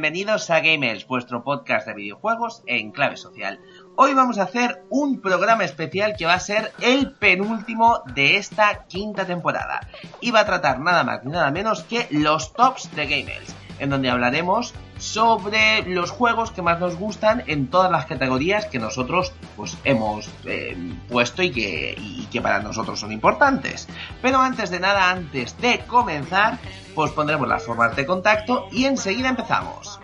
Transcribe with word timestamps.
Bienvenidos 0.00 0.48
a 0.48 0.60
Gamers, 0.60 1.06
vuestro 1.06 1.44
podcast 1.44 1.86
de 1.86 1.92
videojuegos 1.92 2.62
en 2.64 2.90
clave 2.90 3.18
social. 3.18 3.60
Hoy 3.96 4.14
vamos 4.14 4.38
a 4.38 4.44
hacer 4.44 4.82
un 4.88 5.20
programa 5.20 5.62
especial 5.62 6.14
que 6.16 6.24
va 6.24 6.32
a 6.32 6.40
ser 6.40 6.72
el 6.80 7.12
penúltimo 7.12 8.00
de 8.14 8.38
esta 8.38 8.86
quinta 8.86 9.26
temporada. 9.26 9.86
Y 10.22 10.30
va 10.30 10.40
a 10.40 10.46
tratar 10.46 10.80
nada 10.80 11.04
más 11.04 11.22
ni 11.22 11.32
nada 11.32 11.50
menos 11.50 11.82
que 11.82 12.06
los 12.12 12.54
tops 12.54 12.96
de 12.96 13.08
Gamers, 13.08 13.54
en 13.78 13.90
donde 13.90 14.08
hablaremos 14.08 14.72
sobre 14.96 15.82
los 15.82 16.10
juegos 16.10 16.50
que 16.50 16.62
más 16.62 16.80
nos 16.80 16.96
gustan 16.96 17.44
en 17.46 17.68
todas 17.68 17.92
las 17.92 18.06
categorías 18.06 18.64
que 18.64 18.78
nosotros 18.78 19.34
pues 19.54 19.76
hemos 19.84 20.30
eh, 20.46 20.78
puesto 21.10 21.42
y 21.42 21.50
que, 21.50 21.94
y 21.98 22.26
que 22.32 22.40
para 22.40 22.60
nosotros 22.60 23.00
son 23.00 23.12
importantes. 23.12 23.86
Pero 24.22 24.38
antes 24.38 24.70
de 24.70 24.80
nada, 24.80 25.10
antes 25.10 25.58
de 25.58 25.80
comenzar, 25.80 26.58
pues 26.94 27.12
pondremos 27.12 27.48
las 27.48 27.64
formas 27.64 27.94
de 27.96 28.06
contacto 28.06 28.68
y 28.72 28.84
enseguida 28.84 29.28
empezamos. 29.28 30.00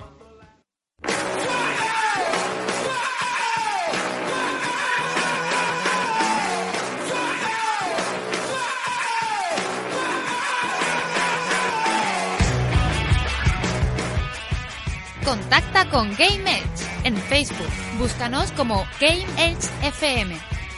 Contacta 15.24 15.88
con 15.90 16.08
Game 16.16 16.48
Edge 16.48 16.86
en 17.04 17.16
Facebook. 17.16 17.68
Búscanos 17.98 18.52
como 18.52 18.86
Game 19.00 19.26
Edge 19.36 19.68
FM. 19.82 20.36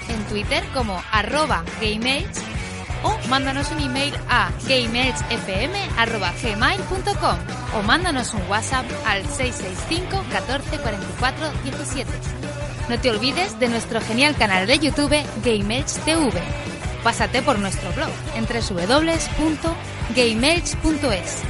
En 0.08 0.24
Twitter 0.24 0.64
como 0.72 1.02
arroba 1.12 1.62
Game 1.82 2.20
Edge 2.20 2.57
o 3.02 3.18
mándanos 3.28 3.70
un 3.70 3.80
email 3.80 4.14
a 4.28 4.50
gameedgefm.gmail.com 4.66 7.38
o 7.78 7.82
mándanos 7.82 8.34
un 8.34 8.42
WhatsApp 8.48 8.84
al 9.06 9.24
665 9.26 10.24
14 10.32 10.78
44 10.78 11.50
17. 11.64 12.10
No 12.88 12.98
te 12.98 13.10
olvides 13.10 13.58
de 13.58 13.68
nuestro 13.68 14.00
genial 14.00 14.34
canal 14.36 14.66
de 14.66 14.78
YouTube 14.78 15.22
Game 15.44 15.78
Edge 15.78 16.00
TV. 16.04 16.40
Pásate 17.02 17.42
por 17.42 17.58
nuestro 17.58 17.92
blog 17.92 18.08
en 18.34 18.46
www.gameedge.es 18.46 21.42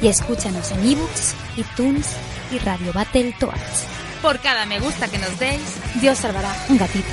y 0.00 0.08
escúchanos 0.08 0.72
en 0.72 0.88
ebooks, 0.88 1.34
iTunes 1.56 2.16
y 2.52 2.58
Radio 2.58 2.92
Battle 2.92 3.32
Toads. 3.38 3.86
Por 4.22 4.40
cada 4.40 4.66
me 4.66 4.80
gusta 4.80 5.06
que 5.08 5.18
nos 5.18 5.38
deis, 5.38 5.78
Dios 6.00 6.18
salvará 6.18 6.52
un 6.68 6.78
gatito. 6.78 7.12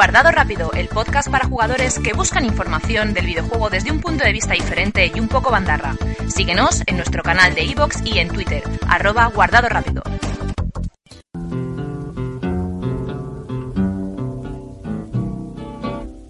Guardado 0.00 0.30
Rápido, 0.30 0.70
el 0.72 0.88
podcast 0.88 1.30
para 1.30 1.46
jugadores 1.46 1.98
que 1.98 2.14
buscan 2.14 2.46
información 2.46 3.12
del 3.12 3.26
videojuego 3.26 3.68
desde 3.68 3.92
un 3.92 4.00
punto 4.00 4.24
de 4.24 4.32
vista 4.32 4.54
diferente 4.54 5.12
y 5.14 5.20
un 5.20 5.28
poco 5.28 5.50
bandarra. 5.50 5.94
Síguenos 6.26 6.82
en 6.86 6.96
nuestro 6.96 7.22
canal 7.22 7.54
de 7.54 7.64
iVoox 7.64 8.06
y 8.06 8.18
en 8.18 8.28
Twitter, 8.28 8.62
arroba 8.88 9.26
Guardado 9.26 9.68
Rápido. 9.68 10.02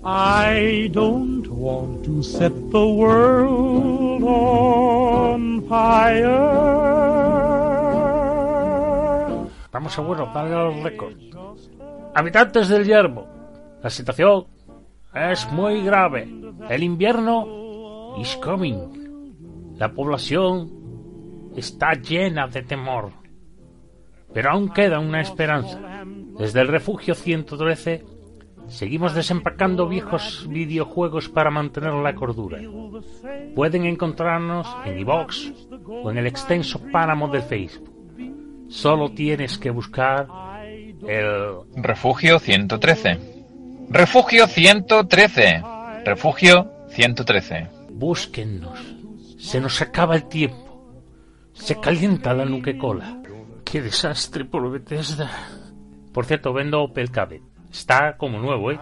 I 0.03 0.89
don't 0.93 1.47
want 1.47 2.05
to 2.07 2.25
set 2.25 2.53
the 2.73 2.85
world 2.85 4.25
on 4.25 5.65
fire. 5.69 6.27
Vamos 9.71 9.97
a 9.97 10.03
bueno, 10.03 10.29
darle 10.35 10.57
a 10.57 10.63
los 10.65 10.83
récords. 10.83 11.17
Habitantes 12.13 12.69
del 12.69 12.85
yermo, 12.85 13.29
la 13.83 13.91
situación 13.91 14.47
es 15.15 15.51
muy 15.53 15.83
grave. 15.83 16.29
El 16.69 16.83
invierno 16.83 18.15
is 18.19 18.37
coming. 18.37 19.77
La 19.77 19.93
población 19.93 21.51
está 21.57 21.95
llena 21.95 22.47
de 22.47 22.63
temor. 22.63 23.11
Pero 24.33 24.51
aún 24.51 24.69
queda 24.69 25.01
una 25.01 25.21
esperanza. 25.21 26.05
Desde 26.39 26.61
el 26.61 26.69
refugio 26.69 27.15
113 27.15 28.05
seguimos 28.69 29.15
desempacando 29.15 29.89
viejos 29.89 30.47
videojuegos 30.49 31.29
para 31.29 31.51
mantener 31.51 31.93
la 31.95 32.15
cordura. 32.15 32.59
Pueden 33.55 33.85
encontrarnos 33.87 34.69
en 34.85 34.99
iVox 34.99 35.53
o 35.89 36.11
en 36.11 36.19
el 36.19 36.27
extenso 36.27 36.81
páramo 36.93 37.29
de 37.29 37.43
Facebook. 37.43 37.91
Solo 38.69 39.11
tienes 39.11 39.59
que 39.59 39.71
buscar 39.71 40.29
el 41.03 41.55
Refugio 41.75 42.39
113. 42.39 43.40
Refugio 43.93 44.47
113. 44.47 45.65
Refugio 46.05 46.71
113. 46.91 47.69
Búsquennos. 47.91 48.79
Se 49.37 49.61
nos 49.61 49.83
acaba 49.83 50.15
el 50.15 50.29
tiempo. 50.29 51.03
Se 51.55 51.81
calienta 51.81 52.33
la 52.33 52.45
nuquecola. 52.45 53.21
Qué 53.65 53.83
desastre 53.83 54.45
por 54.45 54.71
Bethesda. 54.71 55.29
Por 56.15 56.25
cierto, 56.25 56.53
vendo 56.53 56.83
Opel 56.83 57.11
Cabet. 57.11 57.43
Está 57.69 58.17
como 58.17 58.39
nuevo, 58.39 58.71
¿eh? 58.71 58.79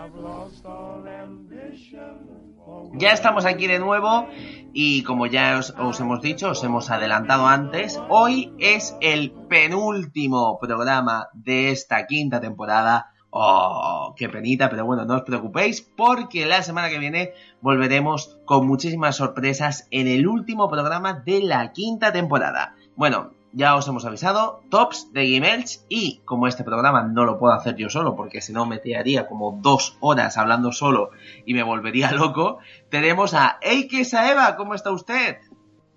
Ya 2.93 3.13
estamos 3.13 3.47
aquí 3.47 3.67
de 3.67 3.79
nuevo 3.79 4.29
y 4.75 5.05
como 5.05 5.25
ya 5.25 5.59
os, 5.59 5.75
os, 5.79 6.01
hemos 6.01 6.21
dicho, 6.21 6.51
os 6.51 6.63
hemos 6.65 6.91
adelantado 6.91 7.47
antes, 7.47 7.99
hoy 8.11 8.53
es 8.59 8.95
el 9.01 9.31
penúltimo 9.31 10.59
programa 10.61 11.29
de 11.33 11.71
esta 11.71 12.07
quinta 12.07 12.41
temporada. 12.43 13.13
Oh, 13.31 14.15
qué 14.17 14.29
penita, 14.29 14.71
pero 14.71 14.87
bueno, 14.87 15.05
no 15.05 15.17
os 15.17 15.23
preocupéis 15.23 15.83
porque 15.83 16.47
la 16.47 16.63
semana 16.63 16.89
que 16.89 16.99
viene 16.99 17.35
volveremos 17.61 18.39
con 18.47 18.67
muchísimas 18.67 19.17
sorpresas 19.17 19.87
en 19.91 20.09
el 20.09 20.27
último 20.27 20.71
programa 20.71 21.13
de 21.13 21.43
la 21.43 21.73
quinta 21.73 22.11
temporada. 22.11 22.75
Bueno, 22.97 23.33
ya 23.53 23.77
os 23.77 23.87
hemos 23.87 24.05
avisado, 24.07 24.63
tops 24.71 25.13
de 25.13 25.27
Gmails 25.27 25.85
y 25.89 26.21
como 26.25 26.47
este 26.47 26.65
programa 26.65 27.03
no 27.03 27.25
lo 27.25 27.39
puedo 27.39 27.53
hacer 27.53 27.77
yo 27.77 27.91
solo 27.91 28.17
porque 28.17 28.41
si 28.41 28.53
no 28.53 28.65
me 28.67 28.79
tiraría 28.79 29.27
como 29.27 29.59
dos 29.63 29.97
horas 30.01 30.39
hablando 30.39 30.73
solo 30.73 31.11
y 31.45 31.53
me 31.53 31.63
volvería 31.63 32.13
loco, 32.13 32.59
tenemos 32.89 33.35
a 33.35 33.59
Eike 33.61 34.05
Saeva, 34.07 34.57
¿cómo 34.57 34.75
está 34.75 34.91
usted? 34.91 35.37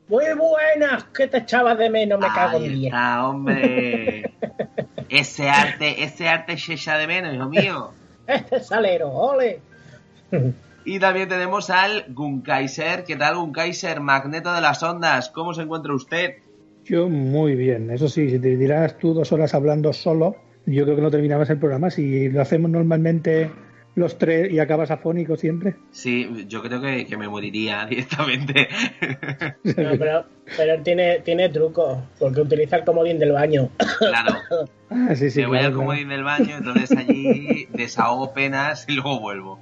Muy 0.10 0.25
buenas, 0.36 1.06
que 1.06 1.27
te 1.27 1.38
echabas 1.38 1.77
de 1.77 1.89
menos, 1.89 2.19
me 2.19 2.27
cago 2.27 2.57
en 2.57 2.63
Ahí 2.63 2.69
día. 2.69 2.89
está, 2.89 3.27
hombre. 3.27 4.34
ese 5.12 5.50
arte, 5.50 6.04
ese 6.04 6.28
arte 6.28 6.58
se 6.58 6.74
echa 6.74 6.98
de 6.98 7.06
menos, 7.06 7.36
hijo 7.36 7.50
mío. 7.50 7.92
Este 8.28 8.62
salero, 8.62 9.10
ole. 9.10 9.60
Y 10.86 11.00
también 11.00 11.28
tenemos 11.28 11.69
al 11.69 12.06
Gunkaiser. 12.10 13.04
¿Qué 13.04 13.18
tal, 13.18 13.36
Gunkaiser? 13.36 14.00
Magneto 14.00 14.54
de 14.54 14.62
las 14.62 14.81
ondas. 14.84 15.30
¿Cómo 15.30 15.54
se 15.54 15.63
encuentra 15.63 15.94
usted? 15.94 16.36
Yo 16.86 17.10
muy 17.10 17.56
bien. 17.56 17.92
Eso 17.92 18.08
sí, 18.08 18.30
si 18.30 18.40
te 18.40 18.56
dirás 18.56 18.98
tú 18.98 19.13
dos 19.13 19.31
horas 19.34 19.54
hablando 19.54 19.92
solo, 19.92 20.38
yo 20.66 20.84
creo 20.86 20.96
que 20.96 21.02
no 21.02 21.12
terminabas 21.12 21.50
el 21.50 21.60
programa. 21.60 21.90
Si 21.90 22.30
lo 22.30 22.42
hacemos 22.42 22.72
normalmente 22.72 23.52
los 23.96 24.18
tres 24.18 24.52
y 24.52 24.60
acabas 24.60 24.92
afónico 24.92 25.36
siempre. 25.36 25.76
Sí, 25.92 26.46
yo 26.48 26.62
creo 26.62 26.82
que, 26.82 27.06
que 27.06 27.18
me 27.18 27.28
moriría 27.28 27.86
directamente. 27.90 28.70
No, 29.64 29.98
pero, 29.98 30.26
pero 30.58 30.74
él 30.74 30.84
tiene, 30.84 31.20
tiene 31.20 31.50
truco, 31.50 32.04
porque 32.20 32.42
utiliza 32.42 32.78
el 32.78 32.86
comodín 32.86 33.20
del 33.20 33.32
baño. 33.34 33.70
claro. 34.00 34.36
Ah, 34.94 35.16
sí, 35.16 35.32
sí. 35.32 35.40
me 35.40 35.48
voy 35.48 35.58
al 35.60 35.64
claro. 35.68 35.78
comodín 35.78 36.10
del 36.10 36.26
baño, 36.26 36.58
entonces 36.58 36.92
allí 36.92 37.66
desahogo 37.72 38.34
penas 38.34 38.84
y 38.90 38.92
luego 38.92 39.22
vuelvo. 39.22 39.58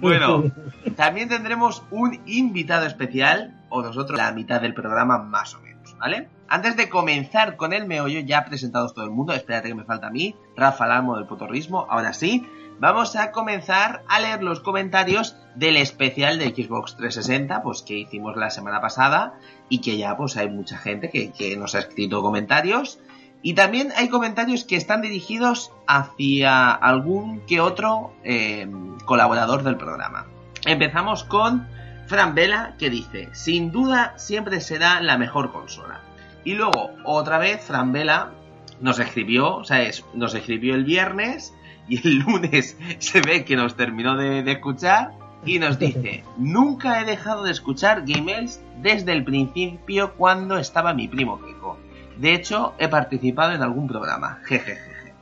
Bueno, 0.00 0.50
también 0.96 1.28
tendremos 1.28 1.82
un 1.90 2.18
invitado 2.24 2.86
especial, 2.86 3.54
o 3.68 3.82
nosotros 3.82 4.16
la 4.16 4.32
mitad 4.32 4.62
del 4.62 4.72
programa 4.72 5.18
más 5.18 5.54
o 5.54 5.60
menos, 5.60 5.94
¿vale? 5.98 6.28
Antes 6.48 6.76
de 6.76 6.88
comenzar 6.88 7.56
con 7.56 7.72
el 7.72 7.86
meollo, 7.86 8.20
ya 8.20 8.46
presentados 8.46 8.94
todo 8.94 9.04
el 9.04 9.10
mundo, 9.10 9.34
espérate 9.34 9.68
que 9.68 9.74
me 9.74 9.84
falta 9.84 10.06
a 10.06 10.10
mí, 10.10 10.34
Rafa 10.56 10.86
Lamo 10.86 11.16
del 11.16 11.26
Potorrismo, 11.26 11.86
ahora 11.90 12.12
sí, 12.12 12.46
vamos 12.78 13.16
a 13.16 13.32
comenzar 13.32 14.02
a 14.08 14.20
leer 14.20 14.42
los 14.42 14.60
comentarios 14.60 15.36
del 15.54 15.76
especial 15.76 16.38
de 16.38 16.50
Xbox 16.50 16.96
360, 16.96 17.62
pues 17.62 17.82
que 17.82 17.98
hicimos 17.98 18.36
la 18.36 18.50
semana 18.50 18.80
pasada, 18.80 19.38
y 19.68 19.80
que 19.80 19.96
ya 19.96 20.16
pues 20.16 20.36
hay 20.36 20.48
mucha 20.48 20.78
gente 20.78 21.10
que, 21.10 21.56
nos 21.56 21.74
ha 21.74 21.80
escrito 21.80 22.22
comentarios, 22.22 22.98
y 23.42 23.54
también 23.54 23.92
hay 23.96 24.08
comentarios 24.08 24.64
que 24.64 24.76
están 24.76 25.02
dirigidos 25.02 25.72
hacia 25.86 26.72
algún 26.72 27.40
que 27.46 27.60
otro 27.60 28.12
eh, 28.24 28.68
colaborador 29.04 29.62
del 29.62 29.76
programa. 29.76 30.26
Empezamos 30.64 31.24
con 31.24 31.68
Fran 32.06 32.34
Vela 32.34 32.74
que 32.78 32.90
dice, 32.90 33.28
sin 33.32 33.70
duda 33.70 34.14
siempre 34.16 34.60
será 34.60 35.00
la 35.00 35.18
mejor 35.18 35.52
consola. 35.52 36.00
Y 36.44 36.54
luego 36.54 36.90
otra 37.04 37.38
vez 37.38 37.64
Fran 37.64 37.92
Vela 37.92 38.32
nos 38.80 38.98
escribió, 38.98 39.56
o 39.56 39.64
sea, 39.64 39.88
nos 40.14 40.34
escribió 40.34 40.74
el 40.74 40.84
viernes 40.84 41.54
y 41.88 42.06
el 42.06 42.18
lunes 42.18 42.76
se 42.98 43.20
ve 43.20 43.44
que 43.44 43.56
nos 43.56 43.76
terminó 43.76 44.16
de, 44.16 44.50
escuchar 44.50 45.12
y 45.44 45.58
nos 45.58 45.78
dice, 45.78 46.24
nunca 46.36 47.00
he 47.00 47.04
dejado 47.04 47.44
de 47.44 47.52
escuchar 47.52 48.04
Gamels 48.06 48.60
desde 48.82 49.12
el 49.12 49.24
principio 49.24 50.14
cuando 50.14 50.58
estaba 50.58 50.92
mi 50.92 51.06
primo 51.08 51.40
Kiko. 51.40 51.78
De 52.16 52.34
hecho, 52.34 52.74
he 52.78 52.88
participado 52.88 53.52
en 53.52 53.62
algún 53.62 53.86
programa. 53.86 54.40
Jejejeje. 54.44 55.14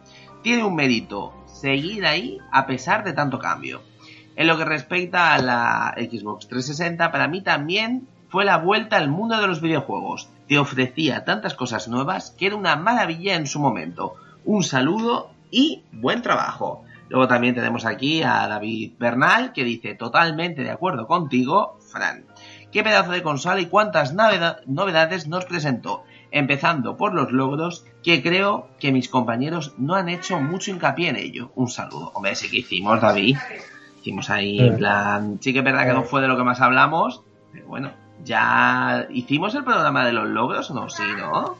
Tiene 0.43 0.65
un 0.65 0.75
mérito 0.75 1.35
seguir 1.47 2.07
ahí 2.07 2.39
a 2.53 2.67
pesar 2.67 3.05
de 3.05 3.13
tanto 3.13 3.39
cambio. 3.39 3.83
En 4.37 4.47
lo 4.47 4.57
que 4.57 4.65
respecta 4.65 5.35
a 5.35 5.39
la 5.39 5.95
Xbox 5.97 6.49
360, 6.49 7.13
para 7.13 7.29
mí 7.29 7.43
también 7.43 8.09
fue 8.29 8.45
la 8.45 8.59
vuelta 8.59 8.97
al 8.97 9.09
mundo 9.09 9.41
de 9.41 9.47
los 9.47 9.61
videojuegos. 9.61 10.29
Te 10.49 10.59
ofrecía 10.59 11.25
tantas 11.25 11.55
cosas 11.55 11.87
nuevas 11.87 12.33
que 12.33 12.47
era 12.47 12.57
una 12.57 12.77
maravilla 12.77 13.37
en 13.37 13.47
su 13.47 13.61
momento. 13.61 14.15
Un 14.45 14.63
saludo 14.65 15.31
y 15.55 15.85
buen 15.93 16.21
trabajo. 16.21 16.83
Luego 17.09 17.29
también 17.29 17.55
tenemos 17.55 17.85
aquí 17.85 18.23
a 18.23 18.49
David 18.49 18.95
Bernal 18.99 19.53
que 19.53 19.63
dice 19.63 19.95
totalmente 19.95 20.65
de 20.65 20.71
acuerdo 20.71 21.07
contigo, 21.07 21.79
Fran. 21.93 22.25
Qué 22.73 22.83
pedazo 22.83 23.13
de 23.13 23.23
consola 23.23 23.61
y 23.61 23.67
cuántas 23.67 24.15
noveda- 24.15 24.61
novedades 24.67 25.29
nos 25.29 25.45
presentó 25.45 26.03
empezando 26.33 26.97
por 26.97 27.15
los 27.15 27.31
logros, 27.31 27.85
que 28.03 28.21
creo 28.21 28.67
que 28.81 28.91
mis 28.91 29.09
compañeros 29.09 29.75
no 29.79 29.95
han 29.95 30.09
hecho 30.09 30.41
mucho 30.41 30.73
hincapié 30.73 31.11
en 31.11 31.17
ello. 31.17 31.53
Un 31.55 31.69
saludo. 31.69 32.11
Hombre, 32.15 32.35
sí 32.35 32.51
que 32.51 32.57
hicimos, 32.59 33.01
David. 33.01 33.37
Hicimos 34.01 34.29
ahí, 34.31 34.59
en 34.59 34.77
plan, 34.79 35.39
sí 35.41 35.53
que 35.53 35.61
es 35.61 35.65
verdad 35.65 35.87
que 35.87 35.93
no 35.93 36.03
fue 36.03 36.21
de 36.21 36.27
lo 36.27 36.37
que 36.37 36.43
más 36.43 36.61
hablamos, 36.61 37.23
pero 37.53 37.69
bueno, 37.69 37.93
ya 38.25 39.07
hicimos 39.11 39.55
el 39.55 39.63
programa 39.63 40.05
de 40.05 40.13
los 40.13 40.27
logros 40.29 40.69
o 40.71 40.75
no, 40.75 40.91
sí, 40.91 41.05
¿no? 41.17 41.57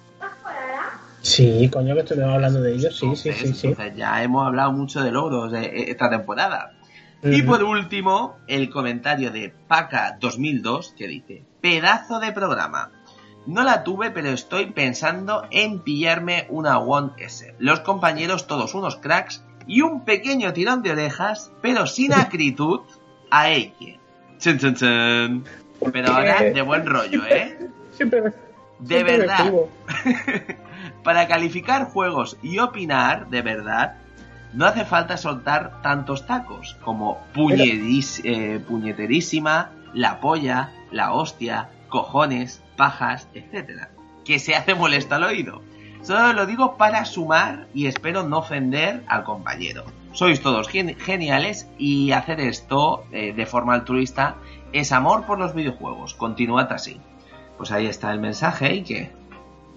Sí, 1.25 1.71
coño, 1.73 1.95
que 1.95 2.03
estuvimos 2.03 2.35
hablando 2.35 2.61
de 2.61 2.75
ellos, 2.75 2.99
sí, 2.99 3.17
sí, 3.17 3.33
sí, 3.33 3.55
sí. 3.55 3.69
Entonces 3.69 3.97
ya 3.97 4.23
hemos 4.23 4.47
hablado 4.47 4.73
mucho 4.73 5.03
de 5.03 5.11
logros 5.11 5.51
de 5.53 5.91
esta 5.91 6.11
temporada. 6.11 6.75
Y 7.23 7.41
por 7.41 7.65
último, 7.65 8.37
el 8.47 8.69
comentario 8.69 9.31
de 9.31 9.51
Paca 9.67 10.19
2002 10.21 10.95
que 10.99 11.09
dice, 11.09 11.43
pedazo 11.63 12.21
de 12.21 12.33
programa. 12.33 12.91
No 13.47 13.63
la 13.63 13.85
tuve, 13.85 14.11
pero 14.11 14.29
estoy 14.29 14.67
pensando 14.67 15.47
en 15.51 15.81
pillarme 15.81 16.47
una 16.51 16.79
One 16.79 17.13
S. 17.17 17.55
Los 17.59 17.81
compañeros 17.81 18.47
todos 18.47 18.75
unos 18.75 18.97
cracks 18.97 19.43
y 19.67 19.81
un 19.81 20.05
pequeño 20.05 20.53
tirón 20.53 20.83
de 20.83 20.93
orejas, 20.93 21.53
pero 21.63 21.87
sin 21.87 22.13
acritud, 22.13 22.81
a 23.31 23.49
Eike. 23.49 23.99
Chun, 24.39 24.59
chun, 24.59 24.75
chun. 24.75 25.45
Pero 25.91 26.13
ahora 26.13 26.43
de 26.43 26.61
buen 26.61 26.85
rollo, 26.85 27.25
¿eh? 27.25 27.71
Siempre, 27.93 28.21
De 28.21 28.33
siempre 28.87 29.13
me 29.13 29.19
verdad. 29.19 29.53
Para 31.05 31.29
calificar 31.29 31.85
juegos 31.85 32.37
y 32.43 32.59
opinar 32.59 33.29
de 33.29 33.43
verdad, 33.43 33.99
no 34.55 34.67
hace 34.67 34.85
falta 34.85 35.17
soltar 35.17 35.81
tantos 35.83 36.27
tacos 36.27 36.77
como 36.83 37.19
eh, 37.37 38.61
puñeterísima, 38.67 39.71
la 39.93 40.21
polla, 40.21 40.73
la 40.91 41.13
hostia, 41.13 41.71
cojones, 41.89 42.63
pajas, 42.77 43.29
etc. 43.35 43.89
Que 44.25 44.39
se 44.39 44.55
hace 44.57 44.75
molesto 44.75 45.15
al 45.15 45.25
oído. 45.25 45.63
Solo 46.03 46.33
lo 46.33 46.47
digo 46.47 46.77
para 46.77 47.05
sumar 47.05 47.67
y 47.75 47.87
espero 47.87 48.23
no 48.25 48.39
ofender 48.39 49.03
al 49.09 49.25
compañero. 49.25 49.85
Sois 50.13 50.41
todos 50.41 50.69
gen- 50.69 50.97
geniales 50.99 51.69
y 51.79 52.13
hacer 52.13 52.41
esto 52.41 53.05
eh, 53.11 53.33
de 53.33 53.47
forma 53.47 53.75
altruista 53.75 54.37
es 54.73 54.93
amor 54.93 55.25
por 55.27 55.39
los 55.39 55.55
videojuegos. 55.55 56.15
Continuad 56.15 56.73
así. 56.73 57.01
Pues 57.57 57.71
ahí 57.73 57.87
está 57.87 58.13
el 58.13 58.21
mensaje 58.21 58.75
y 58.75 58.83
que 58.83 59.13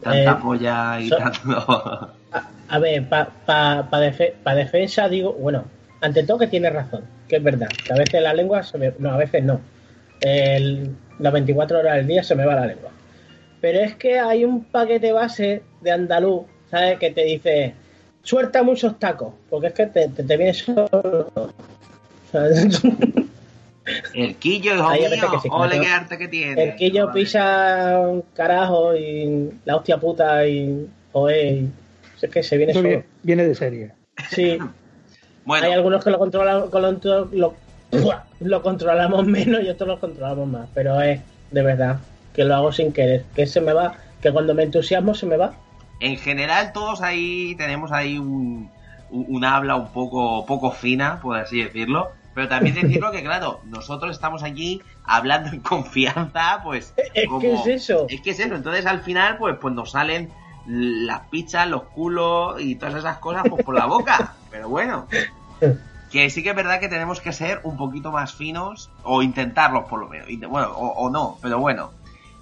tanta 0.02 0.32
Eh, 0.32 0.38
polla 0.42 1.00
y 1.00 1.10
so- 1.10 1.18
tanto... 1.18 2.14
A 2.70 2.80
ver, 2.80 3.08
para 3.08 3.30
pa, 3.46 3.88
pa 3.90 4.00
defe- 4.02 4.34
pa 4.44 4.54
defensa 4.54 5.08
digo, 5.08 5.32
bueno, 5.34 5.64
ante 6.02 6.24
todo 6.24 6.40
que 6.40 6.48
tiene 6.48 6.70
razón, 6.70 7.04
que 7.30 7.38
es 7.38 7.44
verdad, 7.44 7.70
que 7.70 7.94
a 7.94 7.96
veces 7.96 8.22
la 8.22 8.34
lengua 8.34 8.62
se 8.64 8.78
me... 8.78 8.94
No, 9.00 9.12
a 9.12 9.18
veces 9.18 9.42
no. 9.44 9.62
El, 10.20 10.94
las 11.20 11.32
24 11.32 11.80
horas 11.80 11.96
del 11.96 12.08
día 12.08 12.24
se 12.24 12.36
me 12.36 12.46
va 12.46 12.56
la 12.56 12.66
lengua. 12.68 12.90
Pero 13.62 13.80
es 13.80 13.96
que 13.96 14.20
hay 14.20 14.44
un 14.44 14.66
paquete 14.66 15.14
base 15.14 15.64
de 15.82 15.92
andaluz, 15.92 16.44
¿sabes? 16.70 17.00
Que 17.00 17.12
te 17.12 17.24
dice, 17.24 17.74
suelta 18.22 18.64
muchos 18.64 19.00
tacos, 19.00 19.34
porque 19.50 19.68
es 19.68 19.74
que 19.74 19.86
te, 19.88 20.10
te, 20.10 20.24
te 20.24 20.38
viene 20.38 20.54
solo. 20.54 21.32
El 24.14 24.36
quillo, 24.36 24.76
hijo 24.76 24.88
Hay 24.90 25.06
a 25.06 25.10
veces 25.10 25.22
mío, 25.24 25.32
que 25.32 25.40
sí, 25.40 25.50
ole 25.52 25.80
qué 25.80 25.88
arte 25.88 26.18
que 26.18 26.28
tiene. 26.28 26.64
El 26.64 26.76
quillo 26.76 27.12
pisa 27.14 28.00
un 28.00 28.22
carajo 28.34 28.96
y 28.96 29.50
la 29.66 29.76
hostia 29.78 29.98
puta 29.98 30.46
y... 30.48 30.88
Joder, 31.14 31.46
y- 31.54 31.70
es 32.22 32.30
que 32.32 32.42
se 32.44 32.58
viene 32.58 32.72
Eso 32.72 32.82
solo. 32.82 33.04
viene, 33.24 33.46
de 33.48 33.56
serie. 33.56 33.92
Sí, 34.30 34.58
Bueno, 35.46 35.66
Hay 35.68 35.72
algunos 35.72 36.04
que 36.04 36.10
lo 36.10 36.18
controlan, 36.20 36.70
con 36.70 36.82
lo, 36.82 37.30
lo, 37.32 37.54
lo 38.42 38.62
controlamos 38.62 39.26
menos 39.26 39.64
y 39.64 39.70
otros 39.70 39.88
lo 39.88 40.00
controlamos 40.00 40.48
más. 40.48 40.68
Pero 40.74 41.00
es 41.02 41.22
de 41.52 41.62
verdad 41.64 42.00
que 42.34 42.44
lo 42.44 42.56
hago 42.56 42.72
sin 42.74 42.92
querer. 42.92 43.24
Que 43.34 43.48
se 43.48 43.62
me 43.62 43.72
va, 43.72 43.96
que 44.22 44.32
cuando 44.32 44.54
me 44.54 44.64
entusiasmo 44.64 45.14
se 45.16 45.26
me 45.26 45.38
va. 45.38 45.54
en 46.02 46.18
general 46.18 46.74
todos 46.74 47.02
ahí 47.02 47.56
tenemos 47.58 47.92
ahí 47.94 48.18
un, 48.18 48.70
un, 49.10 49.26
un 49.30 49.46
habla 49.46 49.76
un 49.76 49.88
poco, 49.94 50.46
poco 50.46 50.72
fina, 50.72 51.20
por 51.22 51.38
así 51.38 51.64
decirlo. 51.64 52.12
Pero 52.38 52.50
también 52.50 52.76
decirlo 52.76 53.10
que, 53.12 53.24
claro, 53.24 53.62
nosotros 53.66 54.12
estamos 54.12 54.44
aquí 54.44 54.80
hablando 55.04 55.50
en 55.50 55.60
confianza, 55.62 56.62
pues... 56.64 56.94
Es 57.16 57.26
como- 57.28 57.40
que 57.40 57.54
es 57.56 57.66
eso. 57.66 58.06
Es 58.08 58.22
que 58.22 58.30
es 58.30 58.40
eso. 58.40 58.54
Entonces, 58.54 58.86
al 58.86 59.00
final, 59.02 59.38
pues, 59.40 59.56
pues 59.60 59.74
nos 59.74 59.90
salen 59.90 60.30
las 60.68 61.22
pizzas, 61.30 61.68
los 61.68 61.86
culos 61.86 62.62
y 62.62 62.76
todas 62.76 62.94
esas 62.94 63.18
cosas 63.18 63.42
pues, 63.50 63.66
por 63.66 63.74
la 63.74 63.88
boca. 63.88 64.36
Pero 64.52 64.70
bueno. 64.70 65.08
Que 66.12 66.30
sí 66.30 66.44
que 66.44 66.52
es 66.52 66.56
verdad 66.56 66.80
que 66.80 66.90
tenemos 66.90 67.22
que 67.22 67.34
ser 67.34 67.60
un 67.64 67.76
poquito 67.76 68.12
más 68.12 68.36
finos, 68.36 68.92
o 69.02 69.24
intentarlo 69.24 69.88
por 69.88 70.00
lo 70.00 70.08
menos. 70.08 70.28
Bueno, 70.48 70.68
o, 70.78 70.90
o 70.90 71.10
no, 71.10 71.40
pero 71.42 71.58
bueno. 71.58 71.90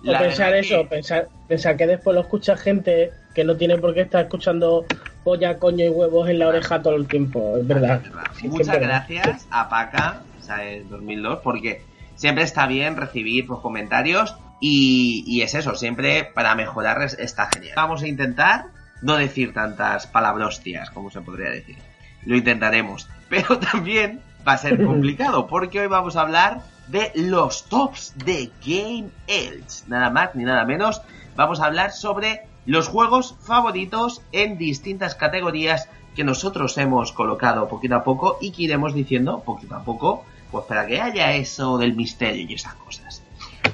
O 0.06 0.12
pensar 0.20 0.54
eso, 0.56 0.80
que- 0.82 0.88
pensar, 0.88 1.30
pensar 1.48 1.78
que 1.78 1.88
después 1.88 2.14
lo 2.14 2.20
escucha 2.20 2.58
gente 2.58 3.14
que 3.34 3.46
no 3.46 3.56
tiene 3.56 3.78
por 3.78 3.94
qué 3.94 4.02
estar 4.02 4.25
escuchando 4.25 4.84
polla, 5.25 5.58
coño 5.60 5.84
y 5.84 5.89
huevos 5.89 6.29
en 6.29 6.39
la 6.39 6.48
oreja 6.48 6.82
todo 6.82 6.96
el 6.96 7.08
tiempo. 7.08 7.58
Es 7.58 7.67
verdad. 7.67 7.98
Es 8.01 8.10
verdad. 8.10 8.24
Sí, 8.36 8.41
que 8.44 8.48
es 8.48 8.53
Muchas 8.53 8.67
verdad. 8.79 8.88
gracias 9.08 9.48
a 9.51 9.67
Paca, 9.67 10.22
¿sabes? 10.39 10.89
2002, 10.89 11.39
porque 11.44 11.82
siempre 12.15 12.44
está 12.46 12.67
bien 12.67 12.96
recibir 12.96 13.46
pues, 13.48 13.60
comentarios 13.60 14.36
y, 14.62 15.24
y 15.27 15.41
es 15.41 15.53
eso, 15.55 15.75
siempre 15.75 16.24
para 16.34 16.55
mejorar 16.55 17.01
es- 17.01 17.17
está 17.20 17.50
genial. 17.51 17.74
Vamos 17.75 18.03
a 18.03 18.08
intentar 18.08 18.67
no 19.01 19.17
decir 19.17 19.53
tantas 19.53 20.08
palabrostias, 20.08 20.89
como 20.91 21.10
se 21.12 21.20
podría 21.22 21.50
decir. 21.50 21.75
Lo 22.24 22.38
intentaremos, 22.38 23.10
pero 23.29 23.60
también 23.60 24.22
va 24.48 24.53
a 24.53 24.58
ser 24.60 24.84
complicado, 24.86 25.48
porque 25.48 25.82
hoy 25.82 25.88
vamos 25.88 26.15
a 26.15 26.22
hablar 26.22 26.62
de 26.88 27.12
los 27.15 27.67
tops 27.67 28.13
de 28.24 28.51
Game 28.63 29.10
Elch. 29.27 29.86
Nada 29.88 30.12
más 30.12 30.36
ni 30.36 30.44
nada 30.44 30.63
menos, 30.65 31.01
vamos 31.36 31.60
a 31.60 31.65
hablar 31.65 31.91
sobre 31.91 32.41
los 32.65 32.88
juegos 32.88 33.36
favoritos 33.41 34.22
en 34.31 34.57
distintas 34.57 35.15
categorías 35.15 35.89
que 36.15 36.24
nosotros 36.24 36.77
hemos 36.77 37.12
colocado 37.12 37.67
poquito 37.67 37.95
a 37.95 38.03
poco 38.03 38.38
y 38.41 38.51
que 38.51 38.63
iremos 38.63 38.93
diciendo 38.93 39.41
poquito 39.45 39.75
a 39.75 39.84
poco, 39.84 40.24
pues 40.51 40.65
para 40.65 40.88
que 40.88 41.01
haya 41.01 41.34
eso 41.34 41.77
del 41.77 41.95
misterio 41.95 42.45
y 42.50 42.53
esas 42.53 42.74
cosas. 42.75 43.22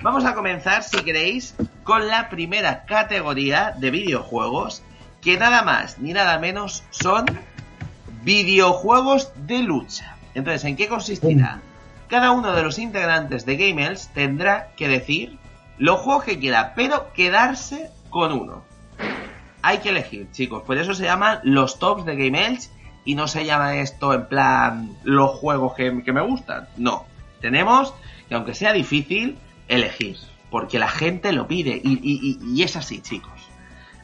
Vamos 0.01 0.25
a 0.25 0.33
comenzar, 0.33 0.83
si 0.83 0.97
queréis, 1.03 1.55
con 1.83 2.07
la 2.07 2.29
primera 2.29 2.85
categoría 2.85 3.75
de 3.77 3.91
videojuegos, 3.91 4.81
que 5.21 5.37
nada 5.37 5.61
más 5.61 5.99
ni 5.99 6.13
nada 6.13 6.39
menos 6.39 6.83
son 6.89 7.25
videojuegos 8.23 9.31
de 9.45 9.59
lucha. 9.59 10.17
Entonces, 10.33 10.65
¿en 10.65 10.75
qué 10.75 10.87
consistirá? 10.87 11.61
Cada 12.07 12.31
uno 12.31 12.53
de 12.53 12.63
los 12.63 12.79
integrantes 12.79 13.45
de 13.45 13.57
Gamers 13.57 14.09
tendrá 14.09 14.71
que 14.75 14.87
decir 14.87 15.37
los 15.77 15.99
juegos 15.99 16.23
que 16.23 16.39
quiera, 16.39 16.73
pero 16.75 17.13
quedarse 17.13 17.91
con 18.09 18.31
uno. 18.31 18.70
Hay 19.63 19.79
que 19.79 19.89
elegir, 19.89 20.27
chicos. 20.31 20.63
Por 20.63 20.77
eso 20.77 20.93
se 20.93 21.03
llaman 21.03 21.39
los 21.43 21.77
tops 21.79 22.05
de 22.05 22.15
Game 22.15 22.47
Elch 22.47 22.69
y 23.05 23.15
no 23.15 23.27
se 23.27 23.45
llama 23.45 23.77
esto 23.77 24.13
en 24.13 24.27
plan 24.27 24.89
los 25.03 25.31
juegos 25.31 25.73
que, 25.75 26.03
que 26.03 26.13
me 26.13 26.21
gustan. 26.21 26.67
No. 26.77 27.05
Tenemos 27.41 27.93
que, 28.27 28.35
aunque 28.35 28.53
sea 28.55 28.73
difícil, 28.73 29.37
elegir. 29.67 30.17
Porque 30.49 30.79
la 30.79 30.89
gente 30.89 31.31
lo 31.31 31.47
pide 31.47 31.79
y, 31.83 31.93
y- 31.93 32.39
y- 32.43 32.59
y 32.59 32.63
es 32.63 32.75
así, 32.75 33.01
chicos. 33.01 33.31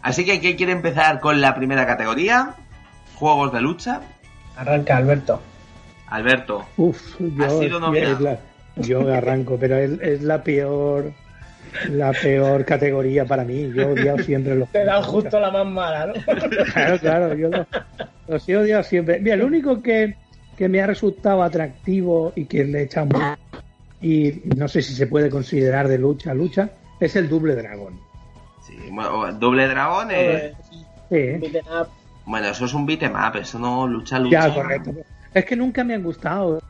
Así 0.02 0.24
que, 0.26 0.40
¿quién 0.40 0.56
quiere 0.58 0.72
empezar 0.72 1.20
con 1.20 1.42
la 1.42 1.54
primera 1.56 1.86
categoría? 1.86 2.56
Juegos 3.16 3.52
de 3.52 3.62
lucha. 3.62 4.02
Arranca, 4.56 4.96
Alberto. 4.98 5.42
Alberto. 6.08 6.66
Uf, 6.78 7.20
yo, 7.20 7.46
Ha 7.46 7.50
sido 7.50 7.80
nominado. 7.80 8.20
la- 8.20 8.40
yo 8.78 9.12
arranco, 9.14 9.58
pero 9.60 9.76
es, 9.76 10.00
es 10.02 10.22
la 10.22 10.44
peor 10.44 11.12
la 11.90 12.12
peor 12.14 12.66
categoría 12.66 13.26
para 13.26 13.44
mí. 13.44 13.72
Yo 13.74 13.84
he 13.84 13.86
odiado 13.94 14.18
siempre 14.20 14.56
los 14.56 14.70
Te 14.70 14.84
dan 14.86 15.02
justo 15.04 15.40
la 15.40 15.52
más 15.52 15.66
mala, 15.66 16.08
¿no? 16.08 16.14
Claro, 16.74 17.00
claro, 17.00 17.36
yo 17.36 17.50
lo- 17.50 17.68
los 18.28 18.50
he 18.50 18.58
odiado 18.58 18.84
siempre. 18.84 19.20
Mira, 19.20 19.36
lo 19.36 19.46
único 19.48 19.82
que, 19.82 20.16
que 20.58 20.68
me 20.70 20.82
ha 20.82 20.88
resultado 20.88 21.44
atractivo 21.44 22.34
y 22.36 22.46
que 22.46 22.64
le 22.66 22.80
he 22.80 22.84
echado 22.84 23.06
mucho, 23.08 23.38
y 24.02 24.42
no 24.58 24.68
sé 24.68 24.82
si 24.82 24.94
se 24.94 25.08
puede 25.08 25.30
considerar 25.30 25.88
de 25.88 25.98
lucha 25.98 26.34
lucha, 26.34 26.70
es 27.00 27.16
el 27.16 27.30
Double 27.30 27.56
Dragón. 27.56 28.00
Sí, 28.66 28.76
bueno, 28.92 29.32
Doble 29.34 29.68
Dragón 29.68 30.10
es... 30.12 30.54
Sí. 31.10 31.32
Up. 31.72 31.88
Bueno, 32.26 32.48
eso 32.50 32.66
es 32.66 32.74
un 32.74 32.86
beat'em 32.86 33.14
up, 33.16 33.38
eso 33.38 33.58
no 33.58 33.88
lucha, 33.88 34.20
lucha. 34.20 34.50
Ya, 34.50 34.54
correcto. 34.54 34.92
Es 35.34 35.46
que 35.46 35.56
nunca 35.56 35.84
me 35.86 35.94
han 35.94 36.04
gustado. 36.04 36.62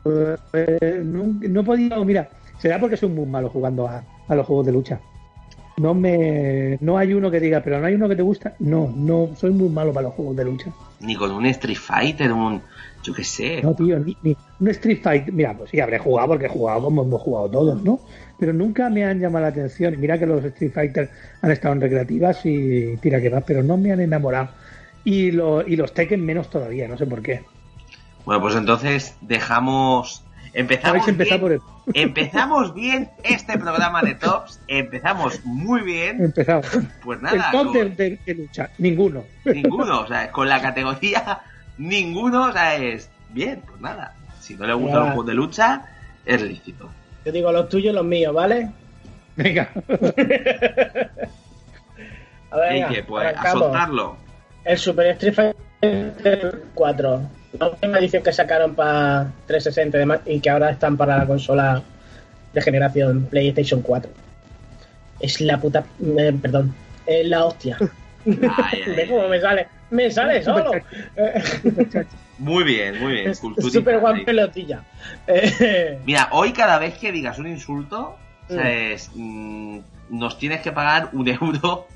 Eh, 0.52 1.00
nun- 1.02 1.40
no 1.48 1.60
he 1.62 1.64
podido, 1.64 2.04
mira, 2.04 2.28
será 2.58 2.78
porque 2.78 2.96
soy 2.96 3.08
muy 3.08 3.26
malo 3.26 3.48
jugando 3.48 3.88
a, 3.88 4.04
a 4.28 4.34
los 4.34 4.46
juegos 4.46 4.66
de 4.66 4.72
lucha. 4.72 5.00
No 5.78 5.94
me, 5.94 6.76
no 6.80 6.98
hay 6.98 7.14
uno 7.14 7.30
que 7.30 7.38
diga, 7.38 7.60
pero 7.62 7.78
no 7.78 7.86
hay 7.86 7.94
uno 7.94 8.08
que 8.08 8.16
te 8.16 8.22
gusta. 8.22 8.54
No, 8.58 8.92
no, 8.94 9.30
soy 9.36 9.52
muy 9.52 9.68
malo 9.68 9.92
para 9.92 10.08
los 10.08 10.14
juegos 10.14 10.36
de 10.36 10.44
lucha. 10.44 10.72
Ni 11.00 11.14
con 11.14 11.30
un 11.30 11.46
Street 11.46 11.76
Fighter, 11.76 12.32
un... 12.32 12.60
Yo 13.04 13.14
qué 13.14 13.22
sé. 13.22 13.62
No, 13.62 13.74
tío, 13.74 13.96
ni, 14.00 14.16
ni 14.22 14.36
un 14.58 14.68
Street 14.68 15.00
Fighter. 15.00 15.32
Mira, 15.32 15.56
pues 15.56 15.70
sí, 15.70 15.78
habré 15.78 16.00
jugado 16.00 16.28
porque 16.28 16.46
he 16.46 16.48
jugado 16.48 16.82
como 16.82 17.02
hemos 17.02 17.22
jugado 17.22 17.48
todos, 17.48 17.82
¿no? 17.84 18.00
Pero 18.40 18.52
nunca 18.52 18.90
me 18.90 19.04
han 19.04 19.20
llamado 19.20 19.44
la 19.44 19.50
atención. 19.50 19.94
Mira 20.00 20.18
que 20.18 20.26
los 20.26 20.44
Street 20.44 20.72
Fighter 20.72 21.10
han 21.40 21.50
estado 21.52 21.74
en 21.74 21.80
recreativas 21.80 22.44
y 22.44 22.96
tira 22.96 23.20
que 23.20 23.28
va, 23.28 23.40
pero 23.42 23.62
no 23.62 23.76
me 23.76 23.92
han 23.92 24.00
enamorado. 24.00 24.48
Y, 25.04 25.30
lo, 25.30 25.66
y 25.66 25.76
los 25.76 25.94
Tekken 25.94 26.24
menos 26.24 26.50
todavía, 26.50 26.88
no 26.88 26.98
sé 26.98 27.06
por 27.06 27.22
qué. 27.22 27.42
Bueno, 28.24 28.42
pues 28.42 28.56
entonces 28.56 29.16
dejamos... 29.20 30.24
Empezamos 30.58 30.88
Habéis 30.90 31.08
empezado 31.08 31.48
bien, 31.48 31.60
por 31.60 31.94
el. 31.94 31.94
empezamos 32.02 32.74
bien 32.74 33.10
este 33.22 33.56
programa 33.58 34.02
de 34.02 34.14
tops, 34.16 34.60
empezamos 34.66 35.44
muy 35.44 35.82
bien, 35.82 36.22
Empezamos. 36.24 36.66
pues 37.04 37.18
el 37.18 37.22
nada, 37.24 37.50
top 37.52 37.66
con- 37.66 37.72
de, 37.74 37.88
de- 37.90 38.18
de 38.26 38.34
lucha, 38.34 38.70
ninguno. 38.78 39.22
ninguno, 39.44 40.00
o 40.00 40.06
sea, 40.08 40.32
con 40.32 40.48
la 40.48 40.60
categoría 40.60 41.40
ninguno, 41.78 42.46
o 42.48 42.52
sea, 42.52 42.74
es 42.74 43.08
bien, 43.30 43.62
pues 43.68 43.80
nada, 43.80 44.14
si 44.40 44.56
no 44.56 44.66
le 44.66 44.74
gustan 44.74 44.94
Ya. 44.94 44.98
los 45.00 45.06
juegos 45.10 45.26
de 45.26 45.34
lucha, 45.34 45.82
es 46.26 46.42
lícito. 46.42 46.90
Yo 47.24 47.30
digo 47.32 47.52
los 47.52 47.68
tuyos 47.68 47.92
y 47.92 47.96
los 47.96 48.04
míos, 48.04 48.34
¿vale? 48.34 48.70
Venga. 49.36 49.70
A 52.50 52.56
ver, 52.56 52.72
venga, 52.72 52.88
que, 52.88 53.02
pues, 53.04 53.36
a 53.36 53.52
soltarlo. 53.52 54.16
El 54.64 54.78
Super 54.78 55.06
Street 55.08 55.34
Fighter 55.80 56.62
4. 56.74 57.20
La 57.52 57.68
última 57.68 57.98
edición 57.98 58.22
que 58.22 58.32
sacaron 58.32 58.74
para 58.74 59.30
360 59.46 59.96
y 59.96 60.00
demás, 60.00 60.20
y 60.26 60.40
que 60.40 60.50
ahora 60.50 60.70
están 60.70 60.96
para 60.96 61.16
la 61.18 61.26
consola 61.26 61.82
de 62.52 62.60
generación 62.62 63.26
PlayStation 63.30 63.80
4. 63.82 64.10
Es 65.20 65.40
la 65.40 65.58
puta. 65.58 65.84
eh, 66.18 66.32
perdón. 66.40 66.74
Es 67.06 67.26
la 67.26 67.44
hostia. 67.46 67.78
¿Ves 68.24 69.08
cómo 69.08 69.28
me 69.28 69.40
sale? 69.40 69.66
Me 69.90 70.10
sale 70.10 70.42
solo. 70.42 70.70
Muy 72.38 72.62
bien, 72.62 73.00
muy 73.00 73.12
bien, 73.14 73.34
Super 73.34 74.00
sí. 74.16 74.24
pelotilla. 74.24 74.82
Mira, 76.06 76.28
hoy 76.30 76.52
cada 76.52 76.78
vez 76.78 76.96
que 76.98 77.10
digas 77.12 77.38
un 77.38 77.48
insulto, 77.48 78.16
Mm. 78.50 79.20
mm, 79.20 79.80
nos 80.08 80.38
tienes 80.38 80.62
que 80.62 80.72
pagar 80.72 81.10
un 81.12 81.28
euro 81.28 81.86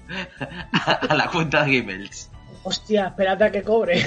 a, 0.73 0.91
a 0.93 1.15
la 1.15 1.29
cuenta 1.29 1.65
de 1.65 1.79
Gamels. 1.81 2.29
Hostia, 2.65 3.07
espérate 3.09 3.45
a 3.45 3.51
que 3.51 3.63
cobre. 3.63 4.05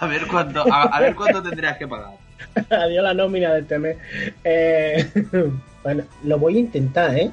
A 0.00 0.06
ver 0.06 0.26
cuánto, 0.28 0.62
a, 0.72 0.82
a 0.84 1.00
ver 1.00 1.14
cuánto 1.16 1.42
tendrías 1.42 1.76
que 1.76 1.88
pagar. 1.88 2.10
Adiós 2.70 3.02
la 3.02 3.14
nómina 3.14 3.52
de 3.54 3.60
este 3.62 3.78
mes. 3.80 3.96
Eh, 4.44 5.10
bueno, 5.82 6.04
lo 6.22 6.38
voy 6.38 6.56
a 6.56 6.60
intentar, 6.60 7.18
¿eh? 7.18 7.30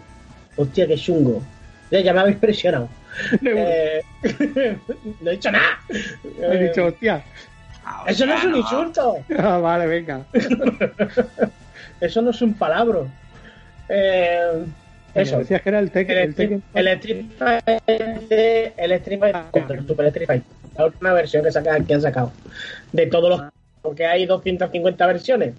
Hostia, 0.55 0.87
qué 0.87 0.95
chungo. 0.95 1.43
Ya, 1.91 1.99
ya 1.99 2.11
me 2.13 2.21
habéis 2.21 2.37
presionado. 2.37 2.89
Eh, 3.43 4.01
no 5.21 5.29
he 5.29 5.33
dicho 5.33 5.51
nada. 5.51 5.79
He 5.89 6.55
Eh, 6.55 6.67
dicho, 6.69 6.85
hostia. 6.87 7.23
Ah, 7.85 8.03
eso 8.07 8.25
no 8.25 8.33
es 8.33 8.43
un 8.45 8.51
no. 8.53 8.57
insulto. 8.57 9.17
Ah, 9.37 9.57
vale, 9.59 9.85
venga. 9.85 10.21
Eso 12.01 12.21
no 12.23 12.31
es 12.31 12.41
un 12.41 12.55
palabro. 12.55 13.07
Eh, 13.89 14.65
eso. 15.15 15.37
Decías 15.39 15.61
que 15.61 15.69
era 15.69 15.79
el 15.79 15.91
Tekken. 15.91 16.17
El, 16.17 16.23
El 16.27 16.35
Tekken. 16.35 16.63
el 16.75 16.87
Street 16.87 17.25
Fighter, 17.37 17.81
el 18.77 18.91
Street 18.93 19.19
Fighter, 19.19 19.77
el 19.77 19.87
Super 19.87 20.05
Street 20.07 20.27
Fighter, 20.27 20.47
la 20.77 20.85
última 20.85 21.13
versión 21.13 21.43
que, 21.43 21.51
saca, 21.51 21.79
que 21.79 21.93
han 21.93 22.01
sacado. 22.01 22.31
De 22.91 23.07
todos 23.07 23.29
los. 23.29 23.41
Porque 23.81 24.05
hay 24.05 24.25
250 24.25 25.05
versiones. 25.07 25.53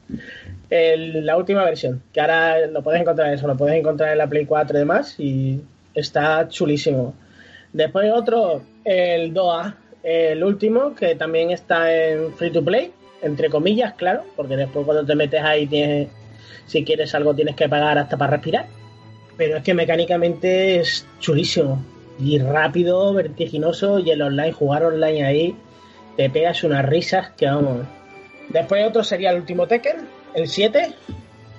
El- 0.69 1.25
la 1.25 1.37
última 1.37 1.65
versión, 1.65 2.03
que 2.13 2.21
ahora 2.21 2.67
lo 2.67 2.83
puedes 2.83 3.01
encontrar 3.01 3.33
eso, 3.33 3.47
lo 3.47 3.57
puedes 3.57 3.77
encontrar 3.79 4.11
en 4.13 4.19
la 4.19 4.27
Play 4.27 4.47
4 4.47 4.77
y 4.77 4.81
demás, 4.81 5.15
y 5.19 5.61
está 5.95 6.49
chulísimo. 6.49 7.15
Después 7.73 8.11
otro, 8.13 8.63
el 8.85 9.33
DOA, 9.33 9.77
el 10.03 10.43
último, 10.43 10.95
que 10.95 11.15
también 11.15 11.51
está 11.51 11.95
en 11.95 12.33
free 12.35 12.51
to 12.51 12.65
play, 12.65 12.91
entre 13.23 13.49
comillas, 13.49 13.95
claro, 13.95 14.25
porque 14.35 14.57
después 14.57 14.85
cuando 14.85 15.05
te 15.07 15.15
metes 15.15 15.41
ahí 15.43 15.67
tienes, 15.67 16.09
si 16.67 16.85
quieres 16.85 17.15
algo 17.15 17.35
tienes 17.35 17.55
que 17.55 17.69
pagar 17.69 17.97
hasta 17.99 18.17
para 18.17 18.33
respirar. 18.33 18.67
Pero 19.37 19.59
es 19.59 19.63
que 19.63 19.75
mecánicamente 19.75 20.81
es 20.81 21.07
chulísimo. 21.21 21.83
Y 22.19 22.39
rápido, 22.39 23.13
vertiginoso, 23.13 23.99
y 23.99 24.11
el 24.11 24.23
online, 24.23 24.53
jugar 24.53 24.85
online 24.85 25.25
ahí, 25.25 25.57
te 26.17 26.31
pegas 26.31 26.65
unas 26.65 26.87
risas 26.87 27.31
que 27.37 27.47
vamos. 27.47 27.87
Después 28.49 28.87
otro 28.87 29.05
sería 29.05 29.31
el 29.31 29.41
último 29.41 29.67
Tekken, 29.67 30.09
el 30.35 30.49
7. 30.49 30.95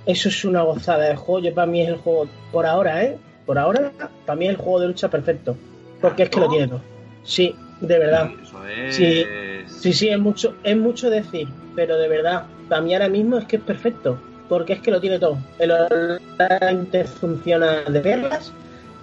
Eso 0.06 0.30
es 0.30 0.46
una 0.46 0.62
gozada 0.62 1.10
de 1.10 1.16
juego. 1.16 1.46
Yo 1.46 1.54
para 1.54 1.68
mí 1.68 1.82
es 1.82 1.90
el 1.90 1.98
juego, 1.98 2.28
por 2.52 2.66
ahora, 2.66 3.04
¿eh? 3.04 3.18
Por 3.46 3.60
ahora, 3.60 3.92
para 4.26 4.36
mí 4.38 4.46
es 4.46 4.52
el 4.52 4.58
juego 4.58 4.80
de 4.80 4.88
lucha 4.88 5.10
perfecto. 5.10 5.56
Porque 6.02 6.24
es 6.24 6.30
que 6.30 6.40
lo 6.40 6.50
tiene 6.50 6.68
todo. 6.68 6.82
Sí, 7.24 7.54
de 7.82 8.00
verdad. 8.00 8.32
Eso 8.42 8.66
es. 8.68 8.96
Sí. 8.96 9.26
Sí, 9.68 9.94
sí, 9.94 10.10
es 10.10 10.18
mucho, 10.18 10.56
es 10.64 10.76
mucho 10.76 11.10
decir, 11.10 11.48
pero 11.76 11.98
de 11.98 12.08
verdad, 12.08 12.46
para 12.68 12.82
mí 12.82 12.94
ahora 12.94 13.10
mismo 13.10 13.38
es 13.38 13.46
que 13.46 13.58
es 13.58 13.62
perfecto, 13.62 14.20
porque 14.50 14.74
es 14.74 14.82
que 14.82 14.92
lo 14.92 15.00
tiene 15.02 15.20
todo. 15.20 15.38
El 15.60 15.72
online 15.72 17.06
funciona 17.06 17.82
de 17.82 18.00
perlas, 18.00 18.52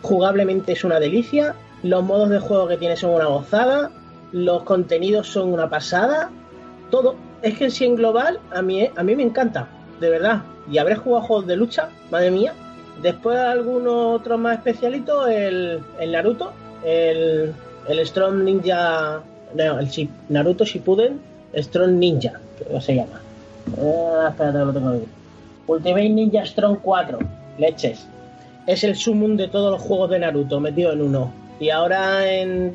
jugablemente 0.03 0.73
es 0.73 0.85
una 0.85 1.01
delicia, 1.01 1.55
los 1.83 2.03
modos 2.03 2.31
de 2.31 2.39
juego 2.39 2.67
que 2.67 2.77
tiene 2.77 2.97
son 2.97 3.11
una 3.11 3.27
gozada, 3.27 3.91
los 4.33 4.63
contenidos 4.63 5.29
son 5.29 5.53
una 5.53 5.69
pasada, 5.69 6.31
todo. 6.91 7.17
Es 7.43 7.59
que 7.59 7.65
en 7.65 7.71
sí 7.71 7.85
en 7.85 7.97
global 7.97 8.41
a 8.51 8.63
mí, 8.63 8.89
a 8.97 9.03
mí 9.03 9.15
me 9.15 9.23
encanta, 9.23 9.69
de 10.01 10.09
verdad. 10.09 10.43
Y 10.71 10.79
habré 10.79 10.97
jugado 10.97 11.27
juegos 11.27 11.47
de 11.47 11.57
lucha, 11.57 11.91
madre 12.11 12.31
mía. 12.31 12.55
Después 13.03 13.39
algunos 13.39 14.21
otros 14.21 14.39
más 14.39 14.59
especialitos, 14.59 15.29
el, 15.29 15.81
el 16.01 16.13
Naruto, 16.13 16.53
el, 16.85 17.53
el 17.87 18.07
Strong 18.07 18.45
Ninja, 18.45 19.21
no, 19.55 19.79
el 19.79 20.09
Naruto 20.31 20.65
Shippuden 20.65 21.21
Strong 21.55 21.93
Ninja, 21.93 22.41
que 22.59 22.81
se 22.81 22.95
llama. 22.95 23.21
Ah, 23.79 24.29
espérate, 24.31 24.59
lo 24.59 24.73
tengo 24.73 24.89
aquí. 24.91 25.05
Ultimate 25.66 26.09
Ninja 26.09 26.44
Strong 26.44 26.78
4, 26.83 27.18
leches. 27.59 28.06
Es 28.66 28.85
el 28.85 28.97
sumum 28.97 29.37
de 29.37 29.49
todos 29.49 29.73
los 29.73 29.83
juegos 29.83 30.11
de 30.11 30.18
Naruto, 30.18 30.61
metido 30.61 30.92
en 30.92 31.02
uno. 31.02 31.33
Y 31.61 31.71
ahora, 31.71 32.30
en, 32.33 32.75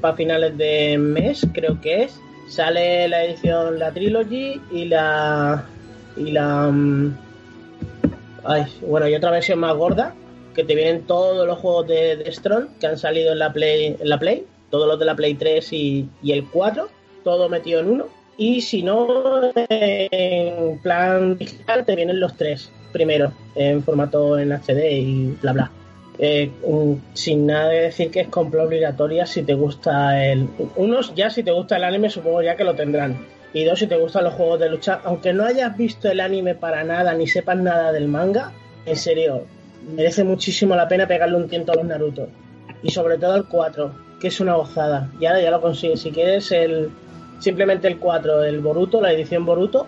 para 0.00 0.16
finales 0.16 0.56
de 0.56 0.96
mes, 0.98 1.46
creo 1.52 1.80
que 1.80 2.04
es, 2.04 2.18
sale 2.48 3.08
la 3.08 3.24
edición, 3.24 3.78
la 3.78 3.92
Trilogy 3.92 4.60
y 4.70 4.86
la 4.86 5.64
y 6.16 6.30
la... 6.30 6.68
mm, 6.70 7.16
Ay, 8.44 8.64
bueno, 8.82 9.08
y 9.08 9.14
otra 9.14 9.30
versión 9.30 9.58
más 9.58 9.74
gorda, 9.74 10.14
que 10.54 10.64
te 10.64 10.74
vienen 10.74 11.06
todos 11.06 11.46
los 11.46 11.58
juegos 11.58 11.88
de, 11.88 12.16
de 12.16 12.30
Strong 12.30 12.78
que 12.78 12.86
han 12.86 12.98
salido 12.98 13.32
en 13.32 13.38
la 13.38 13.52
Play, 13.52 13.96
en 13.98 14.08
la 14.08 14.18
Play, 14.18 14.44
todos 14.70 14.86
los 14.86 14.98
de 14.98 15.04
la 15.06 15.16
Play 15.16 15.34
3 15.34 15.72
y, 15.72 16.08
y 16.22 16.32
el 16.32 16.46
4, 16.50 16.88
todo 17.24 17.48
metido 17.48 17.80
en 17.80 17.90
uno. 17.90 18.06
Y 18.36 18.60
si 18.60 18.82
no, 18.82 19.52
en 19.54 20.78
plan 20.78 21.38
digital 21.38 21.84
te 21.84 21.94
vienen 21.94 22.20
los 22.20 22.36
tres 22.36 22.70
primero, 22.94 23.32
en 23.56 23.82
formato 23.82 24.38
en 24.38 24.52
HD 24.52 24.90
y 24.92 25.36
bla 25.42 25.52
bla. 25.52 25.70
Eh, 26.16 26.48
sin 27.12 27.46
nada 27.46 27.70
de 27.70 27.80
decir 27.80 28.12
que 28.12 28.20
es 28.20 28.28
compra 28.28 28.62
obligatoria 28.62 29.26
si 29.26 29.42
te 29.42 29.54
gusta 29.54 30.24
el... 30.24 30.48
Unos 30.76 31.12
ya 31.16 31.28
si 31.28 31.42
te 31.42 31.50
gusta 31.50 31.76
el 31.76 31.82
anime 31.82 32.08
supongo 32.08 32.40
ya 32.40 32.56
que 32.56 32.62
lo 32.62 32.74
tendrán. 32.74 33.26
Y 33.52 33.64
dos 33.64 33.80
si 33.80 33.88
te 33.88 33.96
gustan 33.96 34.24
los 34.24 34.34
juegos 34.34 34.60
de 34.60 34.70
lucha. 34.70 35.00
Aunque 35.04 35.32
no 35.32 35.44
hayas 35.44 35.76
visto 35.76 36.08
el 36.08 36.20
anime 36.20 36.54
para 36.54 36.84
nada 36.84 37.14
ni 37.14 37.26
sepas 37.26 37.58
nada 37.58 37.92
del 37.92 38.06
manga, 38.06 38.52
en 38.86 38.96
serio, 38.96 39.44
merece 39.96 40.22
muchísimo 40.22 40.76
la 40.76 40.88
pena 40.88 41.08
pegarle 41.08 41.36
un 41.36 41.48
tiento 41.48 41.72
a 41.72 41.76
los 41.76 41.84
Naruto. 41.84 42.28
Y 42.82 42.90
sobre 42.90 43.18
todo 43.18 43.34
el 43.34 43.46
4, 43.46 43.92
que 44.20 44.28
es 44.28 44.40
una 44.40 44.54
gozada. 44.54 45.10
Ya, 45.20 45.40
ya 45.40 45.50
lo 45.50 45.60
consigues. 45.60 46.00
Si 46.00 46.12
quieres 46.12 46.52
el 46.52 46.90
simplemente 47.38 47.88
el 47.88 47.98
4, 47.98 48.44
el 48.44 48.60
Boruto, 48.60 49.00
la 49.00 49.12
edición 49.12 49.44
Boruto, 49.44 49.86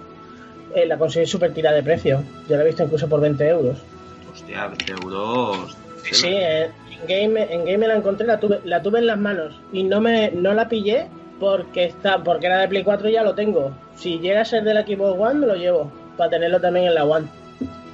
eh, 0.75 0.87
la 0.87 0.99
consigues 0.99 1.31
súper 1.31 1.55
tira 1.55 1.73
de 1.73 1.83
precio. 1.83 2.23
Yo 2.49 2.57
la 2.57 2.63
he 2.63 2.67
visto 2.67 2.85
incluso 2.85 3.09
por 3.09 3.21
20 3.21 3.49
euros. 3.49 3.79
Hostia, 4.33 4.67
20 4.67 4.93
euros. 4.93 5.77
Sí, 6.03 6.29
eh, 6.29 6.71
en 6.91 7.07
game, 7.09 7.53
en 7.53 7.65
game 7.65 7.89
la 7.89 7.97
encontré, 7.97 8.27
la 8.27 8.39
tuve, 8.39 8.61
la 8.65 8.83
tuve 8.83 8.99
en 9.01 9.07
las 9.07 9.19
manos 9.19 9.59
y 9.73 9.83
no 9.83 10.01
me 10.01 10.31
no 10.31 10.55
la 10.55 10.69
pillé 10.69 11.09
porque 11.41 11.87
está 11.87 12.23
porque 12.23 12.47
era 12.47 12.59
de 12.59 12.69
Play 12.69 12.85
4 12.85 13.09
y 13.09 13.13
ya 13.13 13.23
lo 13.23 13.35
tengo. 13.35 13.73
Si 13.97 14.19
llega 14.19 14.43
a 14.43 14.45
ser 14.45 14.65
de 14.65 14.75
la 14.75 14.83
Xbox 14.83 15.19
One 15.19 15.41
me 15.41 15.47
lo 15.47 15.57
llevo 15.57 15.91
para 16.17 16.31
tenerlo 16.31 16.61
también 16.61 16.87
en 16.87 16.95
la 16.95 17.05
One. 17.05 17.27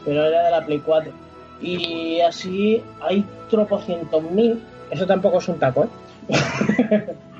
Pero 0.04 0.24
era 0.24 0.44
de 0.44 0.50
la 0.50 0.66
Play 0.66 0.80
4. 0.84 1.12
Y 1.60 2.20
así 2.20 2.82
hay 3.00 3.24
tropocientos 3.48 4.22
mil. 4.22 4.60
Eso 4.90 5.06
tampoco 5.06 5.38
es 5.38 5.48
un 5.48 5.58
taco, 5.58 5.84
¿eh? 5.84 5.88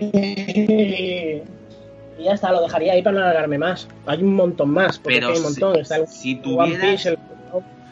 y 0.00 1.42
ya 2.22 2.32
está, 2.32 2.52
lo 2.52 2.60
dejaría 2.62 2.92
ahí 2.94 3.02
para 3.02 3.16
no 3.18 3.22
alargarme 3.22 3.58
más. 3.58 3.88
Hay 4.06 4.22
un 4.22 4.34
montón 4.34 4.70
más, 4.70 4.98
porque 4.98 5.16
Pero 5.18 5.28
hay 5.32 5.36
un 5.38 5.42
montón. 5.42 5.74
si- 5.74 5.80
Está 5.80 5.96
el 5.96 6.06
si 6.08 6.32
One 6.34 6.42
tuvieras 6.42 6.86
Piece, 6.90 7.08
el- 7.10 7.18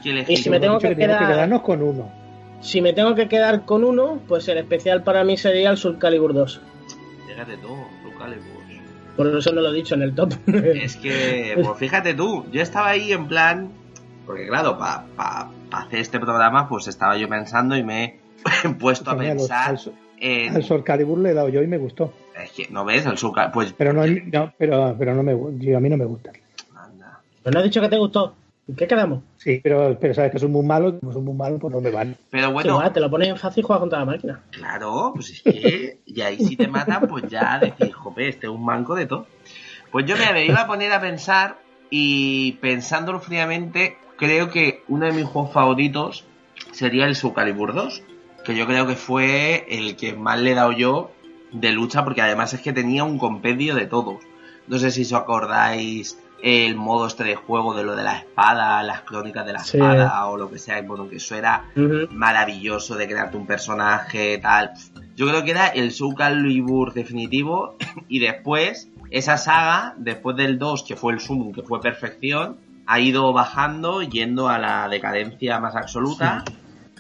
que 0.03 0.11
elegir 0.11 0.39
Y 0.39 0.43
si 0.43 0.51
me 0.51 0.59
tengo 0.61 0.79
que 0.79 0.97
quedar- 0.97 1.27
quedarnos 1.29 1.63
con 1.63 1.83
uno. 1.83 2.11
Si 2.61 2.81
me 2.81 2.93
tengo 2.93 3.15
que 3.15 3.29
quedar 3.29 3.65
con 3.65 3.85
uno, 3.85 4.21
pues 4.29 4.47
el 4.49 4.59
especial 4.59 5.03
para 5.03 5.25
mí 5.25 5.37
sería 5.37 5.71
el 5.71 5.77
Soul 5.77 5.99
Calibur 5.99 6.33
2. 6.35 6.61
Fíjate 7.29 7.57
tú, 7.59 7.69
Soul 8.03 8.15
Calibur. 8.19 8.53
Por 9.17 9.27
eso 9.37 9.53
no 9.53 9.61
lo 9.61 9.71
he 9.71 9.75
dicho 9.75 9.95
en 9.95 10.03
el 10.03 10.15
top. 10.15 10.33
Es 10.47 10.97
que, 10.97 11.53
pues 11.63 11.79
fíjate 11.79 12.15
tú, 12.15 12.47
yo 12.51 12.63
estaba 12.63 12.89
ahí 12.91 13.13
en 13.13 13.29
plan, 13.29 13.71
porque 14.27 14.47
claro, 14.47 14.79
para 14.79 15.05
hacer 15.73 15.99
este 16.01 16.19
programa, 16.19 16.69
pues 16.69 16.89
estaba 16.89 17.17
yo 17.17 17.29
pensando 17.29 17.77
y 17.77 17.83
me 17.83 18.19
he 18.65 18.69
puesto 18.71 19.11
a 19.11 19.17
pensar 19.19 19.79
En... 20.25 20.55
al 20.55 20.63
Soul 20.63 20.85
Calibur 20.85 21.19
le 21.19 21.31
he 21.31 21.35
dado 21.35 21.49
yo 21.49 21.63
y 21.63 21.67
me 21.67 21.79
gustó. 21.79 22.13
Es 22.41 22.53
que, 22.53 22.69
¿no 22.71 22.85
ves? 22.85 23.05
El 23.07 23.19
Soul 23.19 23.35
Calibur, 23.35 23.53
pues... 23.55 23.73
Pero 23.77 23.93
no, 23.93 24.07
no, 24.07 24.53
pero, 24.57 24.95
pero 24.99 25.15
no 25.15 25.23
me, 25.23 25.33
yo- 25.59 25.77
a 25.77 25.81
mí 25.81 25.89
no 25.89 25.97
me 25.97 26.05
gusta. 26.05 26.31
anda. 26.77 27.21
Pero 27.43 27.53
no 27.55 27.59
has 27.59 27.65
dicho 27.65 27.81
que 27.81 27.89
te 27.89 27.99
gustó. 27.99 28.35
¿En 28.69 28.77
qué 28.77 28.87
quedamos? 28.87 29.25
Sí, 29.39 29.61
pero, 29.63 29.99
pero 30.01 30.15
sabes 30.15 30.31
que 30.31 30.39
soy 30.39 30.49
muy 30.49 30.65
malo, 30.65 31.01
como 31.01 31.13
soy 31.13 31.23
muy 31.23 31.35
malo, 31.35 31.59
pues 31.59 31.75
no 31.75 31.81
me 31.81 31.91
vale. 31.91 32.15
Pero 32.31 32.47
Sí, 32.47 32.53
bueno, 32.53 32.77
va, 32.77 32.93
te 32.93 33.01
lo 33.01 33.11
pones 33.11 33.29
en 33.29 33.37
fácil 33.37 33.65
y 33.65 33.67
juegas 33.67 33.81
contra 33.81 33.99
la 33.99 34.05
máquina. 34.05 34.41
Claro, 34.53 35.11
pues 35.15 35.31
es 35.31 35.43
que. 35.43 35.99
Y 36.07 36.21
ahí 36.21 36.39
si 36.39 36.57
te 36.57 36.69
matan, 36.69 37.09
pues 37.09 37.25
ya 37.29 37.59
decís, 37.59 37.93
jope, 37.93 38.29
este 38.29 38.47
es 38.47 38.53
un 38.53 38.65
manco 38.65 38.95
de 38.95 39.07
todo. 39.07 39.27
Pues 39.91 40.07
yo 40.07 40.17
me 40.17 40.47
iba 40.47 40.61
a 40.63 40.67
poner 40.69 40.93
a 40.93 41.01
pensar 41.01 41.59
y 41.91 42.53
pensándolo 42.53 43.19
fríamente, 43.19 43.97
creo 44.17 44.49
que 44.49 44.85
uno 44.87 45.07
de 45.07 45.13
mis 45.13 45.25
juegos 45.25 45.53
favoritos 45.53 46.25
sería 46.71 47.07
el 47.07 47.17
Soul 47.17 47.35
Calibur 47.35 47.75
2. 47.75 48.03
Que 48.45 48.57
yo 48.57 48.67
creo 48.67 48.87
que 48.87 48.97
fue 48.97 49.67
el 49.69 49.97
que 49.97 50.15
más 50.15 50.39
le 50.41 50.53
he 50.53 50.55
dado 50.55 50.73
yo 50.73 51.13
de 51.53 51.71
lucha, 51.73 52.03
porque 52.05 52.23
además 52.23 52.53
es 52.55 52.61
que 52.61 52.73
tenía 52.73 53.05
un 53.05 53.19
compendio 53.19 53.75
de 53.75 53.87
todos. 53.87 54.17
No 54.67 54.79
sé 54.79 54.91
si 54.91 55.03
os 55.03 55.13
acordáis 55.13 56.19
el 56.43 56.75
modo 56.75 57.07
este 57.07 57.23
de 57.23 57.37
juego 57.37 57.73
de 57.75 57.85
lo 57.85 57.95
de 57.95 58.03
la 58.03 58.17
espada, 58.19 58.83
las 58.83 59.03
crónicas 59.03 59.47
de 59.47 59.53
la 59.53 59.61
Sí. 59.61 59.77
espada 59.77 60.27
o 60.27 60.37
lo 60.37 60.51
que 60.51 60.59
sea, 60.59 60.81
y 60.81 60.83
bueno, 60.83 61.09
que 61.09 61.17
eso 61.17 61.37
era 61.37 61.67
maravilloso 62.11 62.97
de 62.97 63.07
crearte 63.07 63.37
un 63.37 63.47
personaje, 63.47 64.39
tal. 64.39 64.73
Yo 65.15 65.29
creo 65.29 65.45
que 65.45 65.53
era 65.53 65.69
el 65.69 65.93
Soul 65.93 66.17
Calibur 66.17 66.93
definitivo 66.95 67.77
y 68.09 68.19
después 68.19 68.89
esa 69.11 69.37
saga, 69.37 69.95
después 69.99 70.37
del 70.37 70.59
2 70.59 70.83
que 70.83 70.97
fue 70.97 71.13
el 71.13 71.21
Summon, 71.21 71.53
que 71.53 71.63
fue 71.63 71.81
perfección, 71.81 72.57
ha 72.87 72.99
ido 72.99 73.33
bajando, 73.33 74.03
yendo 74.03 74.49
a 74.49 74.59
la 74.59 74.89
decadencia 74.89 75.61
más 75.61 75.77
absoluta. 75.77 76.45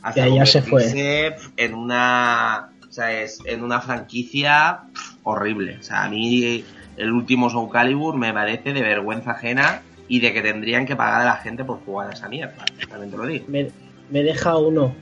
Hasta 0.02 0.28
ya 0.28 0.44
se 0.46 0.62
convertirse 0.62 1.36
en 1.56 1.74
una, 1.74 2.70
¿sabes? 2.90 3.40
En 3.44 3.62
una 3.62 3.80
franquicia 3.80 4.80
horrible. 5.22 5.78
O 5.78 5.82
sea, 5.82 6.04
a 6.04 6.08
mí 6.08 6.64
el 6.96 7.12
último 7.12 7.48
Soul 7.50 7.70
Calibur 7.70 8.16
me 8.16 8.32
parece 8.32 8.72
de 8.72 8.82
vergüenza 8.82 9.32
ajena 9.32 9.82
y 10.08 10.20
de 10.20 10.32
que 10.32 10.42
tendrían 10.42 10.86
que 10.86 10.96
pagar 10.96 11.22
a 11.22 11.24
la 11.24 11.36
gente 11.36 11.64
por 11.64 11.80
jugar 11.84 12.10
a 12.10 12.12
esa 12.12 12.28
mierda. 12.28 12.64
También 12.88 13.10
te 13.10 13.16
lo 13.16 13.26
digo. 13.26 13.44
Me, 13.48 13.70
me 14.10 14.22
deja 14.22 14.58
uno. 14.58 14.94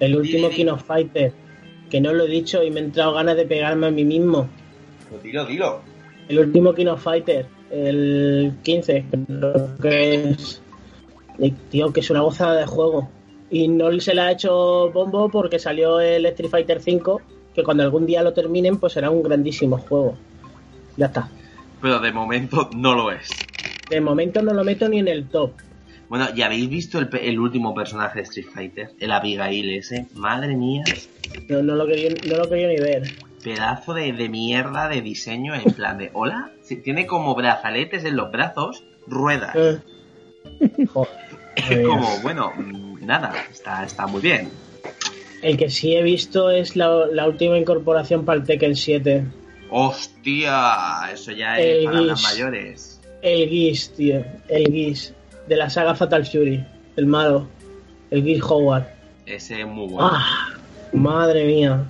El 0.00 0.16
último. 0.16 0.50
King 0.50 0.66
of 0.66 0.82
Fighter. 0.84 1.32
Que 1.90 2.00
no 2.00 2.12
lo 2.12 2.24
he 2.24 2.28
dicho 2.28 2.62
y 2.62 2.70
me 2.70 2.80
he 2.80 2.84
entrado 2.84 3.14
ganas 3.14 3.36
de 3.36 3.46
pegarme 3.46 3.86
a 3.86 3.90
mí 3.90 4.04
mismo. 4.04 4.48
Pues 5.10 5.22
dilo, 5.22 5.46
dilo. 5.46 5.80
El 6.28 6.38
último 6.40 6.74
King 6.74 6.86
of 6.86 7.02
Fighter. 7.02 7.46
El 7.70 8.54
15. 8.62 9.04
Creo 9.10 9.78
que 9.80 10.30
es. 10.30 10.62
Y, 11.38 11.50
Tío, 11.50 11.92
que 11.92 12.00
es 12.00 12.10
una 12.10 12.20
gozada 12.20 12.56
de 12.56 12.66
juego. 12.66 13.08
Y 13.50 13.68
no 13.68 13.98
se 14.00 14.14
le 14.14 14.20
ha 14.20 14.32
hecho 14.32 14.90
bombo 14.90 15.28
porque 15.30 15.58
salió 15.58 16.00
el 16.00 16.26
Street 16.26 16.50
Fighter 16.50 16.80
5. 16.80 17.22
Que 17.54 17.62
cuando 17.64 17.82
algún 17.82 18.06
día 18.06 18.22
lo 18.22 18.32
terminen, 18.32 18.78
pues 18.78 18.92
será 18.92 19.10
un 19.10 19.22
grandísimo 19.22 19.78
juego. 19.78 20.16
Ya 20.96 21.06
está. 21.06 21.30
Pero 21.80 21.98
de 21.98 22.12
momento 22.12 22.68
no 22.76 22.94
lo 22.94 23.10
es. 23.10 23.28
De 23.88 24.00
momento 24.00 24.42
no 24.42 24.52
lo 24.52 24.64
meto 24.64 24.88
ni 24.88 24.98
en 24.98 25.08
el 25.08 25.28
top. 25.28 25.52
Bueno, 26.08 26.34
¿ya 26.34 26.46
habéis 26.46 26.68
visto 26.68 26.98
el, 26.98 27.08
el 27.20 27.38
último 27.38 27.74
personaje 27.74 28.18
de 28.18 28.22
Street 28.24 28.48
Fighter? 28.52 28.90
El 28.98 29.12
Abigail 29.12 29.70
ese. 29.70 30.06
Madre 30.14 30.56
mía. 30.56 30.84
No, 31.48 31.62
no 31.62 31.74
lo 31.74 31.86
quería, 31.86 32.10
no 32.28 32.36
lo 32.36 32.48
quería 32.48 32.68
ni 32.68 32.76
ver. 32.76 33.02
Pedazo 33.42 33.94
de, 33.94 34.12
de 34.12 34.28
mierda 34.28 34.88
de 34.88 35.00
diseño 35.00 35.54
en 35.54 35.70
plan 35.72 35.98
de... 35.98 36.10
¿Hola? 36.12 36.50
Tiene 36.82 37.06
como 37.06 37.34
brazaletes 37.34 38.04
en 38.04 38.16
los 38.16 38.30
brazos, 38.32 38.84
ruedas. 39.06 39.54
Eh. 39.54 39.80
Joder. 40.92 41.12
Es 41.56 41.86
como, 41.86 42.20
bueno, 42.22 42.52
nada, 43.08 43.32
está, 43.50 43.82
está 43.84 44.06
muy 44.06 44.20
bien. 44.20 44.50
El 45.42 45.56
que 45.56 45.70
sí 45.70 45.96
he 45.96 46.02
visto 46.02 46.50
es 46.50 46.76
la, 46.76 47.06
la 47.12 47.26
última 47.26 47.56
incorporación 47.58 48.24
para 48.24 48.38
el 48.40 48.44
Tekken 48.46 48.76
7. 48.76 49.24
¡Hostia! 49.70 51.10
Eso 51.12 51.32
ya 51.32 51.58
es 51.58 51.78
El 51.78 51.84
palabras 51.84 52.20
Geese. 52.20 52.32
mayores. 52.34 53.00
El 53.22 53.48
Geese, 53.48 53.92
tío. 53.96 54.24
El 54.48 54.72
Geese. 54.72 55.14
De 55.46 55.56
la 55.56 55.70
saga 55.70 55.94
Fatal 55.94 56.26
Fury. 56.26 56.64
El 56.96 57.06
malo. 57.06 57.48
El 58.10 58.22
Geese 58.24 58.42
Howard. 58.42 58.86
Ese 59.26 59.60
es 59.60 59.66
muy 59.66 59.88
bueno. 59.88 60.10
¡Ah! 60.12 60.48
Madre 60.92 61.44
mía. 61.44 61.84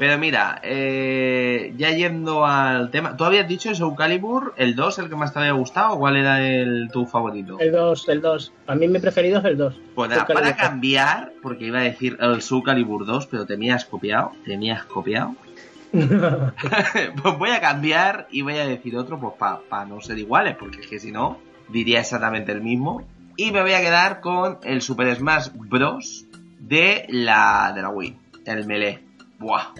Pero 0.00 0.16
mira, 0.16 0.58
eh, 0.64 1.74
ya 1.76 1.90
yendo 1.90 2.46
al 2.46 2.90
tema... 2.90 3.18
¿Tú 3.18 3.24
habías 3.24 3.46
dicho 3.46 3.68
el 3.68 3.76
Soul 3.76 3.94
Calibur, 3.94 4.54
el 4.56 4.74
2, 4.74 4.98
el 4.98 5.10
que 5.10 5.14
más 5.14 5.34
te 5.34 5.40
había 5.40 5.52
gustado? 5.52 5.92
¿O 5.92 5.98
cuál 5.98 6.16
era 6.16 6.42
el 6.42 6.88
tu 6.90 7.04
favorito? 7.04 7.58
El 7.60 7.70
2, 7.70 8.08
el 8.08 8.22
2. 8.22 8.52
A 8.66 8.74
mí 8.76 8.88
mi 8.88 8.98
preferido 8.98 9.40
es 9.40 9.44
el 9.44 9.58
2. 9.58 9.78
Pues 9.94 10.08
nada, 10.08 10.26
para 10.26 10.56
cambiar, 10.56 11.34
porque 11.42 11.66
iba 11.66 11.80
a 11.80 11.82
decir 11.82 12.16
el 12.18 12.40
Soul 12.40 12.62
Calibur 12.64 13.04
2, 13.04 13.26
pero 13.26 13.44
te 13.44 13.58
me 13.58 13.72
has 13.72 13.84
copiado, 13.84 14.32
te 14.46 14.56
me 14.56 14.72
has 14.72 14.86
copiado. 14.86 15.36
pues 15.92 17.38
voy 17.38 17.50
a 17.50 17.60
cambiar 17.60 18.26
y 18.30 18.40
voy 18.40 18.56
a 18.56 18.66
decir 18.66 18.96
otro, 18.96 19.20
pues 19.20 19.34
para 19.68 19.84
no 19.84 20.00
ser 20.00 20.18
iguales, 20.18 20.56
porque 20.58 20.80
es 20.80 20.86
que 20.86 20.98
si 20.98 21.12
no, 21.12 21.36
diría 21.68 22.00
exactamente 22.00 22.52
el 22.52 22.62
mismo. 22.62 23.06
Y 23.36 23.50
me 23.50 23.60
voy 23.60 23.74
a 23.74 23.82
quedar 23.82 24.22
con 24.22 24.60
el 24.62 24.80
Super 24.80 25.14
Smash 25.14 25.48
Bros. 25.52 26.24
de 26.58 27.04
la, 27.10 27.72
de 27.74 27.82
la 27.82 27.90
Wii, 27.90 28.16
el 28.46 28.66
Melee. 28.66 29.09
Buah, 29.40 29.72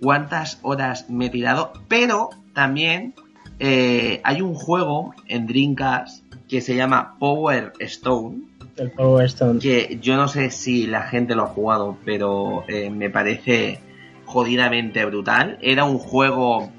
cuántas 0.00 0.58
horas 0.62 1.08
me 1.08 1.26
he 1.26 1.30
tirado, 1.30 1.72
pero 1.88 2.28
también 2.52 3.14
eh, 3.58 4.20
hay 4.24 4.42
un 4.42 4.54
juego 4.54 5.14
en 5.26 5.46
Dreamcast 5.46 6.24
que 6.48 6.60
se 6.60 6.76
llama 6.76 7.16
Power 7.18 7.72
Stone, 7.78 8.42
El 8.76 8.90
Power 8.90 9.24
Stone. 9.26 9.58
que 9.58 9.98
yo 10.02 10.16
no 10.16 10.28
sé 10.28 10.50
si 10.50 10.86
la 10.86 11.02
gente 11.02 11.34
lo 11.34 11.44
ha 11.44 11.46
jugado, 11.46 11.96
pero 12.04 12.64
eh, 12.68 12.90
me 12.90 13.08
parece 13.08 13.80
jodidamente 14.26 15.04
brutal. 15.06 15.58
Era 15.62 15.84
un 15.84 15.98
juego 15.98 16.70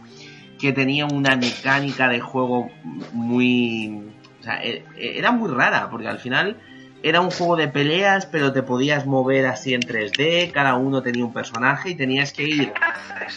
que 0.60 0.74
tenía 0.74 1.06
una 1.08 1.36
mecánica 1.36 2.08
de 2.08 2.20
juego 2.20 2.70
muy... 3.14 4.02
O 4.40 4.44
sea, 4.44 4.64
e- 4.64 4.84
era 4.98 5.32
muy 5.32 5.50
rara, 5.50 5.90
porque 5.90 6.08
al 6.08 6.20
final 6.20 6.58
era 7.04 7.20
un 7.20 7.30
juego 7.30 7.58
de 7.58 7.68
peleas, 7.68 8.26
pero 8.26 8.54
te 8.54 8.64
podías 8.64 9.06
mover 9.06 9.46
así 9.46 9.74
en 9.74 9.82
3D, 9.82 10.52
cada 10.52 10.76
uno 10.76 11.04
tenía 11.04 11.26
un 11.26 11.34
personaje 11.34 11.90
y 11.90 11.96
tenías 11.96 12.32
que 12.32 12.44
ir 12.44 12.74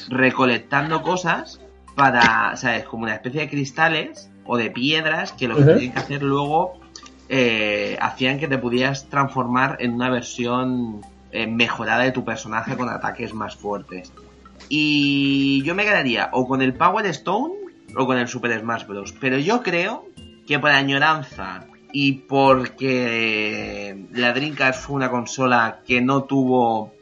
recolectando 0.09 1.03
cosas 1.03 1.61
para, 1.97 2.55
¿sabes? 2.57 2.85
Como 2.85 3.03
una 3.03 3.15
especie 3.15 3.41
de 3.41 3.49
cristales 3.49 4.31
o 4.45 4.57
de 4.57 4.71
piedras 4.71 5.33
que 5.33 5.49
lo 5.49 5.57
que 5.57 5.63
Ujú. 5.63 5.71
tenían 5.73 5.93
que 5.93 5.99
hacer 5.99 6.23
luego 6.23 6.81
eh, 7.29 7.99
hacían 8.01 8.39
que 8.39 8.47
te 8.47 8.57
pudieras 8.57 9.09
transformar 9.09 9.79
en 9.81 9.95
una 9.95 10.11
versión 10.11 11.01
eh, 11.33 11.49
mejorada 11.49 12.05
de 12.05 12.13
tu 12.13 12.25
personaje 12.25 12.77
con 12.77 12.89
ataques 12.89 13.35
más 13.35 13.57
fuertes. 13.57 14.13
Y 14.69 15.63
yo 15.65 15.75
me 15.75 15.85
quedaría 15.85 16.31
o 16.33 16.47
con 16.47 16.63
el 16.63 16.75
Power 16.75 17.05
Stone 17.07 17.55
o 17.97 18.07
con 18.07 18.17
el 18.17 18.29
Super 18.29 18.61
Smash 18.61 18.87
Bros. 18.87 19.13
Pero 19.21 19.39
yo 19.39 19.63
creo 19.63 20.07
que 20.47 20.59
por 20.61 20.71
añoranza 20.71 21.67
y 21.93 22.13
porque 22.13 24.07
la 24.13 24.33
Dreamcast 24.33 24.85
fue 24.85 24.97
una 24.97 25.11
consola 25.11 25.81
que 25.87 26.01
no 26.01 26.25
tuvo 26.25 26.93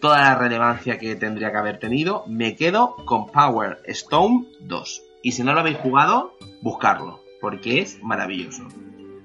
toda 0.00 0.20
la 0.20 0.34
relevancia 0.36 0.98
que 0.98 1.16
tendría 1.16 1.50
que 1.50 1.58
haber 1.58 1.78
tenido, 1.78 2.24
me 2.26 2.54
quedo 2.56 2.96
con 3.04 3.26
Power 3.26 3.80
Stone 3.86 4.46
2. 4.60 5.02
Y 5.22 5.32
si 5.32 5.42
no 5.42 5.52
lo 5.52 5.60
habéis 5.60 5.78
jugado, 5.78 6.34
buscarlo, 6.62 7.20
porque 7.40 7.80
es 7.80 8.02
maravilloso. 8.02 8.62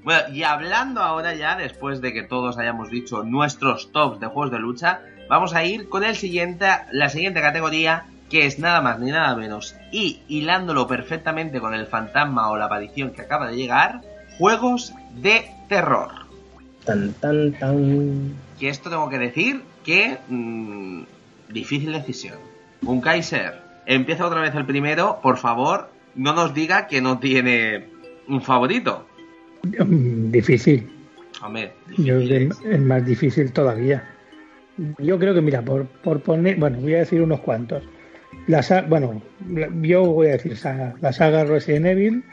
Bueno, 0.03 0.21
y 0.33 0.43
hablando 0.43 1.01
ahora 1.01 1.33
ya, 1.33 1.55
después 1.55 2.01
de 2.01 2.11
que 2.11 2.23
todos 2.23 2.57
hayamos 2.57 2.89
dicho 2.89 3.23
nuestros 3.23 3.91
tops 3.91 4.19
de 4.19 4.27
juegos 4.27 4.51
de 4.51 4.59
lucha, 4.59 5.01
vamos 5.29 5.53
a 5.53 5.63
ir 5.63 5.87
con 5.87 6.03
el 6.03 6.15
siguiente, 6.15 6.67
la 6.91 7.09
siguiente 7.09 7.41
categoría, 7.41 8.07
que 8.29 8.45
es 8.45 8.59
nada 8.59 8.81
más 8.81 8.99
ni 8.99 9.11
nada 9.11 9.35
menos, 9.35 9.75
y 9.91 10.21
hilándolo 10.27 10.87
perfectamente 10.87 11.61
con 11.61 11.73
el 11.73 11.87
fantasma 11.87 12.49
o 12.49 12.57
la 12.57 12.65
aparición 12.65 13.11
que 13.11 13.21
acaba 13.21 13.47
de 13.47 13.55
llegar, 13.55 14.01
juegos 14.37 14.93
de 15.21 15.45
terror. 15.69 16.09
Tan, 16.85 17.13
tan, 17.13 17.53
tan. 17.53 18.33
Que 18.59 18.69
esto 18.69 18.89
tengo 18.89 19.09
que 19.09 19.19
decir 19.19 19.61
que... 19.83 20.17
mm, 20.27 21.03
difícil 21.49 21.93
decisión. 21.93 22.35
Un 22.85 22.99
Kaiser, 22.99 23.53
empieza 23.85 24.25
otra 24.25 24.41
vez 24.41 24.53
el 24.55 24.65
primero, 24.65 25.19
por 25.21 25.37
favor, 25.37 25.89
no 26.15 26.33
nos 26.33 26.53
diga 26.53 26.87
que 26.87 27.01
no 27.01 27.19
tiene 27.19 27.85
un 28.27 28.41
favorito. 28.41 29.07
Mm, 29.63 30.31
Difícil. 30.31 30.89
Hombre, 31.41 31.73
Yo 31.97 32.19
difícil 32.19 32.51
es, 32.51 32.73
es 32.73 32.79
más 32.81 33.05
difícil 33.05 33.51
todavía. 33.51 34.03
Yo 34.97 35.19
creo 35.19 35.33
que, 35.33 35.41
mira, 35.41 35.61
por, 35.61 35.85
por 35.85 36.21
poner, 36.21 36.57
bueno, 36.57 36.79
voy 36.79 36.95
a 36.95 36.99
decir 36.99 37.21
unos 37.21 37.39
cuantos. 37.41 37.83
La 38.47 38.61
bueno, 38.89 39.21
yo 39.81 40.03
voy 40.03 40.27
a 40.27 40.31
decir 40.31 40.57
saga. 40.57 40.95
La 41.01 41.13
saga 41.13 41.45
Resident 41.45 41.85
Evil, 41.85 42.23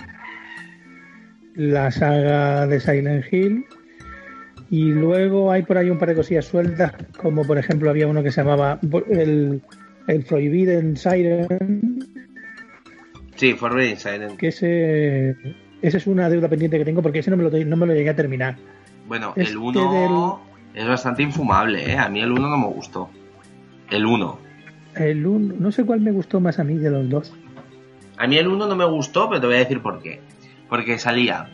la 1.54 1.90
saga 1.90 2.66
de 2.66 2.80
Silent 2.80 3.24
Hill, 3.32 3.64
y 4.70 4.84
luego 4.92 5.50
hay 5.50 5.62
por 5.62 5.78
ahí 5.78 5.90
un 5.90 5.98
par 5.98 6.08
de 6.10 6.14
cosillas 6.14 6.44
sueltas, 6.46 6.92
como 7.16 7.44
por 7.44 7.58
ejemplo 7.58 7.90
había 7.90 8.06
uno 8.06 8.22
que 8.22 8.30
se 8.30 8.42
llamaba 8.42 8.78
el, 9.10 9.60
el 10.06 10.24
Forbidden 10.24 10.96
Siren, 10.96 12.06
Sí, 13.36 13.54
Forbidden 13.54 13.96
Siren. 13.96 14.36
que 14.36 14.48
ese, 14.48 15.30
ese 15.82 15.96
es 15.96 16.06
una 16.06 16.28
deuda 16.28 16.48
pendiente 16.48 16.78
que 16.78 16.84
tengo 16.84 17.02
porque 17.02 17.20
ese 17.20 17.30
no 17.30 17.36
me 17.36 17.42
lo, 17.44 17.50
no 17.50 17.76
me 17.76 17.86
lo 17.86 17.94
llegué 17.94 18.10
a 18.10 18.16
terminar. 18.16 18.56
Bueno, 19.08 19.32
Este 19.34 19.50
el 19.52 19.56
1 19.58 20.40
es 20.74 20.86
bastante 20.86 21.22
infumable, 21.22 21.90
¿eh? 21.90 21.96
A 21.96 22.08
mí 22.08 22.20
el 22.20 22.30
1 22.30 22.48
no 22.48 22.56
me 22.58 22.66
gustó. 22.66 23.08
El 23.90 24.06
1. 24.06 24.38
El 24.94 25.26
uno, 25.26 25.54
no 25.58 25.72
sé 25.72 25.84
cuál 25.84 26.00
me 26.00 26.10
gustó 26.12 26.38
más 26.40 26.58
a 26.58 26.64
mí 26.64 26.76
de 26.76 26.90
los 26.90 27.08
dos. 27.08 27.32
A 28.18 28.26
mí 28.26 28.36
el 28.36 28.46
1 28.48 28.66
no 28.66 28.76
me 28.76 28.84
gustó, 28.84 29.28
pero 29.28 29.40
te 29.40 29.46
voy 29.46 29.56
a 29.56 29.60
decir 29.60 29.80
por 29.80 30.02
qué. 30.02 30.20
Porque 30.70 30.98
salía, 30.98 31.50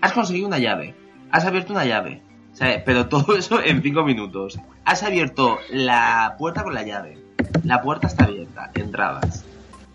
has 0.00 0.12
conseguido 0.12 0.46
una 0.48 0.58
llave, 0.58 0.94
has 1.30 1.44
abierto 1.44 1.72
una 1.74 1.84
llave, 1.84 2.22
¿sabes? 2.54 2.82
Pero 2.86 3.08
todo 3.08 3.36
eso 3.36 3.60
en 3.62 3.82
5 3.82 4.02
minutos. 4.04 4.58
Has 4.86 5.02
abierto 5.02 5.58
la 5.70 6.36
puerta 6.38 6.62
con 6.64 6.72
la 6.74 6.82
llave. 6.84 7.18
La 7.64 7.82
puerta 7.82 8.06
está 8.06 8.24
abierta, 8.24 8.70
entrabas. 8.74 9.44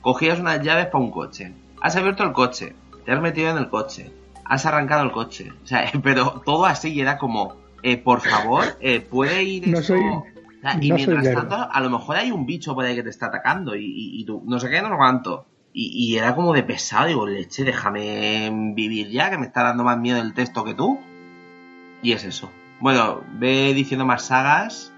Cogías 0.01 0.39
unas 0.39 0.61
llaves 0.61 0.85
para 0.87 1.03
un 1.03 1.09
coche. 1.11 1.53
Has 1.81 1.95
abierto 1.95 2.23
el 2.23 2.33
coche, 2.33 2.75
te 3.05 3.11
has 3.11 3.21
metido 3.21 3.49
en 3.49 3.57
el 3.57 3.69
coche, 3.69 4.11
has 4.43 4.65
arrancado 4.65 5.03
el 5.03 5.11
coche. 5.11 5.51
O 5.63 5.65
sea, 5.67 5.89
pero 6.03 6.41
todo 6.45 6.65
así 6.65 6.89
y 6.93 7.01
era 7.01 7.17
como, 7.17 7.55
eh, 7.81 7.97
por 7.97 8.21
favor, 8.21 8.63
eh, 8.81 8.99
puede 9.01 9.43
ir 9.43 9.67
No 9.67 9.79
esto? 9.79 9.93
soy- 9.95 10.03
O 10.03 10.23
sea, 10.61 10.77
y 10.81 10.89
no 10.89 10.95
mientras 10.95 11.31
tanto, 11.33 11.55
a 11.71 11.79
lo 11.79 11.89
mejor 11.91 12.15
hay 12.17 12.31
un 12.31 12.45
bicho 12.45 12.73
por 12.73 12.85
ahí 12.85 12.95
que 12.95 13.03
te 13.03 13.09
está 13.09 13.27
atacando 13.27 13.75
y, 13.75 13.85
y- 13.85 14.21
y 14.21 14.25
tú, 14.25 14.41
no 14.45 14.59
sé 14.59 14.69
qué, 14.69 14.81
no 14.81 14.89
sé 14.89 14.95
cuánto. 14.97 15.45
Y, 15.77 15.91
y 15.93 16.17
era 16.17 16.33
como 16.35 16.53
de 16.53 16.63
pesado, 16.63 17.07
digo, 17.07 17.27
leche, 17.27 17.65
déjame 17.65 18.49
vivir 18.73 19.09
ya, 19.09 19.29
que 19.29 19.37
me 19.37 19.45
está 19.45 19.61
dando 19.61 19.83
más 19.83 19.97
miedo 19.97 20.21
el 20.21 20.33
texto 20.33 20.63
que 20.63 20.73
tú. 20.73 21.01
Y 22.01 22.13
es 22.13 22.23
eso. 22.23 22.49
Bueno, 22.79 23.25
ve 23.33 23.73
diciendo 23.73 24.05
más 24.05 24.27
sagas. 24.27 24.93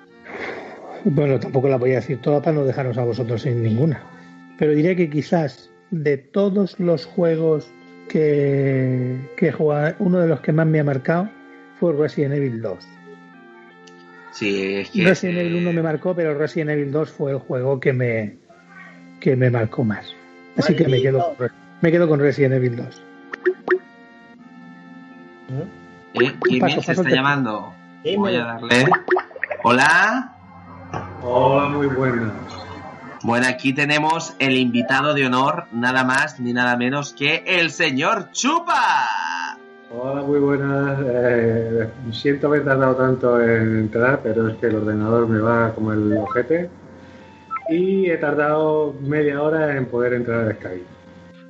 Bueno, 1.04 1.40
tampoco 1.40 1.68
la 1.68 1.78
voy 1.78 1.94
a 1.94 1.96
decir 1.96 2.22
toda 2.22 2.44
para 2.44 2.58
no 2.58 2.63
dejaros 2.63 2.96
a 3.00 3.04
vosotros 3.04 3.42
sin 3.42 3.63
ninguna. 3.63 4.04
Pero 4.60 4.74
diré 4.74 4.96
que 4.96 5.10
quizás 5.10 5.72
de 5.90 6.18
todos 6.18 6.80
los 6.80 7.06
juegos 7.06 7.72
que, 8.08 9.18
que 9.36 9.48
he 9.48 9.52
jugado, 9.52 9.96
uno 9.98 10.20
de 10.20 10.28
los 10.28 10.42
que 10.42 10.52
más 10.52 10.68
me 10.68 10.80
ha 10.80 10.84
marcado 10.84 11.28
fue 11.80 11.94
Resident 11.94 12.36
Evil 12.36 12.62
2. 12.62 12.88
Sí, 14.32 14.76
es 14.76 14.92
que. 14.92 15.04
Resident 15.04 15.40
eh, 15.40 15.42
Evil 15.42 15.56
1 15.56 15.74
me 15.74 15.82
marcó, 15.82 16.16
pero 16.16 16.38
Resident 16.38 16.70
Evil 16.70 16.92
2 16.92 17.10
fue 17.10 17.32
el 17.32 17.40
juego 17.40 17.80
que 17.80 17.94
me, 17.94 18.38
que 19.20 19.36
me 19.36 19.50
marcó 19.50 19.84
más. 19.84 20.16
Así 20.58 20.76
que 20.76 20.88
me 20.88 21.02
quedo, 21.02 21.36
me 21.82 21.91
quedo 21.91 22.08
con 22.08 22.20
Resident 22.20 22.56
Evil 22.56 22.76
2. 22.78 23.02
eh, 26.13 26.36
¿Quién 26.41 26.60
Paso, 26.60 26.82
se 26.82 26.88
paso 26.88 27.02
está 27.02 27.15
llamando? 27.15 27.74
Voy 28.17 28.36
a 28.36 28.43
darle. 28.46 28.86
Hola. 29.63 30.34
Hola, 31.22 31.70
muy 31.70 31.88
buenas. 31.88 32.32
Bueno, 33.24 33.48
aquí 33.48 33.74
tenemos 33.74 34.36
el 34.39 34.56
invitado 34.58 35.13
de 35.13 35.26
honor, 35.26 35.65
nada 35.72 36.04
más 36.04 36.39
ni 36.39 36.54
nada 36.54 36.78
menos 36.78 37.13
que 37.13 37.43
el 37.46 37.72
señor 37.72 38.32
Chupa. 38.32 38.82
Hola, 39.91 40.22
muy 40.22 40.39
buenas. 40.39 41.00
Eh, 41.06 41.89
siento 42.12 42.48
haber 42.48 42.63
tardado 42.63 42.96
tanto 42.96 43.41
en 43.41 43.80
entrar, 43.80 44.22
pero 44.22 44.48
es 44.48 44.58
que 44.58 44.67
el 44.67 44.76
ordenador 44.76 45.28
me 45.28 45.39
va 45.39 45.74
como 45.74 45.91
el 45.93 46.15
ojete. 46.17 46.70
Y 47.69 48.10
he 48.10 48.17
tardado 48.17 48.93
media 49.01 49.41
hora 49.41 49.75
en 49.75 49.86
poder 49.88 50.13
entrar 50.13 50.47
a 50.47 50.53
Skype. 50.53 50.86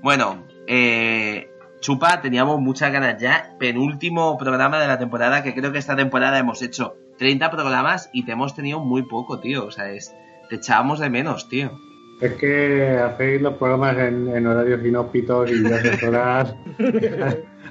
Bueno, 0.01 0.43
eh, 0.67 1.49
Chupa, 1.80 2.21
teníamos 2.21 2.60
muchas 2.60 2.91
ganas 2.91 3.21
ya. 3.21 3.56
Penúltimo 3.60 4.38
programa 4.38 4.80
de 4.80 4.88
la 4.88 4.97
temporada, 4.97 5.43
que 5.43 5.53
creo 5.53 5.71
que 5.71 5.77
esta 5.80 5.95
temporada 5.95 6.39
hemos 6.39 6.62
hecho 6.62 6.95
30 7.17 7.51
programas 7.51 8.10
y 8.13 8.25
te 8.25 8.32
hemos 8.34 8.56
tenido 8.56 8.80
muy 8.80 9.03
poco, 9.03 9.39
tío. 9.39 9.65
O 9.65 9.71
sea, 9.71 9.91
es, 9.91 10.13
te 10.49 10.56
echábamos 10.56 10.99
de 10.99 11.10
menos, 11.10 11.47
tío. 11.49 11.71
Es 12.19 12.34
que 12.34 12.97
hacéis 12.97 13.41
los 13.41 13.53
programas 13.56 13.95
en, 13.97 14.27
en 14.27 14.47
horarios 14.47 14.84
inhóspitos 14.84 15.51
y 15.51 15.62
yo 15.63 15.75
a 15.75 15.80
esas 15.80 16.03
horas, 16.08 16.56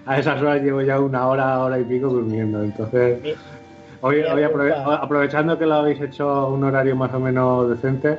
a 0.06 0.18
esas 0.20 0.40
horas 0.40 0.62
llevo 0.62 0.82
ya 0.82 1.00
una 1.00 1.26
hora, 1.26 1.58
hora 1.58 1.80
y 1.80 1.84
pico 1.84 2.08
durmiendo. 2.08 2.62
Entonces, 2.62 3.36
hoy, 4.02 4.18
aprove- 4.20 4.98
aprovechando 5.02 5.58
que 5.58 5.66
lo 5.66 5.74
habéis 5.74 6.00
hecho 6.00 6.30
a 6.30 6.48
un 6.48 6.62
horario 6.62 6.94
más 6.94 7.12
o 7.12 7.18
menos 7.18 7.68
decente, 7.70 8.18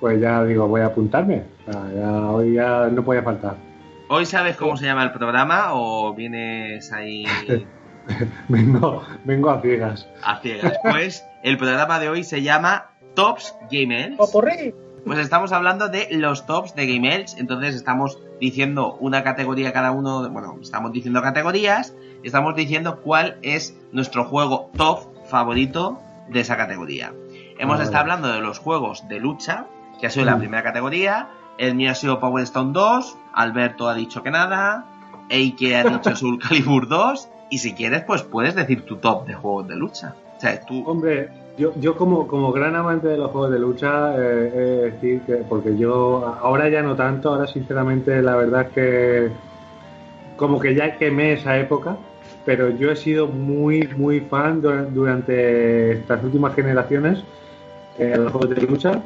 pues 0.00 0.20
ya 0.20 0.44
digo, 0.44 0.66
voy 0.68 0.80
a 0.82 0.86
apuntarme. 0.86 1.44
O 1.66 1.72
sea, 1.72 1.82
ya, 1.94 2.10
hoy 2.30 2.54
ya 2.54 2.88
no 2.88 3.04
podía 3.04 3.22
faltar. 3.22 3.56
¿Hoy 4.08 4.24
sabes 4.26 4.56
cómo 4.56 4.76
se 4.76 4.84
llama 4.86 5.02
el 5.02 5.12
programa 5.12 5.70
o 5.72 6.14
vienes 6.14 6.92
ahí 6.92 7.24
Vengo, 8.48 9.02
vengo 9.24 9.50
a 9.50 9.60
ciegas. 9.60 10.08
a 10.22 10.38
ciegas? 10.38 10.74
Pues 10.82 11.24
el 11.42 11.58
programa 11.58 11.98
de 11.98 12.08
hoy 12.08 12.22
se 12.24 12.42
llama 12.42 12.86
Tops 13.14 13.54
Gamers. 13.70 14.16
¡Popurrí! 14.16 14.74
Pues 15.04 15.18
estamos 15.20 15.52
hablando 15.52 15.88
de 15.88 16.08
los 16.12 16.46
tops 16.46 16.74
de 16.74 16.86
Game 16.92 17.14
Elch, 17.14 17.36
entonces 17.38 17.76
estamos 17.76 18.18
diciendo 18.40 18.96
una 19.00 19.22
categoría 19.22 19.72
cada 19.72 19.92
uno, 19.92 20.28
bueno, 20.30 20.56
estamos 20.60 20.92
diciendo 20.92 21.22
categorías, 21.22 21.94
y 22.24 22.26
estamos 22.26 22.56
diciendo 22.56 23.00
cuál 23.02 23.38
es 23.42 23.76
nuestro 23.92 24.24
juego 24.24 24.70
top 24.76 25.00
favorito 25.26 26.00
de 26.28 26.40
esa 26.40 26.56
categoría. 26.56 27.12
Hemos 27.58 27.78
Ah, 27.78 27.84
estado 27.84 28.00
hablando 28.00 28.32
de 28.32 28.40
los 28.40 28.58
juegos 28.58 29.06
de 29.08 29.20
lucha, 29.20 29.66
que 30.00 30.06
ha 30.06 30.10
sido 30.10 30.24
la 30.26 30.36
Mm. 30.36 30.40
primera 30.40 30.62
categoría, 30.62 31.28
el 31.58 31.74
mío 31.74 31.90
ha 31.90 31.94
sido 31.94 32.20
Power 32.20 32.42
Stone 32.44 32.72
2, 32.72 33.16
Alberto 33.32 33.88
ha 33.88 33.94
dicho 33.94 34.22
que 34.22 34.30
nada, 34.30 34.84
Eike 35.28 35.76
ha 35.76 35.84
dicho 35.84 36.14
Soul 36.16 36.38
Calibur 36.38 36.88
2, 36.88 37.28
y 37.50 37.58
si 37.58 37.74
quieres, 37.74 38.02
pues 38.04 38.22
puedes 38.22 38.54
decir 38.54 38.84
tu 38.84 38.96
top 38.96 39.26
de 39.26 39.34
juegos 39.34 39.68
de 39.68 39.76
lucha. 39.76 40.14
O 40.36 40.40
sea, 40.40 40.60
tú... 40.60 40.82
Hombre, 40.86 41.30
yo, 41.56 41.72
yo 41.80 41.96
como, 41.96 42.26
como 42.26 42.52
gran 42.52 42.74
amante 42.76 43.08
de 43.08 43.16
los 43.16 43.30
juegos 43.30 43.50
de 43.52 43.58
lucha, 43.58 44.14
eh, 44.16 44.52
he 44.54 44.58
de 44.58 44.90
decir 44.90 45.20
que, 45.22 45.34
porque 45.48 45.76
yo 45.78 46.36
ahora 46.42 46.68
ya 46.68 46.82
no 46.82 46.94
tanto, 46.94 47.30
ahora 47.30 47.46
sinceramente 47.46 48.20
la 48.20 48.36
verdad 48.36 48.62
es 48.62 48.68
que 48.72 49.30
como 50.36 50.60
que 50.60 50.74
ya 50.74 50.96
quemé 50.98 51.32
esa 51.32 51.56
época, 51.56 51.96
pero 52.44 52.68
yo 52.70 52.90
he 52.90 52.96
sido 52.96 53.26
muy, 53.28 53.88
muy 53.96 54.20
fan 54.20 54.60
du- 54.60 54.90
durante 54.92 55.92
estas 55.92 56.22
últimas 56.22 56.54
generaciones 56.54 57.20
eh, 57.98 58.04
de 58.08 58.18
los 58.18 58.32
juegos 58.32 58.50
de 58.50 58.60
lucha. 58.62 59.02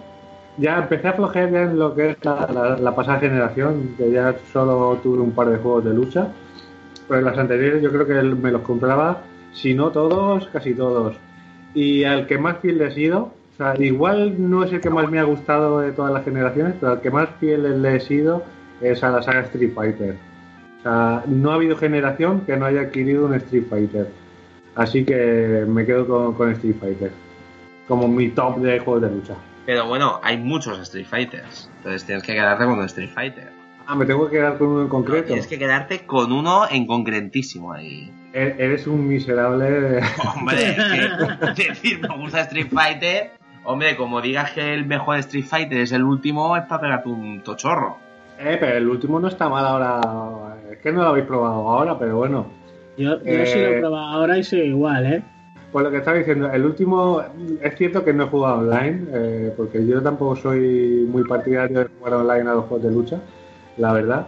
Ya 0.56 0.78
empecé 0.78 1.08
a 1.08 1.12
flojear 1.14 1.50
ya 1.50 1.62
en 1.62 1.78
lo 1.78 1.94
que 1.94 2.10
es 2.10 2.16
la, 2.24 2.46
la- 2.52 2.76
la 2.76 2.94
pasada 2.94 3.20
generación, 3.20 3.94
que 3.96 4.10
ya 4.10 4.34
solo 4.52 4.98
tuve 5.02 5.18
un 5.20 5.32
par 5.32 5.48
de 5.48 5.56
juegos 5.58 5.84
de 5.84 5.94
lucha, 5.94 6.28
pero 7.08 7.20
en 7.20 7.26
las 7.26 7.38
anteriores 7.38 7.82
yo 7.82 7.90
creo 7.90 8.06
que 8.06 8.14
me 8.22 8.50
los 8.52 8.62
compraba, 8.62 9.22
si 9.52 9.74
no 9.74 9.90
todos, 9.90 10.48
casi 10.48 10.74
todos. 10.74 11.16
Y 11.74 12.04
al 12.04 12.26
que 12.26 12.38
más 12.38 12.58
fiel 12.58 12.78
le 12.78 12.88
he 12.88 12.90
sido, 12.90 13.18
o 13.52 13.56
sea, 13.56 13.74
igual 13.78 14.34
no 14.50 14.64
es 14.64 14.72
el 14.72 14.80
que 14.80 14.90
más 14.90 15.10
me 15.10 15.18
ha 15.18 15.24
gustado 15.24 15.80
de 15.80 15.92
todas 15.92 16.12
las 16.12 16.24
generaciones, 16.24 16.74
pero 16.80 16.92
al 16.92 17.00
que 17.00 17.10
más 17.10 17.28
fiel 17.38 17.80
le 17.82 17.96
he 17.96 18.00
sido 18.00 18.42
es 18.80 19.02
a 19.04 19.10
la 19.10 19.22
saga 19.22 19.40
Street 19.42 19.72
Fighter. 19.74 20.16
O 20.80 20.82
sea, 20.82 21.24
no 21.26 21.50
ha 21.52 21.54
habido 21.54 21.76
generación 21.76 22.40
que 22.42 22.56
no 22.56 22.66
haya 22.66 22.82
adquirido 22.82 23.26
un 23.26 23.34
Street 23.34 23.64
Fighter. 23.68 24.08
Así 24.74 25.04
que 25.04 25.64
me 25.68 25.84
quedo 25.86 26.06
con, 26.06 26.34
con 26.34 26.50
Street 26.52 26.76
Fighter. 26.80 27.12
Como 27.86 28.08
mi 28.08 28.30
top 28.30 28.58
de 28.60 28.78
juegos 28.80 29.02
de 29.02 29.10
lucha. 29.10 29.34
Pero 29.70 29.87
bueno, 29.87 30.18
hay 30.24 30.37
muchos 30.37 30.80
Street 30.80 31.06
Fighters. 31.06 31.70
Entonces 31.76 32.04
tienes 32.04 32.24
que 32.24 32.33
quedarte 32.33 32.64
con 32.64 32.72
un 32.80 32.85
Street 32.87 33.11
Fighter. 33.14 33.52
Ah, 33.87 33.94
me 33.94 34.04
tengo 34.04 34.24
que 34.28 34.33
quedar 34.38 34.59
con 34.59 34.66
uno 34.66 34.83
en 34.83 34.88
concreto. 34.88 35.26
Tienes 35.28 35.46
que 35.46 35.61
quedarte 35.61 36.04
con 36.06 36.33
uno 36.33 36.62
en 36.68 36.88
concretísimo 36.88 37.72
ahí. 37.72 38.12
E- 38.33 38.56
Eres 38.59 38.88
un 38.88 39.06
miserable. 39.06 40.00
Hombre, 40.37 40.70
es 40.70 41.54
que 41.54 41.68
decir 41.68 42.00
me 42.00 42.16
gusta 42.16 42.40
Street 42.40 42.66
Fighter. 42.68 43.30
Hombre, 43.62 43.96
como 43.96 44.20
digas 44.20 44.50
que 44.50 44.74
el 44.74 44.87
mejor 44.87 45.18
Street 45.18 45.44
Fighter 45.44 45.78
es 45.83 45.92
el 45.92 46.02
último, 46.02 46.56
es 46.56 46.64
para 46.64 46.80
pegarte 46.80 47.09
un 47.09 47.40
tochorro. 47.44 47.98
Eh, 48.40 48.56
pero 48.59 48.76
el 48.76 48.88
último 48.88 49.20
no 49.20 49.28
está 49.28 49.48
mal 49.48 49.64
ahora. 49.64 50.56
Es 50.72 50.78
que 50.78 50.90
no 50.90 51.02
lo 51.02 51.11
habéis 51.11 51.26
probado 51.26 51.68
ahora, 51.68 51.96
pero 51.96 52.16
bueno. 52.16 52.48
Yo, 52.98 53.18
yo 53.18 53.24
Eh, 53.24 53.46
sí 53.46 53.56
lo 53.61 53.68
he 53.68 53.78
probado 53.78 54.04
ahora 54.09 54.37
y 54.37 54.42
sigo 54.42 54.64
igual, 54.64 55.06
¿eh? 55.06 55.22
Pues 55.72 55.85
lo 55.85 55.90
que 55.90 55.98
estaba 55.98 56.16
diciendo, 56.16 56.50
el 56.50 56.64
último, 56.64 57.22
es 57.62 57.76
cierto 57.76 58.04
que 58.04 58.12
no 58.12 58.24
he 58.24 58.26
jugado 58.26 58.59
online, 58.59 59.06
eh, 59.12 59.54
porque 59.56 59.87
yo 59.87 60.02
tampoco 60.02 60.35
soy 60.35 61.06
muy 61.09 61.22
partidario 61.24 61.80
de 61.80 61.87
jugar 61.98 62.14
online 62.14 62.50
a 62.50 62.54
los 62.54 62.64
juegos 62.64 62.83
de 62.83 62.90
lucha, 62.92 63.20
la 63.76 63.92
verdad. 63.92 64.26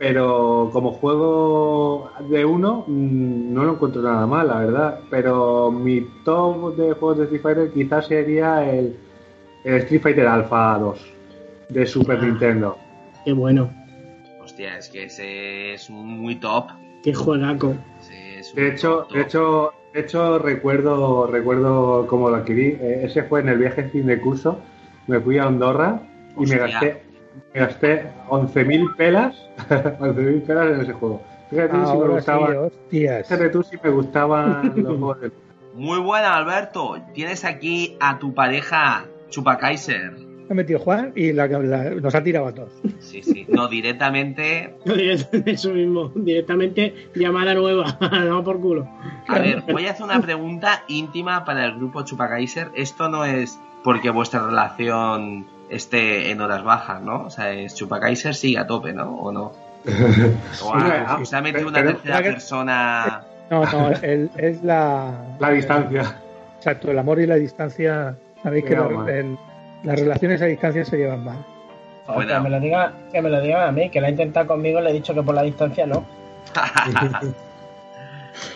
Pero 0.00 0.70
como 0.72 0.92
juego 0.92 2.10
de 2.28 2.44
uno, 2.44 2.84
mm, 2.86 3.52
no 3.52 3.64
lo 3.64 3.72
encuentro 3.74 4.00
nada 4.02 4.26
mal, 4.26 4.48
la 4.48 4.58
verdad. 4.60 5.00
Pero 5.10 5.70
mi 5.70 6.00
top 6.24 6.74
de 6.76 6.94
juegos 6.94 7.18
de 7.18 7.24
Street 7.24 7.42
Fighter 7.42 7.70
quizás 7.70 8.06
sería 8.06 8.68
el, 8.68 8.96
el 9.64 9.74
Street 9.82 10.00
Fighter 10.00 10.26
Alpha 10.26 10.78
2 10.78 11.12
de 11.68 11.86
Super 11.86 12.22
Nintendo. 12.22 12.78
Qué 13.24 13.32
bueno, 13.34 13.70
Hostia, 14.42 14.78
es 14.78 14.88
que 14.88 15.04
ese 15.04 15.74
es 15.74 15.88
un 15.90 16.18
muy 16.22 16.34
top. 16.36 16.70
qué 17.04 17.12
juegaco. 17.14 17.74
De 18.54 18.68
hecho, 18.68 19.06
de 19.12 19.20
hecho, 19.20 19.70
de 19.92 20.00
hecho 20.00 20.38
recuerdo, 20.38 21.26
recuerdo 21.26 22.06
cómo 22.06 22.30
lo 22.30 22.36
adquirí. 22.36 22.78
Eh, 22.80 23.02
ese 23.04 23.24
fue 23.24 23.40
en 23.40 23.48
el 23.48 23.58
viaje 23.58 23.84
fin 23.84 24.06
de 24.06 24.20
curso. 24.20 24.60
Me 25.06 25.20
fui 25.20 25.38
a 25.38 25.44
Andorra 25.44 26.00
y 26.36 26.46
me 26.46 26.56
gasté, 26.56 27.02
me 27.52 27.60
gasté 27.60 28.06
11.000 28.28 28.96
pelas, 28.96 29.36
11.000 29.68 30.42
pelas 30.42 30.66
en 30.74 30.80
ese 30.82 30.92
juego. 30.92 31.22
Fíjate 31.50 31.72
si 31.72 31.96
me 31.96 32.04
sí, 32.04 32.08
gustaban, 32.08 32.70
fíjate 32.90 33.48
tú 33.48 33.62
si 33.64 33.76
me 33.82 33.90
gustaban 33.90 34.72
los 34.76 34.98
juegos 34.98 35.20
de 35.20 35.32
Muy 35.74 35.98
buena, 35.98 36.36
Alberto. 36.36 36.96
Tienes 37.12 37.44
aquí 37.44 37.96
a 37.98 38.20
tu 38.20 38.32
pareja 38.34 39.06
Chupa 39.30 39.58
Kaiser. 39.58 40.29
Ha 40.50 40.54
metido 40.54 40.80
Juan 40.80 41.12
y 41.14 41.32
la- 41.32 41.46
la- 41.46 41.90
nos 41.90 42.12
ha 42.12 42.22
tirado 42.24 42.48
a 42.48 42.52
todos. 42.52 42.72
Sí, 42.98 43.22
sí. 43.22 43.46
No, 43.48 43.68
directamente. 43.68 44.74
Eso 45.46 45.70
mismo, 45.70 46.10
directamente 46.14 46.92
llamada 47.14 47.54
nueva, 47.54 47.96
no 48.26 48.42
por 48.42 48.60
culo. 48.60 48.88
A 49.28 49.38
ver, 49.38 49.62
voy 49.70 49.86
a 49.86 49.92
hacer 49.92 50.04
una 50.04 50.20
pregunta 50.20 50.82
íntima 50.88 51.44
para 51.44 51.64
el 51.66 51.76
grupo 51.76 52.02
Chupa 52.02 52.28
Kaiser. 52.28 52.68
Esto 52.74 53.08
no 53.08 53.24
es 53.24 53.60
porque 53.84 54.10
vuestra 54.10 54.44
relación 54.44 55.46
esté 55.70 56.32
en 56.32 56.40
horas 56.40 56.64
bajas, 56.64 57.00
¿no? 57.00 57.26
O 57.26 57.30
sea, 57.30 57.52
es 57.52 57.74
Chupa 57.76 58.00
Kaiser 58.00 58.34
sigue 58.34 58.58
a 58.58 58.66
tope, 58.66 58.92
¿no? 58.92 59.14
¿O 59.20 59.30
no? 59.32 59.52
Ah, 60.74 61.18
se 61.22 61.36
ha 61.36 61.40
metido 61.42 61.68
una 61.68 61.78
pero- 61.78 61.92
tercera 61.92 62.18
pero- 62.18 62.32
persona. 62.32 63.22
No, 63.50 63.64
no, 63.64 63.90
el- 64.02 64.30
es 64.36 64.62
la. 64.62 65.36
la 65.38 65.50
distancia. 65.50 66.20
Exacto, 66.56 66.90
el 66.90 66.98
amor 66.98 67.20
y 67.20 67.26
la 67.26 67.36
distancia. 67.36 68.16
Sabéis 68.42 68.64
que 68.64 68.74
el- 68.74 69.38
las 69.82 69.98
relaciones 69.98 70.40
a 70.42 70.46
distancia 70.46 70.84
se 70.84 70.96
llevan 70.96 71.24
mal. 71.24 71.44
Que 72.36 72.40
me 72.40 72.50
lo 72.50 72.60
diga, 72.60 72.92
que 73.12 73.22
me 73.22 73.30
lo 73.30 73.40
digan 73.40 73.62
a 73.68 73.72
mí, 73.72 73.88
que 73.90 74.00
la 74.00 74.08
ha 74.08 74.10
intentado 74.10 74.46
conmigo, 74.48 74.80
le 74.80 74.90
he 74.90 74.92
dicho 74.92 75.14
que 75.14 75.22
por 75.22 75.34
la 75.34 75.42
distancia 75.42 75.86
no. 75.86 76.04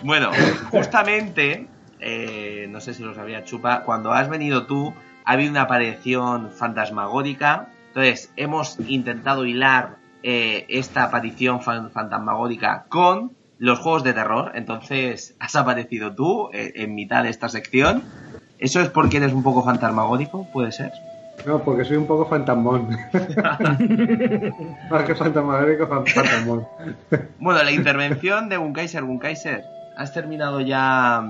Bueno, 0.02 0.30
justamente, 0.70 1.66
eh, 2.00 2.66
no 2.70 2.80
sé 2.80 2.94
si 2.94 3.02
lo 3.02 3.14
sabía 3.14 3.44
Chupa, 3.44 3.82
cuando 3.84 4.12
has 4.12 4.28
venido 4.28 4.66
tú, 4.66 4.94
ha 5.24 5.32
habido 5.32 5.50
una 5.50 5.62
aparición 5.62 6.50
fantasmagórica. 6.50 7.68
Entonces, 7.88 8.32
hemos 8.36 8.78
intentado 8.88 9.44
hilar 9.46 9.96
eh, 10.22 10.64
esta 10.68 11.04
aparición 11.04 11.60
fan- 11.62 11.90
fantasmagórica 11.90 12.86
con 12.88 13.32
los 13.58 13.78
juegos 13.78 14.04
de 14.04 14.12
terror. 14.14 14.52
Entonces, 14.54 15.36
has 15.38 15.54
aparecido 15.56 16.14
tú 16.14 16.50
eh, 16.52 16.72
en 16.76 16.94
mitad 16.94 17.22
de 17.24 17.30
esta 17.30 17.48
sección. 17.48 18.02
¿Eso 18.58 18.80
es 18.80 18.88
porque 18.88 19.18
eres 19.18 19.32
un 19.32 19.42
poco 19.42 19.62
fantasmagórico? 19.64 20.46
¿Puede 20.52 20.72
ser? 20.72 20.92
No, 21.46 21.62
porque 21.62 21.84
soy 21.84 21.96
un 21.98 22.06
poco 22.06 22.24
fantasmón. 22.26 22.88
Más 24.90 25.04
que 25.04 25.14
fantasmagórico, 25.14 25.86
fan- 25.86 26.06
fantasmón. 26.06 26.66
Bueno, 27.38 27.62
la 27.62 27.70
intervención 27.72 28.48
de 28.48 28.56
Gunkaiser, 28.56 29.04
Gunkaiser, 29.04 29.62
¿has 29.96 30.12
terminado 30.12 30.60
ya 30.60 31.22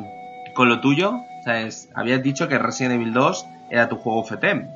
con 0.55 0.69
lo 0.69 0.81
tuyo? 0.81 1.15
¿Sabes? 1.45 1.89
Habías 1.95 2.23
dicho 2.23 2.49
que 2.49 2.59
Resident 2.59 2.95
Evil 2.95 3.13
2 3.13 3.47
era 3.71 3.89
tu 3.89 3.97
juego 3.97 4.25
FETEM. 4.25 4.69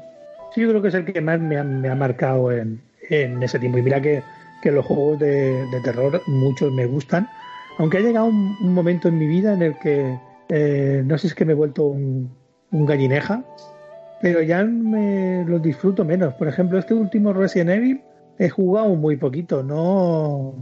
Sí, 0.55 0.61
yo 0.63 0.69
creo 0.71 0.83
que 0.83 0.89
es 0.89 0.95
el 0.95 1.05
que 1.05 1.21
más 1.21 1.39
me 1.41 1.57
ha, 1.59 1.65
me 1.65 1.89
ha 1.89 1.95
marcado 1.95 2.51
en, 2.53 2.81
en 3.11 3.43
ese 3.43 3.59
tiempo. 3.59 3.79
Y 3.79 3.83
mira 3.83 4.01
que, 4.01 4.23
que 4.63 4.73
los 4.73 4.85
juegos 4.87 5.19
de, 5.21 5.67
de 5.67 5.81
terror, 5.83 6.21
muchos 6.27 6.73
me 6.73 6.87
gustan. 6.87 7.29
Aunque 7.79 7.99
ha 7.99 8.01
llegado 8.01 8.27
un, 8.27 8.57
un 8.61 8.75
momento 8.75 9.09
en 9.09 9.19
mi 9.19 9.27
vida 9.27 9.53
en 9.53 9.63
el 9.63 9.79
que 9.79 10.19
eh, 10.49 11.03
no 11.05 11.17
sé 11.17 11.23
si 11.23 11.27
es 11.29 11.35
que 11.35 11.45
me 11.45 11.53
he 11.53 11.57
vuelto 11.57 11.85
un, 11.85 12.35
un 12.73 12.87
gallineja, 12.87 13.43
pero 14.21 14.43
ya 14.43 14.63
me 14.65 15.45
los 15.47 15.63
disfruto 15.63 16.05
menos. 16.05 16.35
Por 16.35 16.49
ejemplo, 16.49 16.79
este 16.79 16.95
último 16.95 17.33
Resident 17.33 17.71
Evil 17.71 18.03
he 18.39 18.49
jugado 18.49 18.89
muy 18.95 19.17
poquito, 19.17 19.63
no, 19.63 20.55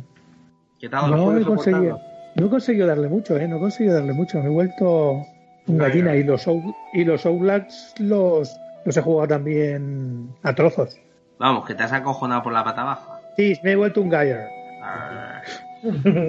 ¿Qué 0.79 0.89
tal? 0.89 1.11
no 1.11 1.25
puedes 1.25 1.43
he 1.43 1.45
conseguido, 1.47 2.01
no 2.37 2.47
he 2.47 2.51
conseguido 2.51 2.87
darle 2.87 3.09
mucho, 3.09 3.37
¿eh? 3.37 3.47
no 3.49 3.57
he 3.57 3.61
conseguido 3.61 3.95
darle 3.97 4.13
mucho. 4.13 4.39
Me 4.41 4.47
he 4.47 4.51
vuelto 4.51 5.23
un 5.69 5.79
gallina 5.79 6.15
y 6.17 6.23
los 6.23 6.47
y 6.95 7.05
los 7.05 7.25
Outlats 7.27 7.95
los 7.99 8.57
los 8.85 8.97
he 8.97 9.03
jugado 9.03 9.29
también 9.29 10.29
a 10.43 10.55
trozos. 10.55 10.99
Vamos, 11.39 11.67
que 11.67 11.75
te 11.75 11.83
has 11.83 11.93
acojonado 11.93 12.43
por 12.43 12.53
la 12.53 12.63
pata 12.65 12.85
baja. 12.85 13.21
Sí, 13.37 13.59
me 13.63 13.73
he 13.73 13.77
vuelto 13.77 14.01
un 14.01 14.09
Gayer. 14.09 14.47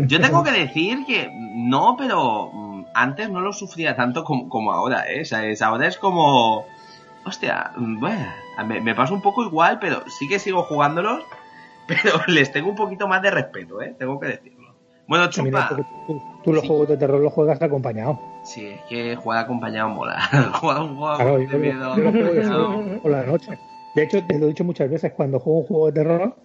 Yo 0.07 0.19
tengo 0.19 0.43
que 0.43 0.51
decir 0.51 1.05
que 1.05 1.29
no, 1.55 1.95
pero 1.97 2.51
mm, 2.51 2.85
antes 2.93 3.29
no 3.29 3.39
lo 3.39 3.53
sufría 3.53 3.95
tanto 3.95 4.23
como, 4.23 4.49
como 4.49 4.71
ahora, 4.71 5.09
¿eh? 5.09 5.21
O 5.21 5.25
sea, 5.25 5.45
es- 5.45 5.61
ahora 5.61 5.87
es 5.87 5.97
como... 5.97 6.65
Hostia, 7.27 7.71
mm, 7.75 7.99
bueno, 7.99 8.25
me, 8.67 8.81
me 8.81 8.95
pasa 8.95 9.13
un 9.13 9.21
poco 9.21 9.43
igual, 9.43 9.79
pero 9.79 10.01
sí 10.07 10.27
que 10.27 10.39
sigo 10.39 10.63
jugándolos, 10.63 11.23
pero 11.87 12.19
les 12.27 12.51
tengo 12.51 12.69
un 12.69 12.75
poquito 12.75 13.07
más 13.07 13.21
de 13.21 13.31
respeto, 13.31 13.81
¿eh? 13.81 13.95
Tengo 13.97 14.19
que 14.19 14.27
decirlo. 14.27 14.75
Bueno, 15.07 15.25
Mira, 15.25 15.29
Chupa, 15.29 15.67
porque 15.69 15.83
tú, 16.07 16.21
tú 16.43 16.53
los 16.53 16.61
Sí. 16.61 16.67
juegos 16.67 16.89
de 16.89 16.97
terror 16.97 17.21
los 17.21 17.31
juegas 17.33 17.61
acompañado. 17.61 18.19
sí, 18.43 18.67
es 18.67 18.81
que 18.89 19.15
jugar 19.15 19.39
acompañado 19.45 19.89
mola. 19.89 20.19
jugar 20.61 20.81
un 20.81 20.97
juego 20.97 21.15
Claro, 21.15 21.37
de 21.37 21.57
miedo 21.57 21.93
acompañado. 21.93 22.99
por 23.01 23.11
la 23.11 23.23
noche. 23.23 23.57
De 23.95 24.03
hecho, 24.03 24.23
te 24.25 24.37
lo 24.37 24.45
he 24.45 24.49
dicho 24.49 24.63
muchas 24.65 24.89
veces, 24.89 25.13
cuando 25.13 25.39
juego 25.39 25.59
un 25.59 25.65
juego 25.67 25.85
de 25.87 25.91
terror, 25.93 26.35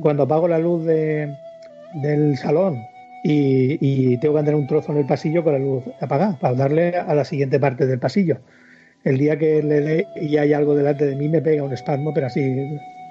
cuando 0.00 0.22
apago 0.24 0.46
la 0.46 0.58
luz 0.58 0.84
de, 0.84 1.34
del 1.94 2.36
salón 2.36 2.76
y, 3.24 3.78
y 3.80 4.18
tengo 4.18 4.34
que 4.34 4.40
andar 4.40 4.54
un 4.54 4.66
trozo 4.66 4.92
en 4.92 4.98
el 4.98 5.06
pasillo 5.06 5.42
con 5.42 5.54
la 5.54 5.58
luz 5.58 5.84
apagada 6.00 6.36
para 6.38 6.54
darle 6.54 6.96
a 6.96 7.14
la 7.14 7.24
siguiente 7.24 7.58
parte 7.58 7.86
del 7.86 7.98
pasillo. 7.98 8.38
El 9.04 9.18
día 9.18 9.36
que 9.38 9.62
le 9.62 9.80
dé 9.80 10.06
y 10.20 10.36
hay 10.36 10.52
algo 10.52 10.74
delante 10.74 11.06
de 11.06 11.16
mí 11.16 11.28
me 11.28 11.40
pega 11.42 11.62
un 11.64 11.72
espasmo, 11.72 12.12
pero 12.14 12.26
así. 12.28 12.40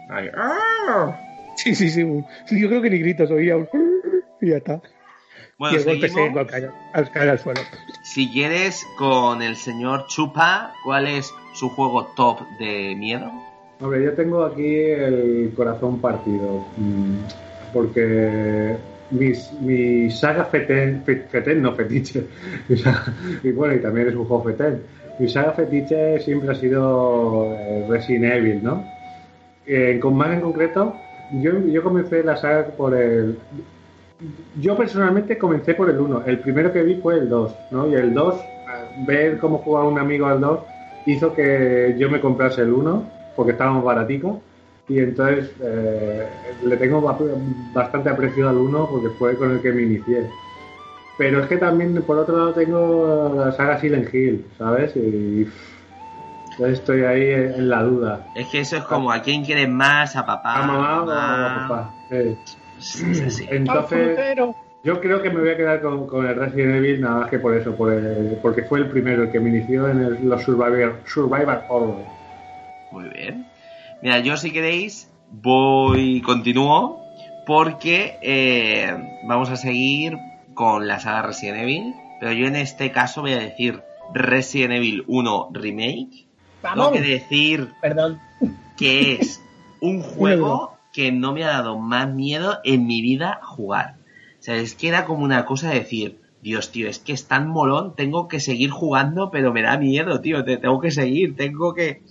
Ay, 0.10 0.30
¡ah! 0.36 1.19
Sí, 1.58 1.75
sí, 1.75 1.89
sí. 1.89 2.01
Yo 2.51 2.67
creo 2.69 2.82
que 2.82 2.89
ni 2.89 2.99
gritos, 2.99 3.30
oía 3.32 3.58
un. 3.58 3.67
Y 4.41 4.49
ya 4.49 4.58
está. 4.58 4.82
Bueno, 5.58 5.75
y 5.75 5.80
el 5.80 5.86
golpe 5.86 6.10
seguimos. 6.10 6.27
seco 6.30 6.39
al 6.39 6.47
caer, 6.47 6.69
al 6.93 7.12
caer 7.12 7.30
al 7.30 7.39
suelo. 7.39 7.62
Si 8.04 8.30
quieres, 8.32 8.84
con 8.97 9.41
el 9.41 9.56
señor 9.58 10.08
Chupa, 10.08 10.73
¿cuál 10.84 11.08
es 11.08 11.32
su 11.54 11.69
juego 11.69 12.06
top 12.15 12.39
de 12.60 12.95
miedo? 12.95 13.30
Hombre, 13.80 14.04
yo 14.04 14.13
tengo 14.13 14.43
aquí 14.45 14.75
el 14.75 15.51
corazón 15.56 15.99
partido. 15.99 16.65
mm, 16.77 17.17
Porque 17.73 18.75
mis, 19.12 19.51
mi 19.62 20.10
saga 20.10 20.45
Feten, 20.45 21.04
Fe- 21.06 21.25
Feten, 21.30 21.62
no 21.62 21.75
fetiche. 21.75 22.23
Y 23.43 23.51
bueno, 23.51 23.75
y 23.75 23.80
también 23.82 24.08
es 24.08 24.15
un 24.15 24.25
juego 24.25 24.43
Feten. 24.45 24.82
Mi 25.22 25.28
saga 25.30 25.52
fetiche 25.54 26.20
siempre 26.20 26.50
ha 26.52 26.56
sido 26.56 27.54
eh, 27.54 27.86
Resident 27.88 28.34
Evil, 28.34 28.64
¿no? 28.64 28.84
Eh, 29.68 30.00
con 30.02 30.16
más 30.16 30.32
en 30.34 30.42
concreto, 30.42 30.96
yo, 31.44 31.52
yo 31.68 31.84
comencé 31.84 32.24
la 32.24 32.36
saga 32.38 32.66
por 32.76 32.96
el. 32.96 33.38
Yo 34.60 34.76
personalmente 34.78 35.38
comencé 35.38 35.74
por 35.74 35.90
el 35.90 36.00
1. 36.00 36.24
El 36.26 36.40
primero 36.40 36.72
que 36.74 36.84
vi 36.84 36.96
fue 36.96 37.16
el 37.20 37.30
2, 37.30 37.56
¿no? 37.72 37.88
Y 37.88 37.94
el 37.96 38.14
2, 38.14 38.36
eh, 38.36 38.46
ver 39.08 39.38
cómo 39.40 39.60
jugaba 39.60 39.88
un 39.88 40.00
amigo 40.00 40.26
al 40.26 40.42
2, 40.42 40.60
hizo 41.06 41.34
que 41.34 41.96
yo 41.98 42.10
me 42.10 42.20
comprase 42.20 42.62
el 42.64 42.74
1, 42.74 43.04
porque 43.36 43.52
estaba 43.54 43.74
más 43.74 43.84
baratico. 43.84 44.42
Y 44.88 45.00
entonces 45.00 45.52
eh, 45.64 46.28
le 46.66 46.78
tengo 46.78 47.00
ba- 47.02 47.18
bastante 47.74 48.10
aprecio 48.10 48.50
al 48.50 48.58
1 48.58 48.88
porque 48.92 49.10
fue 49.20 49.38
con 49.38 49.52
el 49.52 49.62
que 49.62 49.72
me 49.72 49.84
inicié. 49.84 50.26
Pero 51.17 51.41
es 51.41 51.47
que 51.47 51.58
también, 51.58 52.02
por 52.04 52.17
otro 52.17 52.36
lado, 52.38 52.54
tengo 52.54 53.34
la 53.36 53.52
saga 53.52 53.80
Silent 53.80 54.13
Hill, 54.13 54.45
¿sabes? 54.58 54.95
Y 54.95 55.47
entonces 56.52 56.80
estoy 56.80 57.04
ahí 57.04 57.30
en, 57.32 57.69
la 57.69 57.84
duda. 57.84 58.28
Es 58.34 58.47
que 58.47 58.60
eso 58.60 58.78
es 58.78 58.84
como 58.84 59.12
a 59.12 59.21
quién 59.21 59.43
quieres 59.43 59.69
más, 59.69 60.15
a 60.15 60.26
papá, 60.26 60.63
¿A 60.63 60.67
mamá 60.67 61.04
o 61.04 61.10
a 61.10 61.67
papá? 61.67 61.93
Sí. 62.10 62.38
Sí, 63.13 63.32
sí. 63.32 63.45
Entonces, 63.52 64.19
yo 64.84 65.00
creo 65.00 65.21
que 65.21 65.30
me 65.30 65.39
voy 65.41 65.50
a 65.50 65.58
quedar 65.58 65.82
con, 65.82 66.08
con 66.08 66.26
el 66.26 66.36
Resident 66.36 66.76
Evil 66.78 67.02
nada 67.02 67.19
más 67.21 67.30
que 67.30 67.39
por 67.39 67.56
eso, 67.56 67.76
por 67.76 67.93
el- 67.93 68.38
porque 68.41 68.63
fue 68.63 68.80
el 68.80 68.88
primero 68.88 69.24
el 69.24 69.32
que 69.32 69.39
me 69.39 69.50
inició 69.50 69.88
en 69.88 70.02
el- 70.02 70.28
los 70.28 70.41
Survivor, 70.43 70.95
Survivor 71.06 71.63
Horror. 71.69 72.06
Muy 72.89 73.10
bien. 73.10 73.45
Mira, 74.02 74.19
yo 74.19 74.36
si 74.38 74.52
queréis 74.52 75.08
voy, 75.30 76.21
continúo, 76.21 77.00
porque 77.45 78.17
eh, 78.21 78.91
vamos 79.24 79.50
a 79.52 79.56
seguir 79.56 80.17
con 80.62 80.88
la 80.88 81.00
saga 81.00 81.24
Resident 81.24 81.58
Evil, 81.58 81.95
pero 82.19 82.34
yo 82.34 82.45
en 82.45 82.56
este 82.56 82.91
caso 82.91 83.21
voy 83.21 83.34
a 83.34 83.39
decir 83.39 83.82
Resident 84.13 84.74
Evil 84.74 85.04
1 85.08 85.50
Remake. 85.54 86.28
Tengo 86.62 86.91
que 86.91 87.02
decir 87.02 87.69
Perdón. 87.82 88.19
que 88.78 89.13
es 89.13 89.41
un 89.82 90.04
juego 90.04 90.78
que 90.93 91.12
no 91.12 91.34
me 91.34 91.43
ha 91.45 91.47
dado 91.47 91.80
más 91.80 92.13
miedo 92.13 92.60
en 92.63 92.86
mi 92.86 93.02
vida 93.02 93.39
jugar. 93.41 93.95
O 94.39 94.43
sea, 94.43 94.56
es 94.58 94.76
que 94.76 94.89
era 94.89 95.06
como 95.06 95.24
una 95.24 95.45
cosa 95.45 95.69
de 95.69 95.80
decir, 95.80 96.19
Dios, 96.43 96.71
tío, 96.71 96.88
es 96.88 97.00
que 97.00 97.13
es 97.13 97.28
tan 97.28 97.47
molón, 97.47 97.95
tengo 97.95 98.28
que 98.28 98.39
seguir 98.39 98.69
jugando, 98.69 99.32
pero 99.32 99.52
me 99.52 99.63
da 99.63 99.80
miedo, 99.80 100.21
tío, 100.21 100.45
te 100.45 100.58
tengo 100.58 100.80
que 100.80 100.91
seguir, 100.91 101.36
tengo 101.36 101.74
que, 101.74 102.04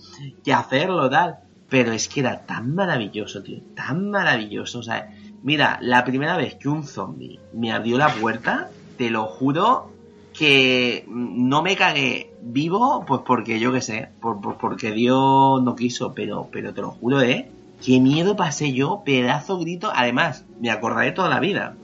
que 0.43 0.51
hacerlo, 0.51 1.09
tal. 1.09 1.37
Pero 1.69 1.93
es 1.93 2.09
que 2.09 2.19
era 2.19 2.45
tan 2.45 2.75
maravilloso, 2.75 3.43
tío, 3.43 3.61
tan 3.77 4.11
maravilloso. 4.11 4.79
O 4.79 4.83
sea, 4.83 5.09
mira, 5.43 5.77
la 5.81 6.03
primera 6.03 6.37
vez 6.37 6.55
que 6.55 6.69
un 6.69 6.83
zombie 6.85 7.39
me 7.53 7.71
abrió 7.71 7.97
la 7.97 8.09
puerta, 8.13 8.69
te 8.97 9.09
lo 9.09 9.25
juro 9.25 9.89
que 10.37 11.03
no 11.07 11.61
me 11.61 11.75
cagué 11.75 12.31
vivo, 12.41 13.03
pues 13.05 13.21
porque 13.25 13.59
yo 13.59 13.71
qué 13.73 13.81
sé, 13.81 14.09
por, 14.21 14.39
por- 14.41 14.57
porque 14.57 14.91
Dios 14.91 15.61
no 15.61 15.75
quiso, 15.75 16.13
pero, 16.13 16.47
pero 16.51 16.73
te 16.73 16.81
lo 16.81 16.91
juro, 16.91 17.21
¿eh? 17.21 17.49
Qué 17.83 17.99
miedo 17.99 18.35
pasé 18.35 18.73
yo, 18.73 19.01
pedazo 19.03 19.57
grito. 19.59 19.91
Además, 19.93 20.45
me 20.59 20.69
acordaré 20.69 21.11
toda 21.11 21.29
la 21.29 21.39
vida. 21.39 21.75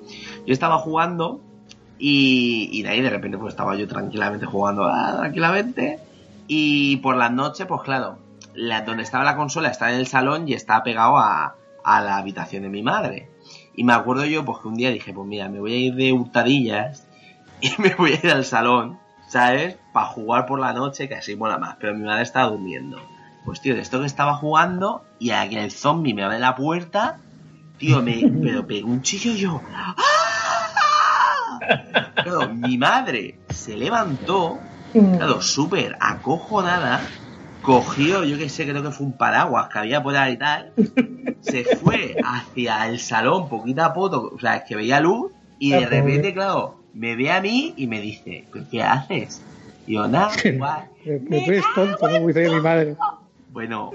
Yo 0.46 0.54
estaba 0.54 0.78
jugando 0.78 1.41
y, 2.00 2.70
y 2.72 2.84
de 2.84 2.89
ahí 2.89 3.02
de 3.02 3.10
repente 3.10 3.38
pues 3.38 3.54
estaba 3.54 3.76
yo 3.76 3.88
tranquilamente 3.88 4.46
jugando, 4.46 4.86
ah, 4.86 5.15
tranquilamente. 5.17 6.00
Y 6.48 6.98
por 6.98 7.17
la 7.17 7.30
noche, 7.30 7.65
pues 7.65 7.82
claro, 7.82 8.20
la, 8.54 8.82
donde 8.82 9.04
estaba 9.04 9.24
la 9.24 9.36
consola 9.36 9.70
está 9.70 9.89
en 9.91 9.98
el 10.00 10.08
salón 10.08 10.48
y 10.48 10.54
está 10.54 10.84
pegado 10.84 11.17
a, 11.17 11.56
a 11.84 12.02
la 12.02 12.17
habitación 12.17 12.63
de 12.63 12.70
mi 12.70 12.84
madre. 12.84 13.28
Y 13.78 13.84
me 13.84 13.94
acuerdo 13.94 14.26
yo, 14.26 14.44
pues 14.44 14.58
que 14.58 14.68
un 14.68 14.74
día 14.74 14.90
dije, 14.90 15.13
pues 15.13 15.28
mira, 15.28 15.50
me 15.50 15.60
voy 15.60 15.74
a 15.74 15.78
ir 15.78 15.94
de 15.94 16.12
hurtadillas 16.12 17.08
y 17.62 17.70
me 17.78 17.94
voy 17.94 18.13
a 18.13 18.26
ir 18.26 18.32
al 18.32 18.44
salón, 18.44 18.98
¿sabes? 19.30 19.78
Para 19.94 20.08
jugar 20.08 20.48
por 20.48 20.60
la 20.60 20.74
noche, 20.74 21.08
que 21.08 21.13
así 21.13 21.36
mola 21.36 21.60
más. 21.60 21.78
Pero 21.80 21.96
mi 21.96 22.04
madre 22.04 22.24
estaba 22.24 22.50
durmiendo. 22.50 23.00
Pues 23.46 23.62
tío, 23.62 23.76
de 23.76 23.82
esto 23.82 24.00
que 24.00 24.08
estaba 24.08 24.34
jugando 24.34 25.06
y 25.20 25.30
a 25.30 25.48
que 25.48 25.63
el 25.63 25.72
zombie 25.72 26.16
me 26.16 26.24
abre 26.24 26.40
la 26.40 26.56
puerta, 26.56 27.20
tío, 27.78 28.02
me, 28.02 28.20
pero 28.42 28.66
pegó 28.66 28.90
un 28.90 29.04
chillo 29.04 29.32
y 29.32 29.38
yo. 29.38 29.62
¡Ah! 29.72 29.96
Claro, 32.24 32.50
mi 32.50 32.80
madre 32.80 33.40
se 33.50 33.78
levantó, 33.78 34.60
claro, 34.92 35.40
súper 35.42 35.98
acojonada, 36.00 37.02
cogió, 37.67 38.23
yo 38.23 38.38
que 38.38 38.47
sé, 38.47 38.65
creo 38.65 38.82
que 38.82 38.91
fue 38.91 39.06
un 39.08 39.17
paraguas 39.17 39.67
que 39.67 39.80
había 39.80 40.01
por 40.01 40.15
ahí 40.15 40.34
y 40.34 40.38
tal, 40.38 40.73
se 41.41 41.65
fue 41.65 42.15
hacia 42.23 42.88
el 42.88 42.97
salón 42.99 43.49
poquito 43.49 43.84
a 43.84 43.93
poco, 43.93 44.32
o 44.34 44.39
sea, 44.39 44.56
es 44.56 44.63
que 44.65 44.77
veía 44.77 45.01
luz, 45.01 45.34
y 45.60 45.71
de 45.71 45.86
Ah, 45.86 45.89
repente, 45.89 46.34
claro, 46.34 46.75
me 46.93 47.17
ve 47.17 47.30
a 47.30 47.41
mí 47.41 47.73
y 47.75 47.88
me 47.88 47.99
dice, 47.99 48.47
"¿Pero 48.53 48.65
¿qué 48.71 48.82
haces? 48.84 49.43
Y 49.86 49.95
yo, 49.95 50.08
nada, 50.08 50.32
igual. 50.45 50.89
Tú 51.03 51.36
eres 51.36 51.65
tonto, 51.75 51.99
como 51.99 52.27
dice 52.27 52.49
mi 52.49 52.62
madre. 52.62 52.95
Bueno, 53.49 53.91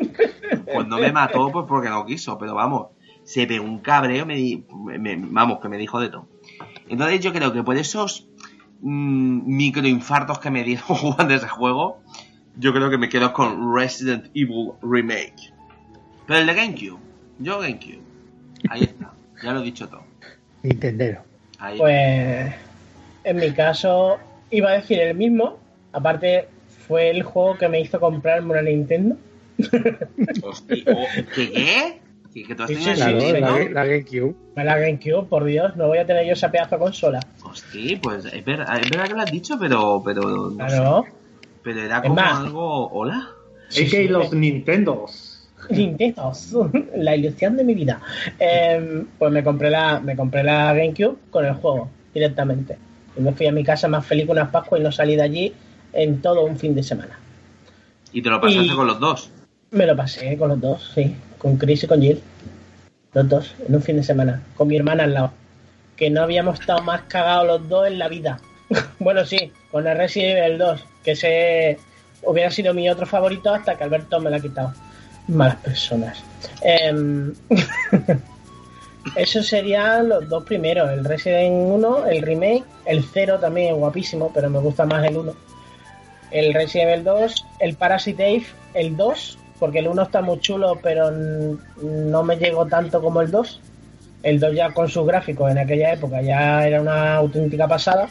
pues 0.70 0.86
no 0.86 0.98
me 0.98 1.12
mató 1.12 1.50
pues 1.50 1.64
porque 1.66 1.88
no 1.88 2.04
quiso, 2.04 2.36
pero 2.36 2.54
vamos, 2.54 2.88
se 3.24 3.46
pegó 3.46 3.64
un 3.64 3.80
cabreo, 3.80 4.26
me, 4.26 4.36
di- 4.36 4.66
me- 4.84 4.98
me- 4.98 5.16
vamos, 5.16 5.60
que 5.60 5.68
me 5.70 5.78
dijo 5.78 5.98
de 5.98 6.10
todo. 6.10 6.26
Entonces 6.88 7.20
yo 7.20 7.32
creo 7.32 7.52
que 7.54 7.62
por 7.62 7.76
esos 7.76 8.28
mm, 8.80 9.42
microinfartos 9.56 10.38
que 10.40 10.50
me 10.50 10.62
dieron 10.64 10.84
jugando 10.88 11.32
ese 11.34 11.48
juego, 11.48 12.01
yo 12.56 12.72
creo 12.72 12.90
que 12.90 12.98
me 12.98 13.08
quedo 13.08 13.32
con 13.32 13.74
Resident 13.74 14.26
Evil 14.34 14.72
Remake. 14.82 15.52
Pero 16.26 16.40
el 16.40 16.46
de 16.46 16.54
GameCube, 16.54 17.00
yo 17.38 17.58
GameCube. 17.60 18.00
Ahí 18.68 18.82
está, 18.84 19.12
ya 19.42 19.52
lo 19.52 19.60
he 19.60 19.64
dicho 19.64 19.88
todo. 19.88 20.04
Nintendero. 20.62 21.22
Ahí 21.58 21.78
Pues 21.78 22.54
en 23.24 23.36
mi 23.36 23.50
caso 23.52 24.18
iba 24.50 24.70
a 24.70 24.72
decir 24.74 25.00
el 25.00 25.16
mismo. 25.16 25.58
Aparte 25.92 26.48
fue 26.86 27.10
el 27.10 27.22
juego 27.22 27.58
que 27.58 27.68
me 27.68 27.80
hizo 27.80 28.00
comprarme 28.00 28.52
una 28.52 28.62
Nintendo. 28.62 29.16
Hostia, 30.42 30.84
oh, 30.86 31.06
¿Qué 31.34 31.50
qué? 31.50 32.00
¿Que, 32.32 32.54
tú 32.54 32.62
has 32.62 32.70
Sí, 32.70 32.76
tenido 32.76 32.94
Claro, 32.94 33.20
sí, 33.20 33.32
la, 33.32 33.40
la 33.68 33.84
GameCube. 33.84 34.34
La 34.56 34.78
GameCube, 34.78 35.28
por 35.28 35.44
Dios, 35.44 35.76
no 35.76 35.88
voy 35.88 35.98
a 35.98 36.06
tener 36.06 36.26
yo 36.26 36.32
esa 36.32 36.50
pedazo 36.50 36.76
de 36.76 36.80
consola. 36.80 37.20
Hostia, 37.44 37.98
pues 38.00 38.24
es 38.24 38.44
verdad, 38.44 38.78
es 38.80 38.90
verdad 38.90 39.08
que 39.08 39.14
lo 39.14 39.20
has 39.20 39.30
dicho, 39.30 39.58
pero, 39.58 40.02
pero 40.02 40.50
no 40.50 40.68
sé. 40.68 41.12
Pero 41.62 41.80
era 41.80 42.02
como 42.02 42.14
más. 42.14 42.40
algo. 42.40 42.90
¿Hola? 42.90 43.28
Sí, 43.68 43.84
es 43.84 43.90
que 43.90 43.96
sí, 44.02 44.08
los 44.08 44.32
Nintendos. 44.32 45.28
Nintendo, 45.70 46.32
la 46.96 47.14
ilusión 47.16 47.56
de 47.56 47.64
mi 47.64 47.74
vida. 47.74 48.00
Eh, 48.38 49.04
pues 49.18 49.32
me 49.32 49.44
compré 49.44 49.70
la, 49.70 50.00
me 50.00 50.16
compré 50.16 50.42
la 50.42 50.72
GameCube 50.74 51.16
con 51.30 51.44
el 51.46 51.54
juego 51.54 51.88
directamente. 52.12 52.76
Y 53.16 53.20
me 53.20 53.32
fui 53.32 53.46
a 53.46 53.52
mi 53.52 53.62
casa 53.62 53.86
más 53.88 54.04
feliz 54.04 54.26
que 54.26 54.32
unas 54.32 54.48
Pascuas 54.50 54.80
y 54.80 54.84
no 54.84 54.90
salí 54.92 55.14
de 55.16 55.22
allí 55.22 55.52
en 55.92 56.20
todo 56.20 56.44
un 56.44 56.58
fin 56.58 56.74
de 56.74 56.82
semana. 56.82 57.18
Y 58.12 58.20
te 58.22 58.28
lo 58.28 58.40
pasaste 58.40 58.64
Y- 58.72 58.76
con 58.76 58.86
los 58.86 58.98
dos. 58.98 59.30
Me 59.70 59.86
lo 59.86 59.96
pasé 59.96 60.36
con 60.36 60.48
los 60.50 60.60
dos, 60.60 60.90
sí. 60.94 61.14
Con 61.38 61.56
Chris 61.56 61.84
y 61.84 61.86
con 61.86 62.02
Jill. 62.02 62.20
Los 63.14 63.28
dos, 63.28 63.54
en 63.66 63.74
un 63.74 63.82
fin 63.82 63.96
de 63.96 64.02
semana. 64.02 64.42
Con 64.56 64.68
mi 64.68 64.76
hermana 64.76 65.04
al 65.04 65.14
lado. 65.14 65.32
Que 65.96 66.10
no 66.10 66.22
habíamos 66.22 66.60
estado 66.60 66.82
más 66.82 67.02
cagados 67.02 67.46
los 67.46 67.68
dos 67.68 67.86
en 67.86 67.98
la 67.98 68.08
vida. 68.08 68.38
bueno, 68.98 69.24
sí, 69.24 69.52
con 69.70 69.86
el 69.86 69.96
Resident 69.96 70.38
Evil 70.38 70.58
2. 70.58 70.84
Que 71.02 71.12
ese 71.12 71.78
hubiera 72.22 72.50
sido 72.50 72.74
mi 72.74 72.88
otro 72.88 73.06
favorito 73.06 73.52
hasta 73.52 73.76
que 73.76 73.84
Alberto 73.84 74.20
me 74.20 74.30
lo 74.30 74.36
ha 74.36 74.40
quitado. 74.40 74.72
Malas 75.28 75.56
personas. 75.56 76.22
Em, 76.62 77.32
Esos 79.16 79.46
serían 79.46 80.08
los 80.08 80.28
dos 80.28 80.44
primeros. 80.44 80.90
El 80.90 81.04
Resident 81.04 81.70
1, 81.70 82.06
el 82.06 82.22
remake. 82.22 82.64
El 82.86 83.04
0 83.04 83.38
también 83.40 83.74
es 83.74 83.78
guapísimo, 83.78 84.30
pero 84.32 84.48
me 84.50 84.58
gusta 84.58 84.84
más 84.86 85.04
el 85.04 85.16
1 85.16 85.34
el 86.32 86.54
Resident 86.54 86.90
Evil 86.90 87.04
2, 87.04 87.46
el 87.60 87.74
Parasite 87.76 88.34
Eve, 88.36 88.46
el 88.74 88.96
2, 88.96 89.38
porque 89.58 89.78
el 89.78 89.88
1 89.88 90.02
está 90.02 90.22
muy 90.22 90.40
chulo, 90.40 90.78
pero 90.82 91.10
no 91.10 92.22
me 92.22 92.36
llegó 92.36 92.66
tanto 92.66 93.00
como 93.00 93.20
el 93.20 93.30
2. 93.30 93.60
El 94.22 94.40
2 94.40 94.54
ya 94.54 94.70
con 94.72 94.88
sus 94.88 95.06
gráficos 95.06 95.50
en 95.50 95.58
aquella 95.58 95.92
época 95.92 96.22
ya 96.22 96.66
era 96.66 96.80
una 96.80 97.16
auténtica 97.16 97.68
pasada. 97.68 98.08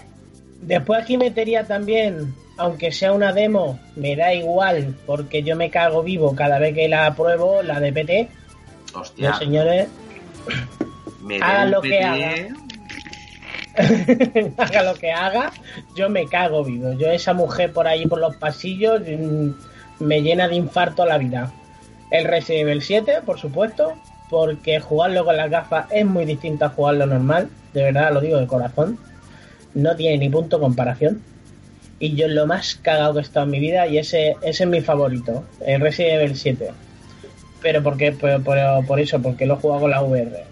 Después 0.62 1.02
aquí 1.02 1.18
metería 1.18 1.66
también, 1.66 2.36
aunque 2.58 2.92
sea 2.92 3.14
una 3.14 3.34
demo, 3.34 3.80
me 3.96 4.16
da 4.16 4.34
igual, 4.34 4.96
porque 5.06 5.42
yo 5.42 5.56
me 5.56 5.72
cago 5.72 6.04
vivo 6.04 6.36
cada 6.36 6.60
vez 6.60 6.76
que 6.76 6.88
la 6.88 7.14
pruebo, 7.16 7.64
la 7.64 7.80
de 7.80 7.92
PT. 7.92 8.30
Hostia, 8.94 9.30
Los 9.30 9.40
señores, 9.40 9.88
me 11.22 11.38
haga 11.38 11.66
lo 11.66 11.82
que 11.82 12.04
haga. 12.04 12.34
haga 14.58 14.84
lo 14.84 14.94
que 14.96 15.12
haga, 15.12 15.52
yo 15.96 16.10
me 16.10 16.28
cago 16.28 16.64
vivo. 16.64 16.94
Yo 16.94 17.10
esa 17.10 17.34
mujer 17.34 17.74
por 17.74 17.88
ahí 17.88 18.06
por 18.06 18.20
los 18.20 18.36
pasillos 18.36 19.02
mm, 19.02 19.50
me 20.00 20.22
llena 20.22 20.48
de 20.48 20.56
infarto 20.56 21.06
la 21.06 21.18
vida. 21.18 21.52
El 22.12 22.26
Resident 22.26 22.68
Evil 22.68 22.82
7, 22.84 23.22
por 23.26 23.40
supuesto, 23.40 23.94
porque 24.30 24.80
jugarlo 24.80 25.26
con 25.26 25.38
las 25.38 25.50
gafas 25.50 25.88
es 25.90 26.06
muy 26.06 26.26
distinto 26.26 26.66
a 26.66 26.70
jugarlo 26.70 27.06
normal, 27.06 27.50
de 27.74 27.84
verdad 27.84 28.14
lo 28.14 28.22
digo 28.22 28.38
de 28.38 28.48
corazón. 28.48 29.00
No 29.74 29.96
tiene 29.96 30.18
ni 30.18 30.30
punto 30.30 30.58
de 30.58 30.62
comparación. 30.62 31.22
Y 32.00 32.16
yo 32.16 32.28
lo 32.28 32.48
más 32.48 32.76
cagado 32.82 33.14
que 33.14 33.20
he 33.20 33.22
estado 33.22 33.46
en 33.46 33.52
mi 33.52 33.60
vida 33.60 33.86
y 33.88 33.98
ese, 34.00 34.36
ese 34.42 34.64
es 34.64 34.70
mi 34.70 34.82
favorito, 34.82 35.44
el 35.66 35.80
Resident 35.82 36.22
Evil 36.22 36.36
7. 36.36 36.72
Pero 37.62 37.84
porque 37.84 38.12
por, 38.12 38.42
por- 38.44 38.86
por 38.88 39.00
eso, 39.00 39.22
porque 39.22 39.46
lo 39.46 39.54
he 39.54 39.58
jugado 39.58 39.82
con 39.82 39.92
la 39.92 40.02
VR. 40.02 40.44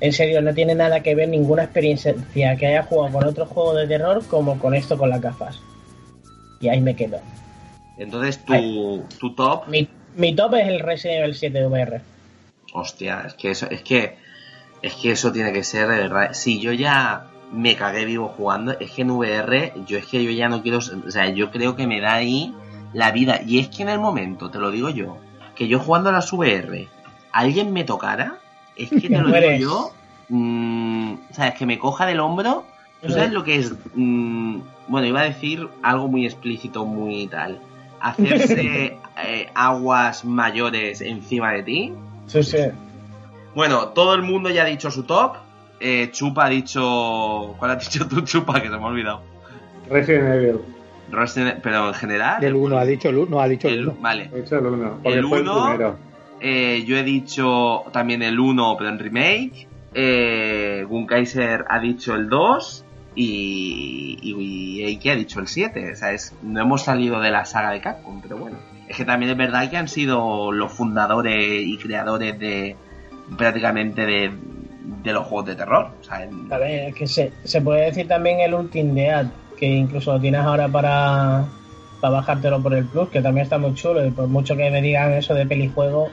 En 0.00 0.12
serio, 0.12 0.40
no 0.40 0.54
tiene 0.54 0.74
nada 0.74 1.00
que 1.02 1.14
ver 1.14 1.28
ninguna 1.28 1.64
experiencia 1.64 2.14
que 2.32 2.66
haya 2.66 2.84
jugado 2.84 3.12
con 3.12 3.24
otro 3.24 3.44
juego 3.46 3.74
de 3.74 3.86
terror 3.86 4.24
como 4.28 4.58
con 4.58 4.74
esto 4.74 4.96
con 4.96 5.10
las 5.10 5.20
gafas. 5.20 5.58
Y 6.60 6.68
ahí 6.68 6.80
me 6.80 6.96
quedo. 6.96 7.20
Entonces 7.98 8.38
tu, 8.44 9.04
tu 9.18 9.34
top. 9.34 9.66
Mi, 9.68 9.88
mi 10.16 10.34
top 10.34 10.54
es 10.54 10.68
el 10.68 10.80
Resident 10.80 11.20
Evil 11.24 11.34
7 11.34 11.58
de 11.58 11.66
VR. 11.66 12.00
Hostia, 12.72 13.24
es 13.26 13.34
que 13.34 13.50
eso, 13.50 13.68
es 13.70 13.82
que. 13.82 14.16
Es 14.80 14.94
que 14.94 15.10
eso 15.10 15.32
tiene 15.32 15.52
que 15.52 15.64
ser 15.64 15.88
de 15.88 15.96
verdad. 15.96 16.32
Si 16.32 16.60
yo 16.60 16.72
ya 16.72 17.26
me 17.52 17.76
cagué 17.76 18.04
vivo 18.04 18.28
jugando, 18.28 18.72
es 18.78 18.90
que 18.90 19.02
en 19.02 19.10
VR, 19.10 19.72
yo 19.86 19.98
es 19.98 20.06
que 20.06 20.22
yo 20.22 20.30
ya 20.30 20.48
no 20.48 20.62
quiero. 20.62 20.78
O 20.78 21.10
sea, 21.10 21.28
yo 21.28 21.50
creo 21.50 21.76
que 21.76 21.86
me 21.86 22.00
da 22.00 22.14
ahí 22.14 22.54
la 22.92 23.10
vida. 23.12 23.40
Y 23.44 23.58
es 23.58 23.68
que 23.68 23.82
en 23.82 23.88
el 23.88 23.98
momento, 23.98 24.50
te 24.50 24.58
lo 24.58 24.70
digo 24.70 24.90
yo, 24.90 25.16
que 25.54 25.68
yo 25.68 25.78
jugando 25.78 26.10
a 26.10 26.12
las 26.12 26.32
VR, 26.32 26.88
alguien 27.32 27.72
me 27.72 27.84
tocara, 27.84 28.38
es 28.76 28.90
que 28.90 29.00
te 29.08 29.18
lo 29.18 29.28
digo 29.28 29.58
yo. 29.58 29.92
mm, 30.28 31.12
o 31.30 31.34
sea, 31.34 31.48
es 31.48 31.54
que 31.54 31.66
me 31.66 31.78
coja 31.78 32.06
del 32.06 32.20
hombro. 32.20 32.64
¿Tú 33.00 33.10
sabes 33.10 33.30
lo 33.30 33.44
que 33.44 33.56
es? 33.56 33.72
mm, 33.94 34.58
bueno, 34.88 35.06
iba 35.06 35.20
a 35.20 35.24
decir 35.24 35.68
algo 35.82 36.08
muy 36.08 36.26
explícito, 36.26 36.84
muy 36.84 37.28
tal. 37.28 37.60
Hacerse 38.00 38.96
eh, 39.24 39.50
aguas 39.54 40.24
mayores 40.24 41.00
encima 41.00 41.52
de 41.52 41.62
ti. 41.62 41.92
Sí, 42.26 42.42
sí. 42.42 42.58
Bueno, 43.54 43.88
todo 43.88 44.14
el 44.14 44.22
mundo 44.22 44.50
ya 44.50 44.62
ha 44.62 44.66
dicho 44.66 44.90
su 44.90 45.04
top. 45.04 45.36
Eh, 45.80 46.08
Chupa 46.12 46.46
ha 46.46 46.48
dicho. 46.48 47.54
¿Cuál 47.58 47.72
has 47.72 47.84
dicho 47.90 48.06
tú, 48.08 48.20
Chupa? 48.22 48.60
Que 48.60 48.68
se 48.68 48.76
me 48.76 48.82
ha 48.82 48.86
olvidado. 48.86 49.22
Resident 49.90 50.34
Evil. 50.34 50.58
Resident- 51.10 51.60
Pero 51.62 51.88
en 51.88 51.94
general. 51.94 52.42
El 52.44 52.54
1 52.54 52.76
ha 52.78 52.84
dicho 52.84 53.08
el 53.08 53.18
1, 53.18 53.40
ha 53.40 53.48
dicho 53.48 53.68
el 53.68 53.74
el- 53.78 53.88
1. 53.88 53.96
Vale. 54.00 54.30
He 54.34 54.40
hecho 54.40 54.58
el 54.58 54.66
1. 54.66 54.98
Porque 55.02 55.18
El 55.18 55.26
fue 55.26 55.38
el 55.38 55.48
uno. 55.48 55.64
primero. 55.66 55.96
Eh, 56.40 56.84
yo 56.86 56.96
he 56.96 57.02
dicho 57.02 57.84
también 57.92 58.22
el 58.22 58.38
1, 58.38 58.76
pero 58.76 58.90
en 58.90 58.98
remake. 58.98 59.66
Eh, 59.94 60.84
Gunkaiser 60.88 61.64
ha 61.68 61.78
dicho 61.80 62.14
el 62.14 62.28
2. 62.28 62.84
Y, 63.14 64.16
y, 64.22 64.34
y 64.80 64.84
Eike 64.84 65.10
ha 65.10 65.16
dicho 65.16 65.40
el 65.40 65.48
7. 65.48 65.92
O 65.92 65.96
sea, 65.96 66.12
es- 66.12 66.34
no 66.42 66.60
hemos 66.60 66.82
salido 66.84 67.20
de 67.20 67.30
la 67.30 67.44
saga 67.46 67.70
de 67.70 67.80
Capcom, 67.80 68.20
pero 68.20 68.36
bueno. 68.36 68.58
Es 68.88 68.96
que 68.96 69.04
también 69.04 69.30
es 69.32 69.36
verdad 69.38 69.68
que 69.70 69.76
han 69.76 69.88
sido 69.88 70.50
los 70.52 70.72
fundadores 70.72 71.36
y 71.66 71.76
creadores 71.78 72.38
de 72.38 72.76
prácticamente 73.36 74.06
de, 74.06 74.30
de 75.02 75.12
los 75.12 75.26
juegos 75.26 75.46
de 75.46 75.56
terror. 75.56 75.90
O 76.00 76.04
sea, 76.04 76.24
en- 76.24 76.52
A 76.52 76.58
ver, 76.58 76.88
es 76.88 76.94
que 76.94 77.06
se, 77.06 77.32
se 77.44 77.60
puede 77.60 77.86
decir 77.86 78.08
también 78.08 78.40
el 78.40 78.54
Ultimate 78.54 79.00
Dead, 79.00 79.26
que 79.58 79.66
incluso 79.66 80.12
lo 80.14 80.20
tienes 80.20 80.40
ahora 80.40 80.68
para, 80.68 81.44
para 82.00 82.14
bajártelo 82.14 82.62
por 82.62 82.74
el 82.74 82.84
Plus, 82.86 83.08
que 83.10 83.20
también 83.20 83.44
está 83.44 83.58
muy 83.58 83.74
chulo. 83.74 84.04
Y 84.04 84.10
por 84.10 84.26
mucho 84.28 84.56
que 84.56 84.70
me 84.70 84.80
digan 84.80 85.12
eso 85.12 85.34
de 85.34 85.46
pelijuego, 85.46 86.08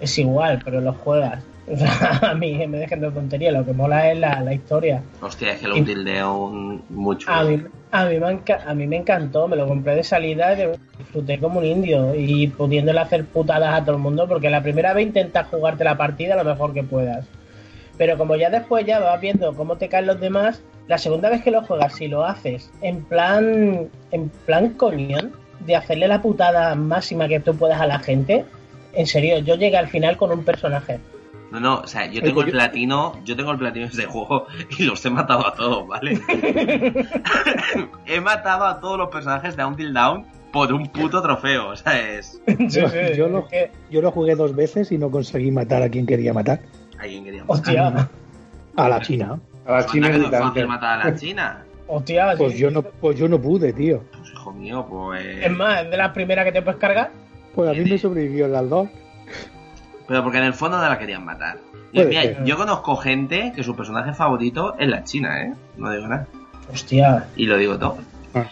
es 0.00 0.18
igual, 0.18 0.60
pero 0.64 0.80
los 0.80 0.96
juegas. 0.98 1.44
O 1.70 1.76
sea, 1.76 2.18
a 2.32 2.34
mí 2.34 2.66
me 2.66 2.78
dejen 2.78 3.00
de 3.00 3.12
tontería, 3.12 3.52
lo 3.52 3.64
que 3.64 3.72
mola 3.72 4.10
es 4.10 4.18
la, 4.18 4.40
la 4.40 4.52
historia. 4.52 5.02
hostia, 5.20 5.52
es 5.52 5.60
que 5.60 5.68
lo 5.68 5.76
útil 5.76 6.02
de 6.04 6.24
un 6.24 6.82
mucho. 6.88 7.30
A 7.30 7.44
mí, 7.44 7.62
a, 7.92 8.06
mí 8.06 8.18
me 8.18 8.26
enca- 8.26 8.64
a 8.66 8.74
mí 8.74 8.88
me 8.88 8.96
encantó, 8.96 9.46
me 9.46 9.54
lo 9.54 9.68
compré 9.68 9.94
de 9.94 10.02
salida 10.02 10.52
y 10.54 10.66
disfruté 10.98 11.38
como 11.38 11.60
un 11.60 11.66
indio 11.66 12.12
y 12.16 12.48
pudiéndole 12.48 12.98
hacer 12.98 13.24
putadas 13.26 13.72
a 13.72 13.84
todo 13.84 13.94
el 13.94 14.02
mundo, 14.02 14.26
porque 14.26 14.50
la 14.50 14.60
primera 14.64 14.92
vez 14.94 15.06
intentas 15.06 15.46
jugarte 15.46 15.84
la 15.84 15.96
partida 15.96 16.34
lo 16.34 16.42
mejor 16.44 16.74
que 16.74 16.82
puedas. 16.82 17.24
Pero 18.00 18.16
como 18.16 18.34
ya 18.34 18.48
después 18.48 18.86
ya 18.86 18.98
vas 18.98 19.20
viendo 19.20 19.54
cómo 19.54 19.76
te 19.76 19.90
caen 19.90 20.06
los 20.06 20.18
demás, 20.18 20.62
la 20.88 20.96
segunda 20.96 21.28
vez 21.28 21.42
que 21.42 21.50
lo 21.50 21.60
juegas, 21.60 21.96
si 21.96 22.08
lo 22.08 22.24
haces 22.24 22.70
en 22.80 23.04
plan, 23.04 23.90
en 24.10 24.30
plan 24.46 24.70
coñón, 24.70 25.32
de 25.66 25.76
hacerle 25.76 26.08
la 26.08 26.22
putada 26.22 26.74
máxima 26.76 27.28
que 27.28 27.40
tú 27.40 27.54
puedas 27.54 27.78
a 27.78 27.86
la 27.86 27.98
gente, 27.98 28.46
en 28.94 29.06
serio, 29.06 29.40
yo 29.40 29.56
llegué 29.56 29.76
al 29.76 29.88
final 29.88 30.16
con 30.16 30.32
un 30.32 30.44
personaje. 30.44 30.98
No, 31.50 31.60
no, 31.60 31.80
o 31.80 31.86
sea, 31.86 32.10
yo 32.10 32.22
tengo 32.22 32.40
el 32.40 32.52
platino, 32.52 33.20
yo 33.22 33.36
tengo 33.36 33.52
el 33.52 33.58
platino 33.58 33.84
de 33.84 33.92
ese 33.92 34.06
juego 34.06 34.46
y 34.78 34.84
los 34.84 35.04
he 35.04 35.10
matado 35.10 35.46
a 35.46 35.52
todos, 35.52 35.86
¿vale? 35.86 36.18
he 38.06 38.18
matado 38.22 38.64
a 38.64 38.80
todos 38.80 38.96
los 38.96 39.10
personajes 39.10 39.58
de 39.58 39.64
Until 39.66 39.92
Down 39.92 40.24
por 40.54 40.72
un 40.72 40.86
puto 40.86 41.20
trofeo, 41.20 41.68
o 41.68 41.76
sea, 41.76 42.00
es... 42.00 42.40
Yo, 42.46 42.86
yo 43.14 43.28
lo, 43.28 43.46
yo 43.90 44.00
lo 44.00 44.10
jugué 44.10 44.36
dos 44.36 44.56
veces 44.56 44.90
y 44.90 44.96
no 44.96 45.10
conseguí 45.10 45.50
matar 45.50 45.82
a 45.82 45.90
quien 45.90 46.06
quería 46.06 46.32
matar. 46.32 46.60
Alguien 47.00 47.24
quería 47.24 47.44
matar. 47.44 47.56
Hostia, 47.56 48.08
A 48.76 48.88
la 48.88 49.00
China. 49.00 49.40
A 49.66 49.72
la 49.72 49.86
China 49.86 50.06
anda 50.06 50.18
que 50.18 50.30
no 50.30 50.36
es 50.36 50.42
fácil 50.42 50.66
matar 50.68 51.00
a 51.00 51.04
la 51.10 51.16
China. 51.16 51.64
hostia. 51.86 52.34
Pues 52.36 52.52
sí. 52.52 52.58
yo 52.58 52.70
no, 52.70 52.82
pues 52.82 53.18
yo 53.18 53.28
no 53.28 53.40
pude, 53.40 53.72
tío. 53.72 54.02
Pues 54.12 54.30
hijo 54.32 54.52
mío, 54.52 54.86
pues... 54.88 55.24
Es 55.44 55.50
más, 55.50 55.84
es 55.84 55.90
de 55.90 55.96
las 55.96 56.10
primeras 56.12 56.44
que 56.44 56.52
te 56.52 56.62
puedes 56.62 56.78
cargar. 56.80 57.10
Pues 57.54 57.68
a 57.70 57.72
mí 57.72 57.88
me 57.90 57.98
sobrevivió 57.98 58.46
las 58.48 58.68
dos. 58.68 58.88
Pero 60.06 60.22
porque 60.22 60.38
en 60.38 60.44
el 60.44 60.54
fondo 60.54 60.78
no 60.78 60.88
la 60.88 60.98
querían 60.98 61.24
matar. 61.24 61.58
Y 61.92 61.96
Puede 61.96 62.08
mira, 62.08 62.22
ser. 62.22 62.44
yo 62.44 62.56
conozco 62.56 62.96
gente 62.96 63.52
que 63.54 63.62
su 63.62 63.74
personaje 63.74 64.12
favorito 64.12 64.76
es 64.78 64.88
la 64.88 65.02
China, 65.04 65.42
¿eh? 65.42 65.54
No 65.76 65.90
digo 65.90 66.06
nada. 66.06 66.26
Hostia. 66.72 67.26
Y 67.36 67.46
lo 67.46 67.56
digo 67.58 67.78
todo. 67.78 67.98
Ah. 68.34 68.46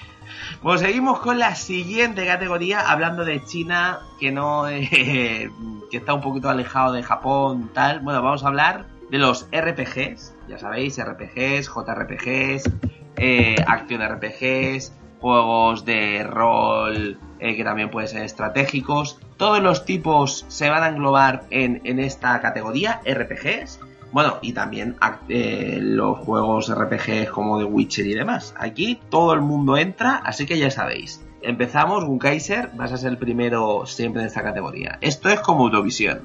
Pues 0.62 0.80
seguimos 0.80 1.20
con 1.20 1.38
la 1.38 1.54
siguiente 1.54 2.26
categoría, 2.26 2.80
hablando 2.90 3.24
de 3.24 3.44
China, 3.44 4.00
que 4.18 4.32
no 4.32 4.68
eh, 4.68 5.50
que 5.90 5.96
está 5.96 6.14
un 6.14 6.20
poquito 6.20 6.48
alejado 6.48 6.92
de 6.92 7.02
Japón, 7.02 7.70
tal. 7.72 8.00
Bueno, 8.00 8.22
vamos 8.22 8.42
a 8.44 8.48
hablar 8.48 8.86
de 9.08 9.18
los 9.18 9.48
RPGs, 9.52 10.34
ya 10.48 10.58
sabéis, 10.58 10.98
RPGs, 11.02 11.68
JRPGs, 11.68 12.70
eh, 13.16 13.54
acción 13.66 14.02
RPGs, 14.02 14.92
juegos 15.20 15.84
de 15.84 16.24
rol 16.24 17.18
eh, 17.38 17.56
que 17.56 17.64
también 17.64 17.90
pueden 17.90 18.08
ser 18.08 18.22
estratégicos. 18.22 19.20
Todos 19.36 19.62
los 19.62 19.84
tipos 19.84 20.44
se 20.48 20.68
van 20.68 20.82
a 20.82 20.88
englobar 20.88 21.44
en, 21.50 21.80
en 21.84 22.00
esta 22.00 22.40
categoría, 22.40 23.00
RPGs. 23.06 23.78
Bueno, 24.12 24.38
y 24.40 24.52
también 24.52 24.96
ac- 25.00 25.18
eh, 25.28 25.78
los 25.82 26.18
juegos 26.18 26.70
RPGs 26.70 27.30
como 27.30 27.58
The 27.58 27.64
Witcher 27.64 28.06
y 28.06 28.14
demás. 28.14 28.54
Aquí 28.58 28.98
todo 29.10 29.34
el 29.34 29.40
mundo 29.42 29.76
entra, 29.76 30.16
así 30.16 30.46
que 30.46 30.58
ya 30.58 30.70
sabéis. 30.70 31.24
Empezamos, 31.42 32.04
Gunkaiser, 32.04 32.70
vas 32.74 32.92
a 32.92 32.96
ser 32.96 33.10
el 33.10 33.18
primero 33.18 33.84
siempre 33.86 34.22
en 34.22 34.28
esta 34.28 34.42
categoría. 34.42 34.98
Esto 35.02 35.28
es 35.28 35.40
como 35.40 35.66
Eurovisión. 35.66 36.22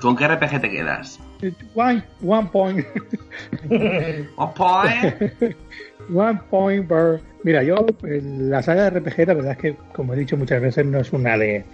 ¿Con 0.00 0.14
qué 0.16 0.28
RPG 0.28 0.60
te 0.60 0.70
quedas? 0.70 1.18
One, 1.74 2.04
one 2.22 2.48
point. 2.52 2.86
One 4.36 4.52
point. 4.54 5.14
One 6.14 6.40
point 6.50 6.86
per... 6.88 7.20
Mira, 7.42 7.62
yo, 7.62 7.86
eh, 8.04 8.20
la 8.22 8.62
saga 8.62 8.90
de 8.90 9.00
RPG, 9.00 9.26
la 9.26 9.34
verdad 9.34 9.52
es 9.52 9.58
que, 9.58 9.76
como 9.92 10.14
he 10.14 10.16
dicho 10.16 10.36
muchas 10.36 10.60
veces, 10.60 10.84
no 10.86 10.98
es 10.98 11.12
una 11.12 11.36
de, 11.38 11.64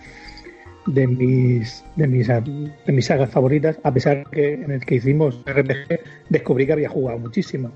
de 0.86 1.06
mis 1.06 1.84
de 1.96 2.06
mis 2.06 2.28
de 2.28 2.92
mis 2.92 3.06
sagas 3.06 3.30
favoritas, 3.30 3.78
a 3.82 3.92
pesar 3.92 4.28
que 4.30 4.54
en 4.54 4.70
el 4.70 4.84
que 4.84 4.96
hicimos 4.96 5.42
RPG 5.46 6.00
descubrí 6.28 6.66
que 6.66 6.72
había 6.72 6.88
jugado 6.88 7.18
muchísimo. 7.18 7.72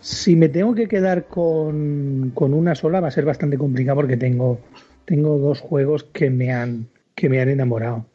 Si 0.00 0.36
me 0.36 0.48
tengo 0.48 0.74
que 0.74 0.86
quedar 0.86 1.26
con, 1.26 2.30
con 2.34 2.54
una 2.54 2.74
sola 2.74 3.00
va 3.00 3.08
a 3.08 3.10
ser 3.10 3.24
bastante 3.24 3.58
complicado 3.58 3.96
porque 3.96 4.16
tengo 4.16 4.60
tengo 5.04 5.38
dos 5.38 5.60
juegos 5.60 6.04
que 6.04 6.30
me 6.30 6.52
han 6.52 6.88
que 7.14 7.28
me 7.28 7.40
han 7.40 7.48
enamorado. 7.48 8.06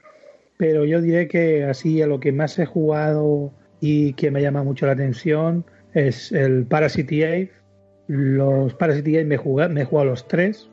Pero 0.58 0.86
yo 0.86 1.02
diré 1.02 1.28
que 1.28 1.64
así 1.64 2.02
a 2.02 2.08
lo 2.08 2.20
que 2.20 2.32
más 2.32 2.60
he 2.60 2.66
jugado 2.66 3.52
y 3.80 4.14
que 4.14 4.30
me 4.30 4.42
llama 4.42 4.64
mucho 4.64 4.86
la 4.86 4.92
atención 4.92 5.66
es 5.94 6.32
el 6.32 6.66
Parasite 6.66 7.24
Eve. 7.24 7.52
Los 8.08 8.74
Parasite 8.76 9.10
Eve 9.10 9.26
me 9.26 9.38
jugado, 9.38 9.74
me 9.74 9.82
he 9.82 9.86
jugado 9.86 10.10
los 10.10 10.28
tres. 10.28 10.70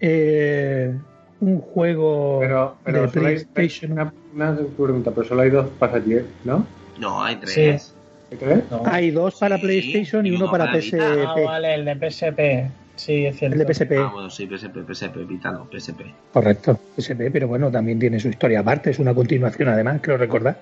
Eh, 0.00 0.94
un 1.40 1.60
juego 1.60 2.38
Pero, 2.40 2.76
pero 2.84 3.02
de 3.02 3.08
PlayStation. 3.08 3.92
una, 3.92 4.12
una 4.34 4.56
pregunta, 4.56 5.10
pero 5.10 5.26
solo 5.26 5.42
hay 5.42 5.50
dos 5.50 5.66
pasatiempos, 5.78 6.30
¿no? 6.44 6.66
No, 6.98 7.22
hay 7.22 7.36
tres. 7.36 7.94
¿Hay 8.30 8.38
tres? 8.38 8.64
No. 8.70 8.82
Hay 8.86 9.10
dos 9.10 9.36
para 9.38 9.56
Sí, 9.56 9.62
PlayStation 9.62 10.26
y 10.26 10.30
uno 10.30 10.44
uno 10.44 10.50
para 10.50 10.66
para 10.66 10.80
PSP. 10.80 10.98
Ah, 11.00 11.34
vale, 11.44 11.74
el 11.74 11.84
de 11.84 11.94
PSP. 12.10 12.70
Sí, 12.96 13.26
es 13.26 13.36
cierto. 13.36 13.54
El 13.60 13.66
de 13.66 13.74
PSP, 13.74 13.92
Ah, 13.98 14.10
bueno, 14.12 14.30
sí, 14.30 14.46
PSP, 14.46 14.78
PSP, 14.86 15.16
Vita 15.26 15.52
no, 15.52 15.68
PSP. 15.70 16.00
correcto. 16.32 16.78
PSP, 16.96 17.30
pero 17.30 17.46
bueno, 17.46 17.70
también 17.70 17.98
tiene 17.98 18.18
su 18.18 18.28
historia 18.28 18.60
aparte. 18.60 18.90
Es 18.90 18.98
una 18.98 19.14
continuación, 19.14 19.68
además, 19.68 19.98
creo 20.02 20.16
recordar. 20.16 20.58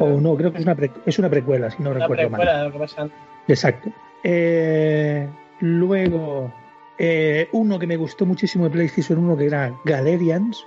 O 0.00 0.20
no, 0.20 0.36
creo 0.36 0.52
que 0.52 0.58
es 0.58 0.64
una, 0.64 0.74
pre- 0.74 0.90
es 1.06 1.18
una 1.18 1.28
precuela, 1.30 1.70
si 1.70 1.82
no 1.82 1.90
Una 1.90 2.00
recuerdo 2.00 2.28
mal. 2.30 2.40
precuela 2.40 2.58
de 2.58 2.64
lo 2.66 2.72
que 2.72 2.78
pasa. 2.78 3.08
Exacto. 3.48 3.90
Eh, 4.22 5.26
luego, 5.60 6.52
eh, 6.98 7.48
uno 7.52 7.78
que 7.78 7.86
me 7.86 7.96
gustó 7.96 8.26
muchísimo 8.26 8.64
de 8.64 8.70
PlayStation 8.70 9.18
1 9.18 9.36
que 9.36 9.46
era 9.46 9.72
Galerians. 9.84 10.64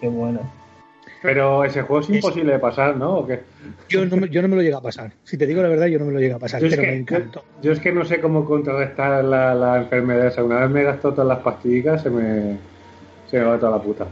Qué 0.00 0.08
bueno. 0.08 0.40
Pero 1.22 1.64
ese 1.64 1.82
juego 1.82 2.00
es 2.00 2.08
Es- 2.08 2.16
imposible 2.16 2.52
de 2.52 2.58
pasar, 2.58 2.96
¿no? 2.96 3.18
¿O 3.18 3.26
qué? 3.26 3.40
Yo 3.88 4.04
no, 4.06 4.16
me- 4.16 4.28
yo 4.28 4.42
no 4.42 4.48
me 4.48 4.56
lo 4.56 4.62
llegué 4.62 4.74
a 4.74 4.80
pasar. 4.80 5.12
Si 5.24 5.36
te 5.36 5.46
digo 5.46 5.62
la 5.62 5.68
verdad, 5.68 5.86
yo 5.86 5.98
no 5.98 6.06
me 6.06 6.12
lo 6.12 6.18
llegué 6.20 6.32
a 6.34 6.38
pasar, 6.38 6.60
Yo 6.60 6.66
es, 6.66 6.74
pero 6.76 6.88
me 6.88 6.96
encantó. 6.96 7.44
yo, 7.56 7.62
yo 7.62 7.72
es 7.72 7.80
que 7.80 7.92
no 7.92 8.04
sé 8.04 8.20
cómo 8.20 8.44
contrarrestar 8.44 9.22
la, 9.24 9.54
la 9.54 9.78
enfermedad 9.82 10.26
esa. 10.28 10.42
Una 10.42 10.60
vez 10.60 10.70
me 10.70 10.82
gastó 10.82 11.12
todas 11.12 11.28
las 11.28 11.38
pastillas, 11.40 12.02
se 12.02 12.10
me, 12.10 12.56
se 13.30 13.38
me 13.38 13.44
va 13.44 13.58
toda 13.58 13.76
la 13.76 13.82
puta. 13.82 14.06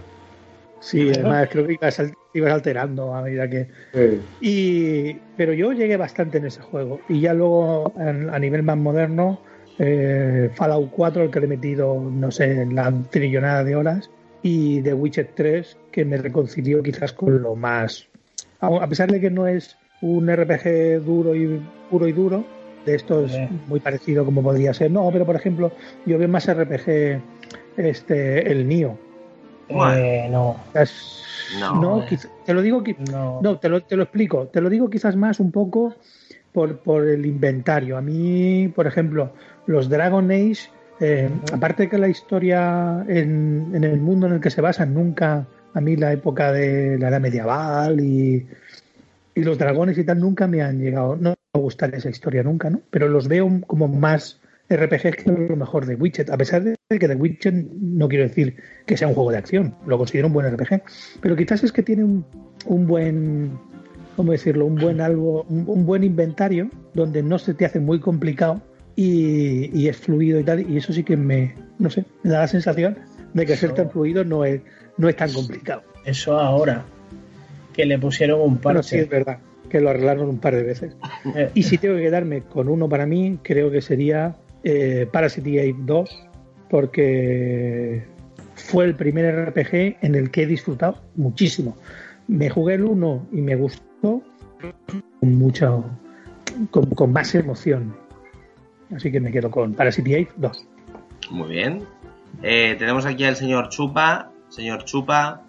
Sí, 0.81 1.11
además 1.15 1.49
creo 1.51 1.67
que 1.67 1.73
ibas, 1.75 2.03
ibas 2.35 2.53
alterando 2.53 3.15
a 3.15 3.23
medida 3.23 3.49
que... 3.49 3.67
Sí. 3.93 4.21
Y, 4.43 5.13
pero 5.37 5.53
yo 5.53 5.73
llegué 5.73 5.97
bastante 5.97 6.39
en 6.39 6.47
ese 6.47 6.61
juego. 6.63 7.01
Y 7.09 7.21
ya 7.21 7.35
luego, 7.35 7.93
a 7.99 8.39
nivel 8.39 8.63
más 8.63 8.77
moderno, 8.77 9.41
eh, 9.83 10.51
Fallout 10.55 10.91
4, 10.91 11.25
el 11.25 11.31
que 11.31 11.41
le 11.41 11.47
he 11.47 11.49
metido, 11.49 11.99
no 11.99 12.31
sé, 12.31 12.67
la 12.67 12.93
trillonada 13.11 13.65
de 13.65 13.75
horas. 13.77 14.11
Y 14.43 14.83
The 14.83 14.95
Witcher 14.95 15.31
3, 15.35 15.77
que 15.91 16.05
me 16.05 16.17
reconcilió 16.19 16.83
quizás 16.83 17.13
con 17.13 17.43
lo 17.43 17.57
más... 17.57 18.07
A 18.61 18.67
a 18.69 18.87
pesar 18.87 19.11
de 19.11 19.21
que 19.21 19.31
no 19.31 19.47
es 19.47 19.77
un 20.03 20.31
RPG 20.31 21.03
duro 21.05 21.35
y 21.35 21.61
puro 21.91 22.07
y 22.07 22.13
duro, 22.13 22.45
de 22.85 22.95
estos 22.95 23.33
Sí. 23.33 23.49
muy 23.69 23.81
parecido 23.81 24.25
como 24.25 24.43
podría 24.43 24.73
ser. 24.75 24.91
No, 24.91 25.09
pero 25.13 25.25
por 25.27 25.37
ejemplo, 25.37 25.73
yo 26.07 26.19
veo 26.19 26.29
más 26.29 26.47
RPG 26.47 27.21
este 27.77 28.51
el 28.53 28.69
Nio. 28.69 28.99
Eh, 29.69 30.29
no, 30.31 30.57
No. 31.59 32.05
te 32.45 32.55
lo 32.55 32.63
digo 32.63 32.83
no. 33.11 33.41
no, 33.43 33.59
te 33.59 33.69
lo, 33.69 33.83
te 33.83 33.97
lo 33.97 34.03
explico. 34.05 34.47
Te 34.49 34.61
lo 34.61 34.69
digo 34.69 34.89
quizás 34.91 35.17
más 35.17 35.41
un 35.41 35.51
poco 35.53 35.95
por, 36.53 36.79
por 36.79 37.07
el 37.07 37.25
inventario. 37.27 37.97
A 37.97 38.01
mí, 38.01 38.69
por 38.75 38.87
ejemplo, 38.87 39.33
los 39.71 39.89
Dragon 39.89 40.31
Age, 40.31 40.69
eh, 40.99 41.31
aparte 41.53 41.89
que 41.89 41.97
la 41.97 42.09
historia 42.09 43.05
en, 43.09 43.71
en 43.73 43.85
el 43.85 44.01
mundo 44.01 44.27
en 44.27 44.35
el 44.35 44.41
que 44.41 44.51
se 44.51 44.61
basan, 44.61 44.93
nunca, 44.93 45.47
a 45.73 45.81
mí 45.81 45.97
la 45.97 46.13
época 46.13 46.53
de 46.53 46.99
la 46.99 47.09
edad 47.09 47.21
medieval 47.21 48.01
y, 48.01 48.47
y 49.35 49.43
los 49.45 49.59
dragones 49.59 49.97
y 49.97 50.05
tal, 50.05 50.19
nunca 50.19 50.49
me 50.49 50.61
han 50.63 50.81
llegado, 50.81 51.15
no 51.15 51.31
me 51.31 51.37
va 51.37 51.37
a 51.55 51.59
gustar 51.59 51.95
esa 51.95 52.11
historia 52.11 52.43
nunca, 52.43 52.69
¿no? 52.69 52.81
Pero 52.91 53.09
los 53.09 53.29
veo 53.29 53.49
como 53.69 53.87
más 53.87 54.41
RPG 54.69 55.25
que 55.25 55.47
lo 55.49 55.57
mejor 55.57 55.87
de 55.87 55.95
Witcher, 55.95 56.33
a 56.33 56.37
pesar 56.37 56.65
de 56.65 56.77
que 56.89 57.09
The 57.09 57.15
Witcher 57.15 57.55
no 57.81 58.09
quiero 58.09 58.25
decir 58.25 58.57
que 58.87 58.97
sea 58.97 59.07
un 59.07 59.15
juego 59.15 59.31
de 59.31 59.39
acción, 59.39 59.77
lo 59.87 59.99
considero 59.99 60.27
un 60.27 60.33
buen 60.33 60.53
RPG, 60.53 60.83
pero 61.21 61.37
quizás 61.37 61.63
es 61.63 61.71
que 61.71 61.85
tiene 61.85 62.03
un, 62.03 62.25
un 62.67 62.87
buen 62.89 63.53
¿cómo 64.17 64.33
decirlo? 64.33 64.67
Un 64.67 64.75
buen 64.75 65.01
algo, 65.01 65.45
un, 65.45 65.65
un 65.69 65.87
buen 65.87 66.03
inventario 66.03 66.71
donde 66.93 67.23
no 67.23 67.39
se 67.39 67.55
te 67.55 67.65
hace 67.65 67.79
muy 67.79 68.01
complicado 68.01 68.63
y, 69.01 69.71
y 69.73 69.89
es 69.89 69.97
fluido 69.97 70.39
y 70.41 70.45
tal. 70.45 70.71
Y 70.71 70.77
eso 70.77 70.93
sí 70.93 71.03
que 71.03 71.17
me, 71.17 71.55
no 71.79 71.89
sé, 71.89 72.05
me 72.23 72.31
da 72.31 72.41
la 72.41 72.49
sensación 72.49 72.99
de 73.33 73.47
que 73.47 73.57
ser 73.57 73.73
tan 73.73 73.91
fluido 73.91 74.25
no 74.25 74.45
es, 74.45 74.61
no 74.99 75.09
es 75.09 75.17
tan 75.17 75.33
complicado. 75.33 75.83
Eso 76.05 76.39
ahora, 76.39 76.85
que 77.73 77.87
le 77.87 77.99
pusieron 77.99 78.41
un 78.41 78.61
Bueno, 78.61 78.83
sí, 78.83 78.97
parche. 78.97 79.01
es 79.05 79.09
verdad, 79.09 79.39
que 79.71 79.81
lo 79.81 79.91
arreglaron 79.91 80.29
un 80.29 80.39
par 80.39 80.55
de 80.55 80.63
veces. 80.65 80.97
Eh, 81.35 81.51
Y 81.55 81.63
si 81.63 81.79
tengo 81.79 81.97
que 81.97 82.03
quedarme 82.03 82.43
con 82.43 82.69
uno 82.69 82.89
para 82.89 83.07
mí, 83.07 83.39
creo 83.43 83.71
que 83.71 83.81
sería 83.81 84.37
eh, 84.65 85.07
Parasite 85.11 85.75
2, 85.79 86.29
porque 86.69 88.03
fue 88.55 88.85
el 88.85 88.95
primer 88.95 89.35
RPG 89.51 89.97
en 90.03 90.15
el 90.15 90.31
que 90.31 90.43
he 90.43 90.47
disfrutado 90.47 91.01
muchísimo. 91.17 91.77
Me 92.29 92.49
jugué 92.51 92.75
el 92.75 92.85
1 92.85 93.29
y 93.33 93.41
me 93.41 93.57
gustó 93.57 94.23
con 95.21 95.35
mucho, 95.37 95.85
con, 96.71 96.87
con 96.91 97.13
más 97.13 97.35
emoción. 97.35 97.95
Así 98.95 99.11
que 99.11 99.21
me 99.21 99.31
quedo 99.31 99.51
con 99.51 99.75
Parasite 99.75 100.29
2. 100.37 100.69
Muy 101.31 101.49
bien. 101.49 101.85
Eh, 102.43 102.77
tenemos 102.79 103.07
aquí 103.07 103.25
al 103.25 103.37
señor 103.37 103.69
Chupa. 103.69 104.33
Señor 104.49 104.85
Chupa. 104.85 105.43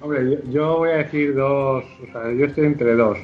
Hombre, 0.00 0.30
yo, 0.30 0.50
yo 0.50 0.78
voy 0.78 0.90
a 0.90 0.96
decir 0.96 1.34
dos, 1.34 1.84
o 2.02 2.12
sea, 2.12 2.32
yo 2.32 2.44
estoy 2.44 2.66
entre 2.66 2.94
dos. 2.94 3.18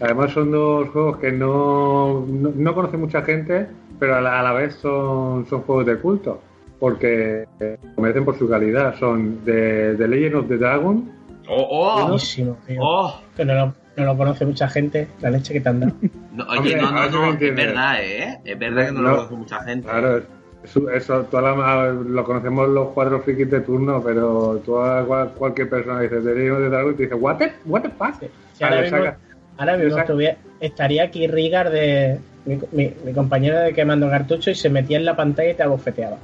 Además 0.00 0.32
son 0.32 0.50
dos 0.50 0.88
juegos 0.88 1.18
que 1.18 1.30
no, 1.30 2.26
no, 2.26 2.52
no 2.54 2.74
conoce 2.74 2.96
mucha 2.96 3.22
gente, 3.22 3.68
pero 3.98 4.16
a 4.16 4.20
la, 4.20 4.40
a 4.40 4.42
la 4.42 4.52
vez 4.52 4.74
son, 4.76 5.46
son 5.46 5.62
juegos 5.62 5.86
de 5.86 5.98
culto, 5.98 6.40
porque 6.78 7.46
eh, 7.60 7.78
merecen 7.98 8.24
por 8.24 8.38
su 8.38 8.48
calidad. 8.48 8.98
Son 8.98 9.44
de, 9.44 9.94
The 9.96 10.08
Legend 10.08 10.34
of 10.36 10.48
the 10.48 10.56
Dragon, 10.56 11.10
¡Oh, 11.48 11.66
oh! 11.68 12.02
buenísimo, 12.02 12.56
tío. 12.66 12.80
¡Oh! 12.80 13.20
Que 13.36 13.44
no 13.44 13.74
no 13.96 14.04
lo 14.04 14.16
conoce 14.16 14.46
mucha 14.46 14.68
gente, 14.68 15.08
la 15.20 15.30
leche 15.30 15.52
que 15.52 15.60
te 15.60 15.68
han 15.68 15.80
dado. 15.80 15.92
No, 16.32 16.44
oye, 16.46 16.58
Hombre, 16.58 16.76
no, 16.76 16.92
no, 16.92 17.10
no, 17.10 17.32
es 17.32 17.56
verdad, 17.56 17.96
¿eh? 18.00 18.38
Es 18.44 18.56
verdad 18.58 18.86
que 18.86 18.92
no, 18.92 19.00
No. 19.02 19.08
lo 19.10 19.16
conoce 19.16 19.34
mucha 19.34 19.62
gente. 19.64 19.88
claro, 19.88 20.22
eso, 20.62 20.90
eso 20.90 21.22
toda 21.24 21.54
la- 21.56 21.90
lo 21.92 22.24
conocemos 22.24 22.68
los 22.68 22.88
cuatro 22.90 23.20
frikis 23.20 23.50
de 23.50 23.60
turno, 23.60 24.00
pero 24.02 24.62
toda, 24.64 25.04
cual- 25.04 25.32
cualquier 25.34 25.68
persona 25.68 26.00
dice 26.00 26.18
of 26.18 26.24
the 26.24 26.30
Dragon 26.68 26.92
y 26.92 26.96
te 26.96 27.02
dice, 27.04 27.14
¿What 27.16 27.36
the, 27.38 27.52
what 27.66 27.82
the 27.82 27.88
fuck? 27.90 28.14
Si 28.54 28.62
ahora 28.64 28.76
Vale, 28.76 28.82
mismo, 28.90 28.98
saca- 28.98 29.18
ahora 29.58 29.76
mismo 29.76 29.90
saca- 29.90 30.02
estuviera- 30.02 30.36
estaría 30.60 31.02
aquí 31.04 31.26
Rigar 31.26 31.70
de 31.70 32.18
mi, 32.46 32.58
mi, 32.72 32.94
mi 33.04 33.12
compañero 33.12 33.58
de 33.58 33.72
quemando 33.74 34.08
cartucho 34.08 34.50
y 34.50 34.54
se 34.54 34.70
metía 34.70 34.98
en 34.98 35.04
la 35.04 35.16
pantalla 35.16 35.50
y 35.50 35.54
te 35.54 35.62
abofeteaba. 35.64 36.16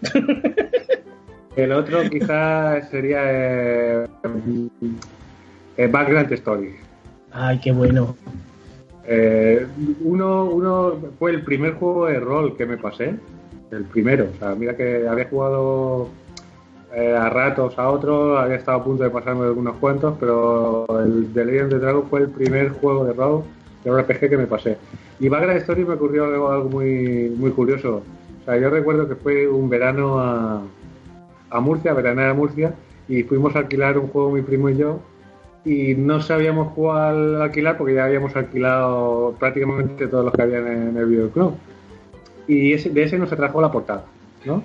El 1.56 1.72
otro 1.72 2.08
quizás 2.08 2.88
sería 2.88 3.20
eh, 3.24 4.06
eh, 5.76 5.86
Background 5.86 6.32
Story. 6.32 6.74
Ay, 7.32 7.58
qué 7.60 7.72
bueno. 7.72 8.14
Eh, 9.04 9.66
uno, 10.04 10.44
uno 10.44 10.96
fue 11.18 11.32
el 11.32 11.42
primer 11.42 11.74
juego 11.74 12.06
de 12.06 12.20
rol 12.20 12.56
que 12.56 12.66
me 12.66 12.76
pasé, 12.76 13.14
el 13.70 13.84
primero. 13.84 14.28
O 14.34 14.38
sea, 14.38 14.54
mira 14.54 14.76
que 14.76 15.08
había 15.08 15.28
jugado 15.28 16.08
eh, 16.94 17.16
a 17.16 17.28
ratos 17.30 17.78
a 17.78 17.88
otro, 17.90 18.38
había 18.38 18.56
estado 18.56 18.78
a 18.78 18.84
punto 18.84 19.02
de 19.02 19.10
pasarme 19.10 19.46
algunos 19.46 19.76
cuantos, 19.76 20.14
pero 20.20 20.86
el 21.02 21.32
de 21.32 21.44
Legend 21.44 21.64
of 21.64 21.70
the 21.70 21.78
Dragon 21.78 22.08
fue 22.08 22.20
el 22.20 22.28
primer 22.28 22.70
juego 22.70 23.04
de 23.04 23.12
rol 23.14 23.44
de 23.82 23.90
RPG 23.90 24.28
que 24.28 24.36
me 24.36 24.46
pasé. 24.46 24.76
Y 25.18 25.28
Background 25.28 25.60
Story 25.60 25.84
me 25.84 25.94
ocurrió 25.94 26.24
algo, 26.50 26.68
muy, 26.68 27.32
muy 27.36 27.50
curioso. 27.52 28.02
O 28.42 28.44
sea, 28.44 28.58
yo 28.58 28.70
recuerdo 28.70 29.08
que 29.08 29.14
fue 29.14 29.48
un 29.48 29.68
verano 29.70 30.18
a, 30.20 30.62
a 31.50 31.60
Murcia, 31.60 31.94
veranear 31.94 32.30
a 32.30 32.34
Murcia, 32.34 32.74
y 33.08 33.22
fuimos 33.22 33.54
a 33.56 33.60
alquilar 33.60 33.98
un 33.98 34.08
juego 34.08 34.30
mi 34.30 34.42
primo 34.42 34.68
y 34.68 34.76
yo, 34.76 35.00
y 35.64 35.94
no 35.94 36.20
sabíamos 36.20 36.72
cuál 36.74 37.40
alquilar 37.40 37.76
porque 37.76 37.94
ya 37.94 38.04
habíamos 38.04 38.34
alquilado 38.34 39.34
prácticamente 39.38 40.08
todos 40.08 40.24
los 40.24 40.34
que 40.34 40.42
habían 40.42 40.66
en 40.66 40.96
el 40.96 41.06
videoclub. 41.06 41.54
Y 42.48 42.76
de 42.76 43.02
ese 43.02 43.18
nos 43.18 43.32
atrajo 43.32 43.60
la 43.60 43.70
portada, 43.70 44.04
¿no? 44.44 44.62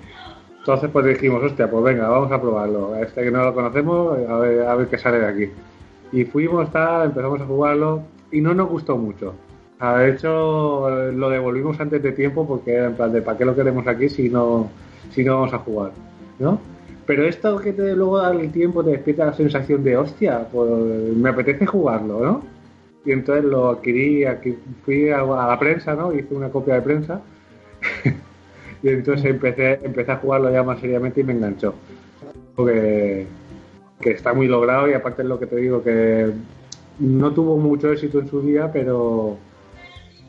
Entonces 0.58 0.90
pues 0.90 1.06
dijimos, 1.06 1.42
hostia, 1.42 1.70
pues 1.70 1.84
venga, 1.84 2.08
vamos 2.08 2.32
a 2.32 2.40
probarlo. 2.40 2.96
Este 2.96 3.22
que 3.22 3.30
no 3.30 3.44
lo 3.44 3.54
conocemos, 3.54 4.18
a 4.28 4.38
ver, 4.74 4.88
qué 4.88 4.98
sale 4.98 5.20
de 5.20 5.26
aquí. 5.26 5.50
Y 6.12 6.24
fuimos, 6.24 6.70
tal, 6.72 7.06
empezamos 7.06 7.40
a 7.40 7.46
jugarlo 7.46 8.02
y 8.32 8.40
no 8.40 8.52
nos 8.52 8.68
gustó 8.68 8.96
mucho. 8.96 9.34
Ah, 9.78 9.98
De 9.98 10.10
hecho, 10.10 10.90
lo 11.12 11.30
devolvimos 11.30 11.78
antes 11.78 12.02
de 12.02 12.12
tiempo 12.12 12.46
porque 12.46 12.72
era 12.72 12.86
en 12.86 12.94
plan 12.94 13.12
de 13.12 13.22
¿para 13.22 13.38
qué 13.38 13.44
lo 13.44 13.54
queremos 13.54 13.86
aquí 13.86 14.08
si 14.08 14.28
no, 14.28 14.68
si 15.10 15.22
no 15.22 15.34
vamos 15.36 15.54
a 15.54 15.58
jugar? 15.58 15.92
¿No? 16.40 16.58
Pero 17.08 17.24
esto 17.26 17.58
que 17.58 17.72
te, 17.72 17.96
luego 17.96 18.18
al 18.18 18.52
tiempo 18.52 18.84
te 18.84 18.90
despierta 18.90 19.24
la 19.24 19.32
sensación 19.32 19.82
de 19.82 19.96
hostia, 19.96 20.46
pues 20.52 20.70
me 21.16 21.30
apetece 21.30 21.64
jugarlo, 21.64 22.20
¿no? 22.20 22.42
Y 23.06 23.12
entonces 23.12 23.46
lo 23.46 23.70
adquirí, 23.70 24.26
aquí 24.26 24.58
fui 24.84 25.08
a, 25.08 25.24
la 25.24 25.58
prensa, 25.58 25.94
¿no? 25.94 26.12
Hice 26.12 26.34
una 26.34 26.50
copia 26.50 26.74
de 26.74 26.82
prensa 26.82 27.22
y 28.82 28.88
entonces 28.90 29.24
empecé, 29.24 29.80
empecé 29.82 30.12
a 30.12 30.16
jugarlo 30.16 30.52
ya 30.52 30.62
más 30.62 30.80
seriamente 30.80 31.22
y 31.22 31.24
me 31.24 31.32
enganchó. 31.32 31.72
Porque 32.54 33.26
que 34.02 34.10
está 34.10 34.34
muy 34.34 34.46
logrado 34.46 34.90
y 34.90 34.92
aparte 34.92 35.22
es 35.22 35.28
lo 35.28 35.40
que 35.40 35.46
te 35.46 35.56
digo 35.56 35.82
que 35.82 36.30
no 36.98 37.32
tuvo 37.32 37.56
mucho 37.56 37.90
éxito 37.90 38.20
en 38.20 38.28
su 38.28 38.42
día, 38.42 38.70
pero 38.70 39.38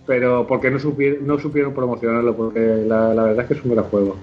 pero 0.08 0.48
porque 0.48 0.72
no 0.72 0.80
supieron, 0.80 1.28
no 1.28 1.40
supieron 1.40 1.74
promocionarlo, 1.74 2.38
porque 2.38 2.86
la, 2.88 3.14
la 3.14 3.24
verdad 3.24 3.42
es 3.42 3.48
que 3.50 3.54
es 3.56 3.66
un 3.66 3.72
gran 3.74 3.84
juego. 3.84 4.16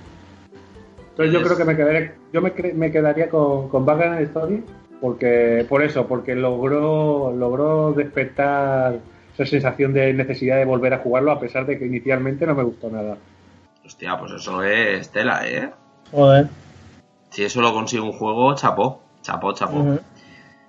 Entonces 1.18 1.32
yo 1.32 1.40
Es- 1.40 1.44
creo 1.46 1.56
que 1.56 1.64
me 1.64 1.76
quedaría, 1.76 2.14
yo 2.32 2.42
me, 2.42 2.54
cre- 2.54 2.74
me 2.74 2.92
quedaría 2.92 3.28
con, 3.30 3.68
con 3.68 3.86
Background 3.86 4.20
Story, 4.22 4.62
porque, 5.00 5.64
por 5.68 5.82
eso, 5.82 6.06
porque 6.06 6.34
logró, 6.34 7.32
logró 7.34 7.92
despertar 7.92 8.98
esa 9.34 9.46
sensación 9.46 9.92
de 9.94 10.12
necesidad 10.12 10.56
de 10.56 10.64
volver 10.64 10.92
a 10.94 10.98
jugarlo, 10.98 11.30
a 11.32 11.40
pesar 11.40 11.66
de 11.66 11.78
que 11.78 11.86
inicialmente 11.86 12.46
no 12.46 12.54
me 12.54 12.62
gustó 12.62 12.90
nada. 12.90 13.16
Hostia, 13.84 14.18
pues 14.18 14.32
eso 14.32 14.62
es 14.62 15.10
tela, 15.10 15.46
¿eh? 15.48 15.70
Joder. 16.10 16.48
Si 17.30 17.44
eso 17.44 17.60
lo 17.60 17.72
consigue 17.72 18.02
un 18.02 18.12
juego, 18.12 18.54
chapó. 18.54 19.02
Chapó, 19.22 19.52
chapó. 19.52 19.98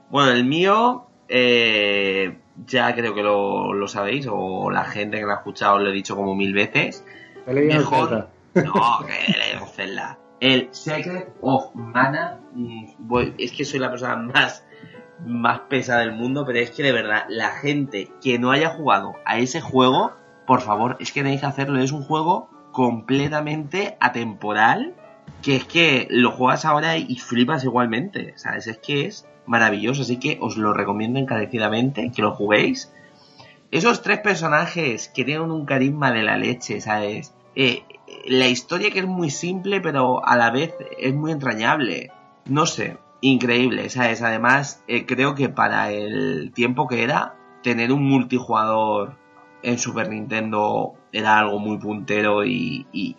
Bueno, 0.10 0.32
el 0.32 0.46
mío, 0.46 1.06
eh, 1.30 2.38
ya 2.66 2.94
creo 2.96 3.14
que 3.14 3.24
lo, 3.24 3.74
lo 3.74 3.88
sabéis, 3.88 4.28
o 4.32 4.70
la 4.72 4.84
gente 4.86 5.18
que 5.18 5.24
lo 5.26 5.32
ha 5.32 5.36
escuchado 5.36 5.78
lo 5.80 5.90
he 5.90 5.94
dicho 5.94 6.16
como 6.16 6.36
mil 6.36 6.54
veces. 6.54 7.04
He 7.48 7.54
leído 7.54 7.72
en 7.74 7.78
Mejor. 7.80 8.28
No, 8.56 9.06
que 9.06 9.38
leemos 9.38 9.72
Zelda. 9.74 10.18
El 10.40 10.70
Secret 10.72 11.34
of 11.42 11.74
Mana. 11.74 12.40
mm, 12.54 12.86
es 13.38 13.52
que 13.52 13.66
soy 13.66 13.80
la 13.80 13.90
persona 13.90 14.16
más, 14.16 14.66
más 15.26 15.62
pesada 15.62 16.02
del 16.02 16.14
mundo, 16.14 16.46
pero 16.46 16.60
es 16.60 16.72
que 16.72 16.84
de 16.84 16.92
verdad, 16.92 17.26
la 17.30 17.50
gente 17.50 18.10
que 18.22 18.38
no 18.40 18.52
haya 18.52 18.70
jugado 18.70 19.16
a 19.26 19.40
ese 19.40 19.62
juego, 19.62 20.14
por 20.46 20.62
favor, 20.62 20.98
es 21.00 21.12
que 21.12 21.22
tenéis 21.22 21.42
que 21.42 21.48
hacerlo. 21.48 21.80
Es 21.80 21.92
un 21.92 22.04
juego 22.04 22.50
completamente 22.72 23.98
atemporal. 24.00 24.96
Que 25.42 25.58
es 25.58 25.66
que 25.66 26.08
lo 26.10 26.32
juegas 26.32 26.66
ahora 26.66 26.98
y 26.98 27.16
flipas 27.18 27.64
igualmente. 27.64 28.34
¿Sabes? 28.38 28.68
Es 28.68 28.78
que 28.78 29.06
es 29.06 29.28
maravilloso. 29.46 30.04
Así 30.04 30.18
que 30.18 30.38
os 30.42 30.58
lo 30.58 30.74
recomiendo 30.74 31.20
encarecidamente 31.20 32.12
que 32.16 32.22
lo 32.22 32.34
juguéis. 32.34 32.94
Esos 33.70 34.02
tres 34.02 34.20
personajes 34.20 35.10
que 35.10 35.26
tienen 35.26 35.52
un 35.52 35.66
carisma 35.66 36.12
de 36.12 36.24
la 36.24 36.38
leche, 36.38 36.80
¿sabes? 36.80 37.34
Eh, 37.56 37.84
la 38.26 38.48
historia 38.48 38.92
que 38.92 39.00
es 39.00 39.08
muy 39.08 39.30
simple, 39.30 39.82
pero 39.82 40.26
a 40.26 40.36
la 40.38 40.50
vez 40.52 40.74
es 41.00 41.14
muy 41.14 41.32
entrañable. 41.32 42.12
No 42.46 42.66
sé, 42.66 42.98
increíble, 43.22 43.90
¿sabes? 43.90 44.22
Además, 44.22 44.84
eh, 44.88 45.06
creo 45.06 45.36
que 45.36 45.50
para 45.50 45.92
el 45.92 46.52
tiempo 46.54 46.88
que 46.88 47.04
era, 47.04 47.36
tener 47.64 47.92
un 47.92 48.04
multijugador 48.04 49.18
en 49.64 49.78
Super 49.80 50.10
Nintendo 50.10 50.94
era 51.12 51.40
algo 51.40 51.60
muy 51.60 51.78
puntero 51.78 52.46
y, 52.46 52.88
y- 52.92 53.16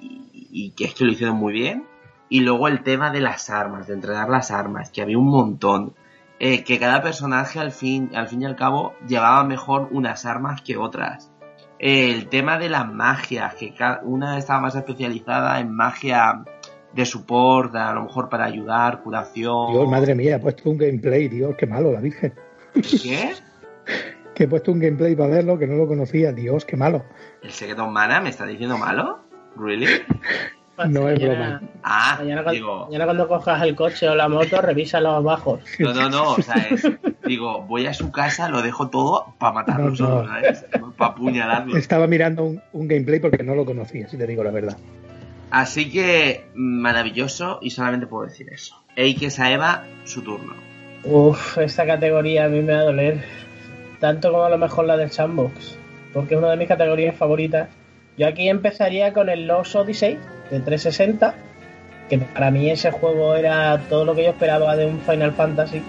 y- 0.51 0.71
que 0.71 0.85
es 0.85 0.95
que 0.95 1.05
lo 1.05 1.13
hicieron 1.13 1.37
muy 1.37 1.53
bien. 1.53 1.85
Y 2.31 2.41
luego 2.41 2.69
el 2.69 2.83
tema 2.83 3.11
de 3.11 3.21
las 3.21 3.51
armas, 3.51 3.87
de 3.87 3.95
entrenar 3.95 4.29
las 4.29 4.51
armas, 4.51 4.91
que 4.91 5.03
había 5.03 5.19
un 5.19 5.29
montón. 5.29 5.95
Eh, 6.41 6.63
que 6.63 6.79
cada 6.79 7.03
personaje 7.03 7.59
al 7.59 7.73
fin, 7.73 8.11
al 8.15 8.29
fin 8.29 8.43
y 8.43 8.45
al 8.45 8.55
cabo 8.55 8.95
llevaba 9.09 9.43
mejor 9.45 9.89
unas 9.91 10.25
armas 10.25 10.63
que 10.63 10.77
otras. 10.77 11.33
El 11.79 12.29
tema 12.29 12.59
de 12.59 12.69
las 12.69 12.91
magias, 12.93 13.55
que 13.55 13.73
ca- 13.75 14.01
una 14.03 14.37
estaba 14.39 14.61
más 14.61 14.75
especializada 14.75 15.61
en 15.61 15.71
magia 15.73 16.43
de 16.93 17.07
support, 17.07 17.75
a 17.77 17.93
lo 17.93 18.03
mejor 18.05 18.29
para 18.29 18.47
ayudar, 18.47 19.01
curación. 19.03 19.73
Dios, 19.73 19.89
madre 19.89 20.15
mía, 20.15 20.37
he 20.37 20.39
puesto 20.41 20.71
un 20.71 20.79
gameplay, 20.79 21.29
Dios, 21.29 21.55
qué 21.57 21.67
malo 21.67 21.93
la 21.93 22.01
Virgen. 22.01 22.35
¿Qué? 22.75 23.33
Que 24.35 24.45
he 24.45 24.49
puesto 24.49 24.71
un 24.71 24.79
gameplay 24.79 25.17
para 25.17 25.31
verlo, 25.31 25.59
que 25.59 25.67
no 25.67 25.75
lo 25.75 25.89
conocía, 25.89 26.31
Dios, 26.33 26.65
qué 26.65 26.77
malo. 26.77 27.05
¿El 27.43 27.51
secreto 27.51 27.85
humana 27.85 28.21
me 28.21 28.29
está 28.29 28.47
diciendo 28.47 28.79
malo? 28.79 29.19
¿Really? 29.57 29.89
No 30.89 31.09
es 31.09 31.19
broma. 31.21 31.61
Ah, 31.83 32.15
Mañana, 32.21 32.45
cuando- 32.45 32.53
digo, 32.53 32.85
mañana 32.87 33.05
cuando 33.07 33.27
cojas 33.27 33.63
el 33.63 33.75
coche 33.75 34.09
o 34.09 34.15
la 34.15 34.29
moto, 34.29 34.61
revisa 34.63 35.01
los 35.01 35.25
bajos. 35.25 35.61
no, 35.81 35.93
no, 35.93 36.09
no, 36.09 36.31
o 36.35 36.41
sea, 36.43 36.55
es, 36.71 36.83
digo, 37.29 37.63
voy 37.63 37.87
a 37.87 37.95
su 37.95 38.11
casa, 38.11 38.49
lo 38.49 38.63
dejo 38.63 38.89
todo 38.91 39.35
para 39.39 39.53
matarlo 39.53 39.91
No, 39.91 40.23
no. 40.23 40.27
¿sabes? 40.27 40.65
Para 40.97 41.13
apuñalarlo. 41.13 41.77
Estaba 41.77 42.07
mirando 42.07 42.45
un, 42.45 42.61
un 42.73 42.89
gameplay 42.89 43.21
porque 43.21 43.45
no 43.45 43.55
lo 43.55 43.65
conocía, 43.65 44.09
si 44.09 44.17
te 44.17 44.27
digo 44.27 44.43
la 44.43 44.51
verdad. 44.51 44.77
Así 45.51 45.91
que, 45.91 46.45
maravilloso, 46.55 47.59
y 47.63 47.71
solamente 47.71 48.07
puedo 48.07 48.27
decir 48.29 48.49
eso. 48.53 48.83
Eike 48.97 49.31
Saeva, 49.31 49.85
su 50.05 50.23
turno. 50.23 50.55
Uf, 51.05 51.59
esta 51.59 51.87
categoría 51.87 52.47
a 52.47 52.49
mí 52.49 52.61
me 52.61 52.73
va 52.75 52.81
a 52.81 52.85
doler. 52.85 53.23
tanto 54.01 54.31
como 54.31 54.45
a 54.45 54.51
lo 54.51 54.59
mejor 54.59 54.85
la 54.87 54.97
del 54.97 55.11
sandbox, 55.11 55.79
porque 56.13 56.35
es 56.35 56.39
una 56.39 56.51
de 56.51 56.57
mis 56.57 56.69
categorías 56.69 57.17
favoritas. 57.17 57.69
Yo 58.19 58.27
aquí 58.27 58.49
empezaría 58.49 59.13
con 59.13 59.29
el 59.29 59.47
Lost 59.47 59.75
Odyssey 59.77 60.19
de 60.51 60.61
360, 60.61 61.35
que 62.11 62.19
para 62.19 62.51
mí 62.51 62.69
ese 62.71 62.91
juego 62.91 63.35
era 63.37 63.79
todo 63.89 64.05
lo 64.05 64.15
que 64.15 64.25
yo 64.25 64.31
esperaba 64.31 64.77
de 64.77 64.87
un 64.87 65.01
Final 65.01 65.33
Fantasy, 65.33 65.83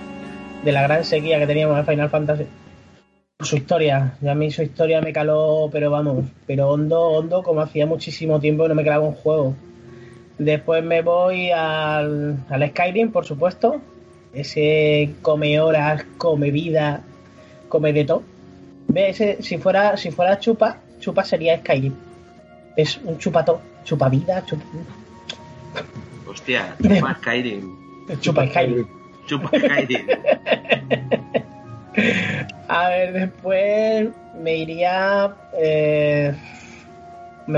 de 0.63 0.71
la 0.71 0.83
gran 0.83 1.03
sequía 1.03 1.39
que 1.39 1.47
teníamos 1.47 1.77
de 1.77 1.83
Final 1.83 2.09
Fantasy. 2.09 2.45
Su 3.41 3.55
historia, 3.55 4.17
ya 4.19 4.31
a 4.33 4.35
mí 4.35 4.51
su 4.51 4.61
historia 4.63 5.01
me 5.01 5.13
caló, 5.13 5.69
pero 5.71 5.89
vamos, 5.89 6.25
pero 6.45 6.69
hondo, 6.69 7.01
hondo, 7.01 7.41
como 7.41 7.61
hacía 7.61 7.85
muchísimo 7.85 8.39
tiempo 8.39 8.63
que 8.63 8.69
no 8.69 8.75
me 8.75 8.83
quedaba 8.83 9.07
un 9.07 9.13
juego. 9.13 9.55
Después 10.37 10.83
me 10.83 11.01
voy 11.01 11.49
al, 11.51 12.37
al 12.49 12.69
Skyrim, 12.69 13.11
por 13.11 13.25
supuesto. 13.25 13.81
Ese 14.33 15.15
come 15.21 15.59
horas, 15.59 16.05
come 16.17 16.51
vida, 16.51 17.01
come 17.69 17.93
de 17.93 18.05
todo. 18.05 18.23
Ve, 18.87 19.09
ese, 19.09 19.41
si 19.41 19.57
fuera, 19.57 19.95
si 19.95 20.11
fuera 20.11 20.39
chupa, 20.39 20.77
chupa 20.99 21.23
sería 21.23 21.57
Skyrim. 21.59 21.93
Es 22.75 22.99
un 23.03 23.17
chupato, 23.17 23.61
chupa 23.85 24.09
vida, 24.09 24.43
chupa. 24.45 24.63
Hostia, 26.27 26.75
chupa 26.81 27.15
Skyrim. 27.21 27.77
Chupa 28.19 28.47
Skyrim. 28.47 28.98
A 32.67 32.89
ver, 32.89 33.13
después 33.13 34.09
me 34.41 34.57
iría. 34.57 35.33
Eh, 35.57 36.33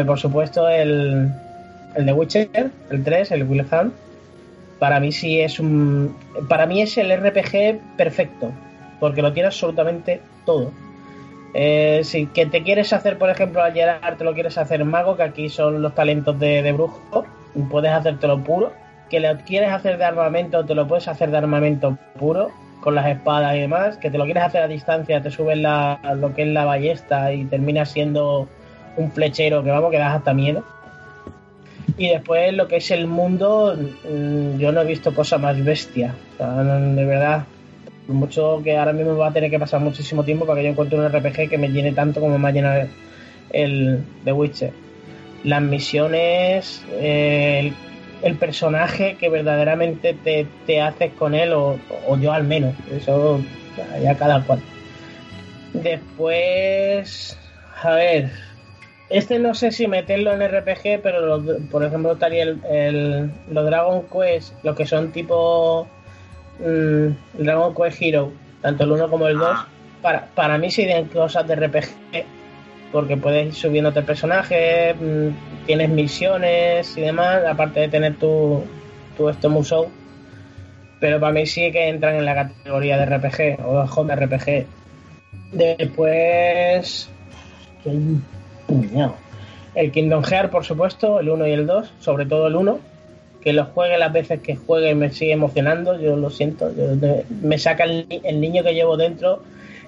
por 0.05 0.19
supuesto, 0.19 0.69
el, 0.69 1.31
el 1.95 2.05
de 2.05 2.13
Witcher, 2.13 2.71
el 2.89 3.03
3, 3.03 3.31
el 3.31 3.43
Will. 3.43 3.65
Para 4.79 4.99
mí 4.99 5.11
sí 5.11 5.39
es 5.39 5.59
un. 5.59 6.15
Para 6.47 6.65
mí 6.65 6.81
es 6.81 6.97
el 6.97 7.11
RPG 7.11 7.79
perfecto. 7.97 8.51
Porque 8.99 9.21
lo 9.21 9.33
tiene 9.33 9.47
absolutamente 9.47 10.21
todo. 10.45 10.71
Eh, 11.53 12.01
si 12.03 12.27
que 12.27 12.45
te 12.45 12.63
quieres 12.63 12.93
hacer, 12.93 13.17
por 13.17 13.29
ejemplo, 13.29 13.61
al 13.61 13.73
Gerard, 13.73 14.17
te 14.17 14.23
lo 14.23 14.33
quieres 14.33 14.57
hacer 14.57 14.83
mago, 14.85 15.17
que 15.17 15.23
aquí 15.23 15.49
son 15.49 15.81
los 15.81 15.93
talentos 15.93 16.39
de, 16.39 16.61
de 16.61 16.71
brujo, 16.71 17.25
puedes 17.69 17.91
hacértelo 17.91 18.41
puro. 18.43 18.71
Que 19.11 19.19
lo 19.19 19.37
quieres 19.39 19.71
hacer 19.71 19.97
de 19.97 20.05
armamento, 20.05 20.65
te 20.65 20.73
lo 20.73 20.87
puedes 20.87 21.07
hacer 21.07 21.29
de 21.29 21.37
armamento 21.37 21.97
puro 22.17 22.49
con 22.79 22.95
las 22.95 23.05
espadas 23.05 23.55
y 23.55 23.59
demás, 23.59 23.97
que 23.97 24.09
te 24.09 24.17
lo 24.17 24.25
quieres 24.25 24.43
hacer 24.43 24.63
a 24.63 24.67
distancia, 24.67 25.21
te 25.21 25.29
subes 25.29 25.57
la, 25.57 25.99
lo 26.15 26.33
que 26.33 26.43
es 26.43 26.47
la 26.47 26.65
ballesta 26.65 27.31
y 27.31 27.45
terminas 27.45 27.91
siendo 27.91 28.47
un 28.97 29.11
flechero 29.11 29.63
que 29.63 29.69
vamos, 29.69 29.91
que 29.91 29.97
das 29.97 30.15
hasta 30.15 30.33
miedo. 30.33 30.63
Y 31.97 32.09
después 32.09 32.53
lo 32.53 32.67
que 32.67 32.77
es 32.77 32.89
el 32.89 33.05
mundo, 33.05 33.77
mm, 33.77 34.57
yo 34.57 34.71
no 34.71 34.81
he 34.81 34.85
visto 34.85 35.13
cosa 35.13 35.37
más 35.37 35.63
bestia. 35.63 36.15
De 36.39 37.05
verdad, 37.05 37.43
mucho 38.07 38.61
que 38.63 38.77
ahora 38.77 38.93
mismo 38.93 39.17
va 39.17 39.27
a 39.27 39.33
tener 39.33 39.49
que 39.49 39.59
pasar 39.59 39.79
muchísimo 39.81 40.23
tiempo 40.23 40.45
para 40.45 40.59
que 40.59 40.65
yo 40.65 40.71
encuentre 40.71 40.97
un 40.97 41.07
RPG 41.07 41.49
que 41.49 41.57
me 41.57 41.69
llene 41.69 41.91
tanto 41.91 42.19
como 42.19 42.37
me 42.37 42.49
ha 42.49 42.51
llenado 42.51 42.87
el 43.51 44.03
The 44.23 44.31
Witcher. 44.31 44.73
Las 45.43 45.61
misiones, 45.61 46.83
eh, 46.93 47.59
el, 47.59 47.73
el 48.23 48.35
personaje 48.35 49.15
que 49.17 49.29
verdaderamente 49.29 50.13
te, 50.13 50.45
te 50.65 50.81
haces 50.81 51.11
con 51.13 51.33
él, 51.33 51.53
o, 51.53 51.77
o 52.07 52.17
yo 52.17 52.31
al 52.33 52.43
menos, 52.43 52.75
eso 52.91 53.41
ya- 54.03 54.15
cada 54.15 54.43
cual. 54.43 54.59
Después, 55.73 57.37
a 57.81 57.91
ver, 57.95 58.29
este 59.09 59.39
no 59.39 59.53
sé 59.55 59.71
si 59.71 59.87
meterlo 59.87 60.33
en 60.33 60.41
RPG, 60.41 61.01
pero 61.01 61.21
lo- 61.37 61.57
por 61.71 61.83
ejemplo 61.83 62.13
estaría 62.13 62.43
el, 62.43 62.59
el- 62.69 63.31
los 63.49 63.65
Dragon 63.65 64.03
Quest, 64.11 64.53
los 64.63 64.75
que 64.75 64.85
son 64.85 65.11
tipo 65.11 65.87
mm, 66.59 67.07
Dragon 67.43 67.73
Quest 67.73 68.01
Hero, 68.01 68.31
tanto 68.61 68.83
el 68.83 68.91
1 68.91 69.09
como 69.09 69.27
el 69.27 69.37
2, 69.37 69.57
para, 70.01 70.27
para 70.35 70.57
mí 70.57 70.69
serían 70.69 71.05
cosas 71.05 71.47
de 71.47 71.55
RPG, 71.55 72.25
porque 72.91 73.17
puedes 73.17 73.47
ir 73.47 73.53
subiéndote 73.53 73.99
el 73.99 74.05
personaje, 74.05 74.93
mm, 74.93 75.65
tienes 75.65 75.89
misiones 75.89 76.97
y 76.97 77.01
demás, 77.01 77.43
aparte 77.45 77.81
de 77.81 77.89
tener 77.89 78.15
tu, 78.15 78.63
tu 79.17 79.29
esto 79.29 79.49
musou. 79.49 79.89
Pero 80.99 81.19
para 81.19 81.33
mí 81.33 81.45
sí 81.47 81.71
que 81.71 81.89
entran 81.89 82.15
en 82.15 82.25
la 82.25 82.35
categoría 82.35 82.97
de 82.97 83.05
RPG 83.05 83.65
o 83.65 83.83
de 83.83 83.89
home 83.95 84.15
RPG. 84.15 84.65
Después. 85.51 87.09
el- 87.85 88.21
Kingdom 89.91 90.23
Hearts, 90.23 90.51
por 90.51 90.65
supuesto, 90.65 91.19
el 91.19 91.29
1 91.29 91.47
y 91.47 91.51
el 91.51 91.65
2, 91.65 91.91
sobre 91.99 92.25
todo 92.25 92.47
el 92.47 92.55
1. 92.55 92.79
Que 93.41 93.53
lo 93.53 93.65
juegue 93.65 93.97
las 93.97 94.13
veces 94.13 94.39
que 94.41 94.55
juegue 94.55 94.93
me 94.93 95.11
sigue 95.11 95.31
emocionando, 95.31 95.99
yo 95.99 96.15
lo 96.15 96.29
siento. 96.29 96.71
yo- 96.75 97.23
me 97.41 97.57
saca 97.57 97.85
el 97.85 98.39
niño 98.39 98.63
que 98.63 98.73
llevo 98.73 98.97
dentro. 98.97 99.41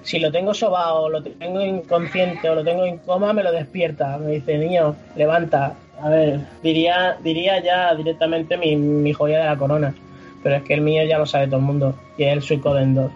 Si 0.04 0.18
lo 0.18 0.30
tengo 0.30 0.52
sobado, 0.52 1.08
lo 1.08 1.22
tengo 1.22 1.62
inconsciente 1.62 2.48
o 2.50 2.54
lo 2.54 2.62
tengo 2.62 2.84
en 2.84 2.98
coma, 2.98 3.32
me 3.32 3.42
lo 3.42 3.50
despierta. 3.50 4.18
Me 4.18 4.32
dice, 4.32 4.58
niño, 4.58 4.94
levanta. 5.16 5.74
A 6.00 6.10
ver, 6.10 6.40
diría, 6.62 7.16
diría 7.24 7.62
ya 7.62 7.94
directamente 7.94 8.58
mi, 8.58 8.76
mi 8.76 9.14
joya 9.14 9.38
de 9.38 9.44
la 9.46 9.56
corona. 9.56 9.94
Pero 10.42 10.56
es 10.56 10.62
que 10.64 10.74
el 10.74 10.82
mío 10.82 11.02
ya 11.04 11.16
lo 11.16 11.24
sabe 11.24 11.46
todo 11.46 11.56
el 11.56 11.62
mundo. 11.62 11.94
Y 12.18 12.24
es 12.24 12.34
el 12.34 12.42
Suicoden 12.42 12.94
2. 12.94 13.10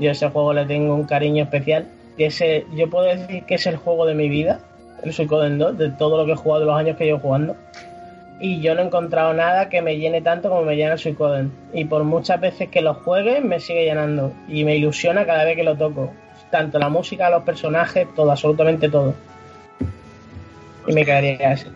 Yo 0.00 0.08
a 0.08 0.12
ese 0.12 0.28
juego 0.28 0.52
le 0.52 0.66
tengo 0.66 0.92
un 0.92 1.04
cariño 1.04 1.44
especial. 1.44 1.86
Y 2.16 2.24
ese, 2.24 2.66
yo 2.74 2.90
puedo 2.90 3.04
decir 3.04 3.44
que 3.44 3.54
es 3.54 3.66
el 3.66 3.76
juego 3.76 4.04
de 4.04 4.14
mi 4.14 4.28
vida, 4.28 4.60
el 5.04 5.12
Suicoden 5.12 5.58
2, 5.58 5.78
de 5.78 5.90
todo 5.90 6.16
lo 6.16 6.26
que 6.26 6.32
he 6.32 6.36
jugado, 6.36 6.60
de 6.60 6.66
los 6.66 6.76
años 6.76 6.96
que 6.96 7.04
llevo 7.04 7.20
jugando. 7.20 7.54
Y 8.40 8.60
yo 8.60 8.74
no 8.74 8.82
he 8.82 8.86
encontrado 8.86 9.32
nada 9.34 9.68
que 9.68 9.80
me 9.82 9.96
llene 9.98 10.20
tanto 10.20 10.48
como 10.48 10.62
me 10.62 10.74
llena 10.74 10.94
el 10.94 10.98
Suicoden. 10.98 11.52
Y 11.72 11.84
por 11.84 12.02
muchas 12.02 12.40
veces 12.40 12.68
que 12.68 12.82
lo 12.82 12.94
juegue, 12.94 13.40
me 13.40 13.60
sigue 13.60 13.84
llenando. 13.84 14.32
Y 14.48 14.64
me 14.64 14.76
ilusiona 14.76 15.24
cada 15.24 15.44
vez 15.44 15.54
que 15.54 15.62
lo 15.62 15.76
toco. 15.76 16.10
Tanto 16.54 16.78
la 16.78 16.88
música, 16.88 17.28
los 17.30 17.42
personajes, 17.42 18.06
todo, 18.14 18.30
absolutamente 18.30 18.88
todo. 18.88 19.12
Y 20.86 20.92
me 20.92 21.04
quedaría 21.04 21.50
así. 21.50 21.66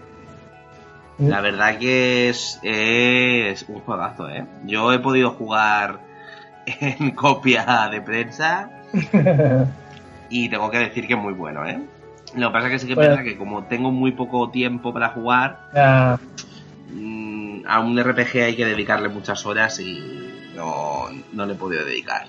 La 1.19 1.41
verdad 1.41 1.79
que 1.79 2.29
es, 2.29 2.61
es 2.63 3.65
un 3.69 3.81
juegazo, 3.81 4.29
¿eh? 4.31 4.47
Yo 4.67 4.93
he 4.93 5.01
podido 5.01 5.31
jugar 5.33 5.99
en 6.67 7.11
copia 7.11 7.89
de 7.91 8.01
prensa 8.03 8.71
y 10.31 10.49
tengo 10.49 10.71
que 10.71 10.79
decir 10.79 11.09
que 11.09 11.15
es 11.15 11.19
muy 11.19 11.33
bueno, 11.33 11.67
¿eh? 11.67 11.81
Lo 12.37 12.47
que 12.47 12.53
pasa 12.53 12.67
es 12.69 12.73
que 12.75 12.79
sí 12.79 12.87
que 12.87 12.95
Bueno. 12.95 13.11
verdad 13.11 13.25
que 13.25 13.37
como 13.37 13.65
tengo 13.65 13.91
muy 13.91 14.13
poco 14.13 14.49
tiempo 14.51 14.93
para 14.93 15.09
jugar, 15.09 15.59
Ah, 15.75 16.21
a 17.67 17.81
un 17.81 17.99
RPG 18.01 18.45
hay 18.45 18.55
que 18.55 18.65
dedicarle 18.65 19.09
muchas 19.09 19.45
horas 19.45 19.81
y 19.81 19.99
no, 20.55 21.09
no 21.33 21.47
le 21.47 21.55
he 21.55 21.57
podido 21.57 21.85
dedicar. 21.85 22.29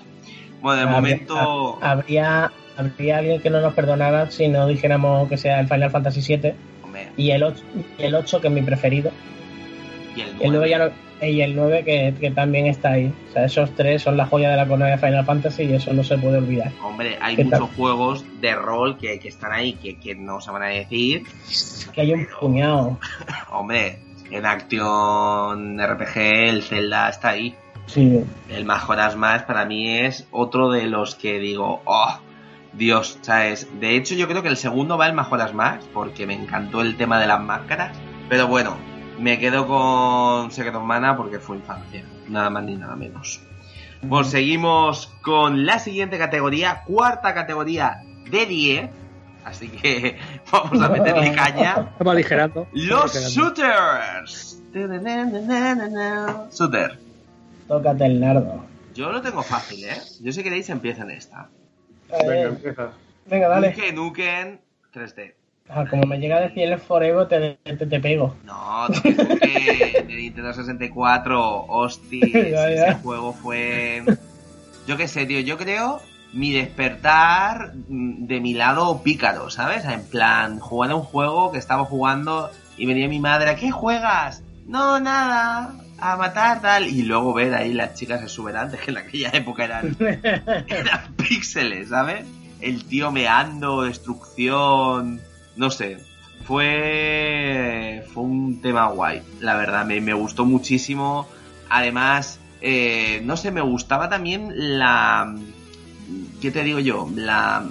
Bueno, 0.60 0.76
de 0.76 0.82
habría- 0.96 1.16
momento... 1.16 1.78
ha- 1.82 1.90
habría, 1.92 2.52
habría 2.76 3.18
alguien 3.18 3.40
que 3.40 3.50
no 3.50 3.60
nos 3.60 3.74
perdonara 3.74 4.30
si 4.30 4.48
no 4.48 4.66
dijéramos 4.66 5.28
que 5.28 5.36
sea 5.36 5.60
el 5.60 5.68
Final 5.68 5.90
Fantasy 5.90 6.20
VII 6.36 6.54
hombre, 6.84 7.08
y 7.16 7.30
el 7.30 7.42
8, 7.42 7.62
y 7.98 8.02
el 8.02 8.14
8 8.14 8.40
que 8.40 8.48
es 8.48 8.52
mi 8.52 8.62
preferido. 8.62 9.10
y 10.16 10.20
el 10.22 10.28
El 10.28 10.34
9 10.36 10.50
nueve. 10.52 10.70
ya 10.70 10.78
no- 10.78 11.10
y 11.22 11.42
el 11.42 11.54
9 11.54 11.84
que, 11.84 12.14
que 12.18 12.30
también 12.30 12.64
está 12.66 12.92
ahí. 12.92 13.12
O 13.28 13.32
sea, 13.34 13.44
esos 13.44 13.70
tres 13.74 14.00
son 14.00 14.16
la 14.16 14.24
joya 14.24 14.50
de 14.50 14.56
la 14.56 14.66
corona 14.66 14.86
de 14.86 14.96
Final 14.96 15.22
Fantasy 15.26 15.64
y 15.64 15.74
eso 15.74 15.92
no 15.92 16.02
se 16.02 16.16
puede 16.16 16.38
olvidar. 16.38 16.72
Hombre, 16.82 17.18
hay 17.20 17.36
muchos 17.36 17.68
juegos 17.76 18.24
de 18.40 18.54
rol 18.54 18.96
que, 18.96 19.18
que 19.20 19.28
están 19.28 19.52
ahí 19.52 19.74
que, 19.74 19.98
que 20.00 20.14
no 20.14 20.40
se 20.40 20.50
van 20.50 20.62
a 20.62 20.66
decir. 20.68 21.24
Que 21.92 22.00
hay 22.00 22.14
un 22.14 22.26
puñado. 22.40 22.98
Hombre, 23.52 23.98
en 24.30 24.46
acción 24.46 25.78
RPG 25.78 26.16
el 26.16 26.62
Zelda 26.62 27.10
está 27.10 27.30
ahí. 27.30 27.54
Sí. 27.90 28.24
El 28.48 28.64
Majora's 28.64 29.16
Mask 29.16 29.46
para 29.46 29.64
mí 29.64 29.98
es 29.98 30.26
otro 30.30 30.70
de 30.70 30.86
los 30.86 31.16
que 31.16 31.40
digo, 31.40 31.82
oh, 31.84 32.18
Dios, 32.72 33.18
¿sabes? 33.22 33.68
De 33.80 33.96
hecho, 33.96 34.14
yo 34.14 34.28
creo 34.28 34.42
que 34.42 34.48
el 34.48 34.56
segundo 34.56 34.96
va 34.96 35.08
el 35.08 35.12
Majora's 35.12 35.54
Mask 35.54 35.88
porque 35.92 36.26
me 36.26 36.34
encantó 36.34 36.82
el 36.82 36.96
tema 36.96 37.20
de 37.20 37.26
las 37.26 37.40
máscaras. 37.40 37.96
Pero 38.28 38.46
bueno, 38.46 38.76
me 39.18 39.40
quedo 39.40 39.66
con 39.66 40.52
Secret 40.52 40.74
of 40.76 40.84
Mana 40.84 41.16
porque 41.16 41.40
fue 41.40 41.56
infancia, 41.56 42.04
nada 42.28 42.48
más 42.48 42.62
ni 42.62 42.76
nada 42.76 42.94
menos. 42.94 43.40
Bueno, 44.02 44.24
seguimos 44.24 45.12
con 45.20 45.66
la 45.66 45.80
siguiente 45.80 46.16
categoría, 46.16 46.84
cuarta 46.86 47.34
categoría 47.34 48.02
de 48.30 48.46
10. 48.46 48.90
Así 49.44 49.68
que 49.68 50.16
vamos 50.52 50.80
a 50.80 50.88
meterle 50.88 51.32
caña. 51.32 51.88
Estamos 51.92 52.12
aligerando. 52.12 52.68
Los 52.72 53.14
shooters. 53.14 54.62
Shooter. 54.72 57.09
Tócate 57.70 58.04
el 58.04 58.18
nardo. 58.18 58.64
Yo 58.96 59.12
lo 59.12 59.22
tengo 59.22 59.44
fácil, 59.44 59.84
¿eh? 59.84 59.96
Yo 60.20 60.32
si 60.32 60.42
queréis 60.42 60.68
empieza 60.70 61.04
en 61.04 61.10
esta. 61.12 61.48
Venga, 62.10 62.34
Eh, 62.34 62.42
empieza. 62.48 62.90
venga, 63.26 63.46
dale. 63.46 63.68
Nuken 63.70 63.94
Nuken 63.94 64.60
3D. 64.92 65.34
Ah, 65.68 65.84
como 65.88 66.02
me 66.02 66.18
llega 66.18 66.38
a 66.38 66.40
decir 66.40 66.64
el 66.64 66.80
Forever, 66.80 67.28
te, 67.28 67.60
te, 67.62 67.86
te 67.86 68.00
pego. 68.00 68.34
No, 68.44 68.88
Nuken 68.88 69.16
de 69.16 70.04
Nintendo 70.08 70.52
64. 70.52 71.66
Hostia, 71.68 72.18
ese 72.70 72.94
juego 72.94 73.32
fue... 73.32 74.02
Yo 74.88 74.96
qué 74.96 75.06
sé, 75.06 75.24
tío, 75.26 75.38
yo 75.38 75.56
creo 75.56 76.00
mi 76.32 76.50
despertar 76.52 77.72
de 77.74 78.40
mi 78.40 78.52
lado 78.54 79.00
pícaro, 79.04 79.48
¿sabes? 79.48 79.84
En 79.84 80.02
plan, 80.02 80.58
jugar 80.58 80.90
a 80.90 80.96
un 80.96 81.02
juego 81.02 81.52
que 81.52 81.58
estaba 81.58 81.84
jugando 81.84 82.50
y 82.76 82.86
venía 82.86 83.06
mi 83.08 83.20
madre, 83.20 83.50
¿a 83.50 83.54
qué 83.54 83.70
juegas? 83.70 84.42
No, 84.66 84.98
nada, 84.98 85.72
a 86.00 86.16
matar 86.16 86.60
tal. 86.60 86.88
Y 86.88 87.02
luego 87.02 87.32
ver 87.32 87.54
ahí 87.54 87.72
las 87.72 87.94
chicas 87.94 88.22
exuberantes 88.22 88.80
que 88.84 88.90
en 88.90 88.98
aquella 88.98 89.30
época 89.30 89.64
eran, 89.64 89.96
eran 90.68 91.14
píxeles, 91.16 91.88
¿sabes? 91.88 92.24
el 92.60 92.84
tío 92.84 93.10
meando, 93.10 93.82
destrucción, 93.82 95.20
no 95.56 95.70
sé. 95.70 95.98
Fue, 96.44 98.04
fue 98.12 98.22
un 98.22 98.60
tema 98.60 98.88
guay, 98.88 99.22
la 99.40 99.56
verdad, 99.56 99.84
me, 99.86 100.00
me 100.00 100.14
gustó 100.14 100.44
muchísimo. 100.44 101.28
Además, 101.68 102.40
eh, 102.60 103.20
no 103.24 103.36
sé, 103.36 103.50
me 103.50 103.60
gustaba 103.60 104.08
también 104.08 104.78
la... 104.78 105.34
¿Qué 106.40 106.50
te 106.50 106.64
digo 106.64 106.80
yo? 106.80 107.08
La, 107.14 107.64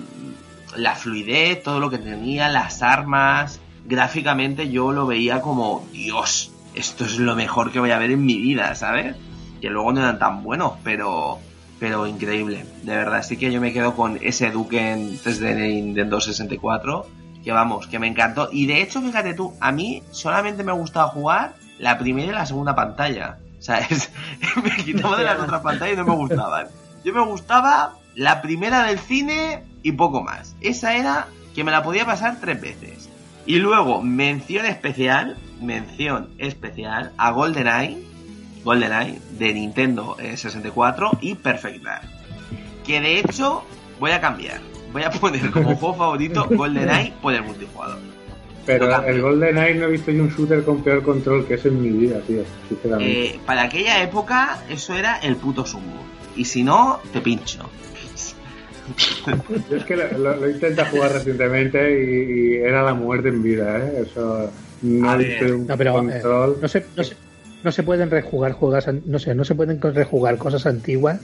la 0.78 0.96
fluidez, 0.96 1.62
todo 1.64 1.80
lo 1.80 1.90
que 1.90 1.98
tenía, 1.98 2.48
las 2.48 2.82
armas. 2.82 3.60
Gráficamente 3.86 4.70
yo 4.70 4.92
lo 4.92 5.08
veía 5.08 5.42
como, 5.42 5.86
Dios, 5.92 6.52
esto 6.80 7.04
es 7.04 7.20
lo 7.20 7.36
mejor 7.36 7.72
que 7.72 7.80
voy 7.80 7.92
a 7.92 7.98
ver 7.98 8.12
en 8.12 8.26
mi 8.26 8.40
vida, 8.40 8.74
¿sabes? 8.74 9.16
Que 9.62 9.70
luego 9.70 9.92
no 9.92 10.00
eran 10.00 10.18
tan 10.18 10.44
buenos, 10.44 10.74
pero 10.84 11.40
pero 11.80 12.08
increíble, 12.08 12.66
de 12.84 12.96
verdad. 12.96 13.20
Así 13.20 13.38
que 13.38 13.52
yo 13.52 13.62
me 13.62 13.72
quedo 13.72 13.96
con 13.96 14.18
ese 14.22 14.52
Duke 14.52 14.92
en 14.92 15.18
3D 15.18 15.56
Nintendo 15.56 16.20
64, 16.20 17.06
que 17.44 17.52
vamos, 17.52 17.88
que 17.88 18.00
me 18.00 18.08
encantó. 18.08 18.50
Y 18.52 18.66
de 18.66 18.82
hecho, 18.82 19.02
fíjate 19.02 19.34
tú, 19.34 19.54
a 19.62 19.72
mí 19.72 20.04
solamente 20.12 20.64
me 20.64 20.74
gustaba 20.74 21.08
jugar 21.08 21.56
la 21.78 21.98
primera 21.98 22.32
y 22.32 22.36
la 22.36 22.46
segunda 22.46 22.76
pantalla. 22.76 23.40
¿Sabes? 23.60 24.12
me 24.64 24.76
quitaba 24.84 25.18
de 25.18 25.26
las 25.26 25.40
otras 25.40 25.62
pantallas 25.62 25.94
y 25.94 25.98
no 25.98 26.06
me 26.06 26.16
gustaban. 26.16 26.68
Yo 27.04 27.14
me 27.14 27.26
gustaba 27.26 27.96
la 28.16 28.42
primera 28.42 28.84
del 28.84 29.00
cine 29.00 29.64
y 29.84 29.94
poco 29.94 30.22
más. 30.22 30.56
Esa 30.62 30.96
era 30.96 31.28
que 31.56 31.64
me 31.64 31.72
la 31.72 31.84
podía 31.84 32.06
pasar 32.06 32.38
tres 32.42 32.60
veces. 32.60 32.99
Y 33.50 33.58
luego, 33.58 34.04
mención 34.04 34.68
especial, 34.68 35.36
mención 35.60 36.30
especial 36.38 37.14
a 37.18 37.32
GoldenEye 37.32 37.98
GoldenEye 38.64 39.20
de 39.40 39.54
Nintendo 39.56 40.16
64 40.20 41.18
y 41.20 41.34
Perfect 41.34 41.84
Dark. 41.84 42.08
Que 42.86 43.02
de 43.02 43.18
hecho 43.18 43.64
voy 44.00 44.12
a 44.12 44.22
cambiar. 44.22 44.62
Voy 44.94 45.02
a 45.02 45.10
poner 45.10 45.50
como 45.50 45.76
juego 45.76 45.96
favorito 45.96 46.48
GoldenEye 46.52 47.12
por 47.24 47.34
el 47.34 47.42
multijugador. 47.42 47.98
Pero 48.68 49.04
el 49.04 49.20
GoldenEye 49.20 49.74
no 49.80 49.86
he 49.88 49.92
visto 49.94 50.12
yo 50.12 50.22
un 50.22 50.30
shooter 50.30 50.64
con 50.64 50.84
peor 50.84 51.02
control 51.02 51.48
que 51.48 51.56
ese 51.56 51.70
en 51.70 51.82
mi 51.82 51.90
vida, 51.90 52.20
tío. 52.28 52.44
Sinceramente. 52.68 53.26
Eh, 53.26 53.40
para 53.48 53.64
aquella 53.64 54.04
época 54.04 54.64
eso 54.70 54.94
era 54.94 55.18
el 55.18 55.38
puto 55.38 55.66
sumo. 55.66 56.06
Y 56.36 56.46
si 56.46 56.62
no, 56.62 57.00
te 57.12 57.20
pincho. 57.20 57.68
Yo 59.70 59.76
es 59.78 59.84
que 59.84 59.96
lo, 59.96 60.18
lo, 60.18 60.36
lo 60.36 60.50
intenta 60.50 60.86
jugar 60.86 61.14
recientemente 61.14 62.04
y, 62.04 62.32
y, 62.32 62.56
era 62.58 62.84
la 62.84 62.94
muerte 62.94 63.30
en 63.30 63.44
vida, 63.44 63.78
¿eh? 63.80 64.04
Eso 64.06 64.52
no, 64.82 65.16
un 65.16 65.68
no 65.68 65.78
pero 65.78 65.94
control. 65.94 66.52
Eh, 66.52 66.58
no 66.62 66.68
sé, 66.68 66.86
no 66.96 67.04
sé 67.04 67.16
no 67.64 67.72
se 67.72 67.84
pueden 67.84 68.10
rejugar 68.10 68.54
juegos, 68.54 68.86
no 69.06 69.20
sé, 69.20 69.36
no 69.36 69.44
se 69.44 69.56
pueden 69.56 69.82
rejugar 69.82 70.38
cosas 70.38 70.66
antiguas 70.66 71.20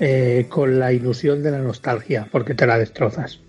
eh, 0.00 0.46
con 0.48 0.78
la 0.78 0.92
ilusión 0.92 1.42
de 1.42 1.50
la 1.50 1.58
nostalgia, 1.58 2.28
porque 2.30 2.54
te 2.54 2.66
la 2.66 2.78
destrozas. 2.78 3.40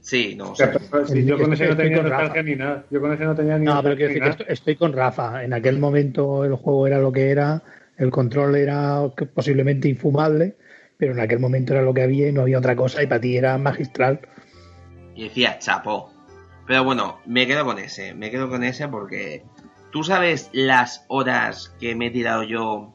Sí, 0.00 0.34
no. 0.36 0.52
O 0.52 0.54
sea, 0.54 0.72
si 1.06 1.24
yo 1.24 1.38
con 1.38 1.52
ese 1.52 1.68
no 1.68 1.76
tenía 1.76 2.02
nostalgia 2.02 2.42
ni 2.42 2.56
nada. 2.56 2.84
Yo 2.90 3.00
con 3.00 3.12
ese 3.12 3.24
no 3.24 3.34
tenía 3.34 3.58
ni 3.58 3.66
No, 3.66 3.82
pero 3.82 3.96
quiero 3.96 4.08
decir 4.08 4.22
que 4.22 4.30
estoy, 4.30 4.46
estoy 4.48 4.76
con 4.76 4.92
Rafa. 4.92 5.44
En 5.44 5.52
aquel 5.52 5.78
momento 5.78 6.44
el 6.44 6.54
juego 6.54 6.86
era 6.86 6.98
lo 6.98 7.12
que 7.12 7.30
era, 7.30 7.62
el 7.96 8.10
control 8.10 8.56
era 8.56 9.02
posiblemente 9.34 9.88
infumable, 9.88 10.56
pero 10.98 11.12
en 11.12 11.20
aquel 11.20 11.38
momento 11.38 11.72
era 11.72 11.82
lo 11.82 11.94
que 11.94 12.02
había 12.02 12.28
y 12.28 12.32
no 12.32 12.42
había 12.42 12.58
otra 12.58 12.76
cosa 12.76 13.02
y 13.02 13.06
para 13.06 13.20
ti 13.20 13.36
era 13.36 13.56
magistral. 13.56 14.20
Y 15.14 15.24
decía, 15.24 15.58
chapo. 15.58 16.12
Pero 16.66 16.84
bueno, 16.84 17.18
me 17.24 17.46
quedo 17.46 17.64
con 17.64 17.78
ese, 17.78 18.14
me 18.14 18.30
quedo 18.30 18.50
con 18.50 18.62
ese 18.62 18.88
porque 18.88 19.44
¿Tú 19.90 20.04
sabes 20.04 20.50
las 20.52 21.04
horas 21.08 21.74
que 21.80 21.94
me 21.94 22.06
he 22.06 22.10
tirado 22.10 22.42
yo 22.42 22.92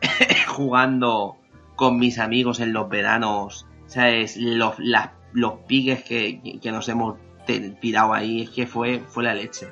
jugando 0.48 1.36
con 1.76 1.98
mis 1.98 2.18
amigos 2.18 2.60
en 2.60 2.72
los 2.72 2.88
veranos? 2.88 3.66
¿Sabes? 3.86 4.36
Los, 4.36 4.74
los 5.32 5.52
piques 5.66 6.02
que, 6.02 6.58
que, 6.60 6.72
nos 6.72 6.88
hemos 6.88 7.18
tirado 7.80 8.12
ahí. 8.12 8.42
Es 8.42 8.50
que 8.50 8.66
fue, 8.66 9.00
fue 9.06 9.22
la 9.22 9.34
leche. 9.34 9.68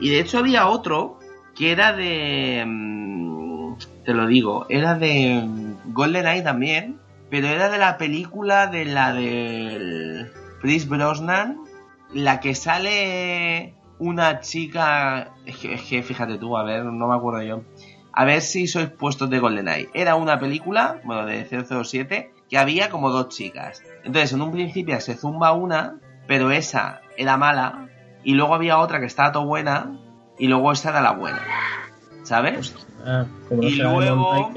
Y 0.00 0.10
de 0.10 0.20
hecho 0.20 0.38
había 0.38 0.68
otro 0.68 1.18
que 1.54 1.70
era 1.70 1.92
de... 1.92 2.64
Mm, 2.66 3.76
te 4.04 4.12
lo 4.12 4.26
digo, 4.26 4.66
era 4.68 4.96
de 4.96 5.46
GoldenEye 5.86 6.42
también. 6.42 6.98
Pero 7.30 7.46
era 7.46 7.68
de 7.68 7.78
la 7.78 7.96
película 7.96 8.66
de 8.66 8.84
la 8.84 9.12
del 9.12 10.32
Chris 10.60 10.88
Brosnan. 10.88 11.58
La 12.12 12.40
que 12.40 12.54
sale 12.54 13.74
una 14.00 14.40
chica. 14.40 15.34
Es 15.46 15.56
que, 15.58 15.74
es 15.74 15.82
que, 15.82 16.02
fíjate 16.02 16.38
tú, 16.38 16.56
a 16.56 16.64
ver, 16.64 16.84
no 16.84 17.06
me 17.06 17.14
acuerdo 17.14 17.42
yo. 17.42 17.62
A 18.12 18.24
ver 18.24 18.40
si 18.42 18.66
sois 18.66 18.88
puestos 18.88 19.30
de 19.30 19.38
GoldenEye. 19.38 19.88
Era 19.94 20.16
una 20.16 20.40
película, 20.40 21.00
bueno, 21.04 21.24
de 21.24 21.46
007, 21.46 22.34
que 22.48 22.58
había 22.58 22.90
como 22.90 23.10
dos 23.10 23.28
chicas. 23.28 23.82
Entonces, 24.02 24.32
en 24.32 24.42
un 24.42 24.50
principio 24.50 25.00
se 25.00 25.14
zumba 25.14 25.52
una, 25.52 26.00
pero 26.26 26.50
esa 26.50 27.02
era 27.16 27.36
mala. 27.36 27.88
Y 28.24 28.34
luego 28.34 28.54
había 28.54 28.78
otra 28.78 28.98
que 28.98 29.06
estaba 29.06 29.30
todo 29.30 29.46
buena. 29.46 29.96
Y 30.36 30.48
luego 30.48 30.72
esta 30.72 30.90
era 30.90 31.00
la 31.00 31.12
buena. 31.12 31.40
¿Sabes? 32.24 32.74
Ah, 33.06 33.26
como 33.48 33.62
no 33.62 33.68
y 33.68 33.76
luego 33.76 34.50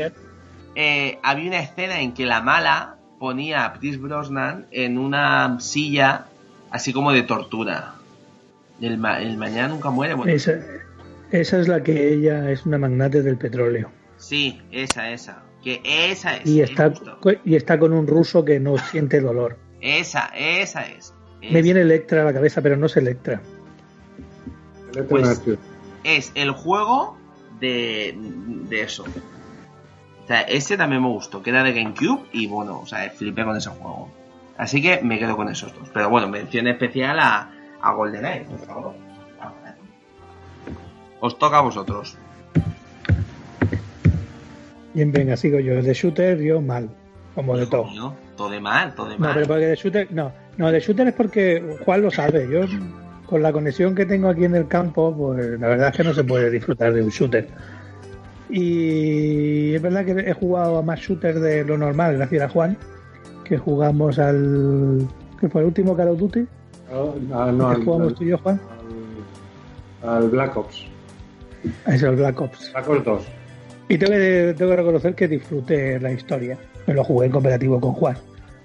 eh, 0.76 1.19
había 1.24 1.47
una 1.47 1.59
escena 1.59 2.01
en 2.01 2.13
que 2.13 2.26
la 2.26 2.41
mala 2.41 2.97
ponía 3.19 3.65
a 3.65 3.74
Chris 3.74 3.99
Brosnan 3.99 4.67
en 4.71 4.97
una 4.97 5.59
silla 5.59 6.26
así 6.71 6.91
como 6.91 7.11
de 7.11 7.24
tortura. 7.24 7.95
El, 8.82 8.97
ma 8.97 9.21
el 9.21 9.38
mañana 9.38 9.69
nunca 9.69 9.91
muere. 9.91 10.15
Bueno. 10.15 10.34
Esa, 10.34 10.59
esa, 11.32 11.59
es 11.59 11.67
la 11.67 11.84
que 11.84 12.13
ella 12.13 12.51
es 12.51 12.65
una 12.65 12.78
magnate 12.78 13.21
del 13.21 13.38
petróleo. 13.38 13.91
Sí, 14.17 14.59
esa, 14.71 15.11
esa. 15.11 15.43
Que 15.63 15.82
esa 15.86 16.38
es. 16.38 16.47
Y 16.47 16.61
está, 16.61 16.88
es 16.88 17.38
y 17.45 17.55
está 17.55 17.80
con 17.80 17.93
un 17.93 18.07
ruso 18.07 18.43
que 18.43 18.59
no 18.59 18.78
siente 18.78 19.21
dolor. 19.21 19.57
Esa, 19.80 20.32
esa 20.36 20.82
es. 20.88 21.13
Me 21.41 21.61
viene 21.61 21.82
Electra 21.82 22.21
a 22.21 22.26
la 22.26 22.34
cabeza, 22.34 22.61
pero 22.61 22.76
no 22.76 22.88
es 22.88 22.97
Electra. 22.97 23.41
Pues 25.09 25.41
es 26.03 26.32
el 26.36 26.51
juego 26.51 27.17
de, 27.59 28.15
de 28.69 28.82
eso. 28.82 29.05
O 30.24 30.28
sea, 30.28 30.41
ese 30.41 30.78
también 30.78 31.01
me 31.01 31.09
gustó, 31.09 31.43
que 31.43 31.49
era 31.49 31.63
de 31.63 31.74
GameCube 31.74 32.28
y 32.32 32.47
bueno, 32.47 32.80
o 32.80 32.86
sea, 32.86 33.09
flipé 33.09 33.43
con 33.43 33.57
ese 33.57 33.69
juego. 33.69 34.09
Así 34.57 34.82
que 34.82 35.01
me 35.01 35.19
quedo 35.19 35.36
con 35.36 35.49
esos 35.49 35.74
dos. 35.74 35.89
Pero 35.93 36.09
bueno, 36.09 36.30
mención 36.30 36.67
especial 36.67 37.19
a, 37.19 37.51
a 37.82 37.93
GoldenEye, 37.93 38.45
por 38.45 38.59
favor. 38.59 38.93
Os 41.19 41.39
toca 41.39 41.59
a 41.59 41.61
vosotros. 41.61 42.17
Bien, 44.93 45.11
venga, 45.11 45.38
sigo 45.38 45.59
yo. 45.59 45.82
De 45.82 45.93
shooter, 45.93 46.38
yo 46.39 46.61
mal. 46.61 46.89
Como 47.34 47.57
de 47.57 47.65
todo. 47.65 47.86
Mío, 47.86 48.13
todo 48.36 48.49
de 48.49 48.59
mal, 48.59 48.93
todo 48.93 49.09
de 49.09 49.17
mal. 49.17 49.30
No, 49.30 49.34
pero 49.34 49.47
porque 49.47 49.67
de 49.67 49.76
shooter, 49.76 50.11
no. 50.11 50.32
No, 50.57 50.71
de 50.71 50.80
shooter 50.80 51.07
es 51.07 51.13
porque 51.13 51.78
Juan 51.84 52.01
lo 52.01 52.11
sabe. 52.11 52.47
Yo, 52.51 52.65
con 53.26 53.41
la 53.41 53.51
conexión 53.51 53.95
que 53.95 54.05
tengo 54.05 54.28
aquí 54.28 54.43
en 54.43 54.55
el 54.55 54.67
campo, 54.67 55.15
pues 55.15 55.59
la 55.59 55.67
verdad 55.67 55.89
es 55.89 55.97
que 55.97 56.03
no 56.03 56.13
se 56.13 56.24
puede 56.24 56.51
disfrutar 56.51 56.93
de 56.93 57.01
un 57.01 57.09
shooter. 57.09 57.47
Y 58.50 59.74
es 59.74 59.82
verdad 59.82 60.06
que 60.06 60.12
he 60.12 60.34
jugado 60.34 60.78
a 60.78 60.82
más 60.82 61.00
shooters 61.00 61.41
de 61.41 61.64
lo 61.64 61.78
normal, 61.78 62.18
gracias 62.18 62.44
a 62.44 62.50
Juan, 62.50 62.78
que 63.44 63.58
jugamos 63.58 64.20
al. 64.20 65.08
¿Qué 65.39 65.50
fue 65.50 65.62
el 65.62 65.68
último 65.68 65.96
Call 65.96 66.10
of 66.10 66.20
Duty? 66.20 66.46
No, 67.30 67.52
no, 67.52 67.76
¿Qué 67.76 67.84
jugamos 67.84 68.16
tú 68.16 68.24
y 68.24 68.28
yo, 68.28 68.38
Juan? 68.38 68.60
Al, 70.04 70.10
al 70.10 70.30
Black 70.30 70.56
Ops. 70.56 70.86
Es 71.88 72.04
el 72.04 72.16
Black 72.16 72.39
Ops. 72.39 72.72
Black 72.72 72.89
Ops 72.89 73.06
2. 73.06 73.28
Y 73.89 73.98
tengo 73.98 74.14
que, 74.14 74.56
tengo 74.58 74.72
que 74.72 74.78
reconocer 74.78 75.16
que 75.16 75.28
disfruté 75.28 76.00
la 76.00 76.12
historia. 76.12 76.58
Me 76.88 76.94
lo 76.94 77.04
jugué 77.04 77.28
en 77.28 77.32
cooperativo 77.32 77.80
con 77.80 77.94
Juan. 77.94 78.18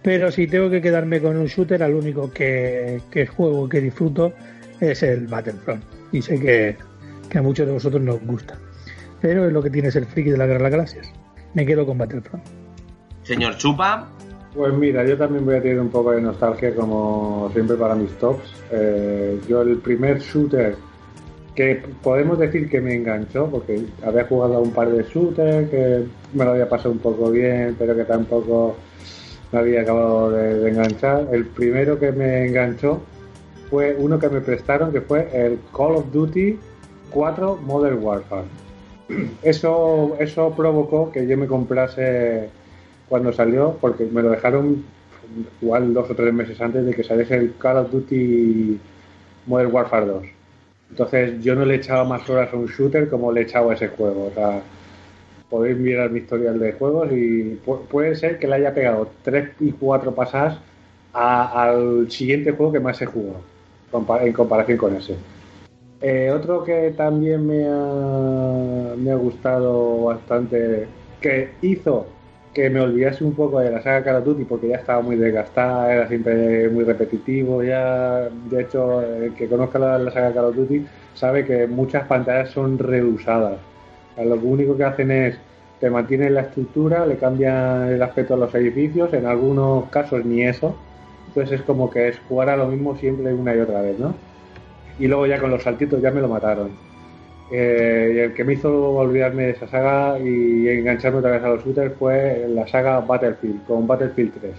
Pero 0.03 0.31
si 0.31 0.47
tengo 0.47 0.71
que 0.71 0.81
quedarme 0.81 1.21
con 1.21 1.37
un 1.37 1.47
shooter, 1.47 1.83
al 1.83 1.95
único 1.95 2.33
que, 2.33 3.01
que 3.11 3.27
juego 3.27 3.69
que 3.69 3.81
disfruto 3.81 4.33
es 4.81 5.03
el 5.03 5.27
Battlefront. 5.27 5.83
Y 6.13 6.23
sé 6.23 6.39
que, 6.39 6.77
que 7.29 7.39
a 7.39 7.43
muchos 7.43 7.67
de 7.67 7.73
vosotros 7.73 8.03
nos 8.03 8.21
gusta. 8.25 8.57
Pero 9.21 9.47
es 9.47 9.53
lo 9.53 9.63
que 9.63 9.71
tiene 9.71 9.91
ser 9.91 10.05
friki 10.07 10.31
de 10.31 10.39
la 10.39 10.47
Guerra 10.47 10.59
de 10.59 10.63
las 10.65 10.73
Galaxias. 10.73 11.13
Me 11.55 11.67
quedo 11.67 11.87
con 11.87 11.99
Battlefront. 11.99 12.45
Señor 13.23 13.57
Chupa. 13.57 14.09
Pues 14.55 14.73
mira, 14.73 15.05
yo 15.05 15.17
también 15.17 15.45
voy 15.45 15.57
a 15.57 15.63
tener 15.63 15.79
un 15.81 15.91
poco 15.91 16.13
de 16.13 16.23
nostalgia 16.23 16.75
como 16.75 17.51
siempre 17.53 17.77
para 17.77 17.95
mis 17.95 18.11
tops. 18.19 18.55
Eh, 18.71 19.39
yo 19.49 19.63
el 19.63 19.77
primer 19.79 20.21
shooter 20.21 20.77
que 21.55 21.83
podemos 22.03 22.39
decir 22.39 22.69
que 22.71 22.81
me 22.81 22.95
enganchó, 22.95 23.51
porque 23.51 23.85
había 24.05 24.25
jugado 24.25 24.57
a 24.57 24.61
un 24.61 24.71
par 24.71 24.91
de 24.91 25.03
shooters 25.03 25.69
que 25.69 26.05
me 26.33 26.45
lo 26.45 26.53
había 26.53 26.69
pasado 26.69 26.93
un 26.93 26.99
poco 26.99 27.31
bien, 27.31 27.75
pero 27.79 27.95
que 27.97 28.05
tampoco 28.05 28.77
me 29.53 29.59
había 29.59 29.83
acabado 29.83 30.31
de, 30.31 30.55
de 30.55 30.71
enganchar. 30.71 31.27
El 31.33 31.47
primero 31.47 31.99
que 31.99 32.13
me 32.13 32.47
enganchó 32.47 33.03
fue 33.71 33.97
uno 33.99 34.19
que 34.19 34.29
me 34.29 34.41
prestaron, 34.41 34.93
que 34.93 35.01
fue 35.01 35.29
el 35.35 35.59
Call 35.77 35.97
of 35.97 36.13
Duty 36.13 36.59
4 37.11 37.57
Modern 37.57 38.03
Warfare. 38.03 38.68
Eso, 39.43 40.17
eso 40.21 40.53
provocó 40.57 41.11
que 41.11 41.27
yo 41.27 41.37
me 41.39 41.47
comprase 41.47 42.49
cuando 43.09 43.33
salió, 43.33 43.77
porque 43.81 44.05
me 44.05 44.23
lo 44.23 44.31
dejaron 44.31 44.85
igual 45.63 45.95
dos 45.95 46.11
o 46.11 46.15
tres 46.15 46.33
meses 46.33 46.61
antes 46.61 46.85
de 46.85 46.93
que 46.95 47.05
saliese 47.05 47.37
el 47.37 47.55
Call 47.57 47.79
of 47.79 47.91
Duty 47.91 48.79
Modern 49.47 49.73
Warfare 49.73 50.07
2. 50.07 50.25
Entonces 50.91 51.43
yo 51.43 51.55
no 51.55 51.65
le 51.65 51.75
he 51.75 51.77
echado 51.79 52.05
más 52.05 52.29
horas 52.29 52.53
a 52.53 52.57
un 52.57 52.67
shooter 52.67 53.09
como 53.09 53.33
le 53.33 53.41
he 53.41 53.45
echado 53.45 53.71
a 53.71 53.75
ese 53.75 53.89
juego. 53.89 54.27
O 54.27 54.35
sea, 54.35 54.61
podéis 55.51 55.77
mirar 55.79 56.11
mi 56.11 56.21
historial 56.21 56.59
de 56.59 56.73
juegos 56.73 57.09
y 57.13 57.59
pu 57.65 57.81
puede 57.87 58.15
ser 58.17 58.39
que 58.39 58.47
le 58.47 58.57
haya 58.57 58.75
pegado 58.75 59.11
tres 59.23 59.51
y 59.61 59.73
cuatro 59.73 60.15
pasadas 60.15 60.59
a- 61.15 61.63
al 61.65 62.11
siguiente 62.11 62.53
juego 62.53 62.73
que 62.73 62.81
más 62.81 62.99
jugado 62.99 63.41
compa- 63.91 64.23
en 64.27 64.33
comparación 64.33 64.77
con 64.79 64.97
ese. 64.97 65.15
Eh, 66.01 66.31
otro 66.31 66.63
que 66.63 66.93
también 66.97 67.47
me 67.47 67.67
ha, 67.67 68.95
me 68.97 69.11
ha 69.11 69.17
gustado 69.17 70.05
bastante, 70.05 70.87
que 71.21 71.51
hizo 71.63 72.07
que 72.55 72.71
me 72.71 72.81
olvidase 72.81 73.25
un 73.25 73.35
poco 73.35 73.61
de 73.61 73.71
la 73.71 73.83
saga 73.83 74.05
Call 74.05 74.17
of 74.17 74.25
Duty 74.25 74.45
porque 74.45 74.69
ya 74.69 74.77
estaba 74.77 75.03
muy 75.03 75.17
desgastada, 75.17 75.93
era 75.93 76.09
siempre 76.09 76.69
muy 76.71 76.85
repetitivo, 76.85 77.63
ya 77.63 78.29
de 78.51 78.63
hecho 78.63 79.03
el 79.03 79.35
que 79.35 79.49
conozca 79.49 79.79
la, 79.79 80.11
saga 80.11 80.33
Call 80.33 80.45
of 80.47 80.57
Duty 80.57 80.87
sabe 81.15 81.45
que 81.45 81.67
muchas 81.67 82.07
pantallas 82.07 82.51
son 82.51 82.79
reusadas. 82.79 83.59
Lo 84.17 84.35
único 84.37 84.77
que 84.77 84.85
hacen 84.85 85.11
es 85.11 85.39
te 85.81 85.91
mantienen 85.91 86.35
la 86.35 86.43
estructura, 86.43 87.07
le 87.07 87.17
cambian 87.17 87.89
el 87.89 88.03
aspecto 88.03 88.35
a 88.35 88.37
los 88.37 88.55
edificios, 88.55 89.13
en 89.15 89.27
algunos 89.27 89.89
casos 89.91 90.25
ni 90.25 90.43
eso. 90.43 90.77
Entonces 91.29 91.61
es 91.61 91.67
como 91.67 91.91
que 91.91 92.09
es 92.09 92.19
jugar 92.29 92.49
a 92.51 92.57
lo 92.57 92.67
mismo 92.67 92.97
siempre 92.97 93.33
una 93.33 93.55
y 93.55 93.61
otra 93.61 93.83
vez, 93.83 93.99
¿no? 93.99 94.15
Y 94.99 95.07
luego 95.07 95.27
ya 95.27 95.39
con 95.41 95.51
los 95.51 95.63
saltitos 95.63 96.01
ya 96.03 96.11
me 96.11 96.21
lo 96.21 96.29
mataron. 96.29 96.71
Eh, 97.51 98.13
y 98.15 98.19
el 98.19 98.35
que 98.35 98.45
me 98.45 98.55
hizo 98.55 98.71
olvidarme 98.91 99.45
de 99.45 99.51
esa 99.53 99.67
saga 99.69 100.19
y 100.19 100.69
engancharme 100.69 101.19
otra 101.21 101.31
vez 101.31 101.43
a 101.43 101.49
los 101.49 101.65
shooters 101.65 101.95
fue 101.99 102.47
la 102.49 102.67
saga 102.67 103.01
Battlefield, 103.01 103.65
con 103.67 103.87
Battlefield 103.87 104.33
3. 104.41 104.55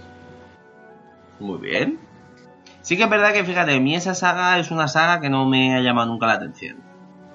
Muy 1.38 1.58
bien. 1.58 1.98
Sí 2.82 2.96
que 2.96 3.04
es 3.04 3.10
verdad 3.10 3.32
que, 3.32 3.44
fíjate, 3.44 3.74
a 3.76 3.80
mí 3.80 3.94
esa 3.94 4.14
saga 4.14 4.58
es 4.58 4.70
una 4.70 4.88
saga 4.88 5.20
que 5.20 5.30
no 5.30 5.46
me 5.48 5.76
ha 5.76 5.80
llamado 5.80 6.08
nunca 6.10 6.26
la 6.26 6.34
atención. 6.34 6.78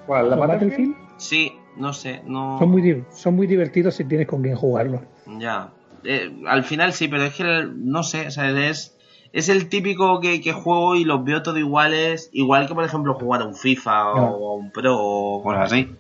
¿Cuál? 0.06 0.30
¿La 0.30 0.36
Battlefield? 0.36 0.96
Sí, 1.18 1.54
no 1.78 1.94
sé, 1.94 2.22
no... 2.26 2.58
son 2.60 2.70
muy, 2.70 3.04
son 3.12 3.36
muy 3.36 3.48
divertidos 3.48 3.96
si 3.96 4.04
tienes 4.06 4.28
con 4.28 4.42
quien 4.42 4.56
jugarlos. 4.56 5.02
Ya. 5.40 5.70
Eh, 6.04 6.30
al 6.48 6.64
final 6.64 6.92
sí, 6.94 7.08
pero 7.08 7.24
es 7.24 7.34
que 7.36 7.44
el- 7.44 7.90
no 7.90 8.04
sé, 8.04 8.28
o 8.28 8.32
sea, 8.32 8.50
es, 8.70 8.95
es 9.36 9.50
el 9.50 9.70
típico 9.70 10.20
que, 10.22 10.42
que 10.42 10.52
juego 10.54 10.96
y 10.96 11.04
los 11.04 11.24
veo 11.24 11.44
todo 11.44 11.58
iguales, 11.60 12.30
igual 12.34 12.68
que 12.68 12.74
por 12.74 12.84
ejemplo 12.84 13.14
jugar 13.14 13.42
a 13.42 13.46
un 13.46 13.54
FIFA 13.56 14.14
o 14.14 14.16
No. 14.16 14.24
a 14.48 14.56
un 14.56 14.72
Pro 14.72 14.96
o 14.98 15.44
cosas 15.44 15.72
así. 15.72 15.92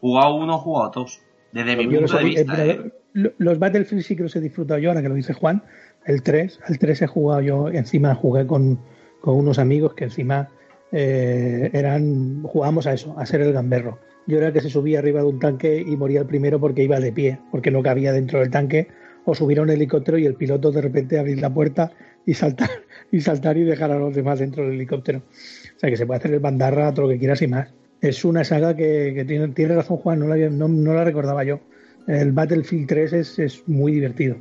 Jugado 0.00 0.34
uno, 0.36 0.58
jugado 0.58 0.92
dos. 0.94 1.20
Desde 1.52 1.76
mi 1.76 1.84
punto 1.86 2.00
los, 2.02 2.12
de 2.12 2.20
he- 2.20 2.24
vista, 2.24 2.64
eh, 2.66 2.70
¿eh? 2.70 2.92
lo- 3.14 3.32
los 3.38 3.58
Battlefield 3.58 4.02
sí 4.02 4.14
que 4.14 4.22
los 4.22 4.36
he 4.36 4.40
disfrutado 4.40 4.78
yo, 4.78 4.90
ahora 4.90 5.02
que 5.02 5.08
lo 5.08 5.14
dice 5.14 5.32
Juan. 5.32 5.62
El 6.04 6.22
3, 6.22 6.60
al 6.68 6.78
3 6.78 7.02
he 7.02 7.06
jugado 7.08 7.40
yo, 7.40 7.68
encima 7.68 8.14
jugué 8.14 8.46
con, 8.46 8.78
con 9.20 9.34
unos 9.36 9.58
amigos 9.58 9.94
que 9.94 10.04
encima 10.04 10.50
eh, 10.92 11.70
eran, 11.72 12.42
jugábamos 12.44 12.86
a 12.86 12.92
eso, 12.92 13.14
a 13.18 13.26
ser 13.26 13.40
el 13.40 13.52
gamberro. 13.52 13.98
Yo 14.26 14.38
era 14.38 14.48
el 14.48 14.52
que 14.52 14.60
se 14.60 14.70
subía 14.70 14.98
arriba 14.98 15.20
de 15.20 15.26
un 15.26 15.38
tanque 15.38 15.80
y 15.84 15.96
moría 15.96 16.20
el 16.20 16.26
primero 16.26 16.60
porque 16.60 16.82
iba 16.84 17.00
de 17.00 17.12
pie, 17.12 17.38
porque 17.50 17.70
no 17.70 17.82
cabía 17.82 18.12
dentro 18.12 18.38
del 18.40 18.50
tanque, 18.50 18.88
o 19.24 19.34
subir 19.34 19.58
a 19.58 19.62
un 19.62 19.70
helicóptero 19.70 20.18
y 20.18 20.26
el 20.26 20.34
piloto 20.34 20.70
de 20.70 20.80
repente 20.82 21.18
abrir 21.18 21.40
la 21.40 21.52
puerta 21.52 21.90
y 22.26 22.34
saltar 22.34 22.68
y 23.10 23.20
saltar 23.20 23.56
y 23.56 23.64
dejar 23.64 23.92
a 23.92 23.98
los 23.98 24.14
demás 24.14 24.40
dentro 24.40 24.64
del 24.64 24.74
helicóptero. 24.74 25.20
O 25.20 25.78
sea 25.78 25.88
que 25.88 25.96
se 25.96 26.06
puede 26.06 26.18
hacer 26.18 26.32
el 26.32 26.40
bandarra, 26.40 26.92
todo 26.92 27.06
lo 27.06 27.12
que 27.12 27.18
quieras 27.18 27.40
y 27.42 27.46
más. 27.46 27.72
Es 28.00 28.24
una 28.24 28.44
saga 28.44 28.76
que, 28.76 29.12
que 29.14 29.24
tiene, 29.24 29.48
tiene 29.48 29.74
razón 29.74 29.96
Juan, 29.96 30.18
no 30.18 30.26
la, 30.26 30.36
no, 30.50 30.68
no 30.68 30.92
la 30.92 31.04
recordaba 31.04 31.44
yo. 31.44 31.60
El 32.06 32.32
Battlefield 32.32 32.86
3 32.86 33.12
es, 33.14 33.38
es 33.38 33.66
muy 33.66 33.92
divertido. 33.92 34.36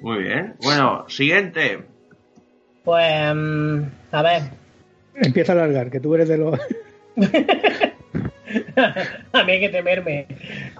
Muy 0.00 0.22
bien. 0.22 0.54
Bueno, 0.62 1.04
siguiente. 1.08 1.80
Pues, 2.84 3.34
mm, 3.34 3.82
a 4.12 4.22
ver, 4.22 4.42
Empieza 5.20 5.52
a 5.52 5.56
alargar, 5.56 5.90
que 5.90 6.00
tú 6.00 6.14
eres 6.14 6.28
de 6.28 6.38
los... 6.38 6.58
a 9.32 9.44
mí 9.44 9.52
hay 9.52 9.60
que 9.60 9.68
temerme. 9.70 10.26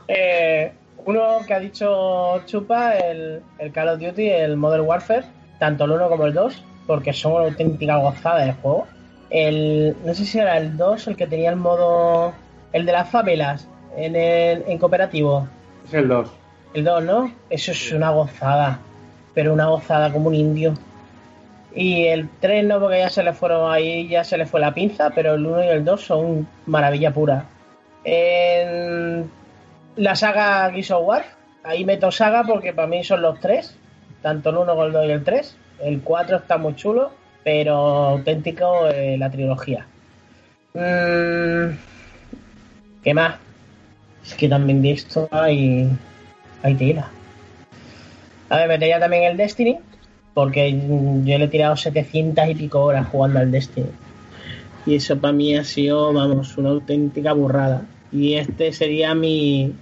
Eh, 0.06 0.70
uno 1.04 1.40
que 1.46 1.54
ha 1.54 1.60
dicho 1.60 2.42
Chupa, 2.46 2.96
el, 2.96 3.42
el 3.58 3.72
Call 3.72 3.88
of 3.88 4.00
Duty, 4.00 4.28
el 4.28 4.56
Modern 4.56 4.84
Warfare, 4.84 5.24
tanto 5.58 5.84
el 5.84 5.92
1 5.92 6.08
como 6.08 6.26
el 6.26 6.34
2, 6.34 6.64
porque 6.86 7.12
son 7.12 7.32
una 7.32 7.44
auténtica 7.44 7.96
gozada 7.96 8.44
de 8.44 8.52
juego. 8.54 8.86
El, 9.30 9.96
no 10.04 10.14
sé 10.14 10.24
si 10.24 10.38
era 10.38 10.56
el 10.56 10.76
2 10.76 11.08
el 11.08 11.16
que 11.16 11.26
tenía 11.26 11.50
el 11.50 11.56
modo, 11.56 12.32
el 12.72 12.86
de 12.86 12.92
las 12.92 13.10
favelas, 13.10 13.68
en, 13.96 14.16
el, 14.16 14.64
en 14.66 14.78
cooperativo. 14.78 15.46
Es 15.86 15.94
el 15.94 16.08
2. 16.08 16.30
El 16.74 16.84
2, 16.84 17.04
¿no? 17.04 17.32
Eso 17.50 17.72
es 17.72 17.92
una 17.92 18.10
gozada, 18.10 18.78
pero 19.34 19.52
una 19.52 19.66
gozada 19.66 20.12
como 20.12 20.28
un 20.28 20.34
indio. 20.34 20.74
Y 21.74 22.06
el 22.06 22.28
3 22.40 22.64
no, 22.64 22.80
porque 22.80 22.98
ya 22.98 23.10
se 23.10 23.22
le 23.22 23.32
fueron 23.32 23.70
ahí, 23.70 24.08
ya 24.08 24.24
se 24.24 24.38
le 24.38 24.46
fue 24.46 24.60
la 24.60 24.72
pinza, 24.72 25.10
pero 25.10 25.34
el 25.34 25.44
1 25.44 25.64
y 25.64 25.68
el 25.68 25.84
2 25.84 26.00
son 26.00 26.48
maravilla 26.66 27.12
pura. 27.12 27.44
En 28.04 29.30
la 29.96 30.14
saga 30.14 30.70
Gears 30.70 30.90
of 30.92 31.06
War, 31.06 31.24
ahí 31.64 31.84
meto 31.84 32.10
saga 32.10 32.44
porque 32.44 32.72
para 32.72 32.88
mí 32.88 33.04
son 33.04 33.20
los 33.22 33.38
tres, 33.40 33.76
tanto 34.22 34.50
el 34.50 34.56
1 34.56 34.72
como 34.72 34.84
el 34.84 34.92
2 34.92 35.06
y 35.06 35.10
el 35.10 35.24
3. 35.24 35.56
El 35.80 36.00
4 36.00 36.36
está 36.36 36.58
muy 36.58 36.74
chulo, 36.74 37.12
pero 37.44 37.74
auténtico 37.74 38.88
eh, 38.88 39.16
la 39.18 39.30
trilogía. 39.30 39.86
Mm, 40.74 41.76
¿Qué 43.02 43.14
más? 43.14 43.36
Es 44.24 44.34
que 44.34 44.48
también 44.48 44.82
de 44.82 44.92
esto 44.92 45.28
hay, 45.30 45.88
hay 46.62 46.74
tela. 46.74 47.10
A 48.50 48.56
ver, 48.56 48.68
metería 48.68 48.98
también 48.98 49.24
el 49.24 49.36
Destiny, 49.36 49.78
porque 50.34 50.72
yo 50.72 51.38
le 51.38 51.44
he 51.44 51.48
tirado 51.48 51.76
700 51.76 52.48
y 52.48 52.54
pico 52.54 52.80
horas 52.82 53.06
jugando 53.08 53.38
al 53.38 53.50
Destiny. 53.50 53.90
Y 54.86 54.96
eso 54.96 55.18
para 55.18 55.32
mí 55.32 55.56
ha 55.56 55.64
sido, 55.64 56.12
vamos, 56.12 56.56
una 56.56 56.70
auténtica 56.70 57.32
burrada. 57.32 57.82
Y 58.10 58.34
este 58.34 58.72
sería 58.72 59.14
mi, 59.14 59.74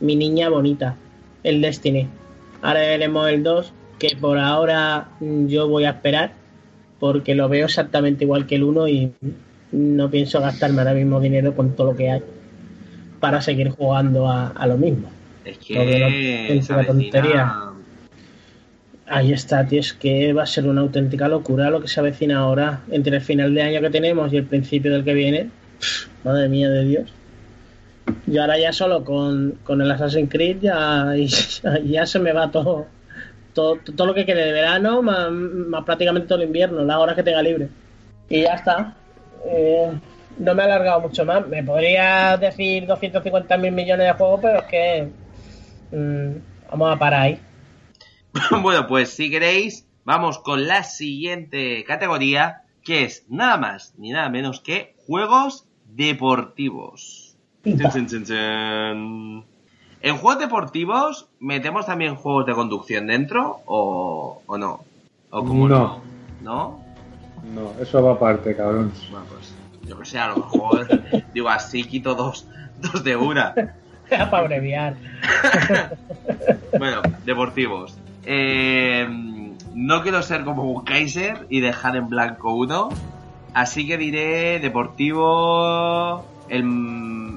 mi 0.00 0.16
niña 0.16 0.48
bonita, 0.48 0.96
el 1.42 1.60
Destiny. 1.60 2.08
Ahora 2.64 2.80
veremos 2.80 3.28
el 3.28 3.42
2, 3.42 3.72
que 3.98 4.16
por 4.18 4.38
ahora 4.38 5.08
mm, 5.20 5.48
yo 5.48 5.68
voy 5.68 5.84
a 5.84 5.90
esperar, 5.90 6.32
porque 6.98 7.34
lo 7.34 7.50
veo 7.50 7.66
exactamente 7.66 8.24
igual 8.24 8.46
que 8.46 8.54
el 8.54 8.62
1 8.62 8.88
y 8.88 9.12
no 9.72 10.10
pienso 10.10 10.40
gastarme 10.40 10.80
ahora 10.80 10.94
mismo 10.94 11.20
dinero 11.20 11.54
con 11.54 11.76
todo 11.76 11.88
lo 11.88 11.96
que 11.96 12.10
hay 12.10 12.22
para 13.20 13.42
seguir 13.42 13.68
jugando 13.68 14.30
a, 14.30 14.48
a 14.48 14.66
lo 14.66 14.78
mismo. 14.78 15.10
Es 15.44 15.58
que 15.58 15.74
no 16.48 16.54
esa 16.54 16.78
la 16.78 16.86
tontería. 16.86 17.54
Ahí 19.08 19.34
está, 19.34 19.66
tío, 19.66 19.80
es 19.80 19.92
que 19.92 20.32
va 20.32 20.44
a 20.44 20.46
ser 20.46 20.66
una 20.66 20.80
auténtica 20.80 21.28
locura 21.28 21.68
lo 21.68 21.82
que 21.82 21.88
se 21.88 22.00
avecina 22.00 22.38
ahora 22.38 22.80
entre 22.90 23.16
el 23.16 23.22
final 23.22 23.54
de 23.54 23.60
año 23.60 23.82
que 23.82 23.90
tenemos 23.90 24.32
y 24.32 24.38
el 24.38 24.44
principio 24.44 24.90
del 24.90 25.04
que 25.04 25.12
viene. 25.12 25.50
Madre 26.24 26.48
mía 26.48 26.70
de 26.70 26.84
Dios. 26.86 27.12
Yo 28.26 28.40
ahora 28.40 28.58
ya 28.58 28.72
solo 28.72 29.04
con, 29.04 29.58
con 29.64 29.82
el 29.82 29.90
Assassin's 29.90 30.30
Creed 30.30 30.60
ya, 30.60 31.12
ya 31.84 32.06
se 32.06 32.18
me 32.18 32.32
va 32.32 32.50
todo, 32.50 32.86
todo, 33.52 33.78
todo 33.96 34.06
lo 34.06 34.14
que 34.14 34.24
quede 34.24 34.46
de 34.46 34.52
verano, 34.52 35.02
más, 35.02 35.84
prácticamente 35.84 36.28
todo 36.28 36.38
el 36.38 36.46
invierno, 36.46 36.82
las 36.84 36.96
horas 36.96 37.16
que 37.16 37.22
tenga 37.22 37.42
libre. 37.42 37.68
Y 38.28 38.42
ya 38.42 38.54
está. 38.54 38.96
Eh, 39.46 39.92
no 40.38 40.54
me 40.54 40.62
he 40.62 40.64
alargado 40.64 41.00
mucho 41.00 41.24
más. 41.24 41.46
Me 41.46 41.62
podría 41.62 42.36
decir 42.36 42.86
250 42.86 43.56
mil 43.58 43.72
millones 43.72 44.06
de 44.06 44.12
juegos, 44.14 44.40
pero 44.42 44.60
es 44.60 44.66
que 44.66 45.08
mm, 45.92 46.70
vamos 46.70 46.94
a 46.94 46.98
parar 46.98 47.22
ahí. 47.22 47.40
bueno, 48.62 48.86
pues 48.86 49.10
si 49.10 49.30
queréis, 49.30 49.86
vamos 50.04 50.38
con 50.38 50.66
la 50.66 50.82
siguiente 50.82 51.84
categoría, 51.84 52.62
que 52.82 53.04
es 53.04 53.26
nada 53.28 53.56
más 53.56 53.94
ni 53.98 54.10
nada 54.10 54.28
menos 54.28 54.60
que 54.60 54.94
juegos 55.06 55.66
deportivos. 55.86 57.23
¿En 57.64 57.78
juegos 60.18 60.38
deportivos 60.38 61.28
metemos 61.40 61.86
también 61.86 62.14
juegos 62.14 62.46
de 62.46 62.52
conducción 62.52 63.06
dentro 63.06 63.60
o, 63.66 64.42
o 64.46 64.58
no? 64.58 64.80
¿O 65.30 65.44
como 65.44 65.68
No. 65.68 66.02
¿No? 66.42 66.80
No, 67.54 67.72
eso 67.80 68.02
va 68.02 68.12
aparte, 68.12 68.56
cabrón. 68.56 68.92
Bueno, 69.10 69.26
pues 69.30 69.54
yo 69.86 69.98
que 69.98 70.06
sé, 70.06 70.18
a 70.18 70.28
lo 70.28 70.36
mejor 70.36 70.88
digo 71.34 71.48
así 71.48 71.84
quito 71.84 72.14
dos, 72.14 72.46
dos 72.80 73.04
de 73.04 73.16
una. 73.16 73.54
para 74.08 74.38
abreviar. 74.38 74.96
Bueno, 76.76 77.02
deportivos. 77.24 77.96
Eh, 78.24 79.06
no 79.74 80.02
quiero 80.02 80.22
ser 80.22 80.44
como 80.44 80.64
un 80.64 80.84
Kaiser 80.84 81.46
y 81.48 81.60
dejar 81.60 81.96
en 81.96 82.08
blanco 82.08 82.52
uno. 82.52 82.88
Así 83.54 83.86
que 83.86 83.96
diré 83.96 84.58
deportivo 84.58 86.24
el, 86.48 86.64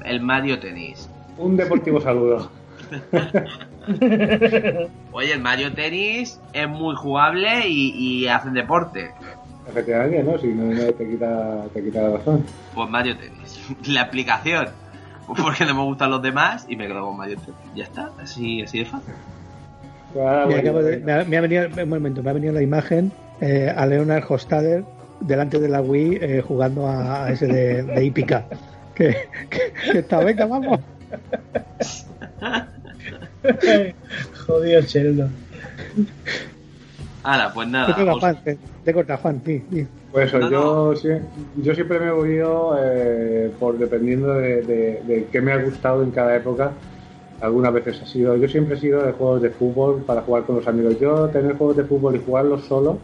el 0.07 0.21
Mario 0.21 0.59
Tennis. 0.59 1.09
Un 1.37 1.55
deportivo 1.57 1.99
saludo. 2.01 2.49
Oye, 5.11 5.33
el 5.33 5.41
Mario 5.41 5.73
Tennis 5.73 6.39
es 6.53 6.67
muy 6.67 6.95
jugable 6.95 7.67
y, 7.67 7.91
y 8.23 8.27
hacen 8.27 8.53
deporte. 8.53 9.11
Efectivamente, 9.67 10.23
¿no? 10.23 10.37
Si 10.37 10.47
no, 10.47 10.63
no 10.73 10.93
te, 10.93 11.09
quita, 11.09 11.63
te 11.73 11.83
quita 11.83 12.01
la 12.03 12.17
razón. 12.17 12.43
Pues 12.73 12.89
Mario 12.89 13.17
Tennis. 13.17 13.59
La 13.87 14.01
aplicación. 14.01 14.67
Porque 15.27 15.65
no 15.65 15.75
me 15.75 15.83
gustan 15.83 16.09
los 16.09 16.21
demás 16.21 16.65
y 16.69 16.75
me 16.77 16.87
quedo 16.87 17.05
con 17.05 17.17
Mario 17.17 17.35
Tennis. 17.37 17.55
Ya 17.75 17.83
está, 17.83 18.09
así, 18.21 18.61
así 18.61 18.79
de 18.79 18.85
fácil. 18.85 19.13
Ah, 20.19 20.45
Me, 20.47 20.53
bueno, 20.53 20.59
acabo 20.61 20.83
de- 20.83 20.97
me 20.99 21.11
ha, 21.13 21.23
me 21.25 21.37
ha 21.37 21.41
venido, 21.41 21.67
un 21.83 21.89
momento, 21.89 22.23
me 22.23 22.29
ha 22.29 22.33
venido 22.33 22.53
la 22.53 22.61
imagen 22.61 23.11
eh, 23.41 23.71
a 23.75 23.85
Leonard 23.85 24.23
Hostader 24.27 24.85
delante 25.19 25.59
de 25.59 25.67
la 25.67 25.81
Wii 25.81 26.17
eh, 26.21 26.41
jugando 26.47 26.87
a, 26.87 27.25
a 27.25 27.31
ese 27.31 27.47
de, 27.47 27.83
de 27.83 28.05
hípica. 28.05 28.45
Que, 28.97 29.15
que, 29.51 29.91
que 29.91 29.99
está, 29.99 30.19
venga, 30.23 30.45
vamos. 30.47 30.79
Jodido 34.47 34.81
Sheldon. 34.81 35.31
Hala, 37.23 37.53
pues 37.53 37.67
nada. 37.67 37.87
Te 37.87 37.93
toca, 37.93 38.13
os- 38.13 38.19
Juan, 38.19 38.37
te, 38.43 38.57
te 38.83 38.93
corta, 38.93 39.17
Juan, 39.17 39.41
sí, 39.45 39.63
sí. 39.71 39.87
Pues 40.11 40.27
eso, 40.33 40.39
No, 40.49 40.93
yo, 40.93 41.09
yo 41.61 41.75
siempre 41.75 41.99
me 41.99 42.07
he 42.07 42.11
movido 42.11 42.75
eh, 42.81 43.51
por 43.59 43.77
dependiendo 43.77 44.33
de, 44.33 44.61
de- 44.63 45.01
de 45.05 45.27
qué 45.31 45.41
me 45.41 45.51
ha 45.51 45.57
gustado 45.63 46.01
en 46.01 46.11
cada 46.11 46.35
época. 46.35 46.71
Algunas 47.41 47.71
veces 47.73 48.01
ha 48.01 48.05
sido, 48.07 48.35
yo 48.35 48.47
siempre 48.47 48.77
he 48.77 48.79
sido 48.79 49.03
de 49.05 49.11
juegos 49.11 49.41
de 49.43 49.51
fútbol 49.51 50.01
para 50.07 50.21
jugar 50.21 50.43
con 50.43 50.55
los 50.55 50.67
amigos. 50.67 50.99
Yo 50.99 51.27
tener 51.27 51.55
juegos 51.55 51.77
de 51.77 51.83
fútbol 51.83 52.15
y 52.15 52.21
jugarlos 52.25 52.63
solo, 52.65 52.97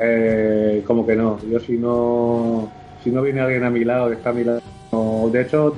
eh, 0.00 0.82
como 0.86 1.06
que 1.06 1.16
no. 1.16 1.38
Yo 1.50 1.60
si 1.60 1.72
no, 1.76 2.70
si 3.02 3.10
no 3.10 3.22
viene 3.22 3.40
alguien 3.40 3.64
a 3.64 3.70
mi 3.70 3.84
lado, 3.84 4.08
que 4.08 4.14
está 4.14 4.30
a 4.30 4.32
mi 4.32 4.44
lado, 4.44 4.60
de 5.32 5.42
hecho, 5.42 5.74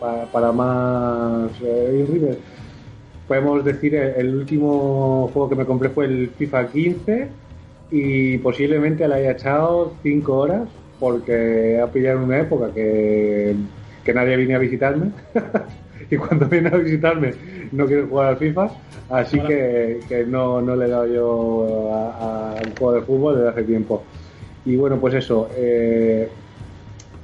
para, 0.00 0.24
para 0.26 0.52
más 0.52 1.50
eh, 1.62 2.38
podemos 3.26 3.64
decir 3.64 3.94
el, 3.94 4.14
el 4.16 4.34
último 4.36 5.30
juego 5.32 5.48
que 5.50 5.56
me 5.56 5.66
compré 5.66 5.90
fue 5.90 6.06
el 6.06 6.30
FIFA 6.30 6.68
15 6.68 7.28
y 7.90 8.38
posiblemente 8.38 9.06
le 9.06 9.14
haya 9.14 9.32
echado 9.32 9.94
5 10.02 10.36
horas 10.36 10.68
porque 10.98 11.78
ha 11.80 11.86
pillado 11.86 12.18
en 12.18 12.24
una 12.24 12.40
época 12.40 12.70
que, 12.74 13.54
que 14.04 14.14
nadie 14.14 14.36
viene 14.36 14.54
a 14.54 14.58
visitarme. 14.58 15.10
Y 16.10 16.16
cuando 16.16 16.46
viene 16.46 16.68
a 16.68 16.76
visitarme 16.76 17.34
no 17.70 17.84
quiero 17.84 18.06
jugar 18.06 18.28
al 18.28 18.38
FIFA 18.38 18.70
así 19.10 19.38
que, 19.40 20.00
que 20.08 20.24
no, 20.24 20.62
no 20.62 20.74
le 20.74 20.86
he 20.86 20.88
dado 20.88 21.06
yo 21.06 21.92
al 21.92 22.72
juego 22.78 22.92
de 22.94 23.02
fútbol 23.02 23.36
desde 23.36 23.48
hace 23.50 23.64
tiempo. 23.64 24.04
Y 24.64 24.76
bueno 24.76 24.96
pues 24.98 25.12
eso 25.12 25.50
eh, 25.54 26.30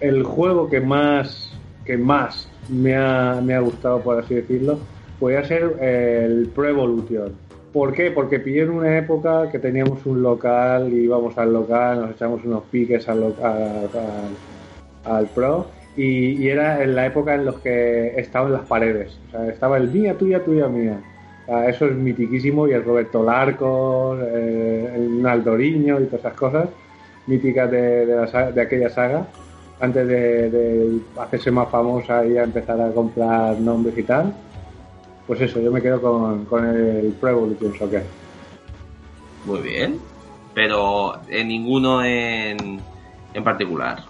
el 0.08 0.22
juego 0.22 0.68
que 0.68 0.80
más 0.80 1.50
que 1.84 1.96
más 1.96 2.48
me 2.68 2.96
ha, 2.96 3.40
me 3.44 3.54
ha 3.54 3.60
gustado 3.60 4.00
por 4.00 4.18
así 4.18 4.34
decirlo 4.34 4.78
podría 5.20 5.44
ser 5.44 5.76
el 5.80 6.48
Pro 6.54 6.68
Evolution 6.68 7.32
¿Por 7.72 7.92
qué? 7.92 8.12
Porque 8.12 8.38
pillé 8.38 8.62
en 8.62 8.70
una 8.70 8.96
época 8.98 9.50
que 9.50 9.58
teníamos 9.58 10.06
un 10.06 10.22
local, 10.22 10.92
íbamos 10.92 11.36
al 11.38 11.52
local, 11.52 12.02
nos 12.02 12.10
echamos 12.12 12.44
unos 12.44 12.62
piques 12.70 13.08
al, 13.08 13.20
lo- 13.20 13.34
a- 13.42 13.88
a- 15.08 15.16
al 15.16 15.26
pro 15.26 15.66
y, 15.96 16.46
era 16.48 16.84
en 16.84 16.94
la 16.94 17.06
época 17.06 17.34
en 17.34 17.44
los 17.44 17.56
que 17.58 18.14
estaban 18.16 18.52
las 18.52 18.62
paredes. 18.62 19.18
O 19.26 19.30
sea, 19.32 19.48
estaba 19.48 19.76
el 19.78 19.88
mía, 19.90 20.14
tuya, 20.16 20.44
tuya, 20.44 20.68
mía. 20.68 21.00
Eso 21.68 21.86
es 21.86 21.96
mitiquísimo 21.96 22.68
y 22.68 22.72
el 22.72 22.84
Roberto 22.84 23.24
Larcos, 23.24 24.20
eh, 24.22 24.92
el 24.94 25.20
Naldoriño 25.20 26.00
y 26.00 26.04
todas 26.04 26.20
esas 26.20 26.34
cosas 26.34 26.68
míticas 27.26 27.68
de, 27.72 28.06
de 28.06 28.14
la 28.14 28.52
de 28.52 28.60
aquella 28.60 28.88
saga 28.88 29.26
antes 29.80 30.06
de, 30.06 30.50
de 30.50 31.00
hacerse 31.18 31.50
más 31.50 31.68
famosa 31.70 32.24
y 32.26 32.36
a 32.36 32.44
empezar 32.44 32.80
a 32.80 32.90
comprar 32.92 33.58
nombres 33.58 33.96
y 33.98 34.02
tal. 34.02 34.32
Pues 35.26 35.40
eso, 35.40 35.60
yo 35.60 35.70
me 35.70 35.80
quedo 35.80 36.00
con, 36.00 36.44
con 36.44 36.66
el 36.66 37.12
Pro 37.20 37.30
Evolution 37.30 37.74
Soccer. 37.78 38.04
Muy 39.46 39.60
bien. 39.60 39.98
Pero 40.54 41.14
en 41.28 41.48
ninguno 41.48 42.04
en, 42.04 42.80
en 43.32 43.44
particular. 43.44 44.04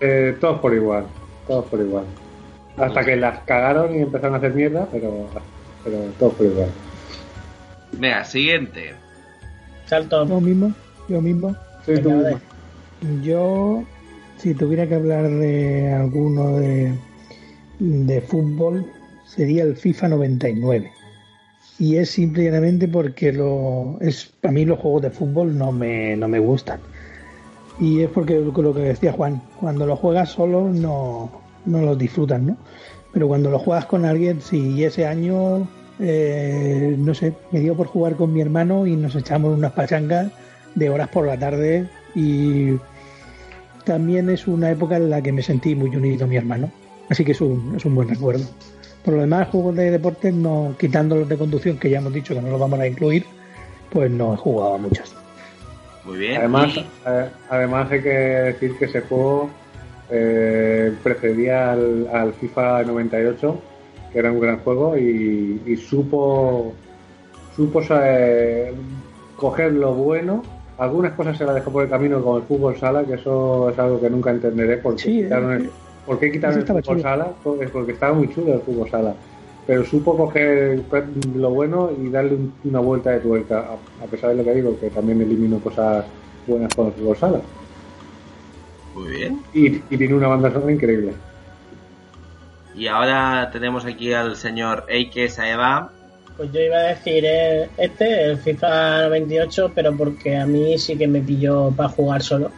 Eh, 0.00 0.36
todos 0.40 0.60
por 0.60 0.74
igual, 0.74 1.06
todos 1.46 1.64
por 1.66 1.80
igual. 1.80 2.04
Hasta 2.76 3.02
que 3.04 3.16
las 3.16 3.38
cagaron 3.40 3.94
y 3.94 4.02
empezaron 4.02 4.34
a 4.34 4.38
hacer 4.38 4.52
mierda, 4.52 4.86
pero, 4.92 5.26
pero 5.82 5.98
todos 6.18 6.34
por 6.34 6.46
igual. 6.46 6.68
Venga, 7.92 8.24
siguiente. 8.24 8.94
Salto. 9.86 10.26
Yo 10.26 10.40
mismo, 10.40 10.72
yo 11.08 11.22
mismo. 11.22 11.56
Sí, 11.86 11.94
tú 12.02 12.10
mismo. 12.10 12.38
Yo, 13.22 13.84
si 14.38 14.54
tuviera 14.54 14.86
que 14.86 14.94
hablar 14.94 15.28
de 15.28 15.92
alguno 15.92 16.56
de, 16.58 16.92
de 17.78 18.20
fútbol, 18.20 18.86
sería 19.26 19.64
el 19.64 19.76
FIFA 19.76 20.08
99. 20.08 20.90
Y 21.78 21.96
es 21.96 22.10
simplemente 22.10 22.88
porque 22.88 23.32
lo, 23.32 23.98
es, 24.00 24.32
a 24.42 24.50
mí 24.50 24.64
los 24.64 24.78
juegos 24.78 25.02
de 25.02 25.10
fútbol 25.10 25.56
no 25.58 25.72
me, 25.72 26.16
no 26.16 26.26
me 26.26 26.38
gustan. 26.38 26.80
Y 27.78 28.00
es 28.00 28.08
porque 28.08 28.40
lo, 28.40 28.74
que 28.74 28.80
decía 28.80 29.12
Juan, 29.12 29.42
cuando 29.60 29.84
lo 29.84 29.96
juegas 29.96 30.30
solo 30.30 30.70
no, 30.70 31.30
no 31.66 31.82
los 31.82 31.98
disfrutas, 31.98 32.40
¿no? 32.40 32.56
Pero 33.12 33.28
cuando 33.28 33.50
lo 33.50 33.58
juegas 33.58 33.84
con 33.84 34.06
alguien, 34.06 34.40
sí, 34.40 34.82
ese 34.82 35.06
año, 35.06 35.68
eh, 35.98 36.96
no 36.98 37.14
sé, 37.14 37.34
me 37.50 37.60
dio 37.60 37.74
por 37.74 37.88
jugar 37.88 38.16
con 38.16 38.32
mi 38.32 38.40
hermano 38.40 38.86
y 38.86 38.96
nos 38.96 39.14
echamos 39.14 39.56
unas 39.56 39.72
pachangas 39.72 40.32
de 40.74 40.88
horas 40.88 41.08
por 41.08 41.26
la 41.26 41.38
tarde 41.38 41.86
y 42.16 42.76
también 43.84 44.28
es 44.30 44.48
una 44.48 44.70
época 44.72 44.96
en 44.96 45.10
la 45.10 45.22
que 45.22 45.30
me 45.30 45.42
sentí 45.42 45.76
muy 45.76 45.94
unido 45.94 46.24
a 46.24 46.28
mi 46.28 46.36
hermano. 46.36 46.70
Así 47.08 47.24
que 47.24 47.30
es 47.32 47.40
un, 47.40 47.74
es 47.76 47.84
un 47.84 47.94
buen 47.94 48.08
recuerdo. 48.08 48.44
Por 49.04 49.14
lo 49.14 49.20
demás, 49.20 49.48
juegos 49.50 49.76
de 49.76 49.92
deporte, 49.92 50.32
no, 50.32 50.74
quitando 50.80 51.14
los 51.14 51.28
de 51.28 51.36
conducción, 51.36 51.78
que 51.78 51.90
ya 51.90 51.98
hemos 51.98 52.12
dicho 52.12 52.34
que 52.34 52.40
no 52.42 52.48
los 52.50 52.58
vamos 52.58 52.80
a 52.80 52.86
incluir, 52.88 53.24
pues 53.90 54.10
no 54.10 54.34
he 54.34 54.36
jugado 54.36 54.74
a 54.74 54.78
muchos. 54.78 55.14
Muy 56.04 56.18
bien. 56.18 56.38
Además, 56.38 56.72
Y- 56.76 56.80
eh, 56.80 57.26
además 57.48 57.92
hay 57.92 58.02
que 58.02 58.08
decir 58.08 58.76
que 58.78 58.86
ese 58.86 59.02
juego 59.02 59.48
eh, 60.10 60.92
precedía 61.04 61.72
al, 61.72 62.08
al 62.12 62.32
FIFA 62.32 62.82
98, 62.84 63.60
que 64.12 64.18
era 64.18 64.32
un 64.32 64.40
gran 64.40 64.58
juego, 64.60 64.96
y, 64.98 65.60
y 65.66 65.76
supo 65.76 66.72
supo 67.54 67.80
eh, 67.90 68.72
coger 69.36 69.72
lo 69.72 69.94
bueno. 69.94 70.42
Algunas 70.78 71.14
cosas 71.14 71.36
se 71.38 71.44
las 71.44 71.54
dejó 71.54 71.72
por 71.72 71.84
el 71.84 71.90
camino 71.90 72.22
como 72.22 72.38
el 72.38 72.44
fútbol 72.44 72.76
sala, 72.76 73.06
que 73.06 73.14
eso 73.14 73.70
es 73.70 73.78
algo 73.78 74.00
que 74.00 74.10
nunca 74.10 74.30
entenderé 74.30 74.78
porque 74.78 75.02
Sí, 75.02 75.20
quitaron 75.20 75.52
eh, 75.54 75.54
el, 75.54 75.72
¿Por 76.04 76.18
qué 76.18 76.30
quitaron 76.30 76.60
el 76.60 76.66
fútbol 76.68 76.82
chulo. 76.82 77.00
sala? 77.00 77.38
Pues 77.42 77.70
Porque 77.70 77.92
estaba 77.92 78.14
muy 78.14 78.28
chulo 78.28 78.54
el 78.54 78.62
fútbol 78.62 78.88
sala. 78.90 79.16
Pero 79.64 79.84
supo 79.84 80.16
coger 80.16 80.86
lo 81.34 81.50
bueno 81.50 81.90
y 81.92 82.10
darle 82.10 82.34
un- 82.36 82.60
una 82.64 82.80
vuelta 82.80 83.10
de 83.10 83.20
tuerca, 83.20 83.60
a, 83.98 84.04
a 84.04 84.08
pesar 84.08 84.30
de 84.30 84.36
lo 84.36 84.44
que 84.44 84.54
digo, 84.54 84.78
que 84.78 84.90
también 84.90 85.20
eliminó 85.22 85.60
cosas 85.60 86.06
buenas 86.44 86.74
con 86.74 86.86
el 86.88 86.92
fútbol 86.94 87.16
sala. 87.16 87.50
Muy 88.92 89.10
bien. 89.12 89.46
Y, 89.52 89.66
y 89.92 89.98
tiene 89.98 90.14
una 90.14 90.28
banda 90.28 90.52
sonora 90.52 90.72
increíble. 90.72 91.24
Y 92.72 92.86
ahora 92.86 93.50
tenemos 93.50 93.84
aquí 93.86 94.12
al 94.12 94.36
señor 94.36 94.84
Eike 94.88 95.28
Saeva. 95.28 95.95
Pues 96.36 96.52
yo 96.52 96.60
iba 96.60 96.76
a 96.76 96.82
decir 96.82 97.24
eh, 97.24 97.68
este, 97.78 98.24
el 98.24 98.38
FIFA 98.38 99.08
98, 99.08 99.72
pero 99.74 99.96
porque 99.96 100.36
a 100.36 100.46
mí 100.46 100.76
sí 100.78 100.96
que 100.96 101.08
me 101.08 101.20
pilló 101.20 101.72
para 101.74 101.88
jugar 101.88 102.22
solo. 102.22 102.50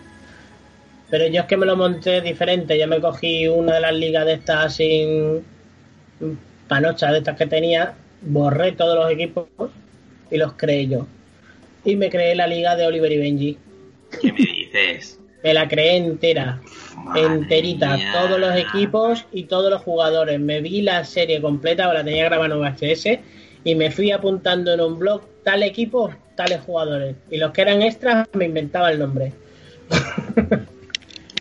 Pero 1.10 1.28
yo 1.28 1.42
es 1.42 1.46
que 1.46 1.56
me 1.56 1.64
lo 1.64 1.76
monté 1.76 2.20
diferente. 2.20 2.78
Yo 2.78 2.88
me 2.88 3.00
cogí 3.00 3.46
una 3.46 3.74
de 3.74 3.80
las 3.80 3.94
ligas 3.94 4.26
de 4.26 4.32
estas 4.34 4.74
sin 4.74 5.44
panochas 6.66 7.12
de 7.12 7.18
estas 7.18 7.36
que 7.36 7.46
tenía, 7.46 7.94
borré 8.20 8.72
todos 8.72 8.96
los 8.96 9.10
equipos 9.10 9.48
y 10.30 10.36
los 10.36 10.52
creé 10.54 10.88
yo. 10.88 11.06
Y 11.84 11.96
me 11.96 12.10
creé 12.10 12.34
la 12.34 12.46
liga 12.46 12.76
de 12.76 12.86
Oliver 12.86 13.10
y 13.12 13.18
Benji. 13.18 13.58
¿Qué 14.20 14.32
me 14.32 14.38
dices? 14.38 15.18
Me 15.42 15.54
la 15.54 15.68
creé 15.68 15.96
entera, 15.96 16.60
Madre 16.96 17.22
enterita, 17.22 17.96
mía. 17.96 18.12
todos 18.12 18.40
los 18.40 18.56
equipos 18.56 19.24
y 19.32 19.44
todos 19.44 19.70
los 19.70 19.82
jugadores. 19.82 20.40
Me 20.40 20.60
vi 20.60 20.82
la 20.82 21.04
serie 21.04 21.40
completa, 21.40 21.92
la 21.92 22.04
tenía 22.04 22.24
grabada 22.24 22.54
en 22.54 22.60
VHS 22.60 23.20
y 23.68 23.74
me 23.74 23.90
fui 23.90 24.10
apuntando 24.12 24.72
en 24.72 24.80
un 24.80 24.98
blog 24.98 25.20
tal 25.44 25.62
equipo, 25.62 26.10
tales 26.34 26.62
jugadores. 26.62 27.16
Y 27.30 27.36
los 27.36 27.52
que 27.52 27.60
eran 27.60 27.82
extras 27.82 28.26
me 28.32 28.46
inventaba 28.46 28.90
el 28.90 28.98
nombre. 28.98 29.34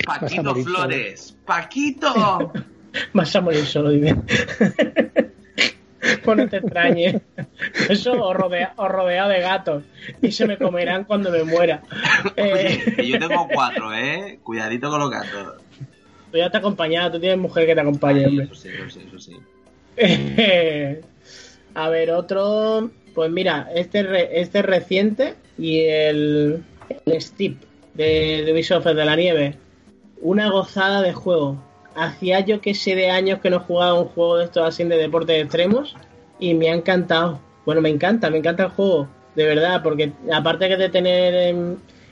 Paquito. 0.06 0.54
Flores. 0.56 1.38
Paquito. 1.46 2.52
Vas 3.14 3.34
a 3.34 3.40
morir 3.40 3.66
solo, 3.66 3.92
dime. 3.92 4.14
Pues 6.26 6.38
no 6.38 6.50
te 6.50 6.58
extrañes. 6.58 7.22
Eso 7.88 8.22
os 8.22 8.36
rodea, 8.36 8.74
os 8.76 8.90
rodea 8.90 9.30
de 9.30 9.40
gatos 9.40 9.84
y 10.22 10.34
se 10.34 10.46
me 10.46 10.58
comerán 10.58 11.06
cuando 11.06 11.32
me 11.32 11.46
muera. 11.46 11.82
Oye, 12.38 12.84
Eh, 12.98 13.08
yo 13.08 13.20
tengo 13.20 13.48
cuatro, 13.54 13.94
¿eh? 13.94 14.38
Cuidadito 14.44 14.90
con 14.90 15.00
los 15.00 15.12
gatos. 15.12 15.62
tú 16.30 16.38
ya 16.38 16.50
te 16.50 16.58
acompañado, 16.58 17.14
tú 17.14 17.20
tienes 17.22 17.38
mujer 17.38 17.66
que 17.66 17.74
te 17.74 17.80
acompañe, 17.80 18.26
hombre. 18.26 18.44
Eso 18.48 18.56
sí, 18.56 18.68
eso 18.68 18.90
sí, 18.90 19.08
eso 19.08 19.18
sí. 19.18 19.38
A 21.78 21.90
ver, 21.90 22.12
otro. 22.12 22.90
Pues 23.14 23.32
mira, 23.32 23.70
este, 23.74 24.04
re- 24.04 24.40
este 24.42 24.60
es 24.60 24.66
reciente 24.66 25.36
y 25.58 25.82
el, 25.86 26.64
el 27.06 27.22
Steep 27.22 27.58
de, 27.94 28.50
Ubisoft 28.52 28.86
de 28.86 29.06
la 29.06 29.16
nieve. 29.16 29.56
Una 30.22 30.50
gozada 30.50 31.02
de 31.02 31.14
juego. 31.14 31.58
Hacía 31.96 32.42
yo 32.42 32.62
que 32.62 32.76
sé 32.76 32.96
de 32.96 33.10
años 33.10 33.40
que 33.40 33.50
no 33.50 33.60
jugaba 33.60 34.00
un 34.00 34.08
juego 34.08 34.38
de 34.38 34.46
estos 34.46 34.68
así 34.68 34.84
de 34.84 34.98
deportes 34.98 35.42
extremos 35.44 35.96
y 36.40 36.54
me 36.54 36.70
ha 36.70 36.76
encantado. 36.76 37.40
Bueno, 37.66 37.82
me 37.82 37.90
encanta, 37.90 38.30
me 38.30 38.38
encanta 38.38 38.64
el 38.64 38.70
juego, 38.70 39.08
de 39.36 39.46
verdad, 39.46 39.82
porque 39.84 40.12
aparte 40.32 40.68
que 40.68 40.78
de 40.78 40.90
tener 40.90 41.56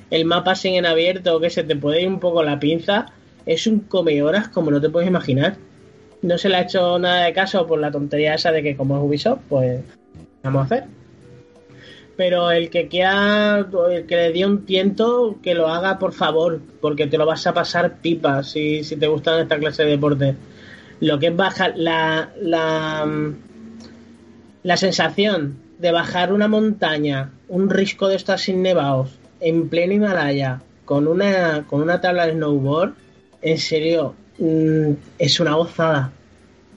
el 0.09 0.25
mapa 0.25 0.51
así 0.51 0.69
en 0.75 0.85
abierto, 0.85 1.39
que 1.39 1.49
se 1.51 1.63
te 1.63 1.75
puede 1.75 2.01
ir 2.01 2.07
un 2.07 2.19
poco 2.19 2.41
la 2.43 2.59
pinza, 2.59 3.05
es 3.45 3.67
un 3.67 3.79
come 3.81 4.21
horas 4.23 4.47
como 4.47 4.71
no 4.71 4.81
te 4.81 4.89
puedes 4.89 5.07
imaginar 5.07 5.57
no 6.25 6.37
se 6.37 6.49
le 6.49 6.57
ha 6.57 6.61
hecho 6.61 6.97
nada 6.99 7.25
de 7.25 7.33
caso 7.33 7.67
por 7.67 7.79
la 7.79 7.91
tontería 7.91 8.33
esa 8.33 8.51
de 8.51 8.63
que 8.63 8.75
como 8.75 8.97
es 8.97 9.03
Ubisoft, 9.03 9.41
pues 9.47 9.81
vamos 10.43 10.63
a 10.63 10.65
hacer. 10.65 10.83
Pero 12.17 12.49
el 12.49 12.69
que 12.69 12.87
quiera, 12.87 13.65
el 13.91 14.05
que 14.05 14.15
le 14.15 14.31
dé 14.31 14.45
un 14.45 14.65
tiento, 14.65 15.37
que 15.43 15.53
lo 15.53 15.67
haga 15.67 15.99
por 15.99 16.13
favor, 16.13 16.61
porque 16.81 17.07
te 17.07 17.17
lo 17.17 17.25
vas 17.25 17.45
a 17.45 17.53
pasar 17.53 17.97
pipa 17.97 18.41
si, 18.43 18.83
si 18.83 18.95
te 18.95 19.07
gustan 19.07 19.41
esta 19.41 19.59
clase 19.59 19.83
de 19.83 19.91
deporte. 19.91 20.35
Lo 21.01 21.19
que 21.19 21.27
es 21.27 21.35
bajar 21.35 21.73
la, 21.75 22.31
la, 22.41 23.05
la 24.63 24.77
sensación 24.77 25.57
de 25.77 25.91
bajar 25.91 26.31
una 26.31 26.47
montaña, 26.47 27.31
un 27.49 27.69
risco 27.69 28.07
de 28.07 28.15
estar 28.15 28.39
sin 28.39 28.61
nevados, 28.61 29.19
en 29.41 29.67
pleno 29.67 29.93
Himalaya, 29.93 30.61
con 30.85 31.07
una, 31.07 31.65
con 31.67 31.81
una 31.81 31.99
tabla 31.99 32.27
de 32.27 32.33
snowboard, 32.33 32.93
en 33.41 33.57
serio, 33.57 34.15
mm, 34.37 34.91
es 35.19 35.39
una 35.39 35.55
gozada. 35.55 36.11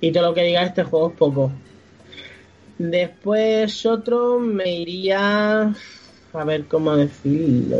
Y 0.00 0.12
todo 0.12 0.28
lo 0.28 0.34
que 0.34 0.44
diga 0.44 0.62
este 0.62 0.84
juego 0.84 1.10
es 1.10 1.16
poco. 1.16 1.52
Después 2.78 3.84
otro 3.86 4.38
me 4.38 4.70
iría... 4.70 5.74
A 6.32 6.44
ver 6.44 6.66
cómo 6.66 6.94
decirlo. 6.94 7.76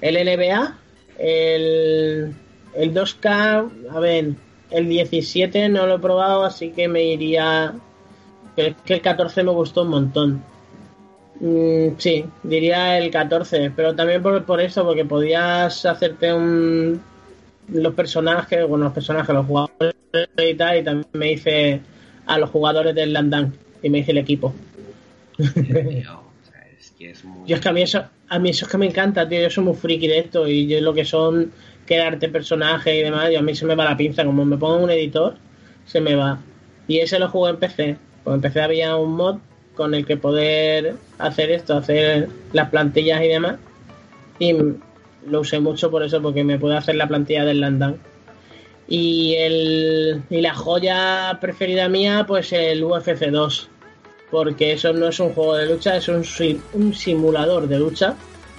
El 0.00 0.14
NBA, 0.14 0.78
el, 1.18 2.34
el 2.74 2.94
2K, 2.94 3.70
a 3.90 4.00
ver, 4.00 4.34
el 4.70 4.88
17 4.88 5.68
no 5.68 5.86
lo 5.86 5.96
he 5.96 5.98
probado, 5.98 6.44
así 6.44 6.70
que 6.70 6.88
me 6.88 7.04
iría... 7.04 7.74
Es 8.56 8.74
que 8.84 8.94
el 8.94 9.00
14 9.00 9.42
me 9.44 9.52
gustó 9.52 9.82
un 9.82 9.88
montón. 9.88 10.44
Mm, 11.40 11.96
sí, 11.98 12.24
diría 12.42 12.98
el 12.98 13.10
14, 13.10 13.72
pero 13.74 13.94
también 13.94 14.22
por, 14.22 14.44
por 14.44 14.60
eso, 14.60 14.84
porque 14.84 15.04
podías 15.04 15.84
hacerte 15.86 16.32
un... 16.32 17.00
Los 17.68 17.94
personajes, 17.94 18.66
bueno, 18.66 18.86
los 18.86 18.94
personajes, 18.94 19.34
los 19.34 19.46
jugadores 19.46 19.94
y 20.38 20.54
tal, 20.54 20.78
y 20.78 20.84
también 20.84 21.06
me 21.12 21.32
hice 21.32 21.80
a 22.26 22.38
los 22.38 22.48
jugadores 22.50 22.94
del 22.94 23.12
Landan 23.12 23.52
y 23.82 23.90
me 23.90 23.98
hice 23.98 24.12
el 24.12 24.18
equipo. 24.18 24.54
es 25.38 26.90
que 26.98 27.10
es 27.10 27.24
muy... 27.24 27.46
Yo 27.46 27.56
es 27.56 27.60
que 27.60 27.68
a 27.68 27.72
mí 27.72 27.82
eso, 27.82 28.04
a 28.28 28.38
mí 28.38 28.50
eso 28.50 28.64
es 28.64 28.70
que 28.70 28.78
me 28.78 28.86
encanta, 28.86 29.28
tío. 29.28 29.42
Yo 29.42 29.50
soy 29.50 29.64
muy 29.64 29.74
friki 29.74 30.08
de 30.08 30.18
esto 30.18 30.48
y 30.48 30.66
yo 30.66 30.80
lo 30.80 30.94
que 30.94 31.04
son 31.04 31.52
crearte 31.86 32.28
personajes 32.28 32.94
y 32.94 33.02
demás, 33.02 33.30
y 33.30 33.36
a 33.36 33.42
mí 33.42 33.54
se 33.54 33.66
me 33.66 33.74
va 33.74 33.84
la 33.84 33.96
pinza. 33.96 34.24
Como 34.24 34.44
me 34.44 34.56
pongo 34.56 34.82
un 34.82 34.90
editor, 34.90 35.36
se 35.84 36.00
me 36.00 36.14
va. 36.14 36.40
Y 36.86 37.00
ese 37.00 37.18
lo 37.18 37.28
jugué 37.28 37.50
en 37.50 37.56
PC. 37.58 37.96
Pues 38.24 38.34
en 38.34 38.40
PC 38.40 38.62
había 38.62 38.96
un 38.96 39.14
mod 39.14 39.38
con 39.78 39.94
el 39.94 40.04
que 40.04 40.18
poder 40.18 40.96
hacer 41.16 41.50
esto, 41.50 41.74
hacer 41.74 42.28
las 42.52 42.68
plantillas 42.68 43.22
y 43.22 43.28
demás. 43.28 43.56
Y 44.38 44.52
lo 45.26 45.40
usé 45.40 45.58
mucho 45.60 45.90
por 45.90 46.02
eso, 46.02 46.20
porque 46.20 46.44
me 46.44 46.58
puedo 46.58 46.76
hacer 46.76 46.96
la 46.96 47.08
plantilla 47.08 47.46
del 47.46 47.60
Landan. 47.60 47.96
Y, 48.86 49.34
el, 49.38 50.22
y 50.28 50.42
la 50.42 50.54
joya 50.54 51.38
preferida 51.40 51.88
mía, 51.88 52.24
pues 52.26 52.52
el 52.52 52.84
UFC 52.84 53.30
2 53.30 53.70
porque 54.30 54.72
eso 54.72 54.92
no 54.92 55.08
es 55.08 55.20
un 55.20 55.32
juego 55.32 55.56
de 55.56 55.66
lucha, 55.66 55.96
es 55.96 56.08
un, 56.08 56.22
un 56.74 56.94
simulador 56.94 57.66
de 57.66 57.78
lucha, 57.78 58.14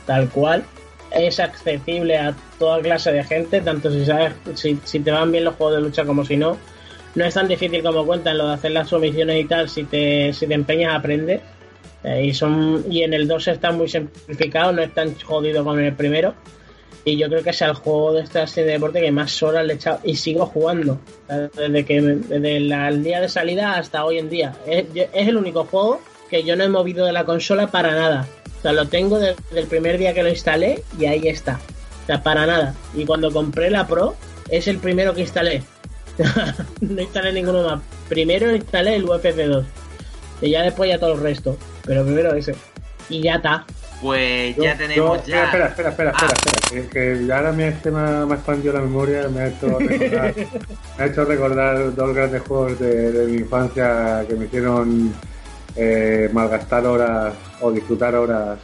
tal 0.06 0.30
cual. 0.30 0.64
Es 1.12 1.40
accesible 1.40 2.18
a 2.18 2.36
toda 2.60 2.82
clase 2.82 3.12
de 3.12 3.24
gente, 3.24 3.62
tanto 3.62 3.92
si 3.92 4.06
sabes, 4.06 4.34
si, 4.54 4.80
si 4.84 5.00
te 5.00 5.12
van 5.12 5.32
bien 5.32 5.44
los 5.44 5.56
juegos 5.56 5.76
de 5.76 5.82
lucha 5.82 6.06
como 6.06 6.24
si 6.24 6.38
no. 6.38 6.58
No 7.20 7.26
es 7.26 7.34
tan 7.34 7.50
difícil 7.50 7.84
como 7.84 8.06
cuentan 8.06 8.38
lo 8.38 8.48
de 8.48 8.54
hacer 8.54 8.72
las 8.72 8.88
sumisiones 8.88 9.44
y 9.44 9.44
tal, 9.44 9.68
si 9.68 9.84
te, 9.84 10.32
si 10.32 10.48
te 10.48 10.54
empeñas 10.54 10.96
aprende. 10.96 11.42
Eh, 12.02 12.28
y, 12.28 12.34
son, 12.34 12.86
y 12.90 13.04
en 13.04 13.14
el 13.14 13.28
2 13.28 13.50
está 13.50 13.74
muy 13.74 13.90
simplificado, 13.90 14.72
no 14.72 14.82
es 14.82 14.94
tan 14.94 15.14
jodido 15.20 15.66
como 15.66 15.78
en 15.78 15.88
el 15.88 15.96
primero. 15.96 16.34
Y 17.04 17.18
yo 17.18 17.28
creo 17.28 17.44
que 17.44 17.50
es 17.50 17.62
el 17.62 17.74
juego 17.74 18.14
de 18.14 18.22
esta 18.22 18.48
serie 18.48 18.68
de 18.68 18.74
deporte 18.76 19.02
que 19.02 19.12
más 19.12 19.44
horas 19.44 19.66
le 19.66 19.74
he 19.74 19.76
echado 19.76 20.00
y 20.06 20.16
sigo 20.16 20.46
jugando. 20.46 20.98
Desde 21.28 21.84
que 21.84 22.02
desde 22.02 22.56
el 22.56 23.04
día 23.04 23.20
de 23.20 23.28
salida 23.28 23.74
hasta 23.74 24.06
hoy 24.06 24.18
en 24.18 24.30
día. 24.30 24.56
Es, 24.66 24.86
es, 24.96 25.28
el 25.28 25.36
único 25.36 25.66
juego 25.66 26.00
que 26.30 26.44
yo 26.44 26.56
no 26.56 26.64
he 26.64 26.70
movido 26.70 27.06
de 27.06 27.12
la 27.12 27.26
consola 27.26 27.68
para 27.68 27.96
nada. 27.96 28.30
O 28.60 28.62
sea, 28.62 28.72
lo 28.72 28.88
tengo 28.88 29.20
desde 29.20 29.36
el 29.58 29.68
primer 29.68 29.98
día 29.98 30.14
que 30.14 30.24
lo 30.24 30.30
instalé 30.30 30.86
y 30.98 31.06
ahí 31.06 31.28
está. 31.28 31.60
O 32.04 32.06
sea, 32.06 32.24
para 32.24 32.46
nada. 32.46 32.76
Y 32.96 33.04
cuando 33.04 33.30
compré 33.30 33.70
la 33.70 33.88
Pro, 33.88 34.16
es 34.50 34.70
el 34.70 34.78
primero 34.78 35.14
que 35.14 35.20
instalé. 35.20 35.64
no 36.82 37.02
instalé 37.02 37.34
ninguno 37.34 37.64
más. 37.64 37.82
Primero 38.08 38.56
instalé 38.56 38.96
el 38.96 39.06
UFC 39.06 39.36
2. 39.36 39.66
Y 40.42 40.52
ya 40.52 40.64
después 40.64 40.90
ya 40.90 41.00
todo 41.00 41.14
el 41.14 41.22
resto. 41.22 41.58
Pero 41.86 42.04
primero 42.04 42.34
ese. 42.34 42.56
Y 43.10 43.22
ya 43.22 43.36
está. 43.36 43.66
Pues 44.02 44.56
ya 44.56 44.78
tenemos 44.78 45.26
ya. 45.26 45.46
Espera, 45.46 45.68
espera, 45.68 45.90
espera, 45.90 46.12
espera, 46.12 46.34
espera, 46.34 46.90
que, 46.90 46.90
que 46.90 47.34
ahora 47.34 47.52
me, 47.52 47.68
este 47.68 47.92
me, 47.92 48.00
ha 48.00 48.24
expandido 48.34 48.74
la 48.74 48.82
memoria, 48.82 49.28
me 49.28 49.42
ha 49.42 49.48
hecho 49.48 49.78
recordar, 49.78 50.36
me 50.98 51.04
ha 51.04 51.08
hecho 51.08 51.26
recordar 51.26 51.96
dos 51.96 52.16
grandes 52.16 52.42
juegos 52.44 52.80
de, 52.80 53.12
de 53.12 53.28
mi 53.28 53.38
infancia 53.40 54.24
que 54.26 54.36
me 54.36 54.46
hicieron 54.46 55.14
eh, 55.76 56.30
malgastar 56.34 56.86
horas 56.86 57.34
o 57.62 57.72
disfrutar 57.72 58.16
horas 58.16 58.60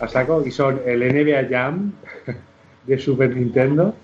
a 0.00 0.08
saco 0.08 0.42
y 0.44 0.50
son 0.50 0.80
el 0.84 1.00
NBA 1.00 1.48
Jam 1.48 1.92
de 2.86 2.98
Super 2.98 3.34
Nintendo 3.34 3.94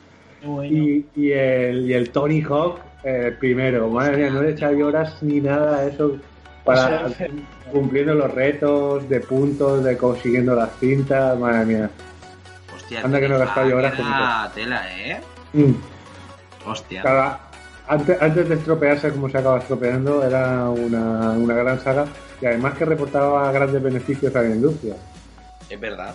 Bueno. 0.43 0.64
y, 0.74 1.07
y 1.16 1.32
el, 1.32 1.91
y 1.91 1.93
el 1.95 2.11
Tony 2.11 2.43
Hawk 2.43 2.80
eh, 3.05 3.34
primero. 3.39 3.89
Madre 3.89 4.16
mía, 4.16 4.30
no 4.30 4.43
le 4.43 4.55
yo 4.55 4.86
horas 4.86 5.22
ni 5.22 5.41
nada 5.41 5.78
a 5.78 5.84
eso 5.86 6.16
para 6.64 7.07
Eso- 7.07 7.26
cumpliendo 7.72 8.14
los 8.14 8.30
retos 8.32 9.09
de 9.09 9.20
puntos, 9.20 9.84
de 9.84 9.97
consiguiendo 9.97 10.55
las 10.55 10.70
cintas, 10.78 11.39
madre 11.39 11.64
mía. 11.66 11.91
Hostia, 12.74 13.03
Anda 13.05 13.20
que 13.20 13.28
no 13.28 13.36
he 13.36 13.39
gastado 13.39 13.68
yo 13.68 13.76
horas 13.76 13.95
Ah, 14.03 14.51
tela, 14.55 14.82
¿eh? 14.99 15.20
Mm. 15.53 15.72
Hostia. 16.66 17.03
Cada- 17.03 17.41
antes, 17.86 18.20
antes 18.20 18.49
de 18.49 18.55
estropearse 18.55 19.11
como 19.11 19.28
se 19.30 19.39
acaba 19.39 19.59
estropeando, 19.59 20.22
era 20.24 20.68
una, 20.68 21.30
una 21.32 21.55
gran 21.55 21.80
saga 21.80 22.07
y 22.41 22.47
además 22.47 22.74
que 22.74 22.84
reportaba 22.84 23.51
grandes 23.53 23.82
beneficios 23.82 24.34
a 24.36 24.43
la 24.43 24.49
industria. 24.51 24.95
Es 25.70 25.80
verdad. 25.80 26.14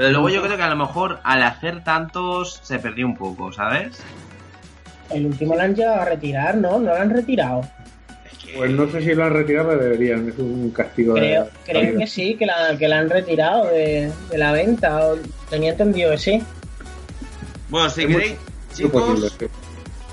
Pero 0.00 0.12
luego 0.12 0.30
yo 0.30 0.40
creo 0.42 0.56
que 0.56 0.62
a 0.62 0.70
lo 0.70 0.76
mejor 0.76 1.20
al 1.24 1.42
hacer 1.42 1.84
tantos 1.84 2.58
se 2.62 2.78
perdió 2.78 3.04
un 3.04 3.14
poco, 3.18 3.52
¿sabes? 3.52 3.98
El 5.10 5.26
último 5.26 5.54
lo 5.54 5.60
han 5.60 5.74
llegado 5.74 6.00
a 6.00 6.04
retirar, 6.06 6.54
¿no? 6.56 6.78
No 6.78 6.94
lo 6.94 6.96
han 6.96 7.10
retirado. 7.10 7.60
Pues 8.56 8.70
no 8.70 8.90
sé 8.90 9.02
si 9.02 9.12
lo 9.14 9.26
han 9.26 9.34
retirado, 9.34 9.68
pero 9.68 9.82
deberían, 9.82 10.26
es 10.30 10.38
un 10.38 10.70
castigo. 10.70 11.12
de- 11.12 11.20
Creo, 11.20 11.48
creo 11.66 11.98
que 11.98 12.06
sí, 12.06 12.34
que 12.36 12.46
la, 12.46 12.78
que 12.78 12.88
la 12.88 12.98
han 13.00 13.10
retirado 13.10 13.66
de, 13.66 14.10
de 14.30 14.38
la 14.38 14.52
venta. 14.52 15.06
o- 15.06 15.18
tenía 15.50 15.72
entendido 15.72 16.12
que 16.12 16.18
sí. 16.18 16.42
Bueno, 17.68 17.90
si 17.90 18.06
queréis, 18.06 18.36
chicos, 18.74 19.02
posible, 19.02 19.28
sí. 19.38 19.46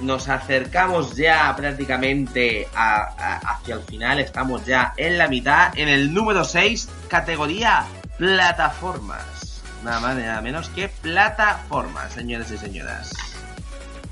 nos 0.01 0.27
acercamos 0.27 1.15
ya 1.15 1.55
prácticamente 1.55 2.67
a- 2.75 3.03
a- 3.17 3.37
hacia 3.53 3.75
el 3.75 3.81
final. 3.83 4.19
Estamos 4.19 4.65
ya 4.65 4.93
en 4.97 5.17
la 5.17 5.29
mitad, 5.29 5.71
en 5.79 5.87
el 5.87 6.13
número 6.13 6.43
6, 6.43 6.89
categoría 7.07 7.85
plataformas. 8.17 9.36
Nada 9.83 9.99
más 9.99 10.15
ni 10.15 10.23
nada 10.23 10.41
menos 10.41 10.69
que 10.69 10.89
plataformas, 10.89 12.11
señores 12.13 12.51
y 12.51 12.57
señoras. 12.57 13.11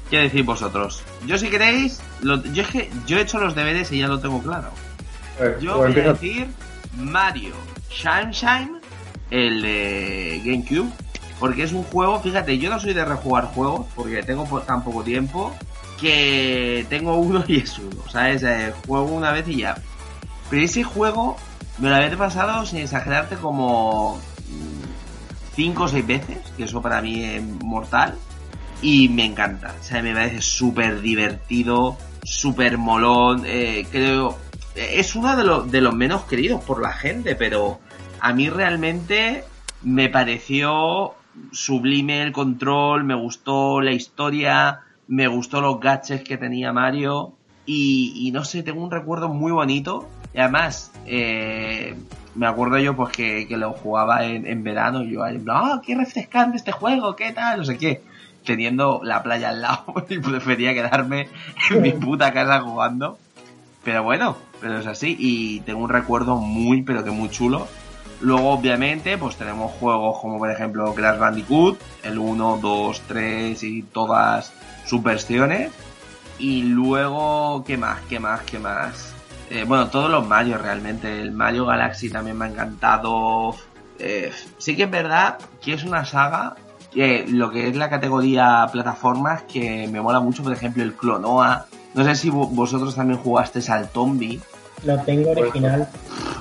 ¿Qué 0.09 0.19
decís 0.19 0.45
vosotros? 0.45 1.01
Yo 1.25 1.37
si 1.37 1.49
queréis, 1.49 1.99
lo- 2.21 2.43
yo 2.43 2.61
es 2.63 2.69
que 2.69 2.89
yo 3.07 3.17
he 3.17 3.21
hecho 3.21 3.39
los 3.39 3.55
deberes 3.55 3.91
y 3.91 3.99
ya 3.99 4.07
lo 4.07 4.19
tengo 4.19 4.41
claro. 4.41 4.69
Eh, 5.39 5.57
Yo 5.59 5.77
pues 5.77 5.93
voy 5.95 6.03
a 6.03 6.13
decir 6.13 6.47
Mario 6.95 7.55
Sunshine, 7.89 8.79
el 9.31 9.61
de 9.63 10.41
GameCube, 10.45 10.89
porque 11.39 11.63
es 11.63 11.73
un 11.73 11.83
juego, 11.83 12.21
fíjate, 12.21 12.57
yo 12.59 12.69
no 12.69 12.79
soy 12.79 12.93
de 12.93 13.03
rejugar 13.03 13.45
juegos, 13.45 13.87
porque 13.95 14.21
tengo 14.23 14.45
tan 14.61 14.83
poco 14.83 15.03
tiempo, 15.03 15.53
que 15.99 16.85
tengo 16.89 17.15
uno 17.15 17.43
y 17.47 17.57
es 17.61 17.77
uno, 17.79 18.03
¿sabes? 18.11 18.43
Eh, 18.43 18.73
juego 18.85 19.05
una 19.05 19.31
vez 19.31 19.47
y 19.47 19.57
ya. 19.57 19.75
Pero 20.49 20.61
ese 20.63 20.83
juego 20.83 21.35
me 21.79 21.89
lo 21.89 21.95
había 21.95 22.15
pasado, 22.15 22.65
sin 22.65 22.79
exagerarte, 22.79 23.35
como 23.37 24.21
5 25.55 25.83
o 25.83 25.87
6 25.87 26.07
veces, 26.07 26.37
que 26.57 26.63
eso 26.63 26.81
para 26.81 27.01
mí 27.01 27.23
es 27.23 27.43
mortal, 27.43 28.15
y 28.81 29.09
me 29.09 29.25
encanta, 29.25 29.73
o 29.79 29.83
sea, 29.83 30.01
me 30.01 30.13
parece 30.13 30.41
súper 30.41 31.01
divertido, 31.01 31.97
súper 32.23 32.77
molón, 32.77 33.43
eh, 33.45 33.87
creo 33.91 34.37
es 34.75 35.15
uno 35.15 35.35
de, 35.35 35.43
los 35.43 35.71
de 35.71 35.81
los 35.81 35.95
menos 35.95 36.23
queridos 36.25 36.63
por 36.63 36.81
la 36.81 36.91
gente, 36.91 37.35
pero 37.35 37.79
a 38.19 38.33
mí 38.33 38.49
realmente 38.49 39.43
me 39.83 40.09
pareció 40.09 41.13
sublime 41.51 42.21
el 42.21 42.31
control, 42.31 43.03
me 43.03 43.15
gustó 43.15 43.81
la 43.81 43.91
historia, 43.91 44.81
me 45.07 45.27
gustó 45.27 45.61
los 45.61 45.79
gadgets 45.79 46.23
que 46.23 46.37
tenía 46.37 46.73
Mario 46.73 47.33
y, 47.65 48.13
y 48.15 48.31
no 48.31 48.43
sé, 48.43 48.63
tengo 48.63 48.83
un 48.83 48.91
recuerdo 48.91 49.29
muy 49.29 49.51
bonito. 49.51 50.09
Y 50.33 50.39
además 50.39 50.91
eh, 51.05 51.95
me 52.35 52.47
acuerdo 52.47 52.77
yo 52.77 52.95
pues 52.95 53.11
que, 53.15 53.47
que 53.47 53.57
lo 53.57 53.71
jugaba 53.73 54.25
en, 54.25 54.45
en 54.45 54.63
verano 54.63 55.03
y 55.03 55.11
yo 55.11 55.23
ahí, 55.23 55.37
no, 55.37 55.81
qué 55.85 55.95
refrescante 55.95 56.57
este 56.57 56.71
juego, 56.71 57.15
qué 57.15 57.31
tal, 57.31 57.59
no 57.59 57.63
sé 57.63 57.77
qué 57.77 58.01
teniendo 58.45 59.01
la 59.03 59.23
playa 59.23 59.49
al 59.49 59.63
lado 59.63 60.05
y 60.09 60.19
prefería 60.19 60.75
quedarme 60.75 61.29
en 61.71 61.81
mi 61.81 61.93
puta 61.93 62.31
casa 62.31 62.61
jugando 62.61 63.17
pero 63.85 64.01
bueno, 64.01 64.35
pero 64.59 64.79
es 64.79 64.87
así 64.87 65.15
y 65.17 65.59
tengo 65.61 65.83
un 65.83 65.89
recuerdo 65.89 66.37
muy, 66.37 66.81
pero 66.81 67.03
que 67.03 67.11
muy 67.11 67.29
chulo. 67.29 67.67
Luego, 68.19 68.49
obviamente, 68.49 69.15
pues 69.19 69.35
tenemos 69.35 69.71
juegos 69.73 70.19
como 70.19 70.39
por 70.39 70.49
ejemplo 70.49 70.93
Crash 70.95 71.19
Bandicoot, 71.19 71.79
el 72.03 72.17
1, 72.17 72.59
2, 72.61 73.01
3 73.07 73.63
y 73.63 73.83
todas 73.83 74.53
sus 74.87 75.03
versiones. 75.03 75.71
Y 76.39 76.63
luego, 76.63 77.63
¿qué 77.65 77.77
más? 77.77 78.01
¿Qué 78.09 78.19
más? 78.19 78.41
¿Qué 78.41 78.57
más? 78.57 79.14
Eh, 79.49 79.63
bueno, 79.67 79.87
todos 79.87 80.09
los 80.09 80.27
Mario 80.27 80.57
realmente. 80.57 81.21
El 81.21 81.31
Mario 81.31 81.65
Galaxy 81.65 82.09
también 82.09 82.37
me 82.37 82.45
ha 82.45 82.49
encantado. 82.49 83.55
Eh, 83.99 84.31
sí 84.57 84.75
que 84.75 84.83
es 84.83 84.91
verdad 84.91 85.37
que 85.61 85.73
es 85.73 85.83
una 85.83 86.03
saga 86.05 86.55
que 86.91 87.25
lo 87.27 87.51
que 87.51 87.67
es 87.69 87.75
la 87.75 87.89
categoría 87.89 88.67
plataformas 88.71 89.43
que 89.43 89.87
me 89.91 90.01
mola 90.01 90.19
mucho, 90.19 90.43
por 90.43 90.53
ejemplo, 90.53 90.81
el 90.83 90.93
Clonoa. 90.95 91.67
No 91.93 92.03
sé 92.03 92.15
si 92.15 92.29
vo- 92.29 92.49
vosotros 92.49 92.95
también 92.95 93.19
jugasteis 93.19 93.69
al 93.69 93.89
Tombi, 93.89 94.39
Lo 94.83 94.97
tengo 95.03 95.31
original. 95.31 95.87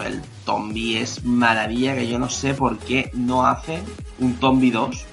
El 0.04 0.20
Tombi 0.44 0.96
es 0.96 1.24
maravilla 1.24 1.94
que 1.94 2.08
yo 2.08 2.18
no 2.18 2.28
sé 2.28 2.54
por 2.54 2.78
qué 2.78 3.10
no 3.14 3.46
hace 3.46 3.78
un 4.18 4.34
Tombi 4.34 4.70
2. 4.70 5.04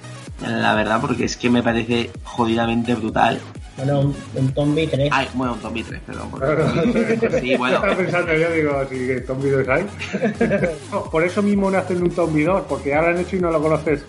La 0.46 0.74
verdad, 0.74 1.00
porque 1.00 1.24
es 1.24 1.36
que 1.36 1.48
me 1.50 1.62
parece 1.62 2.10
jodidamente 2.24 2.94
brutal. 2.96 3.40
Bueno, 3.76 4.00
un, 4.00 4.16
un 4.34 4.48
Tombi 4.52 4.86
3. 4.86 5.08
Ay, 5.10 5.28
bueno, 5.34 5.54
un 5.54 5.60
Tombi 5.60 5.82
3, 5.82 6.00
perdón. 6.06 6.30
porque- 6.30 7.40
Sí, 7.40 7.56
bueno. 7.56 7.76
Estaba 7.76 7.96
pensando 7.96 8.34
yo, 8.34 8.50
digo, 8.52 8.84
si 8.90 8.96
que 9.06 9.20
Tomb 9.22 9.42
2 9.44 9.68
hay. 9.68 9.86
No, 10.92 11.04
por 11.04 11.24
eso 11.24 11.42
mismo 11.42 11.70
no 11.70 11.78
hacen 11.78 12.02
un 12.02 12.10
Tomb 12.10 12.36
2, 12.44 12.62
porque 12.68 12.94
ahora 12.94 13.10
han 13.10 13.18
hecho 13.18 13.36
y 13.36 13.40
no 13.40 13.50
lo 13.50 13.62
conoces. 13.62 14.04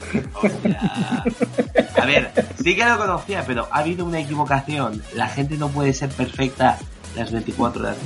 A 1.95 2.05
ver, 2.05 2.31
sí 2.61 2.75
que 2.75 2.85
lo 2.85 2.97
conocía, 2.97 3.43
pero 3.47 3.67
ha 3.71 3.79
habido 3.79 4.05
una 4.05 4.19
equivocación. 4.19 5.01
La 5.15 5.27
gente 5.29 5.57
no 5.57 5.69
puede 5.69 5.93
ser 5.93 6.09
perfecta 6.09 6.77
las 7.15 7.31
24 7.31 7.81
horas. 7.83 7.97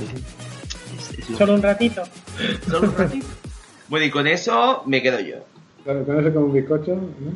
Es- 0.96 1.18
es 1.18 1.30
lo- 1.30 1.38
Solo 1.38 1.54
un 1.54 1.62
ratito. 1.62 2.02
Solo 2.70 2.88
un 2.88 2.96
ratito. 2.96 3.26
Bueno, 3.88 4.06
y 4.06 4.10
con 4.10 4.26
eso 4.26 4.82
me 4.86 5.02
quedo 5.02 5.18
yo. 5.20 5.36
Claro, 5.84 6.04
con 6.04 6.20
eso 6.20 6.32
como 6.34 6.46
un 6.46 6.52
bizcocho, 6.52 6.94
¿no? 6.94 7.32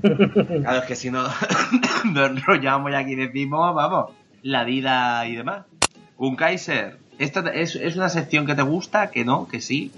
Claro, 0.00 0.78
es 0.78 0.84
que 0.86 0.96
si 0.96 1.10
no 1.10 1.22
nos 2.12 2.30
enrollamos 2.30 2.90
y 2.90 2.94
aquí 2.94 3.14
decimos, 3.14 3.74
vamos, 3.74 4.10
la 4.42 4.64
vida 4.64 5.26
y 5.26 5.36
demás. 5.36 5.64
Un 6.16 6.36
Kaiser, 6.36 6.98
¿esta 7.18 7.40
es, 7.52 7.76
una 7.96 8.08
sección 8.08 8.46
que 8.46 8.54
te 8.54 8.62
gusta? 8.62 9.10
¿Que 9.10 9.24
no? 9.24 9.48
¿Que 9.48 9.60
sí? 9.60 9.90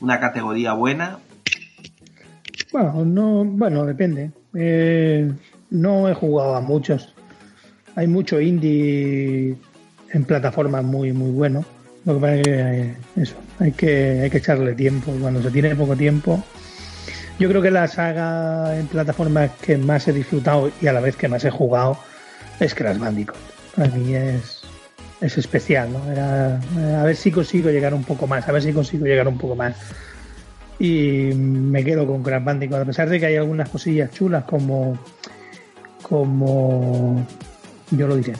¿Una 0.00 0.20
categoría 0.20 0.74
buena? 0.74 1.18
Bueno, 2.72 3.04
no, 3.04 3.44
bueno, 3.44 3.86
depende. 3.86 4.32
Eh, 4.54 5.32
no 5.70 6.08
he 6.08 6.14
jugado 6.14 6.56
a 6.56 6.60
muchos. 6.60 7.14
Hay 7.96 8.06
mucho 8.06 8.40
indie 8.40 9.56
en 10.12 10.24
plataformas 10.24 10.84
muy, 10.84 11.12
muy 11.12 11.30
bueno. 11.30 11.64
Lo 12.04 12.14
que 12.14 12.20
pasa 12.20 12.34
es 12.34 12.42
que 12.42 12.52
eh, 12.52 12.94
eso, 13.16 13.36
hay 13.58 13.72
que, 13.72 14.20
hay 14.22 14.30
que 14.30 14.38
echarle 14.38 14.74
tiempo. 14.74 15.12
Cuando 15.20 15.40
se 15.42 15.50
tiene 15.50 15.74
poco 15.74 15.96
tiempo. 15.96 16.44
Yo 17.38 17.48
creo 17.48 17.60
que 17.62 17.70
la 17.70 17.88
saga 17.88 18.78
en 18.78 18.86
plataformas 18.86 19.50
que 19.60 19.76
más 19.76 20.06
he 20.06 20.12
disfrutado 20.12 20.70
y 20.80 20.86
a 20.86 20.92
la 20.92 21.00
vez 21.00 21.16
que 21.16 21.28
más 21.28 21.44
he 21.44 21.50
jugado 21.50 21.98
es 22.60 22.74
Crash 22.74 22.98
Bandicoot. 22.98 23.36
Para 23.74 23.88
mí 23.88 24.14
es, 24.14 24.62
es 25.20 25.36
especial, 25.36 25.92
¿no? 25.92 26.12
Era, 26.12 26.60
a 27.00 27.04
ver 27.04 27.16
si 27.16 27.32
consigo 27.32 27.70
llegar 27.70 27.92
un 27.92 28.04
poco 28.04 28.26
más, 28.28 28.48
a 28.48 28.52
ver 28.52 28.62
si 28.62 28.72
consigo 28.72 29.04
llegar 29.06 29.26
un 29.26 29.38
poco 29.38 29.56
más 29.56 29.74
y 30.78 31.30
me 31.34 31.84
quedo 31.84 32.06
con 32.06 32.22
Crash 32.22 32.42
Bandicoot 32.44 32.80
a 32.80 32.84
pesar 32.84 33.08
de 33.08 33.20
que 33.20 33.26
hay 33.26 33.36
algunas 33.36 33.68
cosillas 33.68 34.10
chulas 34.10 34.44
como 34.44 34.98
como 36.02 37.24
yo 37.92 38.08
lo 38.08 38.16
diré 38.16 38.32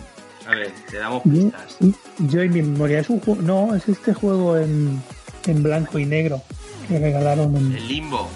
A 0.47 0.55
ver, 0.57 0.71
te 0.91 0.99
damos 0.99 1.23
yo, 1.25 1.31
pistas. 1.33 1.77
yo 2.19 2.43
en 2.43 2.53
mi 2.53 2.63
memoria 2.63 2.99
es 2.99 3.09
un 3.09 3.21
juego 3.21 3.41
no 3.41 3.75
es 3.75 3.89
este 3.89 4.13
juego 4.15 4.59
en, 4.59 5.01
en 5.47 5.63
blanco 5.63 5.99
y 5.99 6.07
negro 6.07 6.43
regalaron 6.89 7.55
El 7.57 7.89
limbo. 7.89 8.29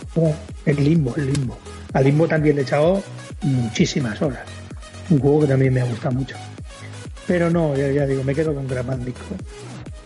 el 0.65 0.85
limbo 0.85 1.15
el 1.17 1.33
limbo 1.33 1.59
al 1.93 2.05
limbo 2.05 2.29
también 2.29 2.57
le 2.57 2.63
he 2.63 2.65
echado 2.65 3.03
muchísimas 3.43 4.21
horas 4.23 4.47
un 5.11 5.19
juego 5.21 5.41
que 5.41 5.47
también 5.47 5.73
me 5.73 5.83
gusta 5.85 6.11
mucho 6.11 6.37
pero 7.27 7.51
no 7.51 7.77
ya, 7.77 7.91
ya 7.91 8.07
digo 8.07 8.25
me 8.25 8.35
quedo 8.35 8.55
con 8.55 8.67
Bandicoot 8.67 9.41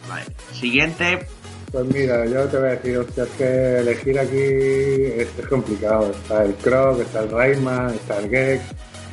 Vale. 0.09 0.27
Siguiente. 0.53 1.27
Pues 1.71 1.87
mira, 1.87 2.27
yo 2.27 2.45
te 2.49 2.59
voy 2.59 2.69
a 2.69 2.71
decir, 2.73 2.99
hostia, 2.99 3.25
es 3.25 3.31
que 3.31 3.79
elegir 3.79 4.19
aquí 4.19 4.37
es, 4.37 5.29
es 5.39 5.47
complicado. 5.49 6.11
Está 6.11 6.45
el 6.45 6.55
Croc, 6.57 7.01
está 7.01 7.21
el 7.21 7.31
Rayman, 7.31 7.95
está 7.95 8.19
el 8.19 8.29
Gex, 8.29 8.63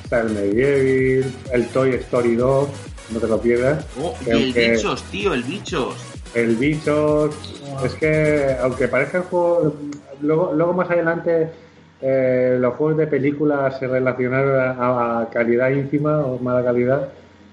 está 0.04 0.22
el 0.22 0.30
Medieval, 0.32 1.32
el 1.54 1.68
Toy 1.68 1.94
Story 1.96 2.36
2, 2.36 2.70
no 3.12 3.20
te 3.20 3.28
lo 3.28 3.42
pierdas. 3.42 3.86
Oh, 4.02 4.14
y 4.26 4.30
el 4.30 4.54
bichos, 4.54 5.04
tío, 5.04 5.34
el 5.34 5.44
bichos. 5.44 5.96
El 6.34 6.56
Bichos, 6.56 7.36
es 7.84 7.94
que 7.96 8.56
aunque 8.62 8.88
parezca 8.88 9.18
el 9.20 9.24
juego, 9.26 9.74
luego, 10.22 10.54
luego 10.54 10.74
más 10.74 10.90
adelante 10.90 11.50
eh, 12.02 12.58
los 12.60 12.76
juegos 12.76 12.98
de 12.98 13.08
películas 13.08 13.80
se 13.80 13.88
relacionaron 13.88 14.60
a, 14.60 15.22
a 15.22 15.30
calidad 15.30 15.70
ínfima 15.72 16.20
o 16.26 16.38
mala 16.40 16.64
calidad, 16.64 17.10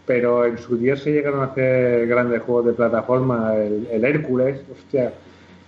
pero 0.06 0.44
en 0.44 0.58
su 0.58 0.76
día 0.76 0.96
se 0.96 1.10
llegaron 1.12 1.40
a 1.40 1.44
hacer 1.46 2.06
grandes 2.06 2.42
juegos 2.42 2.66
de 2.66 2.72
plataforma, 2.74 3.54
el, 3.56 3.88
el 3.90 4.04
Hércules, 4.04 4.60
hostia, 4.72 5.12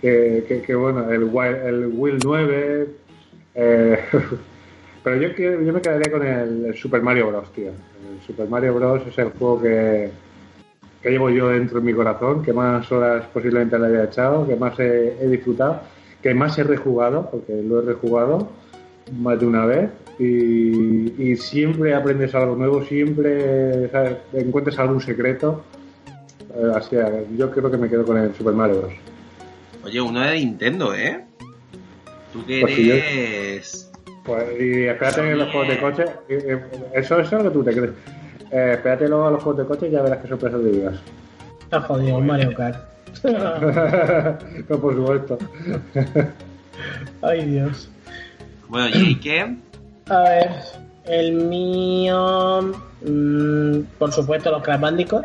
que, 0.01 0.45
que- 0.47 0.63
que 0.63 0.75
bueno, 0.75 1.11
el, 1.11 1.23
el 1.67 1.87
Will 1.95 2.19
9, 2.23 2.89
eh, 3.55 3.99
pero 5.03 5.17
yo, 5.17 5.29
yo 5.31 5.73
me 5.73 5.81
quedaría 5.81 6.13
con 6.13 6.25
el, 6.27 6.67
el 6.67 6.75
Super 6.77 7.03
Mario 7.03 7.29
Bros, 7.29 7.51
tío. 7.53 7.69
El 7.71 8.21
Super 8.27 8.49
Mario 8.49 8.75
Bros 8.75 9.03
es 9.09 9.19
el 9.19 9.31
juego 9.31 9.61
que, 9.63 10.11
que 11.03 11.11
llevo 11.11 11.31
yo 11.31 11.49
dentro 11.49 11.81
de 11.81 11.87
mi 11.87 11.95
corazón, 11.95 12.43
que 12.43 12.53
más 12.53 12.91
horas 12.91 13.25
posiblemente 13.33 13.79
le 13.79 13.87
haya 13.87 14.05
echado, 14.05 14.47
que 14.47 14.57
más 14.57 14.79
he, 14.81 15.17
he 15.21 15.29
disfrutado, 15.29 15.81
que 16.23 16.35
más 16.35 16.59
he 16.59 16.65
rejugado, 16.65 17.29
porque 17.31 17.63
lo 17.63 17.81
he 17.81 17.85
rejugado 17.87 18.49
más 19.19 19.39
de 19.39 19.47
una 19.47 19.65
vez, 19.65 19.91
y, 20.19 21.31
y 21.31 21.37
siempre 21.37 21.95
aprendes 21.95 22.35
algo 22.35 22.57
nuevo, 22.57 22.83
siempre 22.85 23.89
¿sabes? 23.91 24.17
encuentras 24.33 24.79
algún 24.81 25.01
secreto. 25.01 25.63
Eh, 26.55 26.73
así, 26.75 26.97
yo 27.37 27.51
creo 27.51 27.71
que 27.71 27.77
me 27.77 27.89
quedo 27.89 28.05
con 28.05 28.19
el 28.19 28.35
Super 28.35 28.55
Mario 28.55 28.79
Bros. 28.81 28.93
Oye, 29.85 30.01
uno 30.01 30.21
de 30.21 30.35
Nintendo, 30.35 30.93
¿eh? 30.95 31.25
Tú 32.33 32.45
que 32.45 32.61
Pues 32.61 32.77
yo- 32.77 32.95
eres... 32.95 33.85
Pues, 34.25 34.45
y 34.61 34.83
espérate 34.85 35.21
en 35.31 35.39
los 35.39 35.49
juegos 35.51 35.69
de 35.69 35.79
coche, 35.81 36.05
eh, 36.29 36.39
eh, 36.47 36.61
eso, 36.95 37.19
eso 37.19 37.37
es 37.39 37.43
lo 37.45 37.51
que 37.51 37.55
tú 37.59 37.65
te 37.65 37.73
crees. 37.73 37.93
Eh, 38.51 38.73
espérate 38.75 39.09
luego 39.09 39.27
a 39.27 39.31
los 39.33 39.43
juegos 39.43 39.63
de 39.63 39.69
coche 39.69 39.89
y 39.89 39.91
ya 39.91 40.03
verás 40.03 40.19
qué 40.23 40.29
sorpresa 40.29 40.57
te 40.57 40.65
digas. 40.65 40.95
Está 41.61 41.81
jodido, 41.83 42.21
Mario 42.21 42.55
Kart. 42.55 42.77
no, 44.69 44.79
por 44.79 44.95
supuesto. 44.95 45.39
Ay, 47.23 47.45
Dios. 47.45 47.89
Bueno, 48.69 48.89
Jake, 48.89 49.57
A 50.09 50.21
ver, 50.21 50.51
el 51.07 51.33
mío, 51.33 52.73
mm, 53.05 53.81
por 53.99 54.13
supuesto, 54.13 54.51
los 54.51 54.63
Crash 54.63 54.81
Bandicoot. 54.81 55.25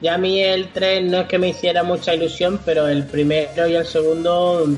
Ya 0.00 0.14
a 0.14 0.18
mí 0.18 0.40
el 0.40 0.68
3 0.68 1.10
no 1.10 1.18
es 1.18 1.26
que 1.26 1.38
me 1.38 1.48
hiciera 1.48 1.82
mucha 1.82 2.14
ilusión, 2.14 2.58
pero 2.64 2.88
el 2.88 3.04
primero 3.04 3.68
y 3.68 3.74
el 3.74 3.84
segundo 3.84 4.64
mm, 4.66 4.74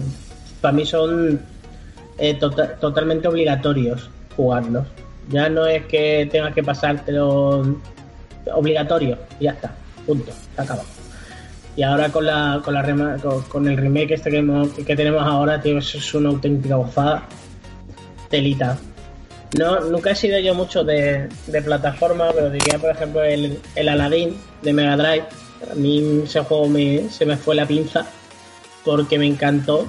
para 0.60 0.72
mí 0.72 0.84
son 0.84 1.40
eh, 2.18 2.34
tota- 2.34 2.74
totalmente 2.76 3.28
obligatorios 3.28 4.10
jugarlos. 4.36 4.86
Ya 5.30 5.48
no 5.48 5.66
es 5.66 5.86
que 5.86 6.28
tengas 6.30 6.54
que 6.54 6.62
pasártelo 6.62 7.76
obligatorio, 8.54 9.18
ya 9.40 9.52
está, 9.52 9.74
punto, 10.06 10.32
se 10.56 10.60
acaba. 10.62 10.82
Y 11.76 11.82
ahora 11.84 12.10
con 12.10 12.26
la 12.26 12.60
con 12.64 12.74
la 12.74 12.82
rema- 12.82 13.18
con, 13.20 13.42
con 13.44 13.68
el 13.68 13.76
remake 13.76 14.12
este 14.14 14.30
que, 14.30 14.38
hemos- 14.38 14.70
que 14.70 14.94
tenemos 14.96 15.22
ahora, 15.22 15.60
tío, 15.62 15.78
eso 15.78 15.96
es 15.98 16.14
una 16.14 16.28
auténtica 16.30 16.74
gozada. 16.76 17.22
Telita. 18.28 18.78
No, 19.58 19.80
nunca 19.80 20.10
he 20.10 20.14
sido 20.14 20.38
yo 20.38 20.54
mucho 20.54 20.82
de, 20.84 21.28
de 21.46 21.62
plataforma, 21.62 22.30
pero 22.34 22.50
diría, 22.50 22.78
por 22.78 22.90
ejemplo, 22.90 23.22
el, 23.22 23.58
el 23.74 23.88
Aladdin 23.88 24.36
de 24.62 24.72
Mega 24.72 24.96
Drive. 24.96 25.24
A 25.70 25.74
mí 25.74 26.22
ese 26.24 26.40
juego 26.40 26.68
me, 26.68 27.08
se 27.10 27.24
me 27.26 27.36
fue 27.36 27.54
la 27.54 27.66
pinza 27.66 28.06
porque 28.84 29.18
me 29.18 29.26
encantó. 29.26 29.86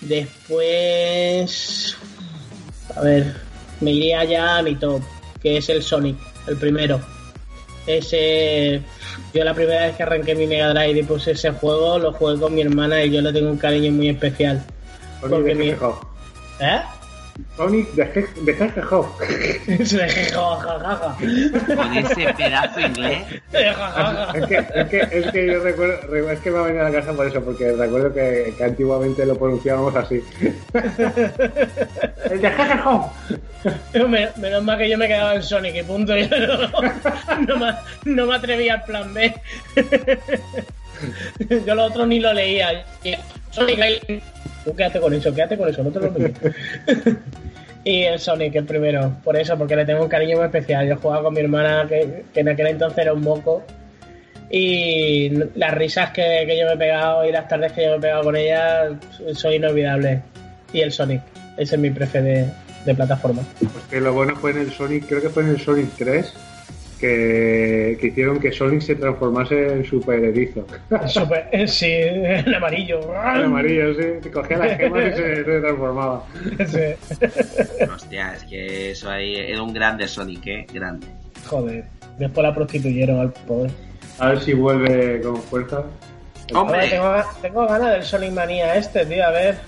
Después, 0.00 1.96
a 2.96 3.00
ver, 3.02 3.34
me 3.80 3.92
iría 3.92 4.24
ya 4.24 4.58
a 4.58 4.62
mi 4.62 4.74
top, 4.76 5.02
que 5.42 5.56
es 5.56 5.68
el 5.68 5.82
Sonic, 5.82 6.16
el 6.46 6.56
primero. 6.56 7.00
Ese, 7.86 8.82
yo 9.34 9.44
la 9.44 9.54
primera 9.54 9.86
vez 9.86 9.96
que 9.96 10.02
arranqué 10.02 10.34
mi 10.34 10.46
Mega 10.46 10.72
Drive 10.72 11.00
y 11.00 11.02
puse 11.02 11.32
ese 11.32 11.50
juego, 11.50 11.98
lo 11.98 12.12
jugué 12.12 12.38
con 12.38 12.54
mi 12.54 12.60
hermana 12.60 13.02
y 13.02 13.10
yo 13.10 13.20
le 13.20 13.32
tengo 13.32 13.50
un 13.50 13.56
cariño 13.56 13.90
muy 13.92 14.08
especial. 14.08 14.64
Sonic 15.20 15.30
Porque 15.30 15.54
mi-. 15.54 15.70
¿Eh? 15.70 16.80
Sonic 17.56 17.88
de 17.92 18.28
de 18.42 18.52
Hedgehog. 18.52 19.18
con 21.76 21.96
ese 21.96 22.32
pedazo 22.34 22.80
inglés. 22.80 23.22
es, 23.52 24.46
que, 24.46 24.66
es, 24.74 24.88
que, 24.88 25.00
es 25.10 25.26
que 25.32 25.46
yo 25.46 25.60
recuerdo, 25.62 26.06
re- 26.08 26.32
es 26.32 26.40
que 26.40 26.50
me 26.50 26.58
ha 26.58 26.62
venido 26.62 26.86
a 26.86 26.90
la 26.90 26.98
casa 27.00 27.12
por 27.12 27.26
eso, 27.26 27.40
porque 27.42 27.72
recuerdo 27.72 28.12
que, 28.14 28.54
que 28.56 28.64
antiguamente 28.64 29.24
lo 29.26 29.36
pronunciábamos 29.36 29.94
así. 29.96 30.22
El 32.30 32.40
de. 32.40 33.12
Men- 34.08 34.30
Menos 34.36 34.62
mal 34.62 34.78
que 34.78 34.88
yo 34.88 34.96
me 34.98 35.06
quedaba 35.08 35.34
en 35.34 35.42
Sonic 35.42 35.76
y 35.76 35.82
punto. 35.82 36.16
Yo 36.16 36.26
no, 36.28 36.68
no 37.46 37.56
me, 37.56 37.72
no 38.04 38.26
me 38.26 38.34
atrevía 38.36 38.74
al 38.74 38.84
plan 38.84 39.12
B. 39.14 39.34
Yo 41.66 41.74
lo 41.74 41.84
otro 41.84 42.04
ni 42.06 42.20
lo 42.20 42.32
leía. 42.32 42.84
Sonic 43.50 43.78
Tú 44.64 44.74
quédate 44.74 45.00
con 45.00 45.12
eso, 45.14 45.34
quédate 45.34 45.56
con 45.56 45.68
eso, 45.68 45.82
no 45.82 45.90
te 45.90 46.00
lo 46.00 46.06
olvides. 46.06 46.34
Y 47.82 48.02
el 48.02 48.18
Sonic, 48.18 48.54
el 48.56 48.66
primero. 48.66 49.16
Por 49.24 49.36
eso, 49.36 49.56
porque 49.56 49.74
le 49.74 49.86
tengo 49.86 50.02
un 50.02 50.08
cariño 50.08 50.36
muy 50.36 50.46
especial. 50.46 50.86
Yo 50.86 50.96
jugaba 50.96 51.22
con 51.22 51.34
mi 51.34 51.40
hermana, 51.40 51.86
que, 51.88 52.24
que 52.32 52.40
en 52.40 52.48
aquel 52.50 52.66
entonces 52.66 52.98
era 52.98 53.14
un 53.14 53.22
moco. 53.22 53.62
Y 54.50 55.30
las 55.54 55.72
risas 55.74 56.10
que, 56.10 56.44
que 56.46 56.58
yo 56.58 56.66
me 56.66 56.74
he 56.74 56.76
pegado 56.76 57.24
y 57.24 57.32
las 57.32 57.48
tardes 57.48 57.72
que 57.72 57.84
yo 57.84 57.92
me 57.92 57.96
he 57.96 58.00
pegado 58.00 58.24
con 58.24 58.36
ella 58.36 58.90
son 59.32 59.52
inolvidables. 59.52 60.20
Y 60.72 60.80
el 60.80 60.92
Sonic, 60.92 61.22
ese 61.56 61.76
es 61.76 61.80
mi 61.80 61.90
prefe 61.90 62.20
de, 62.20 62.46
de 62.84 62.94
plataforma. 62.94 63.42
Pues 63.58 63.84
que 63.88 64.00
lo 64.00 64.12
bueno 64.12 64.36
fue 64.36 64.50
en 64.50 64.58
el 64.58 64.72
Sonic, 64.72 65.06
creo 65.06 65.22
que 65.22 65.30
fue 65.30 65.44
en 65.44 65.50
el 65.50 65.60
Sonic 65.60 65.90
3, 65.96 66.34
que, 67.00 67.96
que 67.98 68.06
hicieron 68.08 68.38
que 68.38 68.52
Sonic 68.52 68.82
se 68.82 68.94
transformase 68.94 69.72
en 69.72 69.84
super 69.84 70.22
erizo. 70.22 70.66
Super, 71.06 71.48
eh, 71.50 71.66
sí, 71.66 71.90
en 71.90 72.54
amarillo. 72.54 73.00
En 73.02 73.44
amarillo, 73.44 73.94
sí. 73.94 74.28
Cogía 74.30 74.58
las 74.58 74.76
gemas 74.76 75.06
y 75.06 75.16
se, 75.16 75.36
se 75.36 75.60
transformaba. 75.60 76.24
Sí. 76.66 77.84
Hostia, 77.92 78.34
es 78.34 78.44
que 78.44 78.90
eso 78.90 79.10
ahí 79.10 79.34
era 79.36 79.62
un 79.62 79.72
grande 79.72 80.06
Sonic, 80.06 80.46
¿eh? 80.46 80.66
Grande. 80.72 81.06
Joder. 81.46 81.84
Después 82.18 82.46
la 82.46 82.54
prostituyeron 82.54 83.18
al 83.18 83.32
pobre. 83.32 83.70
A 84.18 84.28
ver 84.28 84.40
si 84.40 84.52
vuelve 84.52 85.22
con 85.22 85.36
fuerza. 85.42 85.84
Hombre, 86.52 86.88
tengo, 86.88 87.14
tengo 87.40 87.66
ganas 87.66 87.92
del 87.92 88.02
Sonic 88.02 88.32
Manía 88.32 88.74
este, 88.76 89.06
tío, 89.06 89.24
a 89.24 89.30
ver. 89.30 89.58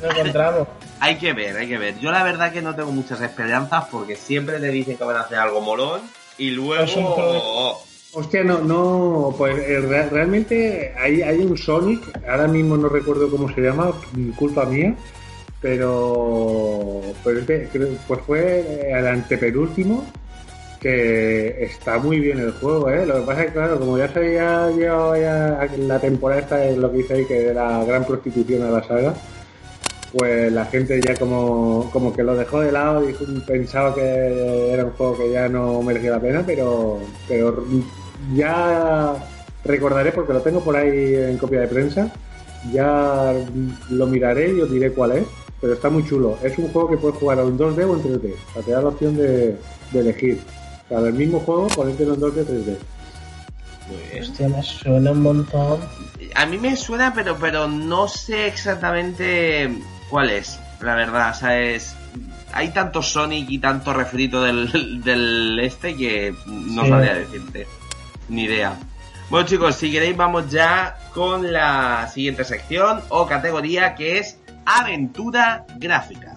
¿Qué 0.00 0.06
nos 0.06 0.16
encontramos? 0.16 0.68
hay 1.00 1.16
que 1.16 1.32
ver, 1.32 1.56
hay 1.56 1.66
que 1.66 1.78
ver. 1.78 1.98
Yo 1.98 2.12
la 2.12 2.22
verdad 2.22 2.52
que 2.52 2.62
no 2.62 2.76
tengo 2.76 2.92
muchas 2.92 3.20
esperanzas 3.20 3.86
porque 3.90 4.14
siempre 4.14 4.60
te 4.60 4.68
dicen 4.68 4.96
que 4.96 5.04
van 5.04 5.16
a 5.16 5.20
hacer 5.20 5.38
algo 5.38 5.60
molón 5.60 6.02
y 6.38 6.50
luego... 6.50 6.82
Es 6.84 6.96
un 6.96 7.14
pro- 7.14 7.78
Hostia, 8.18 8.42
no, 8.44 8.60
no, 8.60 9.34
pues 9.36 9.58
eh, 9.58 9.78
re- 9.80 10.08
realmente 10.08 10.94
hay, 10.98 11.20
hay 11.20 11.38
un 11.40 11.58
Sonic, 11.58 12.00
ahora 12.26 12.48
mismo 12.48 12.76
no 12.78 12.88
recuerdo 12.88 13.30
cómo 13.30 13.52
se 13.54 13.60
llama, 13.60 13.92
culpa 14.38 14.64
mía, 14.64 14.94
pero, 15.60 17.02
pero 17.22 17.40
este, 17.40 17.68
pues 18.08 18.20
fue 18.26 18.90
el 18.90 19.06
antepenúltimo, 19.06 20.06
que 20.80 21.64
está 21.64 21.98
muy 21.98 22.20
bien 22.20 22.38
el 22.38 22.52
juego, 22.52 22.88
¿eh? 22.88 23.04
Lo 23.04 23.16
que 23.16 23.20
pasa 23.26 23.40
es 23.42 23.46
que, 23.48 23.52
claro, 23.52 23.78
como 23.78 23.98
ya 23.98 24.08
se 24.12 24.18
había 24.20 24.70
llevado 24.70 25.16
ya 25.16 25.68
la 25.78 25.98
temporada 26.00 26.40
esta, 26.40 26.64
es 26.64 26.78
lo 26.78 26.90
que 26.92 26.98
hice 27.00 27.14
ahí, 27.14 27.24
que 27.26 27.34
de 27.40 27.54
la 27.54 27.84
gran 27.84 28.04
prostitución 28.06 28.62
a 28.62 28.70
la 28.70 28.82
saga, 28.82 29.14
pues 30.16 30.50
la 30.50 30.64
gente 30.66 30.98
ya 31.04 31.14
como, 31.14 31.90
como 31.92 32.12
que 32.14 32.22
lo 32.22 32.34
dejó 32.34 32.60
de 32.60 32.72
lado 32.72 33.08
y 33.08 33.12
pensaba 33.40 33.94
que 33.94 34.72
era 34.72 34.84
un 34.84 34.92
juego 34.92 35.18
que 35.18 35.30
ya 35.30 35.48
no 35.48 35.82
merecía 35.82 36.12
la 36.12 36.20
pena, 36.20 36.42
pero, 36.46 37.00
pero 37.28 37.64
ya 38.34 39.14
recordaré 39.64 40.12
porque 40.12 40.32
lo 40.32 40.40
tengo 40.40 40.60
por 40.60 40.74
ahí 40.74 41.14
en 41.14 41.36
copia 41.36 41.60
de 41.60 41.68
prensa, 41.68 42.10
ya 42.72 43.34
lo 43.90 44.06
miraré 44.06 44.52
y 44.52 44.60
os 44.60 44.70
diré 44.70 44.90
cuál 44.92 45.12
es, 45.12 45.26
pero 45.60 45.74
está 45.74 45.90
muy 45.90 46.06
chulo. 46.06 46.38
Es 46.42 46.56
un 46.56 46.68
juego 46.68 46.90
que 46.90 46.96
puedes 46.96 47.18
jugar 47.18 47.38
en 47.40 47.58
2D 47.58 47.84
o 47.84 47.96
en 47.96 48.02
3D, 48.02 48.32
o 48.32 48.52
sea, 48.54 48.62
te 48.62 48.70
da 48.70 48.80
la 48.80 48.88
opción 48.88 49.16
de, 49.16 49.56
de 49.92 50.00
elegir. 50.00 50.40
O 50.86 50.88
sea, 50.88 51.00
del 51.02 51.14
mismo 51.14 51.40
juego, 51.40 51.66
ponértelo 51.68 52.14
en 52.14 52.20
2D 52.20 52.40
o 52.40 52.46
3D. 52.46 52.76
Muy 53.88 53.96
bien. 54.10 54.22
Hostia, 54.22 54.48
me 54.48 54.62
suena 54.62 55.10
un 55.10 55.22
montón. 55.22 55.80
A 56.34 56.46
mí 56.46 56.56
me 56.56 56.74
suena, 56.74 57.12
pero, 57.12 57.36
pero 57.38 57.68
no 57.68 58.08
sé 58.08 58.46
exactamente 58.46 59.70
cuál 60.10 60.30
es, 60.30 60.58
la 60.80 60.94
verdad. 60.94 61.30
O 61.30 61.34
sea, 61.34 61.60
es... 61.60 61.96
Hay 62.52 62.70
tanto 62.70 63.02
Sonic 63.02 63.50
y 63.50 63.58
tanto 63.58 63.92
refrito 63.92 64.42
del, 64.42 65.02
del 65.04 65.58
este 65.60 65.94
que 65.96 66.34
no 66.46 66.84
Sí. 66.84 66.88
sabría 66.88 67.14
decirte. 67.14 67.66
Ni 68.28 68.44
idea. 68.44 68.74
Bueno 69.28 69.46
chicos, 69.46 69.74
si 69.74 69.90
queréis 69.90 70.16
vamos 70.16 70.50
ya 70.50 70.96
con 71.12 71.52
la 71.52 72.08
siguiente 72.08 72.44
sección 72.44 73.00
o 73.08 73.26
categoría 73.26 73.94
que 73.94 74.18
es 74.18 74.38
aventura 74.64 75.66
gráfica. 75.76 76.36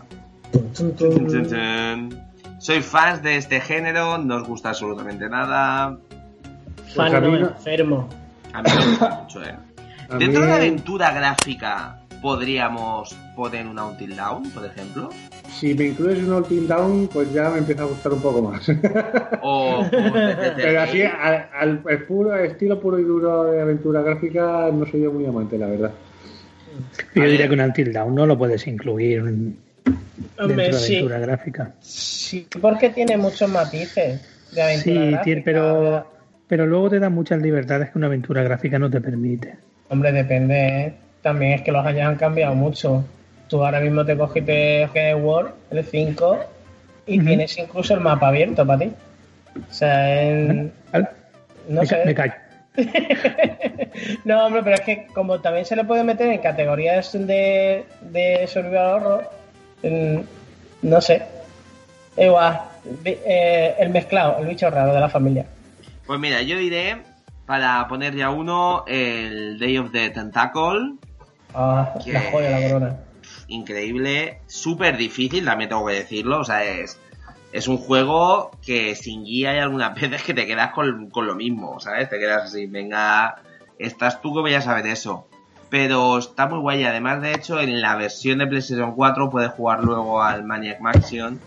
Tun, 0.76 0.96
tun, 0.96 1.28
Tun. 1.28 2.20
Soy 2.58 2.82
fans 2.82 3.22
de 3.22 3.38
este 3.38 3.62
género, 3.62 4.18
no 4.18 4.38
os 4.38 4.44
gusta 4.48 4.70
absolutamente 4.70 5.30
nada. 5.30 5.98
Fan 6.94 7.12
Pues 7.12 7.14
a 7.14 7.20
mí 7.22 7.40
no, 7.40 7.48
enfermo. 7.50 8.10
A 8.52 8.62
mí 8.64 8.70
me 8.76 8.86
gusta 8.88 9.10
mucho, 9.22 9.44
eh. 9.44 9.56
Dentro 10.18 10.42
mí- 10.42 10.46
de 10.46 10.48
la 10.48 10.56
aventura 10.56 11.12
gráfica, 11.12 12.00
¿podríamos 12.22 13.16
poner 13.36 13.66
una 13.68 13.86
Until 13.86 14.16
Down, 14.16 14.50
por 14.52 14.66
ejemplo? 14.66 15.10
Si 15.50 15.74
me 15.74 15.86
incluyes 15.86 16.24
un 16.24 16.34
All 16.34 16.68
Down, 16.68 17.10
pues 17.12 17.32
ya 17.34 17.50
me 17.50 17.60
empieza 17.60 17.84
a 17.84 17.86
gustar 17.86 18.14
un 18.14 18.22
poco 18.22 18.42
más. 18.42 18.70
O, 19.42 19.80
o 19.80 19.84
de- 19.86 20.36
de- 20.36 20.36
de- 20.36 20.52
Pero 20.56 20.82
así, 20.82 21.02
al, 21.02 21.50
al- 21.54 21.80
puro, 22.08 22.36
estilo 22.36 22.80
puro 22.80 23.00
y 23.00 23.04
duro 23.04 23.46
de 23.46 23.62
aventura 23.62 24.02
gráfica, 24.02 24.70
no 24.72 24.86
soy 24.86 25.02
yo 25.04 25.12
muy 25.12 25.26
amante, 25.26 25.58
la 25.58 25.68
verdad. 25.68 25.92
Yo 27.16 27.24
diría 27.24 27.48
que 27.48 27.54
un 27.54 27.62
Until 27.62 27.92
Dawn 27.94 28.14
no 28.16 28.26
lo 28.26 28.38
puedes 28.38 28.68
incluir 28.68 29.20
en- 29.20 29.58
dentro 30.38 30.56
de 30.56 30.74
sí. 30.74 30.96
aventura 30.98 31.20
gráfica. 31.20 31.74
Sí, 31.80 32.48
porque 32.62 32.90
tiene 32.90 33.18
muchos 33.18 33.50
matices 33.50 34.22
de 34.52 34.62
aventura 34.62 34.96
Sí, 35.06 35.12
gráfica, 35.12 35.42
pero, 35.46 36.12
pero 36.48 36.66
luego 36.68 36.90
te 36.90 37.00
da 37.00 37.10
muchas 37.10 37.42
libertades 37.42 37.90
que 37.92 37.98
una 37.98 38.08
aventura 38.08 38.44
gráfica 38.44 38.78
no 38.78 38.90
te 38.90 39.02
permite. 39.02 39.56
Hombre, 39.90 40.12
depende. 40.12 40.56
¿eh? 40.86 40.94
También 41.22 41.54
es 41.54 41.62
que 41.62 41.72
los 41.72 41.86
años 41.86 42.08
han 42.08 42.16
cambiado 42.16 42.56
mucho. 42.56 43.04
Tú 43.48 43.64
ahora 43.66 43.80
mismo 43.80 44.06
te 44.06 44.16
cogiste 44.18 44.84
el 44.84 45.16
Word, 45.16 45.52
el 45.72 45.84
5, 45.84 46.40
y 47.08 47.20
tienes 47.20 47.58
incluso 47.58 47.94
el 47.96 48.00
mapa 48.02 48.28
abierto 48.30 48.66
para 48.66 48.80
ti. 48.80 48.92
O 49.70 49.74
sea, 49.74 50.22
en- 50.24 50.72
no 51.68 51.82
me, 51.82 51.88
ca- 51.88 51.96
sé. 51.98 52.06
me 52.06 52.14
callo. 52.16 52.34
no, 54.26 54.46
hombre, 54.46 54.62
pero 54.64 54.76
es 54.76 54.82
que 54.82 55.08
como 55.14 55.40
también 55.42 55.66
se 55.66 55.76
le 55.76 55.84
puede 55.84 56.04
meter 56.04 56.28
en 56.30 56.40
categorías 56.40 57.12
de, 57.14 57.84
de 58.02 58.48
survival 58.48 58.94
horror, 59.04 59.30
no 60.82 61.02
sé. 61.02 61.24
Igual, 62.18 62.62
eh, 63.06 63.76
el 63.80 63.90
mezclado, 63.90 64.40
el 64.40 64.48
bicho 64.48 64.70
raro 64.70 64.94
de 64.94 65.00
la 65.00 65.10
familia. 65.10 65.46
Pues 66.06 66.20
mira, 66.20 66.42
yo 66.42 66.58
diré, 66.58 66.98
para 67.46 67.88
poner 67.88 68.16
ya 68.16 68.30
uno, 68.30 68.84
el 68.88 69.58
Day 69.60 69.78
of 69.78 69.92
the 69.92 70.10
Tentacle. 70.10 70.96
Ah, 71.54 71.94
Que- 72.04 72.14
la 72.14 72.22
joya, 72.32 72.50
la 72.52 72.62
corona. 72.68 72.98
Increíble, 73.48 74.40
súper 74.48 74.98
difícil, 74.98 75.46
también 75.46 75.70
tengo 75.70 75.86
que 75.86 75.94
decirlo. 75.96 76.40
O 76.40 76.44
sea, 76.44 76.64
es, 76.64 77.00
es 77.52 77.68
un 77.68 77.78
juego 77.78 78.52
que 78.66 78.96
sin 78.96 79.24
guía 79.24 79.52
hay 79.52 79.60
algunas 79.60 79.94
veces 80.00 80.24
que 80.24 80.34
te 80.34 80.46
quedas 80.46 80.72
con, 80.72 81.10
con 81.10 81.26
lo 81.28 81.36
mismo, 81.36 81.80
¿sabes? 81.80 82.10
Te 82.10 82.20
quedas 82.20 82.44
así, 82.46 82.68
venga, 82.68 83.42
estás 83.78 84.22
tú 84.22 84.34
que 84.34 84.42
voy 84.42 84.54
a 84.54 84.62
saber 84.62 84.88
eso. 84.88 85.28
Pero 85.70 86.18
está 86.18 86.48
muy 86.48 86.60
guay. 86.60 86.84
Además, 86.84 87.22
de 87.22 87.32
hecho, 87.34 87.60
en 87.60 87.80
la 87.82 87.96
versión 87.96 88.40
de 88.40 88.48
PlayStation 88.48 88.96
4 88.96 89.30
puedes 89.30 89.52
jugar 89.52 89.84
luego 89.84 90.22
al 90.24 90.44
Maniac 90.44 90.80
Mansion, 90.80 91.40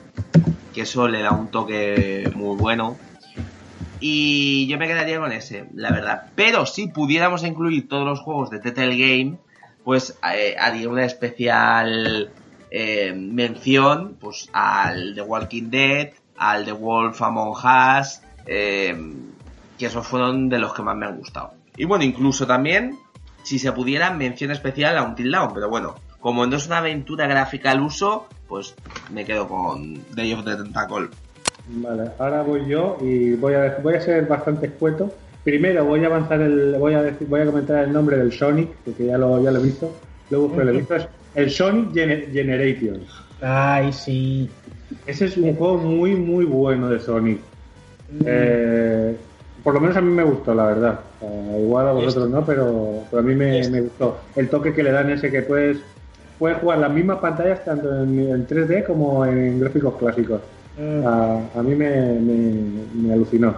que 0.72 0.82
eso 0.82 1.08
le 1.08 1.22
da 1.22 1.32
un 1.32 1.48
toque 1.48 2.30
muy 2.36 2.56
bueno. 2.56 2.96
Y 3.98 4.66
yo 4.68 4.78
me 4.78 4.86
quedaría 4.88 5.18
con 5.18 5.32
ese, 5.32 5.66
la 5.74 5.90
verdad. 5.90 6.24
Pero 6.34 6.66
si 6.66 6.88
pudiéramos 6.88 7.44
incluir 7.44 7.88
todos 7.88 8.04
los 8.04 8.20
juegos 8.20 8.50
de 8.50 8.58
Telltale 8.60 8.96
Game, 8.96 9.38
pues 9.84 10.18
eh, 10.34 10.56
haría 10.58 10.88
una 10.88 11.04
especial 11.04 12.30
eh, 12.70 13.12
mención 13.14 14.16
pues 14.20 14.48
al 14.52 15.14
The 15.14 15.22
Walking 15.22 15.70
Dead, 15.70 16.10
al 16.36 16.64
The 16.64 16.72
Wolf 16.72 17.20
Among 17.22 17.56
Us, 17.56 18.20
eh, 18.46 18.96
que 19.78 19.86
esos 19.86 20.06
fueron 20.06 20.48
de 20.48 20.58
los 20.58 20.72
que 20.74 20.82
más 20.82 20.96
me 20.96 21.06
han 21.06 21.16
gustado. 21.16 21.54
Y 21.76 21.84
bueno, 21.84 22.04
incluso 22.04 22.46
también, 22.46 22.98
si 23.42 23.58
se 23.58 23.72
pudiera, 23.72 24.10
mención 24.10 24.50
especial 24.50 24.96
a 24.98 25.02
Until 25.02 25.30
Dawn, 25.30 25.54
pero 25.54 25.68
bueno, 25.68 25.94
como 26.20 26.46
no 26.46 26.56
es 26.56 26.66
una 26.66 26.78
aventura 26.78 27.26
gráfica 27.26 27.70
al 27.70 27.80
uso, 27.80 28.28
pues 28.48 28.74
me 29.10 29.24
quedo 29.24 29.48
con 29.48 30.02
Day 30.14 30.32
of 30.32 30.44
the 30.44 30.56
Tentacle. 30.56 31.08
Vale, 31.68 32.10
ahora 32.18 32.42
voy 32.42 32.66
yo 32.66 32.98
y 33.00 33.34
voy 33.34 33.54
a, 33.54 33.78
voy 33.82 33.94
a 33.94 34.00
ser 34.00 34.26
bastante 34.26 34.66
escueto. 34.66 35.12
Primero 35.44 35.84
voy 35.84 36.04
a 36.04 36.06
avanzar 36.06 36.40
el, 36.40 36.76
voy 36.78 36.94
a 36.94 37.02
decir, 37.02 37.26
voy 37.28 37.40
a 37.40 37.46
comentar 37.46 37.84
el 37.84 37.92
nombre 37.92 38.16
del 38.16 38.32
Sonic, 38.32 38.68
porque 38.84 39.06
ya 39.06 39.18
lo, 39.18 39.42
ya 39.42 39.50
lo 39.50 39.58
he 39.58 39.62
visto. 39.62 39.92
Luego 40.30 40.48
pues, 40.52 40.64
lo 40.66 40.72
he 40.72 40.76
visto, 40.76 40.94
es 40.96 41.08
el 41.34 41.50
Sonic 41.50 41.92
Gener- 41.92 42.30
Generations. 42.32 43.02
Ay, 43.40 43.92
sí. 43.92 44.48
Ese 45.06 45.24
es 45.24 45.36
un 45.36 45.54
juego 45.56 45.78
muy, 45.78 46.14
muy 46.14 46.44
bueno 46.44 46.88
de 46.88 47.00
Sonic. 47.00 47.38
Mm. 48.10 48.22
Eh, 48.26 49.16
por 49.64 49.74
lo 49.74 49.80
menos 49.80 49.96
a 49.96 50.00
mí 50.00 50.12
me 50.12 50.22
gustó, 50.22 50.54
la 50.54 50.66
verdad. 50.66 51.00
Eh, 51.22 51.60
igual 51.64 51.88
a 51.88 51.92
vosotros 51.92 52.28
no, 52.30 52.44
pero, 52.44 53.00
pero 53.10 53.20
a 53.20 53.24
mí 53.24 53.34
me, 53.34 53.68
me 53.68 53.80
gustó. 53.80 54.18
El 54.36 54.48
toque 54.48 54.72
que 54.72 54.82
le 54.82 54.92
dan 54.92 55.10
ese 55.10 55.30
que 55.30 55.42
puedes, 55.42 55.78
puedes 56.38 56.58
jugar 56.58 56.78
las 56.78 56.92
mismas 56.92 57.18
pantallas 57.18 57.64
tanto 57.64 58.02
en, 58.02 58.18
en 58.30 58.46
3D 58.46 58.84
como 58.84 59.24
en 59.26 59.58
gráficos 59.58 59.94
clásicos. 59.96 60.40
Mm. 60.78 61.06
A, 61.06 61.40
a 61.58 61.62
mí 61.62 61.74
me, 61.74 61.90
me- 61.90 62.84
me 63.08 63.12
alucinó. 63.12 63.54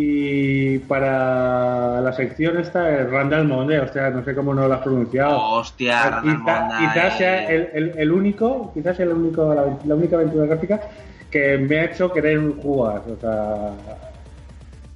Y 0.00 0.78
para 0.80 2.00
la 2.00 2.12
sección 2.12 2.56
esta 2.60 2.88
es 3.00 3.10
Randall 3.10 3.48
Monde, 3.48 3.80
o 3.80 3.92
sea, 3.92 4.10
no 4.10 4.22
sé 4.24 4.32
cómo 4.32 4.54
no 4.54 4.68
lo 4.68 4.74
has 4.74 4.80
pronunciado. 4.82 5.36
Hostia, 5.36 6.08
Randall 6.08 6.36
Quizá- 6.38 6.78
quizás 6.78 7.18
sea 7.18 7.48
el, 7.50 7.68
el- 7.74 7.92
el 7.98 8.12
único, 8.12 8.70
quizás 8.74 8.96
sea 8.96 9.06
el 9.06 9.12
único, 9.12 9.52
la, 9.52 9.64
la 9.84 9.94
única 9.96 10.14
aventura 10.14 10.46
gráfica 10.46 10.80
que 11.28 11.58
me 11.58 11.80
ha 11.80 11.84
hecho 11.86 12.12
querer 12.12 12.40
jugar. 12.62 13.02
O 13.10 13.20
sea, 13.20 13.72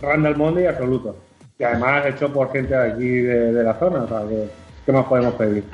Randall 0.01 0.37
Monde 0.37 0.69
absoluto. 0.69 1.17
Y 1.59 1.65
además 1.65 2.07
hecho 2.07 2.33
por 2.33 2.53
gente 2.53 2.73
de 2.77 2.93
aquí 2.93 3.09
de, 3.09 3.53
de 3.53 3.65
la 3.65 3.75
zona, 3.75 4.03
o 4.05 4.09
sea, 4.09 4.21
que, 4.29 4.49
¿qué 4.87 4.93
más 4.93 5.05
podemos 5.07 5.35
pedir? 5.35 5.65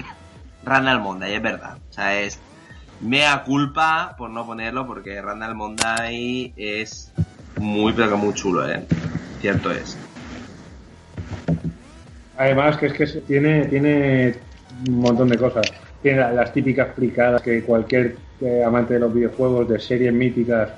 Randall 0.64 1.00
Monday, 1.00 1.34
es 1.34 1.42
verdad. 1.42 1.76
O 1.88 1.92
sea, 1.92 2.18
es 2.18 2.40
mea 3.02 3.42
culpa 3.44 4.14
por 4.16 4.30
no 4.30 4.46
ponerlo 4.46 4.86
porque 4.86 5.20
Randall 5.20 5.55
Monday 5.55 6.52
es 6.56 7.12
muy 7.59 7.92
pero 7.92 8.10
que 8.10 8.16
muy 8.16 8.34
chulo, 8.34 8.68
¿eh? 8.70 8.84
Cierto 9.40 9.70
es. 9.70 9.97
Además 12.36 12.77
que 12.77 12.86
es 12.86 12.93
que 12.93 13.06
tiene, 13.27 13.65
tiene 13.66 14.35
un 14.89 15.01
montón 15.01 15.28
de 15.28 15.39
cosas. 15.39 15.66
Tiene 16.02 16.19
la- 16.20 16.32
las 16.32 16.52
típicas 16.52 16.89
fricadas 16.94 17.43
que 17.43 17.62
cualquier 17.62 18.16
eh, 18.40 18.62
amante 18.65 18.94
de 18.94 19.01
los 19.01 19.12
videojuegos, 19.12 19.69
de 19.69 19.81
series 19.81 20.12
míticas, 20.12 20.69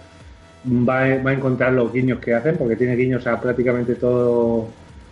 va, 0.66 1.00
a- 1.04 1.22
va 1.22 1.30
a 1.30 1.34
encontrar 1.34 1.72
los 1.74 1.92
guiños 1.92 2.18
que 2.18 2.32
hacen, 2.34 2.56
porque 2.56 2.76
tiene 2.76 2.96
guiños 2.96 3.26
a 3.26 3.38
prácticamente 3.38 3.96
todo, 3.96 4.68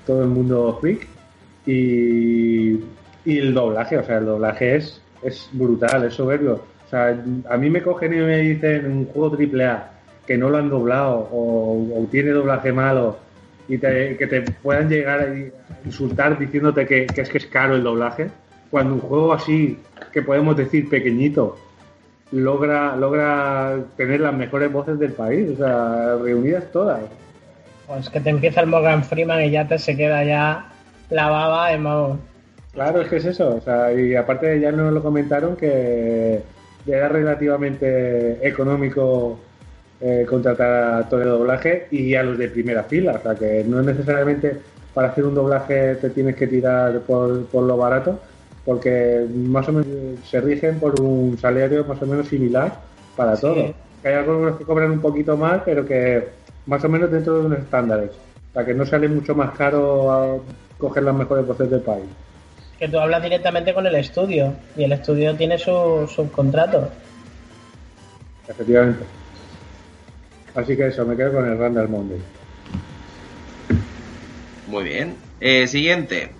todo 0.06 0.22
el 0.22 0.28
mundo 0.28 0.78
freak. 0.80 1.06
Y, 1.66 2.70
y 3.26 3.38
el 3.38 3.52
doblaje, 3.52 3.98
o 3.98 4.04
sea, 4.04 4.16
el 4.18 4.24
doblaje 4.24 4.76
es, 4.76 5.02
es 5.22 5.50
brutal, 5.52 6.04
es 6.04 6.14
soberbio. 6.14 6.54
O 6.86 6.88
sea, 6.90 7.14
a 7.50 7.56
mí 7.58 7.68
me 7.68 7.82
cogen 7.82 8.14
y 8.14 8.16
me 8.16 8.38
dicen 8.38 8.86
un 8.90 9.04
juego 9.06 9.36
AAA 9.36 9.90
que 10.26 10.38
no 10.38 10.48
lo 10.48 10.56
han 10.56 10.70
doblado 10.70 11.28
o 11.30 12.06
tiene 12.10 12.30
doblaje 12.30 12.72
malo 12.72 13.18
y 13.68 13.78
te- 13.78 14.16
que 14.16 14.26
te 14.26 14.40
puedan 14.62 14.88
llegar 14.88 15.20
a 15.20 15.34
insultar 15.84 16.38
diciéndote 16.38 16.86
que, 16.86 17.06
que 17.06 17.20
es 17.20 17.28
que 17.28 17.38
es 17.38 17.46
caro 17.46 17.74
el 17.76 17.82
doblaje, 17.82 18.28
cuando 18.70 18.94
un 18.94 19.00
juego 19.00 19.32
así, 19.32 19.78
que 20.12 20.22
podemos 20.22 20.56
decir 20.56 20.88
pequeñito, 20.88 21.56
logra, 22.32 22.96
logra 22.96 23.76
tener 23.96 24.20
las 24.20 24.34
mejores 24.34 24.72
voces 24.72 24.98
del 24.98 25.12
país, 25.12 25.50
o 25.52 25.56
sea, 25.56 26.16
reunidas 26.22 26.64
todas. 26.72 27.00
Pues 27.86 28.10
que 28.10 28.20
te 28.20 28.30
empieza 28.30 28.60
el 28.60 28.66
Morgan 28.66 29.02
Freeman 29.04 29.44
y 29.44 29.50
ya 29.50 29.66
te 29.66 29.78
se 29.78 29.96
queda 29.96 30.22
ya 30.24 30.66
la 31.10 31.28
baba 31.30 31.72
en 31.72 31.84
vamos. 31.84 32.18
Claro, 32.74 33.00
es 33.00 33.08
que 33.08 33.16
es 33.16 33.24
eso. 33.24 33.56
O 33.56 33.60
sea, 33.62 33.92
y 33.92 34.14
aparte 34.14 34.60
ya 34.60 34.70
nos 34.70 34.92
lo 34.92 35.02
comentaron 35.02 35.56
que 35.56 36.40
era 36.86 37.08
relativamente 37.08 38.46
económico 38.46 39.40
eh, 40.00 40.24
contratar 40.28 40.94
a 40.94 41.08
todo 41.08 41.22
el 41.22 41.28
doblaje 41.28 41.88
y 41.90 42.14
a 42.14 42.22
los 42.22 42.38
de 42.38 42.48
primera 42.48 42.84
fila. 42.84 43.16
O 43.18 43.22
sea, 43.22 43.34
que 43.34 43.64
no 43.66 43.80
es 43.80 43.86
necesariamente 43.86 44.56
para 44.94 45.08
hacer 45.08 45.24
un 45.24 45.34
doblaje 45.34 45.94
te 45.96 46.10
tienes 46.10 46.34
que 46.36 46.46
tirar 46.46 47.00
por, 47.00 47.46
por 47.46 47.62
lo 47.64 47.76
barato, 47.76 48.18
porque 48.64 49.26
más 49.32 49.68
o 49.68 49.72
menos 49.72 49.86
se 50.28 50.40
rigen 50.40 50.78
por 50.80 51.00
un 51.00 51.38
salario 51.38 51.84
más 51.84 52.00
o 52.02 52.06
menos 52.06 52.28
similar 52.28 52.72
para 53.16 53.36
Sí. 53.36 53.42
todos. 53.42 53.70
Hay 54.04 54.14
algunos 54.14 54.56
que 54.56 54.64
cobran 54.64 54.90
un 54.92 55.00
poquito 55.00 55.36
más, 55.36 55.62
pero 55.64 55.84
que 55.84 56.28
más 56.66 56.84
o 56.84 56.88
menos 56.88 57.10
dentro 57.10 57.38
de 57.40 57.46
unos 57.46 57.58
estándares. 57.58 58.10
O 58.10 58.52
sea, 58.54 58.64
que 58.64 58.74
no 58.74 58.86
sale 58.86 59.08
mucho 59.08 59.34
más 59.34 59.50
caro 59.56 60.10
a 60.12 60.36
coger 60.78 61.02
las 61.02 61.14
mejores 61.14 61.46
voces 61.46 61.68
del 61.70 61.80
país. 61.80 62.04
Que 62.78 62.88
tú 62.88 62.98
hablas 62.98 63.22
directamente 63.22 63.74
con 63.74 63.86
el 63.86 63.94
estudio 63.96 64.52
y 64.76 64.84
el 64.84 64.92
estudio 64.92 65.34
tiene 65.34 65.58
su 65.58 66.08
subcontrato. 66.08 66.88
Efectivamente. 68.48 69.04
Así 70.58 70.76
que 70.76 70.88
eso, 70.88 71.06
me 71.06 71.14
quedo 71.16 71.34
con 71.34 71.48
el 71.48 71.56
Randall 71.56 71.88
Monday. 71.88 72.18
Muy 74.66 74.82
bien. 74.84 75.14
Eh, 75.40 75.68
siguiente. 75.68 76.30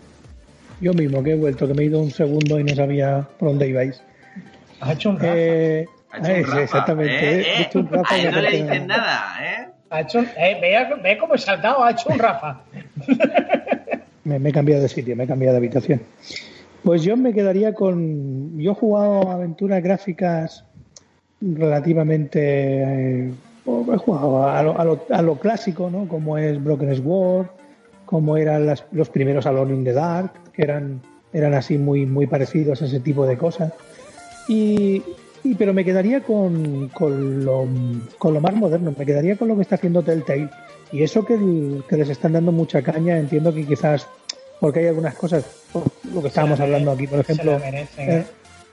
Yo 0.81 0.93
mismo 0.93 1.23
que 1.23 1.31
he 1.33 1.37
vuelto, 1.37 1.69
que 1.69 1.75
me 1.75 1.83
he 1.85 1.87
ido 1.87 2.01
un 2.01 2.11
segundo 2.11 2.59
y 2.59 2.65
no 2.65 2.75
sabía 2.75 3.27
por 3.39 3.51
dónde 3.51 3.69
ibais. 3.69 4.03
Ha 4.81 4.93
hecho 4.93 5.11
un 5.11 5.17
Rafa. 5.21 5.35
Eh, 5.37 5.87
Ha 6.11 6.19
hecho 6.19 6.27
un 6.31 6.35
eh, 6.37 6.43
Rafa, 6.43 6.63
exactamente. 6.63 7.41
¿eh? 7.41 7.47
he 7.59 7.63
hecho 7.63 7.79
un 7.79 7.89
Rafa 7.91 8.15
A 8.15 8.19
y 8.19 8.25
él 8.27 8.33
no 8.35 8.41
le 8.41 8.51
dicen 8.51 8.87
nada, 8.89 9.37
¿eh? 9.41 9.69
Ha 9.91 10.01
hecho 10.01 10.19
un- 10.19 10.29
eh, 10.37 10.59
ve, 10.61 10.97
ve 11.03 11.17
cómo 11.19 11.35
he 11.35 11.39
saltado, 11.39 11.85
ha 11.85 11.93
hecho 11.93 12.09
un 12.11 12.19
Rafa. 12.19 12.61
Me, 14.25 14.39
me 14.41 14.49
he 14.49 14.53
cambiado 14.53 14.83
de 14.83 14.89
sitio, 14.89 15.15
me 15.15 15.25
he 15.25 15.27
cambiado 15.29 15.53
de 15.55 15.59
habitación. 15.59 16.03
Pues 16.83 17.03
yo 17.03 17.17
me 17.17 17.33
quedaría 17.33 17.73
con. 17.73 18.59
Yo 18.59 18.73
he 18.73 18.75
jugado 18.75 19.31
aventuras 19.31 19.81
gráficas 19.83 20.65
relativamente. 21.41 23.31
Eh, 23.69 23.95
he 23.95 23.97
jugado 23.99 24.47
a 24.49 24.63
lo, 24.63 24.79
a 24.81 24.85
lo- 24.85 25.01
a 25.11 25.23
lo 25.23 25.37
clásico, 25.39 25.91
¿no? 25.91 26.09
Como 26.09 26.39
es 26.39 26.63
Broken 26.63 26.95
Sword, 26.97 27.47
como 28.07 28.37
eran 28.37 28.67
las- 28.67 28.85
los 28.93 29.09
primeros 29.11 29.47
Alone 29.47 29.75
in 29.75 29.85
the 29.85 29.93
Dark, 29.93 30.31
que 30.53 30.63
eran, 30.63 31.01
eran 31.33 31.55
así 31.55 31.77
muy, 31.79 32.07
muy 32.07 32.27
parecidos 32.27 32.81
a 32.83 32.87
ese 32.87 33.01
tipo 33.01 33.27
de 33.27 33.37
cosas. 33.37 33.73
Y, 34.49 35.03
y- 35.45 35.55
pero 35.57 35.75
me 35.75 35.85
quedaría 35.85 36.21
con, 36.23 36.89
con, 36.89 37.45
lo, 37.45 37.67
con 38.19 38.35
lo 38.35 38.41
más 38.41 38.55
moderno, 38.55 38.95
me 38.97 39.05
quedaría 39.07 39.37
con 39.37 39.49
lo 39.49 39.57
que 39.57 39.63
está 39.63 39.75
haciendo 39.75 40.03
Telltale. 40.03 40.49
Y 40.91 41.03
eso 41.03 41.25
que, 41.25 41.35
el- 41.35 41.85
que 41.89 41.97
les 41.99 42.09
están 42.09 42.33
dando 42.33 42.51
mucha 42.53 42.81
caña, 42.83 43.19
entiendo 43.19 43.53
que 43.53 43.65
quizás 43.67 44.07
porque 44.61 44.81
hay 44.81 44.87
algunas 44.87 45.15
cosas, 45.15 45.45
por 45.73 45.85
lo 46.13 46.21
que 46.23 46.29
estábamos 46.29 46.59
hablando 46.59 46.91
aquí, 46.91 47.07
por 47.07 47.25
se 47.25 47.33
ejemplo. 47.33 47.53
la 47.53 47.59
merecen, 47.59 48.11
eh, 48.11 48.17
¿eh? 48.21 48.25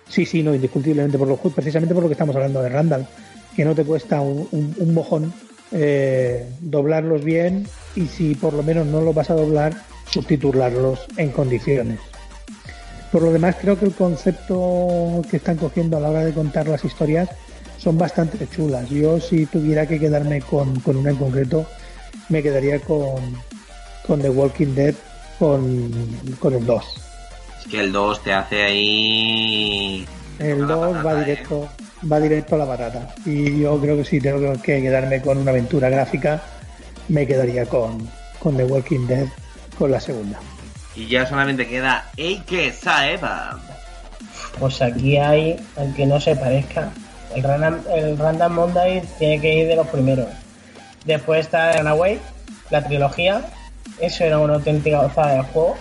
sí, 0.07 0.25
sí, 0.25 0.41
no, 0.41 0.55
indiscutiblemente, 0.55 1.17
por 1.17 1.27
lo, 1.27 1.35
precisamente 1.37 1.93
por 1.93 2.01
lo 2.03 2.09
que 2.09 2.13
estamos 2.13 2.35
hablando 2.35 2.61
de 2.63 2.69
Randall, 2.69 3.05
que 3.55 3.65
no 3.65 3.73
te 3.75 3.83
cuesta 3.85 4.21
un, 4.21 4.47
un- 4.51 4.93
mojón 4.93 5.33
eh, 5.71 6.47
doblarlos 6.61 7.23
bien 7.23 7.67
y 7.95 8.07
si 8.07 8.35
por 8.35 8.53
lo 8.53 8.63
menos 8.63 8.85
no 8.87 9.01
los 9.01 9.15
vas 9.15 9.29
a 9.29 9.35
doblar, 9.35 9.73
subtitularlos 10.09 10.99
en 11.17 11.31
condiciones. 11.31 11.99
Por 13.11 13.21
lo 13.23 13.31
demás, 13.31 13.55
creo 13.61 13.79
que 13.79 13.85
el 13.85 13.93
concepto 13.93 15.21
que 15.29 15.37
están 15.37 15.57
cogiendo 15.57 15.97
a 15.97 15.99
la 16.01 16.09
hora 16.09 16.25
de 16.25 16.33
contar 16.33 16.67
las 16.67 16.83
historias 16.83 17.29
son 17.77 17.97
bastante 17.97 18.47
chulas. 18.49 18.89
Yo, 18.89 19.19
si 19.19 19.45
tuviera 19.45 19.87
que 19.87 19.99
quedarme 19.99 20.41
con, 20.41 20.79
con 20.81 20.97
una 20.97 21.11
en 21.11 21.15
concreto, 21.17 21.65
me 22.29 22.43
quedaría 22.43 22.79
con, 22.79 23.15
con 24.05 24.21
The 24.21 24.29
Walking 24.29 24.75
Dead, 24.75 24.95
con, 25.39 25.91
con 26.39 26.53
el 26.53 26.65
2. 26.65 26.83
Es 27.61 27.67
que 27.71 27.79
el 27.79 27.91
2 27.91 28.23
te 28.23 28.33
hace 28.33 28.63
ahí. 28.63 30.05
El 30.39 30.59
Con 30.59 30.67
la 30.67 30.75
2 30.75 30.97
patata, 30.97 31.03
va 31.03 31.13
¿eh? 31.13 31.25
directo, 31.25 31.69
va 32.11 32.19
directo 32.19 32.55
a 32.55 32.57
la 32.57 32.65
barata. 32.65 33.15
Y 33.25 33.59
yo 33.61 33.79
creo 33.79 33.97
que 33.97 34.05
si 34.05 34.19
tengo 34.19 34.53
que 34.61 34.81
quedarme 34.81 35.21
con 35.21 35.37
una 35.37 35.51
aventura 35.51 35.89
gráfica, 35.89 36.41
me 37.07 37.25
quedaría 37.25 37.65
con, 37.65 38.09
con 38.39 38.57
The 38.57 38.65
Walking 38.65 39.07
Dead, 39.07 39.27
con 39.77 39.91
la 39.91 39.99
segunda. 39.99 40.39
Y 40.95 41.07
ya 41.07 41.25
solamente 41.25 41.67
queda 41.67 42.09
Eike 42.17 42.71
Saeva. 42.71 43.59
Pues 44.59 44.81
aquí 44.81 45.17
hay, 45.17 45.57
aunque 45.75 46.05
no 46.05 46.19
se 46.19 46.35
parezca, 46.35 46.89
el 47.35 47.43
Random, 47.43 47.79
el 47.93 48.17
Random 48.17 48.53
Monday 48.53 49.01
tiene 49.19 49.41
que 49.41 49.53
ir 49.53 49.67
de 49.67 49.75
los 49.75 49.87
primeros. 49.87 50.27
Después 51.03 51.41
está 51.41 51.73
Runaway, 51.73 52.19
la 52.69 52.83
trilogía. 52.83 53.41
Eso 53.99 54.23
era 54.23 54.39
una 54.39 54.55
auténtica 54.55 55.01
gozada 55.01 55.33
de 55.33 55.41
juego. 55.43 55.75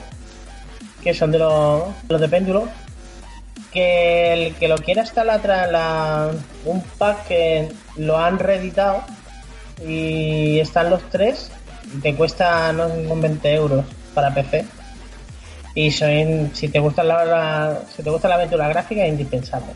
Que 1.02 1.14
son 1.14 1.31
de 1.31 1.39
los, 1.39 1.85
los 2.09 2.20
de 2.20 2.28
péndulo. 2.28 2.68
Que 3.74 4.32
el 4.32 4.55
que 4.55 4.68
lo 4.68 4.76
quiera 4.76 5.02
está 5.02 5.24
la, 5.24 6.30
un 6.64 6.80
pack 6.96 7.26
que 7.26 7.68
lo 7.96 8.16
han 8.16 8.38
reeditado 8.38 9.02
y 9.84 10.60
están 10.60 10.90
los 10.90 11.02
tres 11.10 11.51
y 11.92 12.01
te 12.01 12.14
cuesta 12.14 12.72
no 12.72 12.88
sé, 12.88 13.06
son 13.09 13.20
20 13.20 13.55
euros 13.55 13.84
para 14.14 14.32
PC 14.32 14.64
y 15.74 15.90
son, 15.90 16.51
si 16.55 16.68
te 16.68 16.78
gusta 16.78 17.02
la, 17.02 17.80
si 17.94 18.02
te 18.02 18.10
gusta 18.10 18.28
la 18.28 18.36
aventura 18.36 18.68
gráfica 18.68 19.05
es 19.05 19.09
indispensable. 19.09 19.72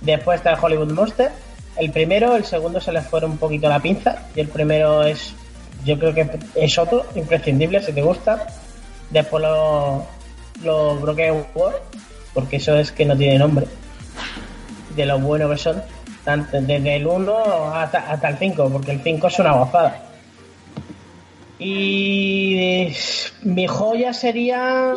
Después 0.00 0.38
está 0.38 0.52
el 0.52 0.58
Hollywood 0.60 0.92
Monster. 0.92 1.30
El 1.76 1.90
primero 1.90 2.36
el 2.36 2.44
segundo 2.44 2.80
se 2.80 2.92
les 2.92 3.06
fue 3.06 3.24
un 3.24 3.38
poquito 3.38 3.68
la 3.68 3.80
pinza 3.80 4.26
y 4.34 4.40
el 4.40 4.48
primero 4.48 5.02
es 5.04 5.34
yo 5.84 5.98
creo 5.98 6.14
que 6.14 6.28
es 6.54 6.78
otro 6.78 7.06
imprescindible 7.14 7.82
si 7.82 7.92
te 7.92 8.02
gusta. 8.02 8.46
Después 9.10 9.42
los 9.42 10.02
lo 10.62 10.96
Broken 10.96 11.46
World 11.54 11.76
porque 12.34 12.56
eso 12.56 12.76
es 12.76 12.92
que 12.92 13.04
no 13.04 13.16
tiene 13.16 13.38
nombre 13.38 13.66
de 14.94 15.06
lo 15.06 15.18
bueno 15.18 15.48
que 15.48 15.56
son 15.56 15.82
desde 16.52 16.96
el 16.96 17.06
1 17.06 17.74
hasta, 17.74 18.10
hasta 18.10 18.28
el 18.28 18.38
5 18.38 18.70
porque 18.70 18.92
el 18.92 19.00
5 19.00 19.26
es 19.26 19.38
una 19.38 19.52
gozada 19.52 20.04
y 21.58 22.92
mi 23.42 23.66
joya 23.66 24.12
sería 24.12 24.96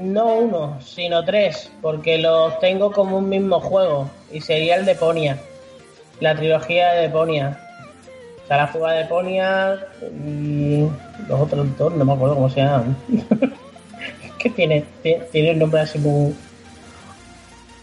no 0.00 0.34
uno, 0.34 0.80
sino 0.80 1.24
tres, 1.24 1.70
porque 1.80 2.18
los 2.18 2.58
tengo 2.60 2.90
como 2.92 3.18
un 3.18 3.28
mismo 3.28 3.60
juego. 3.60 4.10
Y 4.32 4.40
sería 4.40 4.76
el 4.76 4.86
de 4.86 4.94
Ponia, 4.94 5.38
la 6.20 6.34
trilogía 6.34 6.92
de 6.92 7.08
Ponia. 7.08 7.58
O 8.42 8.46
sea, 8.48 8.56
la 8.56 8.66
fuga 8.66 8.92
de 8.92 9.04
Ponia 9.04 9.78
y 10.26 10.88
los 11.28 11.40
otros 11.40 11.78
dos, 11.78 11.94
no 11.94 12.04
me 12.04 12.12
acuerdo 12.12 12.34
cómo 12.34 12.50
se 12.50 12.60
llaman. 12.60 12.96
que 14.38 14.50
tiene, 14.50 14.84
tiene, 15.02 15.24
tiene 15.30 15.52
un 15.52 15.58
nombre 15.60 15.82
así 15.82 15.98
muy... 15.98 16.34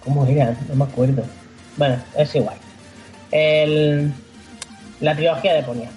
¿Cómo 0.03 0.25
era? 0.25 0.55
No 0.67 0.75
me 0.75 0.83
acuerdo. 0.85 1.23
Bueno, 1.77 1.97
es 2.17 2.33
igual. 2.35 2.57
El, 3.31 4.11
la 4.99 5.15
trilogía 5.15 5.53
de 5.53 5.63
Ponia 5.63 5.89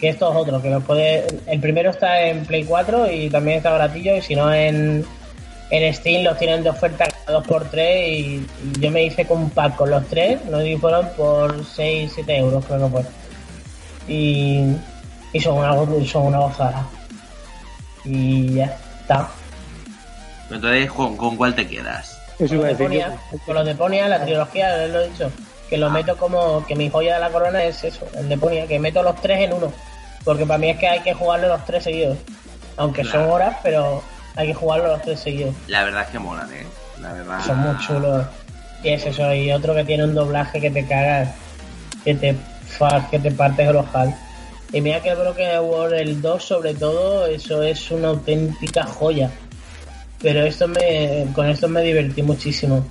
que 0.00 0.08
estos 0.08 0.34
otros, 0.34 0.62
que 0.62 0.70
los 0.70 0.82
puede. 0.84 1.26
El 1.46 1.60
primero 1.60 1.90
está 1.90 2.20
en 2.22 2.44
Play 2.44 2.64
4 2.64 3.10
y 3.10 3.30
también 3.30 3.58
está 3.58 3.70
baratillo, 3.70 4.16
y 4.16 4.22
si 4.22 4.34
no 4.34 4.52
en, 4.52 5.04
en 5.70 5.94
Steam 5.94 6.24
los 6.24 6.38
tienen 6.38 6.62
de 6.62 6.70
oferta 6.70 7.06
2x3 7.26 8.08
y, 8.08 8.46
yo 8.80 8.90
me 8.90 9.04
hice 9.04 9.26
con 9.26 9.42
un 9.42 9.50
pack 9.50 9.76
con 9.76 9.90
los 9.90 10.06
tres, 10.08 10.40
si 10.62 10.76
fueron 10.76 11.08
por 11.16 11.64
6, 11.64 12.12
7 12.14 12.36
euros, 12.36 12.64
creo 12.64 12.84
que 12.84 12.90
fue. 12.90 13.02
Y, 14.06 14.76
y 15.32 15.40
son 15.40 15.58
una 15.58 15.74
son 16.06 16.26
una 16.26 16.38
gozada. 16.38 16.86
Y 18.04 18.54
ya 18.54 18.76
está. 19.00 19.28
Entonces, 20.50 20.90
¿con, 20.92 21.16
con 21.16 21.36
cuál 21.36 21.54
te 21.54 21.66
quedas? 21.66 22.13
Eso 22.38 22.54
iba 22.54 22.68
a 22.68 22.74
Con 22.74 22.78
los 22.80 22.90
de 22.90 22.98
decir 22.98 23.40
con 23.46 23.54
los 23.54 23.66
de 23.66 23.74
Ponia, 23.74 24.08
la 24.08 24.24
trilogía, 24.24 24.86
lo 24.86 25.00
he 25.00 25.08
dicho, 25.08 25.30
que 25.68 25.78
lo 25.78 25.90
meto 25.90 26.16
como 26.16 26.64
que 26.66 26.74
mi 26.74 26.90
joya 26.90 27.14
de 27.14 27.20
la 27.20 27.30
corona 27.30 27.62
es 27.64 27.84
eso, 27.84 28.06
el 28.14 28.28
de 28.28 28.36
Ponia, 28.36 28.66
que 28.66 28.78
meto 28.78 29.02
los 29.02 29.20
tres 29.20 29.40
en 29.40 29.52
uno. 29.52 29.72
Porque 30.24 30.46
para 30.46 30.58
mí 30.58 30.70
es 30.70 30.78
que 30.78 30.88
hay 30.88 31.00
que 31.00 31.14
jugarlo 31.14 31.48
los 31.48 31.64
tres 31.64 31.84
seguidos. 31.84 32.18
Aunque 32.76 33.04
son 33.04 33.28
horas, 33.30 33.56
pero 33.62 34.02
hay 34.36 34.48
que 34.48 34.54
jugarlo 34.54 34.88
los 34.88 35.02
tres 35.02 35.20
seguidos. 35.20 35.54
La 35.68 35.84
verdad 35.84 36.02
es 36.02 36.08
que 36.08 36.18
molan, 36.18 36.52
¿eh? 36.52 36.66
La 37.00 37.12
verdad. 37.12 37.40
Son 37.44 37.58
muy 37.58 37.78
chulos. 37.78 38.26
Y 38.82 38.90
es 38.90 39.06
eso, 39.06 39.32
y 39.32 39.50
otro 39.52 39.74
que 39.74 39.84
tiene 39.84 40.04
un 40.04 40.14
doblaje 40.14 40.60
que 40.60 40.70
te 40.70 40.86
cagas, 40.86 41.28
que 42.04 42.14
te, 42.14 42.36
que 43.10 43.18
te 43.18 43.30
partes 43.30 43.68
el 43.68 43.76
ojal. 43.76 44.14
Y 44.72 44.80
mira 44.80 45.00
que 45.00 45.10
el 45.10 45.16
Broken 45.16 45.60
World, 45.60 45.94
el 45.94 46.20
2 46.20 46.44
sobre 46.44 46.74
todo, 46.74 47.26
eso 47.26 47.62
es 47.62 47.90
una 47.90 48.08
auténtica 48.08 48.84
joya. 48.84 49.30
Pero 50.24 50.42
esto 50.42 50.66
me, 50.66 51.26
con 51.34 51.46
esto 51.46 51.68
me 51.68 51.82
divertí 51.82 52.22
muchísimo. 52.22 52.82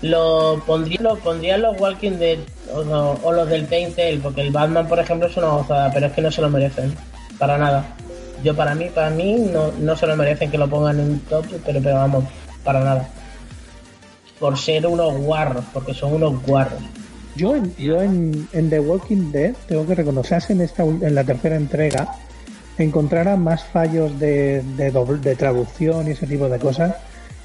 Lo 0.00 0.62
pondría, 0.64 1.00
lo 1.02 1.16
pondría 1.16 1.58
los 1.58 1.78
Walking 1.80 2.18
Dead 2.18 2.38
o, 2.72 3.32
los 3.32 3.48
del 3.48 3.66
Telltale, 3.66 4.20
porque 4.22 4.42
el 4.42 4.52
Batman, 4.52 4.86
por 4.86 5.00
ejemplo, 5.00 5.26
es 5.26 5.36
una 5.36 5.48
gozada, 5.48 5.90
pero 5.92 6.06
es 6.06 6.12
que 6.12 6.22
no 6.22 6.30
se 6.30 6.40
lo 6.40 6.48
merecen. 6.48 6.94
Para 7.36 7.58
nada. 7.58 7.84
Yo 8.44 8.54
para 8.54 8.76
mí, 8.76 8.88
para 8.94 9.10
mí, 9.10 9.44
no, 9.52 9.72
no 9.72 9.96
se 9.96 10.06
lo 10.06 10.16
merecen 10.16 10.52
que 10.52 10.56
lo 10.56 10.70
pongan 10.70 11.00
en 11.00 11.18
top, 11.22 11.44
pero, 11.66 11.80
pero 11.82 11.96
vamos, 11.96 12.24
para 12.62 12.78
nada. 12.78 13.08
Por 14.38 14.56
ser 14.56 14.86
unos 14.86 15.12
guarros, 15.18 15.64
porque 15.72 15.94
son 15.94 16.14
unos 16.14 16.40
guarros. 16.44 16.80
Yo, 17.34 17.56
yo 17.76 18.00
en, 18.00 18.48
en 18.52 18.70
The 18.70 18.78
Walking 18.78 19.32
Dead 19.32 19.54
tengo 19.66 19.84
que 19.84 19.96
reconocer 19.96 20.44
en, 20.48 20.60
esta, 20.60 20.84
en 20.84 21.12
la 21.12 21.24
tercera 21.24 21.56
entrega 21.56 22.08
encontrara 22.84 23.36
más 23.36 23.64
fallos 23.64 24.18
de, 24.18 24.62
de, 24.62 25.36
traducción 25.36 26.08
y 26.08 26.12
ese 26.12 26.26
tipo 26.26 26.48
de 26.48 26.58
cosas 26.58 26.94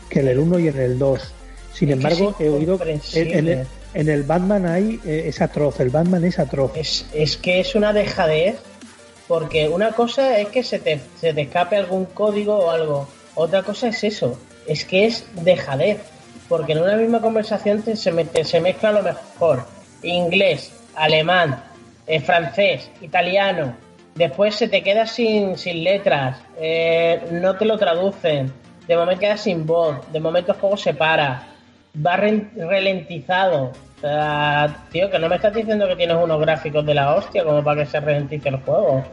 que 0.10 0.20
en 0.20 0.28
el 0.30 0.40
1 0.40 0.60
y 0.60 0.68
en 0.70 0.80
el 0.80 0.99
2. 0.99 1.34
Sin 1.74 1.90
Es 1.90 1.95
que 1.95 2.02
embargo, 2.02 2.36
he 2.40 2.49
oído 2.49 2.57
en, 2.57 2.62
incomprensible. 2.64 3.38
en 3.38 3.48
el, 3.49 3.68
en 3.94 4.10
el 4.10 4.24
Batman 4.24 4.66
hay 4.66 4.99
eh, 5.06 5.24
es 5.28 5.41
atroz, 5.41 5.80
el 5.80 5.90
Batman 5.90 6.24
es 6.24 6.40
atroz. 6.40 6.72
Es, 6.76 7.06
es 7.14 7.38
que 7.38 7.60
es 7.60 7.76
una 7.76 7.91
dejadez, 7.94 8.56
porque 9.28 9.68
una 9.68 9.91
cosa 9.91 10.40
es 10.40 10.48
que 10.49 10.64
se 10.64 10.80
te, 10.80 10.99
se 11.20 11.34
te 11.34 11.41
escape 11.41 11.76
algún 11.76 12.06
código 12.06 12.56
o 12.57 12.70
algo, 12.72 13.07
otra 13.36 13.64
cosa 13.64 13.90
es 13.90 14.03
eso, 14.03 14.40
es 14.68 14.86
que 14.86 15.06
es 15.06 15.26
dejadez, 15.44 15.98
porque 16.48 16.74
en 16.74 16.80
una 16.82 16.95
misma 16.95 17.20
conversación 17.22 17.82
te- 17.82 17.95
se, 17.95 18.12
mete- 18.12 18.45
se 18.45 18.62
mezcla 18.62 18.91
lo 18.91 19.02
mejor, 19.03 19.66
inglés, 20.03 20.72
alemán, 20.95 21.62
eh, 22.07 22.22
francés, 22.22 22.90
italiano, 23.02 23.76
después 24.15 24.55
se 24.55 24.67
te 24.67 24.81
queda 24.81 25.05
sin, 25.05 25.57
sin 25.57 25.83
letras, 25.83 26.41
eh, 26.59 27.21
no 27.31 27.55
te 27.55 27.65
lo 27.65 27.77
traducen, 27.77 28.51
de 28.87 28.95
momento 28.97 29.21
queda 29.21 29.37
sin 29.37 29.65
voz, 29.65 30.11
de 30.11 30.19
momento 30.19 30.53
el 30.53 30.59
juego 30.59 30.77
se 30.77 30.93
para, 30.93 31.43
va 32.05 32.17
ralentizado. 32.17 33.71
O 34.03 34.07
tío, 34.91 35.09
que 35.09 35.17
no 35.17 35.29
me 35.29 35.35
estás 35.37 35.53
diciendo 35.53 35.87
que 35.87 35.95
tienes 35.95 36.17
unos 36.17 36.39
gráficos 36.39 36.85
de 36.85 36.93
la 36.93 37.15
hostia 37.15 37.43
como 37.43 37.63
para 37.63 37.83
que 37.83 37.89
se 37.89 37.99
ralentice 37.99 38.49
el 38.49 38.57
juego. 38.57 39.03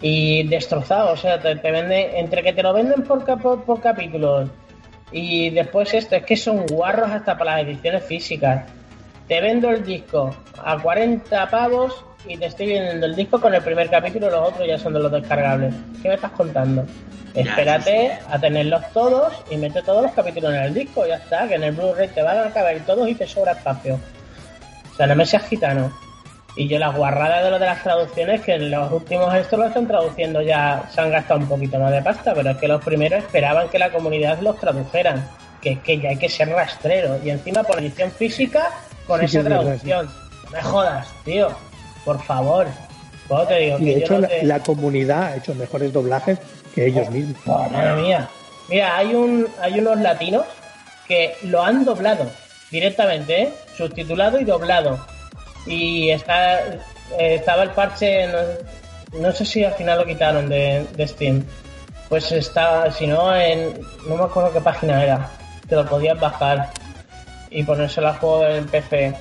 Y 0.00 0.46
destrozado, 0.48 1.12
o 1.12 1.16
sea, 1.16 1.40
te, 1.40 1.54
venden, 1.54 2.16
entre 2.16 2.42
que 2.42 2.52
te 2.52 2.62
lo 2.62 2.72
venden 2.72 3.02
por, 3.04 3.24
capo- 3.24 3.62
por 3.64 3.80
capítulos 3.80 4.50
y 5.12 5.50
después 5.50 5.92
esto, 5.94 6.16
es 6.16 6.24
que 6.24 6.36
son 6.36 6.66
guarros 6.66 7.10
hasta 7.10 7.36
para 7.36 7.56
las 7.58 7.62
ediciones 7.66 8.04
físicas. 8.04 8.64
Te 9.28 9.40
vendo 9.40 9.70
el 9.70 9.84
disco 9.84 10.34
a 10.62 10.78
40 10.78 11.50
pavos 11.50 12.04
y 12.26 12.36
te 12.36 12.46
estoy 12.46 12.66
vendiendo 12.66 13.06
el 13.06 13.16
disco 13.16 13.40
con 13.40 13.54
el 13.54 13.62
primer 13.62 13.88
capítulo 13.90 14.28
y 14.28 14.30
los 14.30 14.48
otros 14.48 14.66
ya 14.66 14.78
son 14.78 14.92
de 14.92 15.00
los 15.00 15.10
descargables. 15.10 15.74
¿Qué 16.02 16.08
me 16.08 16.14
estás 16.14 16.32
contando? 16.32 16.84
Espérate 17.34 18.18
a 18.28 18.38
tenerlos 18.38 18.82
todos 18.92 19.32
y 19.50 19.56
mete 19.56 19.80
todos 19.82 20.02
los 20.02 20.12
capítulos 20.12 20.52
en 20.52 20.62
el 20.62 20.74
disco, 20.74 21.06
ya 21.06 21.16
está, 21.16 21.48
que 21.48 21.54
en 21.54 21.64
el 21.64 21.72
Blu-ray 21.72 22.08
te 22.08 22.22
van 22.22 22.38
a 22.38 22.50
caber 22.50 22.80
todos 22.84 23.08
y 23.08 23.14
te 23.14 23.26
sobra 23.26 23.52
espacio. 23.52 23.98
O 24.92 24.96
sea, 24.96 25.06
no 25.06 25.16
me 25.16 25.24
seas 25.24 25.44
gitano. 25.44 25.90
Y 26.54 26.68
yo 26.68 26.78
las 26.78 26.94
guarradas 26.94 27.44
de 27.44 27.50
lo 27.50 27.58
de 27.58 27.64
las 27.64 27.82
traducciones, 27.82 28.42
que 28.42 28.54
en 28.54 28.70
los 28.70 28.92
últimos 28.92 29.34
estos 29.34 29.58
lo 29.58 29.66
están 29.66 29.86
traduciendo 29.86 30.42
ya, 30.42 30.84
se 30.92 31.00
han 31.00 31.10
gastado 31.10 31.40
un 31.40 31.46
poquito 31.46 31.78
más 31.78 31.90
de 31.90 32.02
pasta, 32.02 32.34
pero 32.34 32.50
es 32.50 32.58
que 32.58 32.68
los 32.68 32.84
primeros 32.84 33.20
esperaban 33.20 33.70
que 33.70 33.78
la 33.78 33.90
comunidad 33.90 34.38
los 34.40 34.60
tradujeran. 34.60 35.26
Que 35.62 35.70
es 35.70 35.78
que 35.78 35.98
ya 35.98 36.10
hay 36.10 36.18
que 36.18 36.28
ser 36.28 36.50
rastrero. 36.50 37.18
Y 37.24 37.30
encima 37.30 37.62
por 37.62 37.78
edición 37.78 38.10
física, 38.10 38.68
con 39.06 39.20
Sí, 39.20 39.26
esa 39.26 39.44
traducción. 39.44 40.06
No 40.44 40.50
me 40.50 40.62
jodas, 40.62 41.08
tío. 41.24 41.48
Por 42.04 42.22
favor. 42.22 42.66
Te 43.48 43.54
digo 43.60 43.78
Y 43.78 43.84
de 43.86 43.96
hecho 44.00 44.14
no 44.14 44.20
la, 44.20 44.28
te- 44.28 44.42
la 44.42 44.60
comunidad 44.60 45.22
ha 45.22 45.36
hecho 45.36 45.54
mejores 45.54 45.90
doblajes 45.92 46.38
que 46.74 46.86
ellos 46.86 47.08
mismos. 47.10 47.36
Oh, 47.46 47.66
madre 47.70 48.02
mía. 48.02 48.28
Mira, 48.68 48.96
hay 48.98 49.14
un 49.14 49.48
hay 49.60 49.78
unos 49.80 49.98
latinos 50.00 50.44
que 51.08 51.34
lo 51.42 51.62
han 51.62 51.84
doblado 51.84 52.26
directamente, 52.70 53.42
¿eh? 53.42 53.52
subtitulado 53.76 54.38
y 54.38 54.44
doblado. 54.44 54.98
Y 55.66 56.10
está 56.10 56.58
eh, 56.60 56.76
estaba 57.36 57.62
el 57.62 57.70
parche, 57.70 58.26
no, 58.28 59.20
no 59.20 59.32
sé 59.32 59.44
si 59.46 59.64
al 59.64 59.74
final 59.74 59.98
lo 60.00 60.04
quitaron 60.06 60.48
de, 60.50 60.86
de 60.94 61.08
Steam. 61.08 61.44
Pues 62.10 62.30
está, 62.32 62.90
si 62.92 63.06
no, 63.06 63.34
en. 63.34 63.72
No 64.06 64.16
me 64.16 64.24
acuerdo 64.24 64.52
qué 64.52 64.60
página 64.60 65.02
era. 65.02 65.30
Te 65.68 65.76
lo 65.76 65.86
podías 65.86 66.20
bajar 66.20 66.70
y 67.52 67.62
ponérselo 67.64 68.08
al 68.08 68.16
juego 68.18 68.46
en 68.46 68.66
PC. 68.66 69.14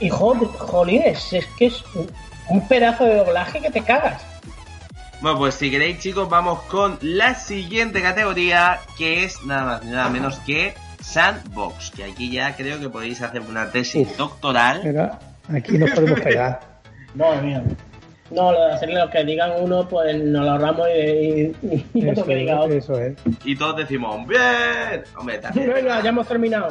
Y 0.00 0.08
jolines, 0.10 1.32
es 1.32 1.46
que 1.58 1.66
es 1.66 1.82
un- 1.94 2.66
pedazo 2.68 3.04
de 3.04 3.16
doblaje 3.16 3.60
que 3.60 3.70
te 3.70 3.82
cagas. 3.82 4.22
Bueno, 5.20 5.38
pues 5.38 5.54
si 5.56 5.70
queréis, 5.70 5.98
chicos, 5.98 6.28
vamos 6.30 6.60
con 6.62 6.96
la 7.02 7.34
siguiente 7.34 8.00
categoría, 8.00 8.78
que 8.96 9.24
es 9.24 9.42
nada 9.44 9.64
más 9.64 9.84
ni 9.84 9.90
nada 9.90 10.08
menos 10.08 10.38
que 10.40 10.74
Sandbox. 11.02 11.90
Que 11.90 12.04
aquí 12.04 12.30
ya 12.30 12.54
creo 12.56 12.78
que 12.78 12.88
podéis 12.88 13.20
hacer 13.22 13.40
una 13.42 13.70
tesis 13.70 14.16
doctoral. 14.16 14.80
Pero 14.84 15.10
aquí 15.52 15.76
nos 15.76 15.90
podemos 15.90 16.20
pegar. 16.20 16.60
Madre 17.14 17.42
mía. 17.42 17.62
No, 18.30 18.52
lo 18.52 18.60
de 18.66 18.72
hacerle 18.74 19.00
lo 19.00 19.10
que 19.10 19.24
digan 19.24 19.52
uno, 19.58 19.88
pues 19.88 20.14
nos 20.22 20.44
lo 20.44 20.50
ahorramos 20.52 20.86
y, 20.94 21.00
y, 21.62 21.86
y 21.94 22.00
otro 22.10 22.12
Eso, 22.12 22.24
que 22.26 22.34
diga 22.36 22.60
otro. 22.60 22.74
eso 22.76 22.98
es. 23.00 23.16
Y 23.44 23.56
todos 23.56 23.76
decimos, 23.78 24.26
¡bien! 24.28 25.02
Hombre, 25.16 25.38
también. 25.38 25.72
Venga, 25.72 26.00
ya 26.02 26.10
hemos 26.10 26.28
terminado. 26.28 26.68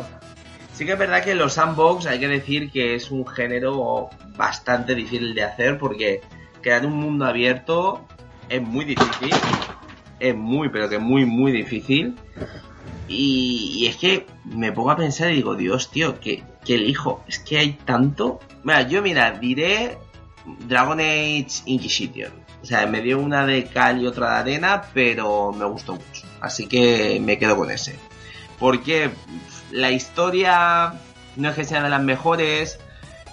Sí 0.77 0.85
que 0.85 0.91
es 0.91 0.99
verdad 0.99 1.23
que 1.23 1.33
los 1.33 1.53
sandbox 1.53 2.05
hay 2.05 2.19
que 2.19 2.27
decir 2.27 2.69
que 2.69 2.93
es 2.93 3.09
un 3.09 3.25
género 3.25 4.11
bastante 4.37 4.93
difícil 4.93 5.33
de 5.33 5.41
hacer 5.41 5.79
porque 5.79 6.21
crear 6.61 6.85
un 6.85 6.93
mundo 6.93 7.25
abierto 7.25 8.05
es 8.47 8.61
muy 8.61 8.85
difícil. 8.85 9.31
Es 10.19 10.35
muy, 10.35 10.69
pero 10.69 10.87
que 10.87 10.99
muy, 10.99 11.25
muy 11.25 11.51
difícil. 11.51 12.15
Y, 13.07 13.87
es 13.89 13.95
que 13.97 14.27
me 14.45 14.71
pongo 14.71 14.91
a 14.91 14.97
pensar 14.97 15.31
y 15.31 15.37
digo, 15.37 15.55
Dios, 15.55 15.89
tío, 15.89 16.19
que, 16.19 16.43
que 16.63 16.75
elijo. 16.75 17.23
Es 17.27 17.39
que 17.39 17.57
hay 17.57 17.73
tanto. 17.73 18.39
Mira, 18.63 18.83
yo 18.83 19.01
mira, 19.01 19.31
diré 19.31 19.97
Dragon 20.67 20.99
Age 20.99 21.47
Inquisition. 21.65 22.31
O 22.61 22.65
sea, 22.67 22.85
me 22.85 23.01
dio 23.01 23.17
una 23.17 23.47
de 23.47 23.63
cal 23.63 23.99
y 23.99 24.05
otra 24.05 24.43
de 24.43 24.51
arena, 24.51 24.83
pero 24.93 25.51
me 25.53 25.65
gustó 25.65 25.93
mucho. 25.93 26.27
Así 26.39 26.67
que 26.67 27.19
me 27.19 27.39
quedo 27.39 27.57
con 27.57 27.71
ese. 27.71 27.95
Porque 28.59 29.09
la 29.71 29.91
historia 29.91 30.93
no 31.35 31.49
es 31.49 31.55
que 31.55 31.63
sea 31.63 31.83
de 31.83 31.89
las 31.89 32.01
mejores, 32.01 32.79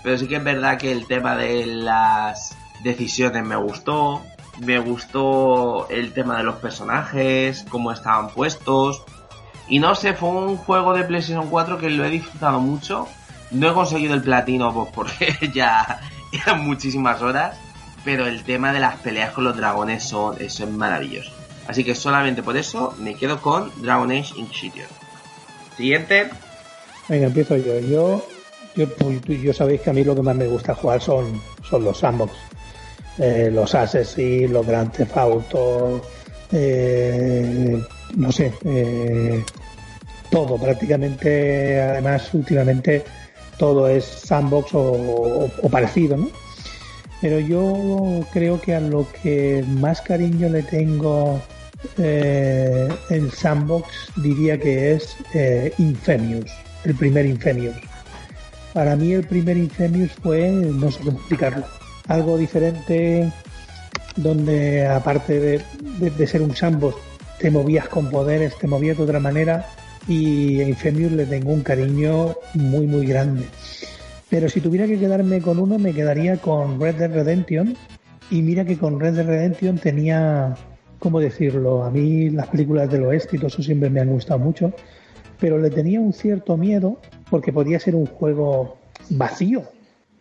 pero 0.02 0.18
sí 0.18 0.28
que 0.28 0.36
es 0.36 0.44
verdad 0.44 0.78
que 0.78 0.92
el 0.92 1.06
tema 1.06 1.36
de 1.36 1.66
las 1.66 2.56
decisiones 2.82 3.44
me 3.44 3.56
gustó. 3.56 4.22
Me 4.60 4.78
gustó 4.78 5.88
el 5.88 6.12
tema 6.12 6.36
de 6.36 6.44
los 6.44 6.56
personajes, 6.56 7.64
cómo 7.68 7.90
estaban 7.90 8.28
puestos. 8.28 9.02
Y 9.66 9.78
no 9.78 9.94
sé, 9.94 10.12
fue 10.12 10.28
un 10.28 10.56
juego 10.56 10.92
de 10.92 11.04
PlayStation 11.04 11.48
4 11.48 11.78
que 11.78 11.90
lo 11.90 12.04
he 12.04 12.10
disfrutado 12.10 12.60
mucho. 12.60 13.08
No 13.50 13.70
he 13.70 13.74
conseguido 13.74 14.14
el 14.14 14.22
platino 14.22 14.72
pues 14.72 14.90
porque 14.94 15.50
ya 15.54 16.00
eran 16.30 16.64
muchísimas 16.64 17.20
horas. 17.22 17.56
Pero 18.04 18.26
el 18.26 18.44
tema 18.44 18.72
de 18.72 18.80
las 18.80 18.96
peleas 18.96 19.32
con 19.32 19.44
los 19.44 19.56
dragones 19.56 20.04
son, 20.04 20.36
eso 20.40 20.64
es. 20.64 21.32
Así 21.66 21.82
que 21.82 21.94
solamente 21.94 22.42
por 22.42 22.58
eso 22.58 22.94
me 22.98 23.14
quedo 23.14 23.40
con 23.40 23.72
Dragon 23.80 24.10
Age 24.12 24.34
Inquisition. 24.36 24.86
Siguiente. 25.76 26.30
Venga, 27.08 27.26
empiezo 27.26 27.56
yo. 27.56 27.78
Yo, 27.80 28.26
yo, 28.76 28.86
yo 29.26 29.52
sabéis 29.52 29.80
que 29.80 29.90
a 29.90 29.92
mí 29.92 30.04
lo 30.04 30.14
que 30.14 30.22
más 30.22 30.36
me 30.36 30.46
gusta 30.46 30.74
jugar 30.74 31.00
son, 31.00 31.40
son 31.62 31.84
los 31.84 31.98
sandbox. 31.98 32.32
Eh, 33.18 33.50
los 33.52 33.74
Assassin's, 33.74 34.50
los 34.50 34.66
Grand 34.66 34.90
Theft 34.92 35.14
eh, 36.52 37.80
no 38.16 38.32
sé, 38.32 38.52
eh, 38.64 39.44
todo, 40.30 40.56
prácticamente, 40.58 41.80
además 41.80 42.32
últimamente 42.34 43.04
todo 43.56 43.88
es 43.88 44.04
sandbox 44.04 44.70
o 44.74 45.68
parecido, 45.70 46.16
¿no? 46.16 46.28
Pero 47.20 47.40
yo 47.40 48.20
creo 48.32 48.60
que 48.60 48.74
a 48.74 48.80
lo 48.80 49.06
que 49.22 49.64
más 49.66 50.02
cariño 50.02 50.48
le 50.48 50.62
tengo 50.62 51.40
eh, 51.98 52.88
en 53.10 53.30
Sandbox 53.30 53.88
diría 54.16 54.58
que 54.58 54.94
es 54.94 55.16
eh, 55.34 55.72
Infamous, 55.78 56.50
el 56.84 56.94
primer 56.94 57.26
Infamous. 57.26 57.74
Para 58.72 58.96
mí 58.96 59.12
el 59.12 59.24
primer 59.24 59.56
Infamous 59.56 60.10
fue, 60.22 60.50
no 60.50 60.90
sé 60.90 61.00
cómo 61.04 61.18
explicarlo, 61.18 61.64
algo 62.08 62.36
diferente 62.36 63.32
donde 64.16 64.86
aparte 64.86 65.38
de, 65.40 65.60
de- 65.98 66.10
de 66.10 66.26
ser 66.26 66.42
un 66.42 66.54
sandbox 66.54 66.96
te 67.38 67.50
movías 67.50 67.88
con 67.88 68.10
poderes, 68.10 68.56
te 68.58 68.66
movías 68.66 68.96
de 68.96 69.02
otra 69.04 69.18
manera 69.20 69.66
y 70.06 70.60
a 70.60 70.68
Infamous 70.68 71.12
le 71.12 71.26
tengo 71.26 71.52
un 71.52 71.62
cariño 71.62 72.34
muy 72.54 72.86
muy 72.86 73.06
grande. 73.06 73.44
Pero 74.30 74.48
si 74.48 74.60
tuviera 74.60 74.86
que 74.86 74.98
quedarme 74.98 75.40
con 75.40 75.58
uno, 75.58 75.78
me 75.78 75.92
quedaría 75.92 76.36
con 76.38 76.80
Red 76.80 76.96
Dead 76.96 77.12
Redemption. 77.12 77.76
Y 78.30 78.42
mira 78.42 78.64
que 78.64 78.76
con 78.78 78.98
Red 78.98 79.14
Dead 79.14 79.26
Redemption 79.26 79.78
tenía, 79.78 80.56
¿cómo 80.98 81.20
decirlo? 81.20 81.84
A 81.84 81.90
mí 81.90 82.30
las 82.30 82.48
películas 82.48 82.90
del 82.90 83.04
oeste 83.04 83.36
y 83.36 83.38
todo 83.38 83.48
eso 83.48 83.62
siempre 83.62 83.90
me 83.90 84.00
han 84.00 84.10
gustado 84.10 84.38
mucho. 84.38 84.72
Pero 85.40 85.58
le 85.58 85.70
tenía 85.70 86.00
un 86.00 86.12
cierto 86.12 86.56
miedo 86.56 86.98
porque 87.30 87.52
podía 87.52 87.78
ser 87.80 87.94
un 87.94 88.06
juego 88.06 88.76
vacío. 89.10 89.64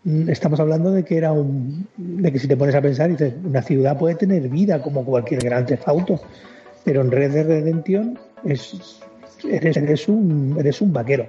mm, 0.04 0.30
estamos 0.30 0.60
hablando 0.60 0.92
de 0.92 1.04
que 1.04 1.18
era 1.18 1.32
un. 1.32 1.88
de 1.98 2.32
que 2.32 2.40
si 2.40 2.48
te 2.48 2.58
pones 2.58 2.76
a 2.76 2.82
pensar, 2.82 3.10
dices, 3.10 3.34
una 3.44 3.62
ciudad 3.62 3.98
puede 3.98 4.16
tener 4.16 4.50
vida 4.50 4.82
como 4.82 5.06
cualquier 5.06 5.44
gran 5.44 5.66
auto, 5.86 6.20
pero 6.84 7.02
en 7.02 7.12
Red 7.12 7.32
Dead 7.32 7.48
Redemption 7.48 8.20
es, 8.44 9.00
eres, 9.50 9.78
eres, 9.78 10.08
un, 10.08 10.56
eres 10.60 10.82
un 10.82 10.92
vaquero. 10.92 11.28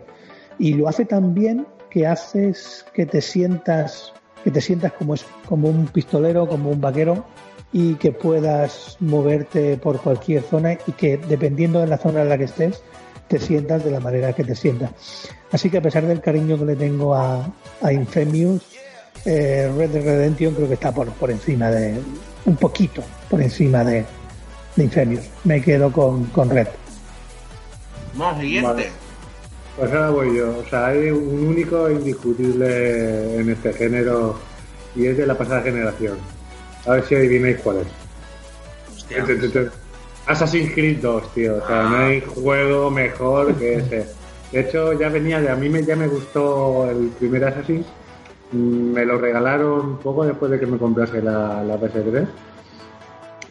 Y 0.59 0.75
lo 0.75 0.89
hace 0.89 1.05
tan 1.05 1.35
bien 1.35 1.67
que 1.91 2.07
haces 2.07 2.85
que 2.95 3.07
te 3.07 3.21
sientas 3.21 4.13
que 4.45 4.51
te 4.51 4.61
sientas 4.61 4.93
como, 4.93 5.15
es, 5.15 5.25
como 5.47 5.69
un 5.69 5.87
pistolero, 5.87 6.47
como 6.47 6.71
un 6.71 6.81
vaquero 6.81 7.25
y 7.75 7.97
que 7.97 8.13
puedas 8.13 8.97
moverte 9.01 9.77
por 9.77 10.01
cualquier 10.01 10.45
zona 10.45 10.79
y 10.87 10.93
que 10.93 11.17
dependiendo 11.17 11.81
de 11.81 11.89
la 11.89 11.99
zona 11.99 12.23
en 12.23 12.29
la 12.29 12.39
que 12.39 12.45
estés, 12.45 12.85
te 13.27 13.41
sientas 13.41 13.85
de 13.85 13.91
la 13.91 13.99
manera 13.99 14.33
que 14.33 14.45
te 14.45 14.55
sientas. 14.55 14.93
Así 15.51 15.69
que 15.69 15.79
a 15.79 15.83
pesar 15.83 16.07
del 16.07 16.21
cariño 16.21 16.57
que 16.57 16.67
le 16.67 16.77
tengo 16.77 17.17
a, 17.17 17.45
a 17.83 17.93
Infamous, 17.93 18.63
eh, 19.25 19.69
Red 19.77 19.91
Dead 19.91 20.05
Redemption 20.05 20.55
creo 20.55 20.69
que 20.69 20.75
está 20.75 20.93
por, 20.93 21.11
por 21.15 21.33
encima 21.33 21.69
de, 21.69 22.01
un 22.45 22.57
poquito 22.57 23.03
por 23.29 23.43
encima 23.43 23.83
de, 23.83 24.05
de 24.77 24.85
Infamous. 24.85 25.29
Me 25.43 25.61
quedo 25.61 25.91
con, 25.91 26.27
con 26.27 26.51
Red. 26.51 26.69
Vamos, 28.15 28.41
siguiente. 28.41 28.69
Vale. 28.69 28.87
Pues 29.77 29.93
ahora 29.93 30.11
voy 30.11 30.37
yo. 30.37 30.59
O 30.59 30.65
sea, 30.71 30.87
hay 30.87 31.11
un 31.11 31.49
único 31.49 31.91
indiscutible 31.91 33.41
en 33.41 33.51
este 33.51 33.73
género 33.73 34.39
y 34.95 35.07
es 35.07 35.17
de 35.17 35.27
la 35.27 35.37
pasada 35.37 35.63
generación. 35.63 36.19
A 36.87 36.93
ver 36.93 37.05
si 37.05 37.15
adivináis 37.15 37.59
cuál 37.59 37.79
es. 37.79 37.87
Hostia. 38.97 39.25
Te- 39.25 39.37
te- 39.37 39.49
te- 39.49 39.71
Assassin's 40.27 40.73
Creed 40.73 40.99
2, 41.03 41.35
tío. 41.35 41.57
O 41.63 41.67
sea, 41.67 41.83
no 41.85 41.97
hay 41.99 42.21
juego 42.23 42.91
mejor 42.91 43.55
que 43.57 43.75
ese. 43.77 44.07
De 44.53 44.61
hecho, 44.61 44.93
ya 44.95 45.09
venía 45.09 45.41
de. 45.41 45.51
A 45.51 45.57
mí 45.57 45.69
me, 45.69 45.83
ya 45.85 45.97
me 45.97 46.09
gustó 46.09 46.89
el 46.91 47.09
primer 47.19 47.45
Assassin. 47.45 47.85
Mm, 48.53 48.93
Me 48.93 49.05
lo 49.05 49.19
regalaron 49.19 49.99
poco 49.99 50.25
después 50.25 50.51
de 50.51 50.61
que 50.61 50.67
me 50.67 50.79
comprase 50.79 51.21
la, 51.23 51.63
la 51.63 51.77
PS3. 51.79 52.27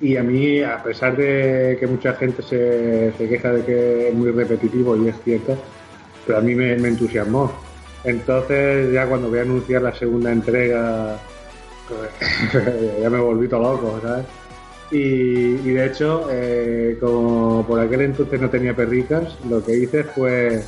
Y 0.02 0.18
a 0.18 0.24
mí, 0.24 0.62
a 0.62 0.82
pesar 0.84 1.16
de 1.16 1.78
que 1.80 1.88
mucha 1.88 2.14
gente 2.14 2.42
se, 2.42 3.14
se 3.18 3.30
queja 3.30 3.52
de 3.54 3.64
que 3.64 4.10
es 4.10 4.14
muy 4.14 4.32
repetitivo 4.32 4.98
y 4.98 5.08
es 5.10 5.16
cierto, 5.24 5.56
pero 6.26 6.40
a 6.40 6.42
mí 6.42 6.56
me, 6.56 6.76
me 6.78 6.90
entusiasmó. 6.90 7.52
Entonces, 8.04 8.92
ya 8.92 9.06
cuando 9.08 9.30
voy 9.30 9.40
a 9.40 9.44
anunciar 9.44 9.82
la 9.84 9.94
segunda 9.96 10.32
entrega, 10.32 11.18
pues, 11.88 12.62
ya 13.02 13.10
me 13.10 13.20
volví 13.20 13.48
todo 13.48 13.74
loco, 13.74 14.00
¿sabes? 14.02 14.26
Y, 14.92 15.56
de 15.56 15.86
hecho, 15.88 16.28
eh, 16.30 16.98
como 17.00 17.66
por 17.66 17.80
aquel 17.80 18.02
entonces 18.02 18.40
no 18.40 18.50
tenía 18.50 18.76
perricas, 18.76 19.36
lo 19.50 19.64
que 19.64 19.76
hice 19.76 20.04
fue 20.04 20.64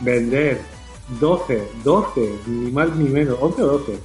vender 0.00 0.60
12, 1.18 1.62
12, 1.82 2.32
ni 2.46 2.70
más 2.70 2.94
ni 2.94 3.08
menos, 3.08 3.36
11 3.40 3.62
o 3.62 3.66
12 3.66 3.98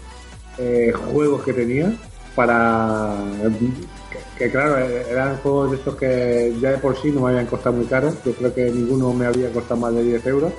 eh, 0.58 0.92
juegos 1.14 1.44
que 1.44 1.54
tenía 1.54 1.94
para 2.36 3.16
que, 4.38 4.50
claro 4.50 4.78
eran 4.78 5.38
juegos 5.38 5.72
de 5.72 5.78
estos 5.78 5.96
que 5.96 6.54
ya 6.60 6.72
de 6.72 6.78
por 6.78 6.98
sí 6.98 7.12
no 7.12 7.22
me 7.22 7.32
habían 7.32 7.46
costado 7.46 7.76
muy 7.76 7.86
caros 7.86 8.16
yo 8.24 8.34
creo 8.34 8.54
que 8.54 8.72
ninguno 8.72 9.14
me 9.14 9.26
había 9.26 9.52
costado 9.52 9.82
más 9.82 9.94
de 9.94 10.04
10 10.04 10.26
euros 10.28 10.54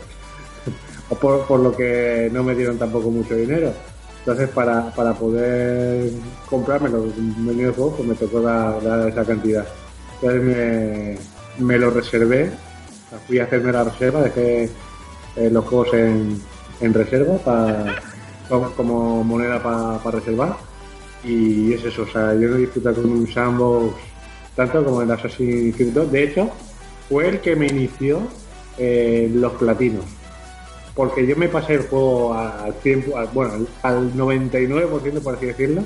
o 1.09 1.15
por 1.15 1.61
lo 1.61 1.75
que 1.75 2.29
no 2.33 2.43
me 2.43 2.55
dieron 2.55 2.79
tampoco 2.79 3.11
mucho 3.11 3.35
dinero 3.35 3.73
entonces 4.23 4.49
para, 4.51 4.91
para 4.95 5.15
poder 5.15 6.11
comprarme 6.49 6.89
los 6.89 7.17
menús 7.17 7.75
juegos 7.75 7.95
pues 7.97 8.09
me 8.09 8.15
tocó 8.15 8.41
dar, 8.41 8.83
dar 8.83 9.09
esa 9.09 9.25
cantidad 9.25 9.67
entonces 10.15 10.43
me, 10.43 11.65
me 11.65 11.79
lo 11.79 11.91
reservé 11.91 12.51
fui 13.27 13.39
a 13.39 13.45
hacerme 13.45 13.73
la 13.73 13.85
reserva 13.85 14.23
dejé 14.23 14.71
eh, 15.37 15.51
los 15.51 15.65
juegos 15.65 15.95
en, 15.95 16.41
en 16.81 16.95
reserva 16.95 17.39
como, 18.77 19.25
moneda 19.25 19.63
para 19.63 20.17
reservar 20.17 20.57
y 21.25 21.73
es 21.73 21.85
eso, 21.85 22.03
o 22.03 22.07
sea, 22.07 22.35
yo 22.35 22.49
no 22.49 22.57
disfruto 22.57 22.93
con 22.95 23.11
un 23.11 23.27
sandbox 23.27 23.95
tanto 24.57 24.85
como 24.85 25.03
el 25.03 25.11
Assassin's 25.11 25.75
Creed 25.77 25.93
2. 25.93 26.13
De 26.13 26.25
hecho, 26.25 26.51
fue 27.09 27.29
el 27.29 27.41
que 27.41 27.57
me 27.57 27.67
inició 27.67 28.23
eh, 28.79 29.31
los 29.33 29.53
platinos. 29.53 30.05
Porque 30.95 31.27
yo 31.27 31.37
me 31.37 31.49
pasé 31.49 31.75
el 31.75 31.83
juego 31.89 32.35
al 32.35 32.75
100, 32.83 33.05
al- 33.17 33.29
bueno, 33.29 33.53
al- 33.55 33.69
al 33.83 34.15
99% 34.17 35.21
por 35.23 35.37
así 35.37 35.47
decirlo, 35.47 35.83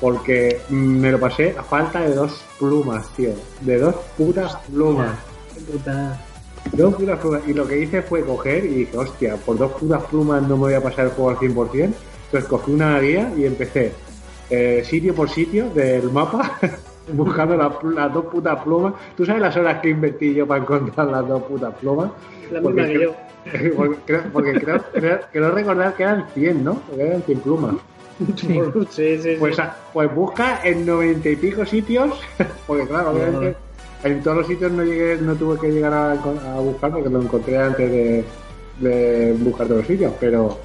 porque 0.00 0.60
me 0.70 1.10
lo 1.12 1.20
pasé 1.20 1.54
a 1.58 1.62
falta 1.62 2.00
de 2.00 2.14
dos 2.14 2.42
plumas, 2.58 3.06
tío. 3.16 3.30
De 3.60 3.78
dos 3.78 3.94
putas 4.16 4.56
plumas. 4.72 5.14
Puta. 5.70 6.18
Dos 6.72 6.94
putas 6.94 7.18
plumas. 7.18 7.42
Y 7.46 7.52
lo 7.52 7.66
que 7.68 7.78
hice 7.80 8.00
fue 8.02 8.24
coger 8.24 8.64
y 8.64 8.68
dije, 8.68 8.96
hostia, 8.96 9.36
por 9.36 9.58
dos 9.58 9.72
putas 9.72 10.02
plumas 10.04 10.40
no 10.42 10.56
me 10.56 10.62
voy 10.62 10.74
a 10.74 10.82
pasar 10.82 11.06
el 11.06 11.10
juego 11.10 11.30
al 11.30 11.36
100%. 11.36 11.92
Entonces 12.26 12.48
cogí 12.48 12.70
una 12.72 12.98
guía 13.00 13.30
y 13.36 13.44
empecé 13.44 13.92
eh, 14.48 14.82
sitio 14.88 15.14
por 15.14 15.28
sitio 15.28 15.68
del 15.70 16.10
mapa 16.10 16.58
buscando 17.12 17.56
la 17.56 17.72
las 17.94 18.12
dos 18.12 18.24
putas 18.26 18.62
plumas. 18.62 18.94
¿Tú 19.16 19.24
sabes 19.26 19.42
las 19.42 19.56
horas 19.56 19.80
que 19.80 19.90
invertí 19.90 20.34
yo 20.34 20.46
para 20.46 20.62
encontrar 20.62 21.06
las 21.08 21.26
dos 21.28 21.42
putas 21.44 21.74
plumas? 21.76 22.10
La 22.50 22.60
Porque 22.60 22.82
misma 22.82 22.92
que 22.98 23.04
yo. 23.04 23.14
creo, 23.44 23.74
porque 23.76 23.96
creo, 24.04 24.22
porque 24.32 24.52
creo, 24.60 24.82
creo- 24.92 25.20
creo 25.32 25.50
recordar 25.50 25.94
que 25.94 26.02
eran 26.02 26.26
100, 26.34 26.64
¿no? 26.64 26.74
Porque 26.86 27.02
eran 27.06 27.22
100 27.22 27.40
plumas. 27.40 27.74
Sí, 28.36 28.60
sí, 28.90 29.18
sí. 29.22 29.36
Pues, 29.38 29.58
a- 29.58 29.74
pues 29.94 30.14
busca 30.14 30.60
en 30.62 30.84
noventa 30.84 31.28
y 31.30 31.36
pico 31.36 31.64
sitios, 31.64 32.20
porque 32.66 32.86
claro, 32.86 33.12
obviamente 33.12 33.56
en 34.04 34.22
todos 34.22 34.38
los 34.38 34.46
sitios 34.46 34.70
no 34.72 34.82
llegué, 34.84 35.16
no 35.16 35.34
tuve 35.36 35.58
que 35.58 35.70
llegar 35.72 35.92
a, 35.94 36.12
a 36.12 36.60
buscar 36.60 36.90
porque 36.92 37.08
lo 37.08 37.22
encontré 37.22 37.56
antes 37.58 37.90
de, 37.90 38.24
de 38.80 39.32
buscar 39.38 39.66
todos 39.66 39.78
los 39.80 39.86
sitios, 39.86 40.12
pero 40.20 40.58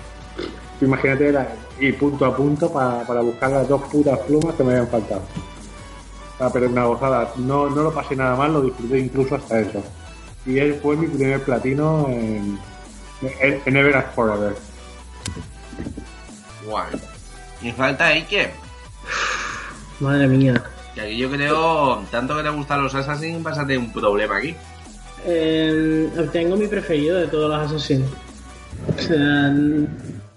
imagínate 0.81 1.31
la- 1.31 1.47
y 1.79 1.91
punto 1.93 2.25
a 2.25 2.35
punto 2.35 2.71
para, 2.71 3.03
para 3.03 3.21
buscar 3.21 3.51
las 3.51 3.67
dos 3.69 3.81
putas 3.83 4.19
plumas 4.19 4.53
que 4.55 4.63
me 4.63 4.71
habían 4.71 4.87
faltado. 4.87 5.21
Ah, 6.39 6.49
pero 6.51 6.67
una 6.67 6.85
gozada, 6.85 7.31
no, 7.37 7.69
no 7.69 7.83
lo 7.83 7.93
pasé 7.93 8.15
nada 8.15 8.35
mal, 8.35 8.51
lo 8.51 8.61
disfruté 8.61 8.99
incluso 8.99 9.35
hasta 9.35 9.59
eso. 9.59 9.83
Y 10.45 10.59
él 10.59 10.79
fue 10.81 10.97
mi 10.97 11.07
primer 11.07 11.41
platino 11.41 12.07
en, 12.09 12.59
en, 13.21 13.61
en 13.65 13.77
Ever 13.77 13.95
After 13.95 14.13
Forever. 14.13 14.55
Guay. 16.65 16.87
Y 17.61 17.71
falta 17.71 18.07
Ike. 18.07 18.51
Madre 19.99 20.27
mía. 20.27 20.61
Que 20.93 21.01
aquí 21.01 21.17
yo 21.17 21.29
creo, 21.31 22.03
tanto 22.11 22.35
que 22.35 22.43
te 22.43 22.49
gustan 22.49 22.83
los 22.83 22.93
Assassin, 22.93 23.41
vas 23.41 23.57
a 23.57 23.61
tener 23.61 23.79
un 23.79 23.91
problema 23.91 24.37
aquí. 24.37 24.55
Eh, 25.25 26.09
tengo 26.31 26.55
mi 26.57 26.67
preferido 26.67 27.17
de 27.17 27.27
todos 27.27 27.49
los. 27.49 27.71
O 27.71 27.79
sea, 27.79 27.97
el, 29.47 29.87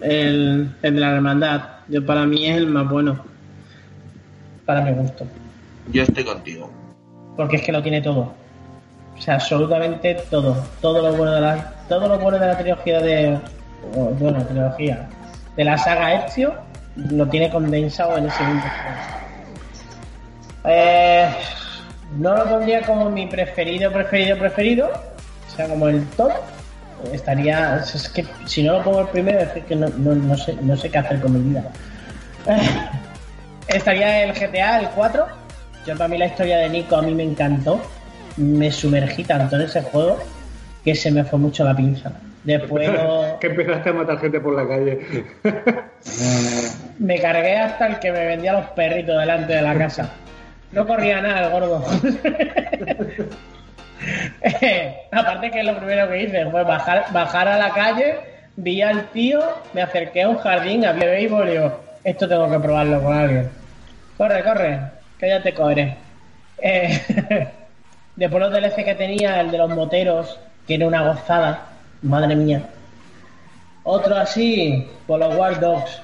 el 0.00 0.94
de 0.94 1.00
la 1.00 1.16
hermandad. 1.16 1.62
Yo, 1.88 2.06
para 2.06 2.24
mí 2.24 2.46
es 2.46 2.56
el 2.56 2.68
más 2.68 2.88
bueno. 2.88 3.18
Para 4.64 4.82
mi 4.82 4.92
gusto. 4.92 5.26
Yo 5.93 6.02
estoy 6.02 6.24
contigo. 6.24 6.70
Porque 7.36 7.56
es 7.56 7.62
que 7.62 7.73
lo 7.73 7.82
tiene 7.82 8.01
todo. 8.02 8.32
O 9.16 9.20
sea, 9.20 9.35
absolutamente 9.35 10.15
todo. 10.31 10.65
Todo 10.81 11.02
lo 11.02 11.16
bueno 11.16 11.32
de 11.32 11.40
la, 11.40 11.73
todo 11.89 12.09
lo 12.09 12.19
bueno 12.19 12.39
de 12.39 12.47
la 12.47 12.59
trilogía 12.59 13.01
de. 13.01 13.39
Bueno, 14.19 14.44
trilogía. 14.44 15.09
De 15.56 15.65
la 15.65 15.78
saga 15.78 16.27
Ezio 16.27 16.55
lo 16.97 17.27
tiene 17.28 17.51
condensado 17.51 18.16
en 18.19 18.27
ese 18.27 18.44
mismo. 18.44 18.70
Eh, 20.65 21.28
no 22.19 22.36
lo 22.36 22.44
pondría 22.44 22.82
como 22.82 23.10
mi 23.10 23.27
preferido, 23.27 23.93
preferido, 23.93 24.39
preferido. 24.39 24.90
O 25.47 25.56
sea, 25.56 25.69
como 25.69 25.89
el 25.89 26.06
top. 26.10 26.32
Estaría. 27.12 27.77
Es 27.77 28.09
que 28.09 28.27
si 28.47 28.62
no 28.62 28.74
lo 28.74 28.82
pongo 28.82 29.01
el 29.01 29.09
primero, 29.09 29.39
es 29.40 29.65
que 29.65 29.77
no, 29.77 29.89
no, 29.89 30.15
no 30.15 30.36
sé, 30.36 30.55
no 30.60 30.77
sé 30.77 30.90
qué 30.90 30.98
hacer 30.98 31.20
con 31.20 31.32
mi 31.32 31.51
vida. 31.51 31.65
Eh, 32.47 32.89
estaría 33.69 34.24
el 34.24 34.32
GTA, 34.32 34.81
el 34.81 34.89
4. 34.90 35.38
Yo 35.89 35.97
para 35.97 36.09
mí 36.09 36.19
la 36.19 36.27
historia 36.27 36.59
de 36.59 36.69
Nico 36.69 36.97
a 36.97 37.02
mí 37.02 37.15
me 37.15 37.23
encantó. 37.23 37.81
Me 38.36 38.70
sumergí 38.70 39.24
tanto 39.24 39.56
en 39.56 39.62
ese 39.62 39.81
juego 39.81 40.19
que 40.85 40.94
se 40.94 41.10
me 41.10 41.24
fue 41.24 41.39
mucho 41.39 41.65
la 41.65 41.74
pinza. 41.74 42.12
Después 42.44 42.93
lo- 42.93 43.39
que 43.40 43.47
empezaste 43.47 43.89
a 43.89 43.93
matar 43.94 44.19
gente 44.19 44.39
por 44.39 44.55
la 44.55 44.69
calle. 44.69 45.01
me 46.98 47.19
cargué 47.19 47.56
hasta 47.56 47.86
el 47.86 47.98
que 48.01 48.12
me 48.12 48.27
vendía 48.27 48.52
los 48.52 48.66
perritos 48.66 49.19
delante 49.19 49.55
de 49.55 49.62
la 49.62 49.78
casa. 49.78 50.10
No 50.73 50.86
corría 50.86 51.23
nada 51.23 51.47
el 51.47 51.52
gordo. 51.52 51.82
Aparte 55.10 55.51
que 55.51 55.62
lo 55.62 55.74
primero 55.78 56.06
que 56.10 56.23
hice 56.24 56.51
fue 56.51 56.65
bajar, 56.65 57.06
bajar 57.15 57.48
a 57.48 57.56
la 57.56 57.70
calle, 57.70 58.16
vi 58.56 58.82
al 58.82 59.06
tío, 59.06 59.40
me 59.73 59.81
acerqué 59.81 60.24
a 60.24 60.28
un 60.28 60.36
jardín, 60.36 60.85
había 60.85 61.06
béisbol 61.06 61.48
y 61.48 61.52
digo, 61.52 61.81
esto 62.05 62.28
tengo 62.28 62.51
que 62.51 62.59
probarlo 62.60 63.02
con 63.02 63.15
alguien. 63.16 63.48
Corre, 64.19 64.44
corre, 64.44 64.81
que 65.18 65.28
ya 65.28 65.42
te 65.42 65.54
cobré. 65.54 65.96
Eh, 66.58 67.48
después 68.16 68.42
los 68.42 68.52
DLC 68.52 68.84
que 68.84 68.94
tenía, 68.94 69.40
el 69.40 69.50
de 69.50 69.58
los 69.58 69.70
moteros, 69.70 70.38
que 70.66 70.74
era 70.74 70.86
una 70.86 71.12
gozada, 71.12 71.66
madre 72.02 72.36
mía. 72.36 72.62
Otro 73.84 74.16
así, 74.16 74.86
por 75.06 75.18
los 75.18 75.34
War 75.34 75.58
Dogs. 75.60 76.02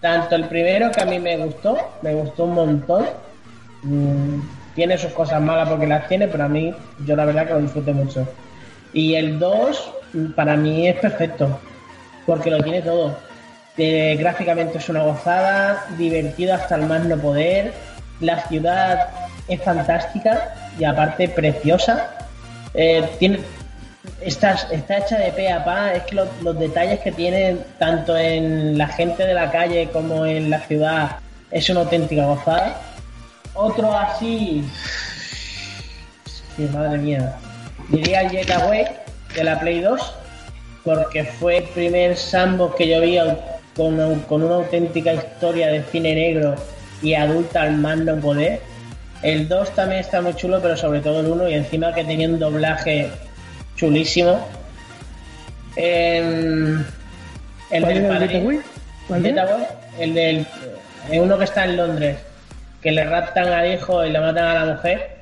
Tanto 0.00 0.34
el 0.34 0.46
primero 0.46 0.90
que 0.90 1.02
a 1.02 1.04
mí 1.04 1.18
me 1.18 1.36
gustó, 1.36 1.76
me 2.02 2.14
gustó 2.14 2.44
un 2.44 2.54
montón. 2.54 3.06
Mm, 3.82 4.40
tiene 4.74 4.96
sus 4.98 5.12
cosas 5.12 5.40
malas 5.42 5.68
porque 5.68 5.86
las 5.86 6.08
tiene, 6.08 6.26
pero 6.26 6.44
a 6.44 6.48
mí 6.48 6.74
yo 7.06 7.14
la 7.16 7.26
verdad 7.26 7.46
que 7.46 7.52
lo 7.52 7.60
disfruté 7.60 7.92
mucho. 7.92 8.26
Y 8.92 9.14
el 9.14 9.38
2 9.38 9.92
mm, 10.12 10.32
para 10.32 10.56
mí 10.56 10.88
es 10.88 10.96
perfecto, 10.96 11.60
porque 12.26 12.50
lo 12.50 12.62
tiene 12.62 12.82
todo. 12.82 13.16
eh, 13.76 14.16
gráficamente 14.18 14.78
es 14.78 14.88
una 14.88 15.02
gozada, 15.02 15.86
divertido 15.96 16.54
hasta 16.54 16.74
el 16.76 16.86
más 16.86 17.04
no 17.04 17.16
poder. 17.16 17.72
La 18.20 18.46
ciudad 18.48 19.08
es 19.48 19.62
fantástica 19.62 20.54
y 20.78 20.84
aparte 20.84 21.28
preciosa. 21.28 22.10
Eh, 22.74 23.08
tiene, 23.18 23.40
está, 24.20 24.52
está 24.70 24.98
hecha 24.98 25.18
de 25.18 25.32
pe 25.32 25.50
a 25.50 25.64
pa, 25.64 25.94
es 25.94 26.02
que 26.04 26.14
los, 26.14 26.28
los 26.42 26.58
detalles 26.58 27.00
que 27.00 27.12
tiene 27.12 27.56
tanto 27.78 28.16
en 28.16 28.78
la 28.78 28.88
gente 28.88 29.26
de 29.26 29.34
la 29.34 29.50
calle 29.50 29.88
como 29.92 30.26
en 30.26 30.50
la 30.50 30.60
ciudad 30.60 31.16
es 31.50 31.68
una 31.70 31.80
auténtica 31.80 32.24
gozada. 32.26 32.80
Otro 33.54 33.92
así, 33.96 34.64
sí, 36.56 36.68
madre 36.72 36.98
mía, 36.98 37.36
diría 37.88 38.22
el 38.22 38.30
Jet 38.30 38.50
Away 38.50 38.86
de 39.34 39.44
la 39.44 39.58
Play 39.58 39.80
2, 39.80 40.14
porque 40.84 41.24
fue 41.24 41.58
el 41.58 41.64
primer 41.64 42.16
sandbox 42.16 42.76
que 42.76 42.88
yo 42.88 43.00
vi 43.00 43.18
con, 43.76 44.20
con 44.20 44.42
una 44.42 44.54
auténtica 44.56 45.12
historia 45.12 45.68
de 45.68 45.82
cine 45.82 46.14
negro 46.14 46.54
y 47.02 47.14
adulta 47.14 47.62
al 47.62 47.76
más 47.76 47.98
no 47.98 48.16
poder. 48.16 48.60
El 49.22 49.48
2 49.48 49.74
también 49.74 50.00
está 50.00 50.20
muy 50.22 50.34
chulo, 50.34 50.60
pero 50.62 50.76
sobre 50.76 51.00
todo 51.00 51.20
el 51.20 51.26
1 51.26 51.48
y 51.48 51.54
encima 51.54 51.94
que 51.94 52.04
tenía 52.04 52.28
un 52.28 52.38
doblaje 52.38 53.10
chulísimo. 53.76 54.40
Em, 55.76 56.82
el 57.70 57.82
¿Cuál 57.82 57.94
del 57.94 58.04
el 58.04 58.08
padrino. 58.08 58.40
Away, 58.40 58.60
el 59.98 60.14
del 60.14 60.46
eh, 61.10 61.20
uno 61.20 61.38
que 61.38 61.44
está 61.44 61.64
en 61.64 61.76
Londres, 61.76 62.18
que 62.80 62.92
le 62.92 63.04
raptan 63.04 63.48
al 63.48 63.72
hijo 63.72 64.04
y 64.04 64.10
le 64.10 64.20
matan 64.20 64.44
a 64.44 64.64
la 64.64 64.74
mujer 64.74 65.20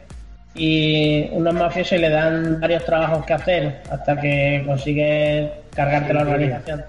y 0.54 1.28
unos 1.32 1.54
mafiosos 1.54 1.92
y 1.92 1.98
le 1.98 2.10
dan 2.10 2.60
varios 2.60 2.84
trabajos 2.84 3.24
que 3.24 3.32
hacer 3.32 3.82
hasta 3.90 4.20
que 4.20 4.62
consigue 4.66 5.52
cargarte 5.74 6.12
la 6.12 6.22
organización. 6.22 6.84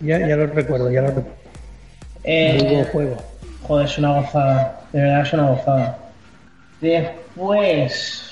Ya, 0.00 0.18
ya 0.26 0.36
lo 0.36 0.46
recuerdo, 0.46 0.90
ya 0.90 1.02
lo 1.02 1.08
recuerdo. 1.08 1.30
Eh, 2.24 2.86
juego. 2.92 3.31
Joder, 3.66 3.86
es 3.86 3.98
una 3.98 4.12
gozada. 4.20 4.80
De 4.92 5.00
verdad 5.00 5.20
es 5.22 5.32
una 5.32 5.46
gozada. 5.48 5.98
Después. 6.80 8.28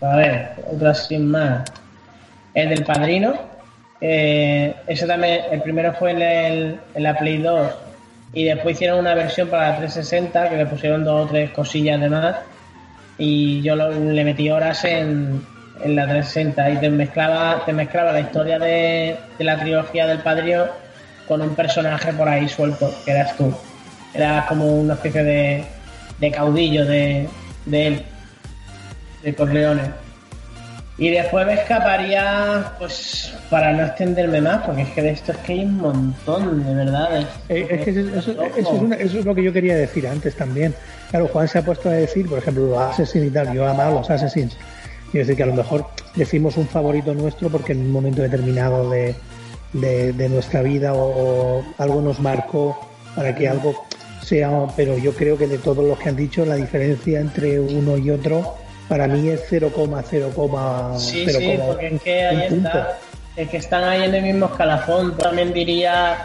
A 0.00 0.16
ver, 0.16 0.50
otra 0.70 0.94
sin 0.94 1.30
más. 1.30 1.64
El 2.54 2.68
del 2.70 2.84
padrino. 2.84 3.34
eh, 4.00 4.74
ese 4.88 5.06
también. 5.06 5.42
El 5.52 5.62
primero 5.62 5.92
fue 5.94 6.10
en, 6.10 6.22
el- 6.22 6.80
en 6.94 7.02
la 7.02 7.16
Play 7.16 7.38
2. 7.38 7.70
Y 8.34 8.44
después 8.44 8.74
hicieron 8.76 8.98
una 9.00 9.14
versión 9.14 9.48
para 9.48 9.70
la 9.70 9.76
360 9.78 10.48
que 10.48 10.56
le 10.56 10.66
pusieron 10.66 11.04
dos 11.04 11.26
o 11.26 11.28
tres 11.30 11.50
cosillas 11.50 12.00
de 12.00 12.08
más. 12.08 12.36
Y 13.18 13.62
yo 13.62 13.76
le 13.76 14.24
metí 14.24 14.50
horas 14.50 14.84
en, 14.84 15.46
en 15.84 15.96
la 15.96 16.04
360 16.08 16.70
y 16.70 16.76
te 16.78 16.90
mezclaba, 16.90 17.62
te 17.64 17.72
mezclaba 17.72 18.10
la 18.12 18.20
historia 18.20 18.58
de, 18.58 19.16
de 19.38 19.44
la 19.44 19.58
trilogía 19.58 20.06
del 20.06 20.18
padrino 20.20 20.64
con 21.28 21.40
un 21.42 21.54
personaje 21.54 22.12
por 22.14 22.28
ahí 22.28 22.48
suelto, 22.48 22.90
que 23.04 23.12
eras 23.12 23.36
tú. 23.36 23.54
Era 24.14 24.46
como 24.48 24.66
una 24.66 24.94
especie 24.94 25.24
de, 25.24 25.64
de 26.20 26.30
caudillo 26.30 26.84
de, 26.84 27.28
de 27.66 27.86
él, 27.86 28.02
de 29.22 29.34
Corleone. 29.34 29.82
Y 30.98 31.08
después 31.10 31.46
me 31.46 31.54
escaparía, 31.54 32.74
pues, 32.78 33.32
para 33.48 33.72
no 33.72 33.84
extenderme 33.86 34.40
más, 34.42 34.62
porque 34.64 34.82
es 34.82 34.88
que 34.90 35.02
de 35.02 35.10
esto 35.10 35.32
es 35.32 35.38
que 35.38 35.54
hay 35.54 35.64
un 35.64 35.78
montón, 35.78 36.64
de 36.64 36.74
verdad. 36.74 37.16
es- 37.16 37.26
Eh, 37.48 37.66
es 37.70 37.84
que 37.84 37.90
eso, 37.90 38.00
eso- 38.18 38.42
eso 38.42 38.58
es 38.58 38.66
una- 38.82 38.96
eso 38.96 39.18
es 39.18 39.24
lo 39.24 39.34
que 39.34 39.42
yo 39.42 39.52
quería 39.52 39.74
decir 39.74 40.06
antes 40.06 40.36
también. 40.36 40.74
Claro, 41.10 41.28
Juan 41.28 41.48
se 41.48 41.58
ha 41.58 41.62
puesto 41.64 41.88
a 41.88 41.92
decir, 41.92 42.28
por 42.28 42.38
ejemplo, 42.38 42.66
los 42.66 42.78
Assassins 42.78 43.26
y 43.26 43.30
tal. 43.30 43.52
Yo 43.54 43.66
amaba 43.66 43.90
los 43.90 44.10
Assassins. 44.10 44.56
Quiero 45.10 45.26
decir 45.26 45.36
que 45.36 45.42
a 45.42 45.46
lo 45.46 45.54
mejor 45.54 45.86
decimos 46.14 46.56
un 46.58 46.68
favorito 46.68 47.14
nuestro 47.14 47.48
porque 47.48 47.72
en 47.72 47.80
un 47.80 47.90
momento 47.90 48.20
determinado 48.22 48.88
de, 48.90 49.14
de- 49.72 50.12
de 50.12 50.28
nuestra 50.28 50.60
vida 50.62 50.92
o, 50.92 51.58
o 51.60 51.64
algo 51.78 52.00
nos 52.02 52.20
marcó 52.20 52.78
para 53.16 53.34
que 53.34 53.48
algo 53.48 53.74
sea. 54.22 54.50
Pero 54.76 54.96
yo 54.98 55.12
creo 55.14 55.36
que 55.36 55.46
de 55.46 55.58
todos 55.58 55.84
los 55.84 55.98
que 55.98 56.08
han 56.08 56.16
dicho, 56.16 56.44
la 56.44 56.56
diferencia 56.56 57.20
entre 57.20 57.60
uno 57.60 57.96
y 57.98 58.10
otro 58.10 58.56
para 58.88 59.06
mí 59.06 59.28
es 59.28 59.50
0,0,0,1 59.50 60.98
Sí, 60.98 61.26
sí, 61.28 61.58
porque 61.66 61.86
es 61.94 62.02
que 62.02 62.26
ahí 62.26 62.48
punto. 62.48 62.68
está. 62.68 62.98
Es 63.36 63.48
que 63.48 63.56
están 63.56 63.84
ahí 63.84 64.04
en 64.04 64.14
el 64.14 64.22
mismo 64.22 64.46
escalafón. 64.46 65.16
También 65.16 65.52
diría 65.52 66.16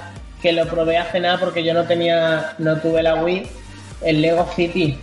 que 0.42 0.52
lo 0.52 0.68
probé 0.68 0.98
hace 0.98 1.20
nada 1.20 1.40
porque 1.40 1.64
yo 1.64 1.74
no 1.74 1.86
tenía, 1.86 2.54
no 2.58 2.78
tuve 2.78 3.02
la 3.02 3.16
Wii. 3.24 3.48
El 4.02 4.22
Lego 4.22 4.48
City. 4.56 5.00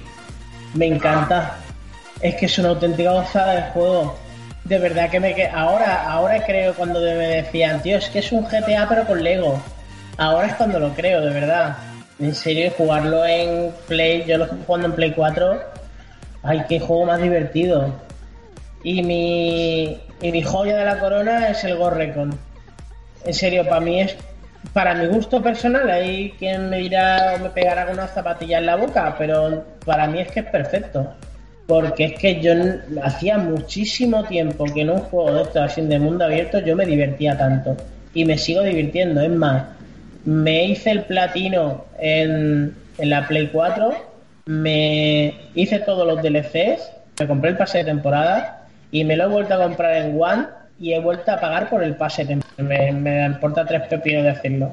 Me 0.75 0.87
encanta. 0.87 1.57
Es 2.21 2.35
que 2.37 2.47
es 2.47 2.59
una 2.59 2.71
auténtica 2.71 3.13
gozada 3.13 3.55
de 3.55 3.63
juego. 3.73 4.17
De 4.65 4.79
verdad 4.79 5.11
que 5.11 5.21
me 5.21 5.35
que 5.35 5.47
ahora, 5.47 6.11
ahora 6.11 6.45
creo 6.45 6.75
cuando 6.75 7.01
me 7.01 7.15
decían, 7.27 7.83
tío, 7.83 7.99
es 7.99 8.09
que 8.09 8.19
es 8.21 8.33
un 8.33 8.45
GTA 8.45 8.87
pero 8.89 9.07
con 9.07 9.23
Lego. 9.23 9.61
Ahora 10.17 10.49
es 10.49 10.55
cuando 10.55 10.79
lo 10.79 10.91
creo, 10.95 11.21
de 11.23 11.33
verdad. 11.33 11.77
En 12.21 12.33
serio, 12.33 12.71
jugarlo 12.77 13.27
en 13.27 13.73
Play, 13.89 14.25
yo 14.25 14.39
lo 14.39 14.45
estoy 14.45 14.61
jugando 14.65 14.87
en 14.87 14.93
Play 14.95 15.13
4. 15.13 15.61
Ay, 16.45 16.65
qué 16.69 16.79
juego 16.79 17.07
más 17.07 17.21
divertido. 17.21 17.93
Y 18.85 19.03
mi, 19.03 19.99
y 20.21 20.31
mi 20.31 20.43
joya 20.43 20.77
de 20.77 20.85
la 20.85 21.01
corona 21.01 21.49
es 21.49 21.65
el 21.65 21.77
Gorrecon. 21.77 22.39
En 23.25 23.35
serio, 23.35 23.65
para 23.65 23.81
mí 23.81 24.01
es. 24.01 24.17
Para 24.73 24.95
mi 24.95 25.07
gusto 25.07 25.43
personal, 25.43 25.91
hay 25.91 26.31
quien 26.39 26.71
me 26.71 26.79
dirá 26.79 27.37
me 27.43 27.51
pegará 27.51 27.85
con 27.85 27.95
una 27.95 28.07
zapatilla 28.07 28.59
en 28.59 28.67
la 28.67 28.77
boca, 28.77 29.15
pero 29.19 29.63
para 29.85 30.07
mí 30.07 30.21
es 30.21 30.31
que 30.31 30.41
es 30.41 30.47
perfecto. 30.47 31.13
Porque 31.67 32.05
es 32.05 32.19
que 32.19 32.41
yo 32.41 32.53
hacía 33.03 33.39
muchísimo 33.39 34.25
tiempo 34.25 34.65
que 34.67 34.83
en 34.83 34.91
un 34.91 35.01
juego 35.01 35.35
de 35.35 35.43
estos 35.43 35.89
de 35.89 35.99
mundo 35.99 36.25
abierto 36.25 36.61
yo 36.61 36.77
me 36.77 36.87
divertía 36.87 37.37
tanto. 37.37 37.77
Y 38.15 38.25
me 38.25 38.39
sigo 38.39 38.63
divirtiendo. 38.63 39.21
Es 39.21 39.31
más, 39.31 39.65
me 40.25 40.65
hice 40.67 40.91
el 40.91 41.05
platino 41.05 41.85
en, 41.99 42.75
la 42.99 43.27
Play 43.27 43.49
4, 43.53 43.93
me 44.47 45.35
hice 45.55 45.79
todos 45.81 46.07
los 46.07 46.23
DLCs, 46.23 46.91
me 47.21 47.27
compré 47.27 47.51
el 47.51 47.57
pase 47.57 47.79
de 47.79 47.85
temporada 47.85 48.67
y 48.91 49.05
me 49.05 49.17
lo 49.17 49.25
he 49.25 49.29
vuelto 49.29 49.55
a 49.55 49.63
comprar 49.63 49.97
en 49.97 50.21
One 50.21 50.47
y 50.79 50.93
he 50.93 51.01
vuelto 51.01 51.33
a 51.33 51.41
pagar 51.41 51.69
por 51.69 51.83
el 51.83 51.97
pase 51.97 52.25
de. 52.25 52.41
Me, 52.59 52.93
me 52.93 53.27
importa 53.27 53.65
tres 53.65 53.83
pepinos 53.89 54.25
decirlo. 54.25 54.73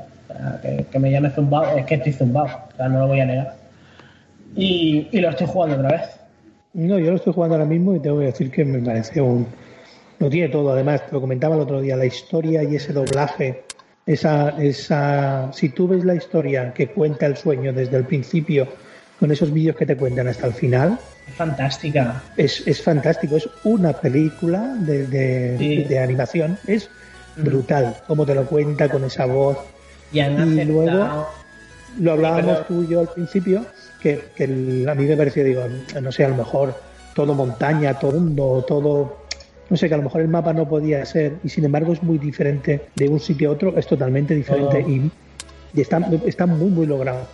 Que, 0.62 1.00
me 1.00 1.12
llame 1.12 1.30
zumbado, 1.30 1.78
es 1.78 1.86
que 1.86 1.96
estoy 1.96 2.14
zumbado, 2.14 2.48
o 2.74 2.76
sea, 2.78 2.88
no 2.88 3.00
lo 3.00 3.08
voy 3.08 3.20
a 3.20 3.26
negar. 3.26 3.56
Y 4.56 5.20
lo 5.20 5.30
estoy 5.30 5.48
jugando 5.48 5.76
otra 5.78 5.90
vez. 5.90 6.22
No, 6.74 6.98
yo 6.98 7.12
lo 7.12 7.18
estoy 7.18 7.34
jugando 7.34 7.56
ahora 7.56 7.68
mismo 7.68 7.96
y 7.96 8.00
tengo 8.00 8.20
que 8.20 8.26
decir 8.26 8.50
que 8.50 8.64
me 8.64 8.80
parece 8.80 9.20
un. 9.20 9.46
Lo 10.20 10.30
tiene 10.30 10.50
todo, 10.50 10.72
además, 10.72 11.06
te 11.06 11.12
lo 11.12 11.20
comentaba 11.20 11.56
el 11.56 11.62
otro 11.62 11.82
día, 11.82 11.98
la 11.98 12.06
historia 12.06 12.64
y 12.64 12.76
ese 12.76 12.94
doblaje. 12.94 13.64
Esa, 14.06 14.50
esa, 14.62 15.52
si 15.54 15.70
tú 15.70 15.88
ves 15.88 16.04
la 16.04 16.16
historia 16.16 16.74
que 16.74 16.88
cuenta 16.88 17.28
el 17.28 17.38
sueño 17.38 17.72
desde 17.72 17.98
el 17.98 18.04
principio, 18.06 18.68
con 19.20 19.32
esos 19.32 19.54
vídeos 19.54 19.76
que 19.76 19.86
te 19.86 19.96
cuentan 19.96 20.28
hasta 20.28 20.48
el 20.48 20.54
final, 20.54 20.98
Es 21.28 21.36
fantástica. 21.36 22.24
es, 22.36 22.66
es 22.68 22.82
fantástico. 22.82 23.36
Es 23.38 23.48
una 23.64 23.94
película 23.94 24.74
de, 24.80 25.06
de, 25.06 25.56
Sí. 25.60 25.84
de 25.84 26.00
animación. 26.00 26.58
Es 26.66 26.90
brutal, 27.38 27.96
como 28.08 28.26
te 28.26 28.34
lo 28.34 28.46
cuenta 28.46 28.90
con 28.90 29.04
esa 29.06 29.26
voz. 29.28 29.58
Y 30.12 30.20
luego 30.66 31.28
lo 32.00 32.12
hablábamos 32.12 32.58
pero- 32.58 32.66
tú 32.66 32.84
y 32.84 32.88
yo 32.88 33.00
al 33.02 33.08
principio, 33.10 33.66
que, 34.02 34.20
que 34.36 34.46
el- 34.46 34.90
a 34.90 34.96
mí 34.96 35.06
me 35.06 35.16
pareció, 35.16 35.44
digo, 35.44 35.62
no 36.02 36.12
sé, 36.12 36.26
a 36.26 36.30
lo 36.30 36.36
mejor 36.36 36.74
todo 37.14 37.34
montaña, 37.36 38.00
todo 38.00 38.14
mundo, 38.14 38.66
todo, 38.68 39.21
no 39.72 39.78
sé, 39.78 39.88
que 39.88 39.96
a 39.96 39.98
lo 39.98 40.04
mejor 40.04 40.22
el 40.22 40.28
mapa 40.28 40.54
no 40.54 40.68
podía 40.70 41.04
ser, 41.06 41.38
y 41.44 41.50
sin 41.50 41.66
embargo 41.66 41.94
es 41.94 42.04
muy 42.04 42.20
diferente 42.20 42.82
de 42.94 43.10
un 43.10 43.20
sitio 43.20 43.50
a 43.50 43.54
otro, 43.54 43.76
es 43.78 43.88
totalmente 43.88 44.36
diferente 44.36 44.82
y, 44.82 45.10
y 45.74 45.82
está, 45.82 46.00
está 46.28 46.46
muy, 46.46 46.70
muy 46.70 46.86
logrado. 46.86 47.26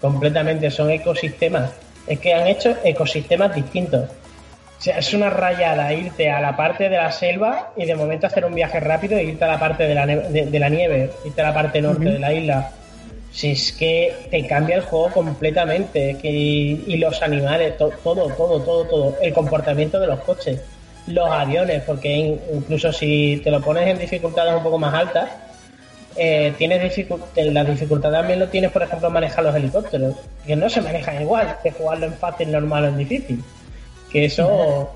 Completamente, 0.00 0.70
son 0.70 0.90
ecosistemas. 0.90 1.70
Es 2.06 2.18
que 2.20 2.32
han 2.34 2.46
hecho 2.46 2.74
ecosistemas 2.82 3.54
distintos. 3.54 4.08
O 4.78 4.80
sea, 4.80 4.98
es 4.98 5.12
una 5.12 5.28
rayada 5.28 5.92
irte 5.92 6.30
a 6.30 6.40
la 6.40 6.56
parte 6.56 6.88
de 6.88 6.96
la 6.96 7.12
selva 7.12 7.72
y 7.76 7.84
de 7.84 7.94
momento 7.94 8.26
hacer 8.26 8.44
un 8.44 8.54
viaje 8.54 8.80
rápido 8.80 9.18
e 9.18 9.24
irte 9.24 9.44
a 9.44 9.48
la 9.48 9.58
parte 9.58 9.86
de 9.86 9.94
la, 9.94 10.06
de, 10.06 10.46
de 10.46 10.58
la 10.58 10.68
nieve, 10.68 11.10
irte 11.24 11.40
a 11.42 11.48
la 11.48 11.54
parte 11.54 11.82
norte 11.82 12.04
de 12.08 12.18
la 12.18 12.32
isla. 12.32 12.70
Si 13.32 13.50
es 13.50 13.72
que 13.72 14.14
te 14.30 14.46
cambia 14.46 14.76
el 14.76 14.82
juego 14.82 15.10
completamente. 15.10 16.16
Que, 16.22 16.30
y 16.30 16.96
los 16.96 17.20
animales, 17.22 17.76
to- 17.76 17.92
todo, 18.02 18.28
todo, 18.28 18.60
todo, 18.62 18.84
todo. 18.84 19.16
El 19.20 19.32
comportamiento 19.34 19.98
de 20.00 20.06
los 20.06 20.20
coches, 20.20 20.60
los 21.08 21.30
aviones, 21.30 21.82
porque 21.82 22.12
in- 22.14 22.40
incluso 22.54 22.92
si 22.92 23.40
te 23.42 23.50
lo 23.50 23.60
pones 23.60 23.86
en 23.88 23.98
dificultades 23.98 24.54
un 24.54 24.62
poco 24.62 24.78
más 24.78 24.94
altas, 24.94 25.28
eh, 26.16 26.52
tienes 26.58 26.82
dificu- 26.82 27.20
la 27.36 27.64
dificultad 27.64 28.10
también 28.10 28.40
lo 28.40 28.48
tienes, 28.48 28.70
por 28.72 28.82
ejemplo, 28.82 29.08
manejar 29.10 29.44
los 29.44 29.54
helicópteros, 29.54 30.14
que 30.46 30.56
no 30.56 30.68
se 30.68 30.80
manejan 30.80 31.22
igual 31.22 31.56
que 31.62 31.70
jugarlo 31.70 32.06
en 32.06 32.14
fácil, 32.14 32.50
normal 32.50 32.84
o 32.84 32.88
en 32.88 32.96
difícil. 32.98 33.42
Que 34.10 34.24
eso 34.24 34.90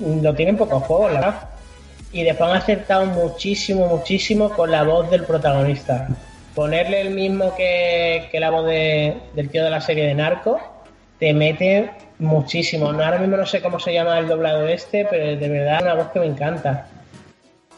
lo 0.00 0.34
tienen 0.34 0.56
pocos 0.56 0.82
juegos, 0.84 1.12
la 1.12 1.20
verdad. 1.20 1.40
Y 2.12 2.24
después 2.24 2.50
han 2.50 2.56
acertado 2.56 3.06
muchísimo, 3.06 3.86
muchísimo 3.86 4.50
con 4.50 4.70
la 4.70 4.82
voz 4.82 5.08
del 5.10 5.22
protagonista. 5.24 6.08
Ponerle 6.54 7.02
el 7.02 7.10
mismo 7.10 7.54
que, 7.54 8.28
que 8.32 8.40
la 8.40 8.50
voz 8.50 8.66
de- 8.66 9.14
del 9.34 9.48
tío 9.50 9.62
de 9.62 9.70
la 9.70 9.80
serie 9.80 10.06
de 10.06 10.14
Narco, 10.14 10.58
te 11.20 11.32
mete 11.32 11.90
muchísimo. 12.20 12.92
No, 12.92 13.02
ahora 13.02 13.18
mismo 13.18 13.36
no 13.36 13.46
sé 13.46 13.60
cómo 13.60 13.80
se 13.80 13.92
llama 13.92 14.18
el 14.18 14.28
doblado 14.28 14.68
este, 14.68 15.06
pero 15.10 15.36
de 15.36 15.48
verdad 15.48 15.76
es 15.76 15.82
una 15.82 15.94
voz 15.94 16.08
que 16.12 16.20
me 16.20 16.26
encanta. 16.26 16.86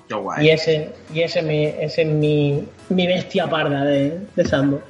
Qué 0.08 0.14
guay. 0.14 0.46
Y 0.46 0.50
ese, 0.50 0.90
y 1.14 1.22
ese, 1.22 1.42
me, 1.42 1.82
ese 1.82 2.02
es 2.02 2.08
mi, 2.08 2.68
mi 2.90 3.06
bestia 3.06 3.48
parda 3.48 3.84
de, 3.84 4.18
de 4.36 4.44
Sandbox. 4.44 4.84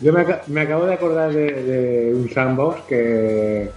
Yo 0.00 0.12
me, 0.12 0.24
me 0.46 0.60
acabo 0.62 0.86
de 0.86 0.94
acordar 0.94 1.30
de, 1.30 1.52
de 1.52 2.14
un 2.14 2.30
sandbox 2.30 2.80
que 2.88 3.70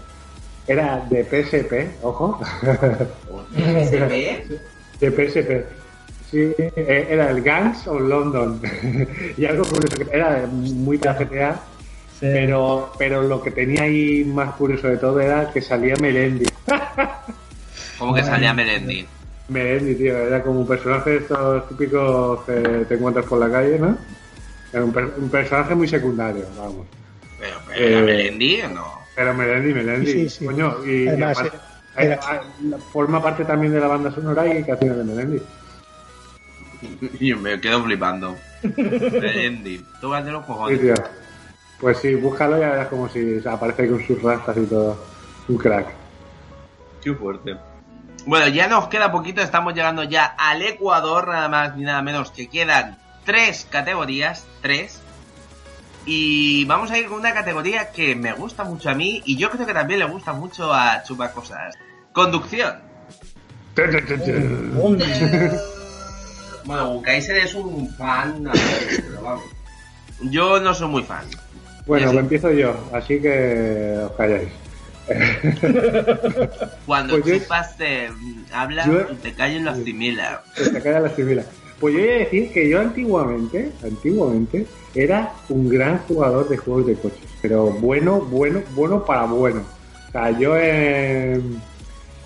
era 0.68 1.06
de 1.10 1.24
PSP, 1.26 2.04
ojo. 2.04 2.40
¿PSP? 3.56 4.46
De 5.00 5.12
PSP. 5.12 5.66
Sí, 6.32 6.54
eh, 6.58 7.08
era 7.10 7.32
el 7.32 7.42
Gangs 7.42 7.88
of 7.88 8.02
London. 8.02 8.62
y 9.38 9.46
algo 9.46 9.66
curioso, 9.66 9.96
era 10.14 10.48
muy 10.52 10.98
de 10.98 11.10
Pero, 12.20 12.92
pero 12.98 13.22
lo 13.24 13.42
que 13.42 13.52
tenía 13.52 13.84
ahí 13.84 14.24
más 14.26 14.54
curioso 14.56 14.88
de 14.88 14.98
todo 14.98 15.20
era 15.22 15.52
que 15.52 15.62
salía 15.62 15.96
Melendi. 16.02 16.46
¿Cómo 17.98 18.14
que 18.14 18.24
salía 18.24 18.54
Melendi? 18.54 19.06
Melendi, 19.48 19.96
tío, 19.96 20.18
era 20.18 20.44
como 20.44 20.60
un 20.62 20.68
personaje 20.68 21.12
de 21.12 21.18
estos 21.18 21.68
típicos 21.70 22.42
que 22.46 22.54
te 22.88 22.96
encuentras 22.96 23.26
por 23.26 23.40
la 23.40 23.50
calle, 23.50 23.80
¿no? 23.80 23.98
Era 24.72 24.84
un, 24.84 24.92
per- 24.94 25.14
un 25.18 25.30
personaje 25.30 25.74
muy 25.76 25.88
secundario, 25.88 26.46
vamos. 26.58 26.86
¿Pero, 27.40 27.56
pero 27.68 27.86
era 27.88 28.00
Eh, 28.00 28.04
Melendi 28.04 28.62
o 28.62 28.70
no? 28.70 28.86
Pero 29.16 29.34
Melendi, 29.34 29.74
Melendi, 29.74 30.12
Sí, 30.12 30.30
sí. 30.30 30.46
coño, 30.46 30.86
y, 30.86 31.08
aparte- 31.08 31.58
era- 31.98 32.20
hay- 32.28 32.40
forma 32.92 33.22
parte 33.24 33.46
también 33.46 33.74
de 33.74 33.80
la 33.80 33.88
banda 33.88 34.12
sonora 34.14 34.46
y 34.48 34.64
canciones 34.64 34.98
de 34.98 35.04
Melendi. 35.06 35.42
Yo 37.20 37.38
me 37.38 37.60
quedo 37.60 37.84
flipando. 37.84 38.36
Melendi. 38.78 39.84
Tú 40.02 40.10
vas 40.10 40.24
de 40.26 40.32
los 40.32 40.42
Sí, 40.42 40.48
cojones. 40.48 40.82
tío. 40.82 40.94
Pues 41.80 42.00
sí, 42.00 42.16
búscalo 42.16 42.58
y 42.58 42.60
verás 42.60 42.88
como 42.88 43.08
si 43.08 43.42
aparece 43.48 43.90
con 43.90 44.06
sus 44.06 44.22
rastas 44.22 44.58
y 44.58 44.66
todo. 44.66 44.98
Un 45.48 45.58
crack. 45.58 45.88
Qué 47.02 47.14
fuerte. 47.14 47.56
Bueno, 48.26 48.48
ya 48.50 48.68
nos 48.68 48.88
queda 48.88 49.12
poquito, 49.12 49.42
estamos 49.42 49.74
llegando 49.74 50.04
ya 50.04 50.26
al 50.26 50.62
Ecuador, 50.62 51.30
nada 51.30 51.48
más 51.48 51.76
ni 51.78 51.84
nada 51.84 52.02
menos 52.02 52.32
que 52.32 52.50
quedan 52.50 52.98
tres 53.26 53.66
categorías, 53.70 54.46
tres. 54.62 55.02
Y 56.06 56.66
vamos 56.66 56.92
a 56.92 56.98
ir 56.98 57.08
con 57.08 57.20
una 57.20 57.34
categoría 57.34 57.92
que 57.92 58.16
me 58.16 58.34
gusta 58.34 58.64
mucho 58.64 58.90
a 58.90 58.94
mí 58.94 59.22
y 59.26 59.38
yo 59.38 59.50
creo 59.50 59.66
que 59.66 59.74
también 59.74 60.00
le 60.00 60.06
gusta 60.06 60.34
mucho 60.34 60.74
a 60.74 61.04
Chupa 61.04 61.32
Cosas. 61.32 61.76
Conducción. 62.12 62.76
Bueno, 66.66 66.94
Bukaiser 66.94 67.38
es 67.38 67.54
un 67.56 67.90
fan, 67.96 68.48
a 68.48 68.52
ver, 68.52 69.04
pero 69.08 69.22
vamos. 69.22 69.44
Yo 70.22 70.60
no 70.60 70.74
soy 70.74 70.88
muy 70.88 71.04
fan. 71.04 71.26
Bueno, 71.90 72.08
pues 72.12 72.20
empiezo 72.20 72.52
yo, 72.52 72.74
así 72.94 73.20
que 73.20 73.96
os 74.06 74.12
calláis. 74.14 74.50
Cuando 76.86 77.20
Pues 77.20 77.26
yo- 77.26 77.40
Chupas 77.40 77.76
te 77.78 78.10
habla, 78.54 78.86
yo- 78.86 79.08
te 79.18 79.34
calles 79.34 79.64
lo 79.64 79.72
asimila. 79.72 80.42
Que 80.56 80.66
se 80.66 80.82
calla 80.82 81.00
la 81.02 81.10
civila. 81.10 81.44
Pues 81.80 81.94
yo 81.96 82.02
voy 82.02 82.10
a 82.10 82.14
decir 82.20 82.52
que 82.52 82.70
yo 82.70 82.80
antiguamente, 82.80 83.72
antiguamente, 83.84 84.66
era 84.94 85.32
un 85.50 85.70
gran 85.70 85.98
jugador 86.00 86.48
de 86.50 86.58
juegos 86.58 86.86
de 86.88 86.96
coches. 86.96 87.26
Pero 87.42 87.68
bueno, 87.68 88.20
bueno, 88.22 88.62
bueno 88.76 89.04
para 89.06 89.24
bueno. 89.26 89.62
O 90.10 90.12
sea, 90.12 90.30
yo 90.38 90.58
en, 90.58 91.60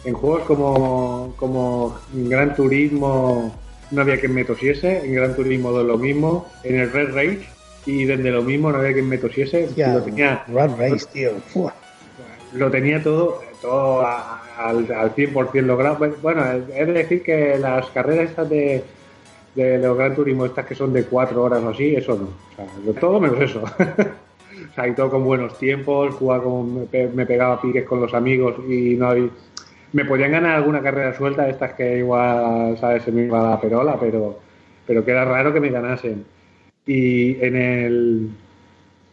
en 0.05 0.13
juegos 0.13 0.41
como, 0.43 1.33
como 1.37 1.97
Gran 2.13 2.55
Turismo 2.55 3.53
no 3.91 4.01
había 4.01 4.19
quien 4.19 4.33
me 4.33 4.43
tosiese, 4.43 5.05
en 5.05 5.13
Gran 5.13 5.35
Turismo 5.35 5.71
2 5.71 5.85
lo 5.85 5.97
mismo, 5.97 6.49
en 6.63 6.79
el 6.79 6.91
Red 6.91 7.13
Rage 7.13 7.47
y 7.85 8.05
desde 8.05 8.31
lo 8.31 8.41
mismo 8.43 8.71
no 8.71 8.77
había 8.79 8.93
quien 8.93 9.07
me 9.09 9.17
tosiese. 9.17 9.69
Ya, 9.75 9.93
lo 9.95 10.01
tenía, 10.03 10.43
Rat 10.47 10.77
Race, 10.77 11.05
tío. 11.11 11.31
Fua. 11.47 11.73
lo 12.53 12.69
tenía 12.69 13.01
todo, 13.01 13.41
todo 13.61 14.01
a- 14.01 14.41
al, 14.69 14.91
al 14.91 15.11
100% 15.15 15.61
logrado. 15.67 15.95
Bueno, 15.97 16.15
Bueno, 16.21 16.51
es 16.51 16.67
de 16.87 16.93
decir 16.93 17.23
que 17.23 17.57
las 17.57 17.87
carreras 17.87 18.29
estas 18.29 18.49
de, 18.49 18.83
de 19.55 19.77
los 19.79 19.97
Gran 19.97 20.15
Turismo, 20.15 20.45
estas 20.45 20.65
que 20.65 20.75
son 20.75 20.93
de 20.93 21.03
cuatro 21.05 21.43
horas 21.43 21.63
o 21.63 21.69
así, 21.69 21.95
eso 21.95 22.15
no. 22.15 22.25
O 22.25 22.55
sea, 22.91 22.99
todo 22.99 23.19
menos 23.19 23.41
eso. 23.41 23.63
o 24.71 24.73
sea, 24.75 24.87
y 24.87 24.93
todo 24.93 25.09
con 25.09 25.23
buenos 25.23 25.57
tiempos, 25.57 26.13
jugaba 26.15 26.43
como 26.43 26.63
me, 26.63 26.85
pe- 26.85 27.09
me 27.13 27.25
pegaba 27.25 27.59
piques 27.61 27.85
con 27.85 27.99
los 28.01 28.13
amigos 28.13 28.55
y 28.69 28.95
no 28.95 29.07
había... 29.09 29.29
Me 29.91 30.05
podían 30.05 30.31
ganar 30.31 30.55
alguna 30.55 30.81
carrera 30.81 31.13
suelta, 31.15 31.47
estas 31.49 31.73
que 31.73 31.97
igual, 31.99 32.77
¿sabes? 32.79 33.03
Se 33.03 33.11
me 33.11 33.23
iba 33.25 33.47
la 33.51 33.61
perola, 33.61 33.95
pero, 33.99 34.39
pero 34.87 35.05
que 35.05 35.11
era 35.11 35.23
raro 35.25 35.53
que 35.53 35.59
me 35.59 35.69
ganasen. 35.69 36.25
Y 36.85 37.43
en 37.43 37.55
el, 37.55 38.29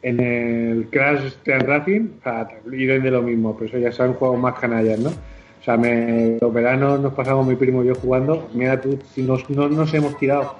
en 0.02 0.20
el 0.20 0.88
Crash 0.90 1.34
Team 1.44 1.60
Racing, 1.60 2.08
o 2.18 2.22
sea, 2.22 2.48
de 2.64 3.10
lo 3.10 3.22
mismo, 3.22 3.56
pero 3.56 3.66
eso 3.68 3.78
ya 3.78 3.92
son 3.92 4.14
juegos 4.14 4.38
más 4.38 4.58
canallas, 4.58 4.98
¿no? 4.98 5.10
O 5.10 5.62
sea, 5.62 5.76
me, 5.76 6.38
los 6.40 6.52
veranos 6.52 7.00
nos 7.00 7.12
pasamos 7.12 7.46
mi 7.46 7.54
primo 7.54 7.84
y 7.84 7.88
yo 7.88 7.94
jugando. 7.94 8.48
Mira 8.54 8.80
tú, 8.80 8.98
si 9.14 9.22
nos, 9.22 9.48
no 9.50 9.68
nos 9.68 9.92
hemos 9.92 10.16
tirado 10.18 10.56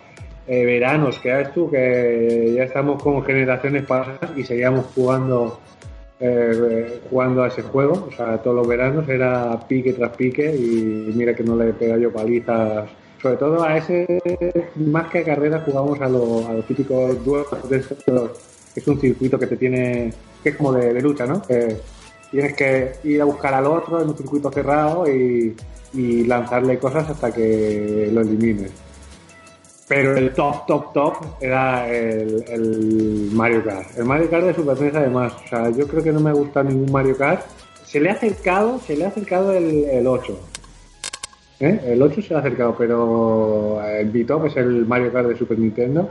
eh, 0.46 0.64
veranos, 0.66 1.18
que 1.18 1.46
tú, 1.54 1.70
que 1.70 2.52
ya 2.54 2.64
estamos 2.64 3.02
con 3.02 3.22
generaciones 3.24 3.86
pasadas 3.86 4.30
y 4.36 4.44
seguíamos 4.44 4.86
jugando 4.94 5.58
eh, 6.22 7.00
jugando 7.08 7.42
a 7.42 7.48
ese 7.48 7.62
juego. 7.62 8.08
O 8.08 8.12
sea, 8.14 8.36
todos 8.38 8.56
los 8.56 8.68
veranos 8.68 9.08
era 9.08 9.58
pique 9.66 9.94
tras 9.94 10.14
pique 10.16 10.54
y 10.54 11.12
mira 11.14 11.34
que 11.34 11.42
no 11.42 11.56
le 11.56 11.70
he 11.70 11.72
pegado 11.72 12.00
yo 12.00 12.12
palizas. 12.12 12.90
Sobre 13.20 13.36
todo 13.36 13.62
a 13.62 13.76
ese, 13.76 14.06
más 14.76 15.10
que 15.10 15.18
a 15.18 15.24
carreras, 15.24 15.62
jugamos 15.64 16.00
a, 16.00 16.08
lo- 16.08 16.46
a 16.48 16.54
los 16.54 16.66
típicos 16.66 17.22
duelos 17.24 17.48
que 17.66 18.80
es 18.80 18.86
un 18.88 19.00
circuito 19.00 19.38
que 19.38 19.46
te 19.46 19.56
tiene, 19.56 20.12
que 20.42 20.50
es 20.50 20.56
como 20.56 20.72
de, 20.72 21.00
lucha, 21.02 21.26
¿no? 21.26 21.42
Tienes 22.30 22.54
que 22.54 22.92
ir 23.04 23.20
a 23.20 23.24
buscar 23.24 23.52
al 23.54 23.66
otro 23.66 24.00
en 24.00 24.08
un 24.08 24.16
circuito 24.16 24.50
cerrado 24.50 25.04
y, 25.08 25.56
lanzarle 25.92 26.78
cosas 26.78 27.10
hasta 27.10 27.32
que 27.32 28.08
lo 28.12 28.20
elimines. 28.20 28.70
Pero 29.88 30.16
el 30.16 30.32
top, 30.32 30.66
top, 30.66 30.92
top 30.92 31.14
era 31.40 31.92
el, 31.92 33.28
Mario 33.32 33.64
Kart. 33.64 33.98
El 33.98 34.04
Mario 34.04 34.30
Kart 34.30 34.44
de 34.44 34.54
Super 34.54 34.96
además. 34.96 35.32
O 35.44 35.48
sea, 35.48 35.70
yo 35.70 35.88
creo 35.88 36.02
que 36.04 36.12
no 36.12 36.20
me 36.20 36.32
gusta 36.32 36.62
ningún 36.62 36.92
Mario 36.92 37.16
Kart. 37.16 37.42
Se 37.84 37.98
le 37.98 38.10
ha 38.10 38.12
acercado, 38.12 38.78
se 38.78 38.96
le 38.96 39.04
ha 39.04 39.08
acercado 39.08 39.52
el, 39.52 39.84
el 39.86 40.06
8. 40.06 40.38
¿Eh? 41.60 41.78
El 41.84 42.00
8 42.00 42.22
se 42.22 42.34
ha 42.34 42.38
acercado, 42.38 42.74
pero 42.76 43.82
el 43.84 44.08
B-Top 44.10 44.46
es 44.46 44.56
el 44.56 44.86
Mario 44.86 45.12
Kart 45.12 45.28
de 45.28 45.36
Super 45.36 45.58
Nintendo. 45.58 46.08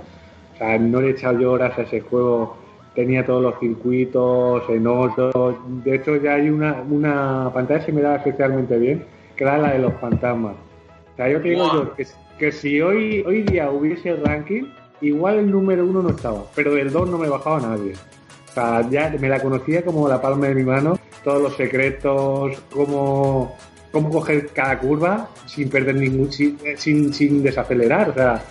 O 0.53 0.57
sea, 0.57 0.77
no 0.77 1.01
le 1.01 1.07
he 1.07 1.11
echado 1.11 1.39
yo 1.39 1.51
horas 1.53 1.77
a 1.77 1.81
ese 1.81 2.01
juego. 2.01 2.55
Tenía 2.93 3.26
todos 3.26 3.41
los 3.41 3.59
circuitos 3.59 4.63
en 4.69 4.85
otro. 4.85 5.59
De 5.84 5.95
hecho, 5.95 6.17
ya 6.17 6.35
hay 6.35 6.49
una, 6.49 6.81
una 6.88 7.49
pantalla 7.51 7.84
que 7.84 7.91
me 7.91 8.01
da 8.01 8.17
especialmente 8.17 8.77
bien, 8.77 9.05
que 9.35 9.43
era 9.43 9.57
la 9.57 9.73
de 9.73 9.80
los 9.80 9.93
fantasmas. 9.95 10.53
O 11.13 11.15
sea, 11.15 11.30
yo 11.30 11.41
te 11.41 11.49
digo 11.49 11.65
yo 11.73 11.95
que, 11.95 12.05
que 12.38 12.51
si 12.51 12.80
hoy, 12.81 13.23
hoy 13.26 13.41
día 13.43 13.71
hubiese 13.71 14.15
ranking, 14.17 14.65
igual 15.01 15.39
el 15.39 15.51
número 15.51 15.85
uno 15.85 16.03
no 16.03 16.09
estaba, 16.09 16.43
pero 16.55 16.76
del 16.76 16.91
2 16.91 17.09
no 17.09 17.17
me 17.17 17.27
bajaba 17.27 17.59
nadie. 17.59 17.93
O 18.49 18.51
sea, 18.53 18.88
ya 18.89 19.15
me 19.19 19.30
la 19.30 19.39
conocía 19.39 19.84
como 19.84 20.07
la 20.07 20.21
palma 20.21 20.47
de 20.47 20.55
mi 20.55 20.63
mano, 20.63 20.99
todos 21.23 21.41
los 21.41 21.55
secretos, 21.55 22.61
cómo, 22.71 23.55
cómo 23.91 24.10
coger 24.10 24.48
cada 24.48 24.80
curva 24.80 25.30
sin 25.45 25.70
perder 25.70 25.95
ningún, 25.95 26.30
eh, 26.64 26.76
sin, 26.78 27.14
sin 27.14 27.44
desacelerar. 27.44 28.10
O 28.10 28.14
sea, 28.14 28.44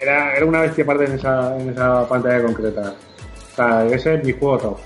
era, 0.00 0.36
era 0.36 0.46
una 0.46 0.60
bestia 0.60 0.84
aparte 0.84 1.04
en 1.04 1.12
esa, 1.12 1.56
en 1.58 1.70
esa 1.70 2.08
pantalla 2.08 2.42
concreta. 2.42 2.94
O 3.52 3.56
sea, 3.56 3.86
ese 3.86 4.14
es 4.14 4.24
mi 4.24 4.32
juego 4.32 4.58
top. 4.58 4.78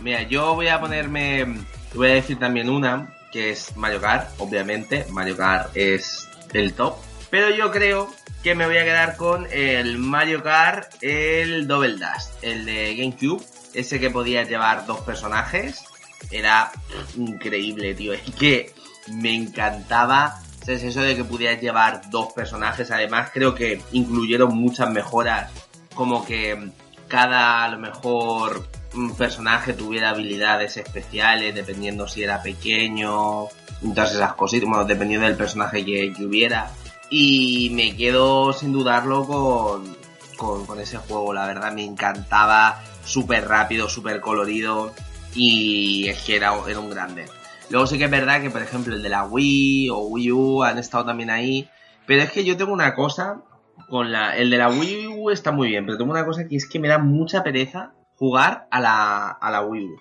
Mira, 0.00 0.22
yo 0.22 0.54
voy 0.54 0.68
a 0.68 0.80
ponerme. 0.80 1.46
te 1.90 1.98
Voy 1.98 2.10
a 2.10 2.14
decir 2.14 2.38
también 2.38 2.68
una, 2.68 3.14
que 3.30 3.50
es 3.50 3.76
Mario 3.76 4.00
Kart, 4.00 4.28
obviamente. 4.38 5.06
Mario 5.10 5.36
Kart 5.36 5.76
es 5.76 6.28
el 6.52 6.74
top. 6.74 6.96
Pero 7.30 7.50
yo 7.50 7.70
creo 7.70 8.10
que 8.42 8.54
me 8.54 8.66
voy 8.66 8.78
a 8.78 8.84
quedar 8.84 9.16
con 9.16 9.46
el 9.52 9.98
Mario 9.98 10.42
Kart, 10.42 10.94
el 11.02 11.66
Double 11.66 11.98
Dash, 11.98 12.24
el 12.42 12.64
de 12.64 12.96
GameCube. 12.96 13.44
Ese 13.74 14.00
que 14.00 14.10
podía 14.10 14.42
llevar 14.42 14.86
dos 14.86 15.00
personajes. 15.00 15.84
Era 16.30 16.70
increíble, 17.16 17.94
tío. 17.94 18.12
Es 18.12 18.22
que 18.22 18.72
me 19.08 19.34
encantaba. 19.34 20.40
¿Sabes? 20.64 20.82
Eso 20.82 21.00
de 21.00 21.16
que 21.16 21.24
pudieras 21.24 21.60
llevar 21.60 22.10
dos 22.10 22.32
personajes. 22.32 22.90
Además, 22.90 23.30
creo 23.32 23.54
que 23.54 23.80
incluyeron 23.92 24.54
muchas 24.54 24.90
mejoras. 24.90 25.50
Como 25.94 26.24
que 26.24 26.70
cada, 27.08 27.64
a 27.64 27.68
lo 27.68 27.78
mejor, 27.78 28.68
un 28.94 29.14
personaje 29.14 29.72
tuviera 29.72 30.10
habilidades 30.10 30.76
especiales, 30.76 31.54
dependiendo 31.54 32.08
si 32.08 32.22
era 32.22 32.42
pequeño, 32.42 33.48
todas 33.94 34.14
esas 34.14 34.34
cositas, 34.34 34.68
bueno, 34.68 34.84
dependiendo 34.84 35.26
del 35.26 35.36
personaje 35.36 35.84
que, 35.84 36.12
que 36.12 36.24
hubiera. 36.24 36.70
Y 37.10 37.70
me 37.74 37.96
quedo 37.96 38.52
sin 38.52 38.72
dudarlo 38.72 39.26
con, 39.26 39.96
con, 40.36 40.66
con 40.66 40.80
ese 40.80 40.98
juego, 40.98 41.32
la 41.32 41.46
verdad 41.46 41.72
me 41.72 41.84
encantaba, 41.84 42.82
súper 43.04 43.48
rápido, 43.48 43.88
súper 43.88 44.20
colorido, 44.20 44.94
y 45.34 46.08
es 46.08 46.22
que 46.22 46.36
era, 46.36 46.52
era 46.68 46.80
un 46.80 46.90
grande. 46.90 47.26
Luego 47.70 47.86
sí 47.86 47.98
que 47.98 48.04
es 48.04 48.10
verdad 48.10 48.40
que, 48.40 48.50
por 48.50 48.62
ejemplo, 48.62 48.94
el 48.94 49.02
de 49.02 49.08
la 49.08 49.24
Wii 49.24 49.90
o 49.90 49.98
Wii 50.08 50.32
U 50.32 50.62
han 50.64 50.78
estado 50.78 51.04
también 51.04 51.30
ahí, 51.30 51.68
pero 52.06 52.22
es 52.22 52.32
que 52.32 52.44
yo 52.44 52.56
tengo 52.56 52.72
una 52.72 52.94
cosa 52.94 53.42
con 53.88 54.10
la, 54.10 54.36
el 54.36 54.50
de 54.50 54.58
la 54.58 54.68
Wii 54.68 55.06
U 55.06 55.30
está 55.30 55.52
muy 55.52 55.68
bien, 55.68 55.86
pero 55.86 55.96
tengo 55.98 56.10
una 56.10 56.26
cosa 56.26 56.48
que 56.48 56.56
es 56.56 56.68
que 56.68 56.80
me 56.80 56.88
da 56.88 56.98
mucha 56.98 57.42
pereza 57.42 57.92
jugar 58.16 58.66
a 58.70 58.80
la, 58.80 59.28
a 59.28 59.50
la 59.50 59.62
Wii 59.62 59.84
U. 59.84 59.96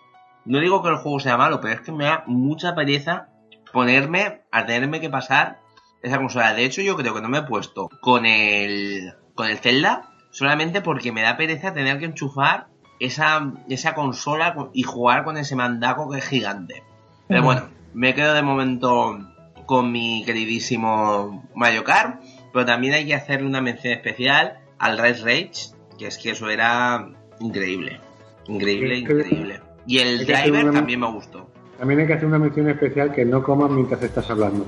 No 0.46 0.60
digo 0.60 0.82
que 0.82 0.90
el 0.90 0.98
juego 0.98 1.20
sea 1.20 1.38
malo, 1.38 1.62
pero 1.62 1.76
es 1.76 1.82
que 1.82 1.92
me 1.92 2.06
da 2.06 2.24
mucha 2.26 2.74
pereza 2.74 3.30
ponerme 3.72 4.42
a 4.52 4.66
tenerme 4.66 5.00
que 5.00 5.10
pasar 5.10 5.60
esa 6.02 6.18
consola. 6.18 6.54
De 6.54 6.66
hecho, 6.66 6.82
yo 6.82 6.96
creo 6.96 7.14
que 7.14 7.22
no 7.22 7.30
me 7.30 7.40
he 7.40 7.44
puesto 7.44 7.90
con 8.02 8.26
el, 8.26 9.14
con 9.36 9.48
el 9.48 9.60
Zelda 9.60 10.10
solamente 10.32 10.82
porque 10.82 11.12
me 11.12 11.22
da 11.22 11.38
pereza 11.38 11.74
tener 11.74 12.00
que 12.00 12.06
enchufar 12.06 12.68
esa, 13.00 13.54
esa 13.70 13.96
consola 13.96 14.70
y 14.74 14.84
jugar 14.84 15.24
con 15.24 15.38
ese 15.38 15.56
mandaco 15.56 16.10
que 16.10 16.20
es 16.20 16.26
gigante. 16.26 16.84
Pero 17.28 17.44
bueno, 17.44 17.70
me 17.94 18.14
quedo 18.14 18.34
de 18.34 18.42
momento 18.42 19.20
con 19.66 19.92
mi 19.92 20.24
queridísimo 20.26 21.48
Mario 21.56 21.84
Kart, 21.84 22.22
pero 22.52 22.66
también 22.66 22.94
hay 22.94 23.06
que 23.06 23.14
hacerle 23.14 23.48
una 23.48 23.62
mención 23.62 23.94
especial 23.94 24.60
al 24.80 24.98
Rise 24.98 25.24
Rage, 25.24 25.52
que 25.98 26.08
es 26.08 26.18
que 26.18 26.32
eso 26.32 26.50
era 26.50 27.08
increíble. 27.40 28.00
Increíble, 28.48 28.98
increíble. 28.98 29.62
Y 29.86 30.00
el 30.00 30.26
driver 30.26 30.72
también 30.72 31.00
me 31.00 31.12
gustó. 31.12 31.50
También 31.78 32.02
hay 32.02 32.08
que 32.08 32.14
hacer 32.14 32.26
una 32.26 32.40
mención 32.40 32.70
especial 32.70 33.12
que 33.12 33.24
no 33.26 33.44
comas 33.44 33.70
mientras 33.70 34.02
estás 34.02 34.30
hablando. 34.30 34.66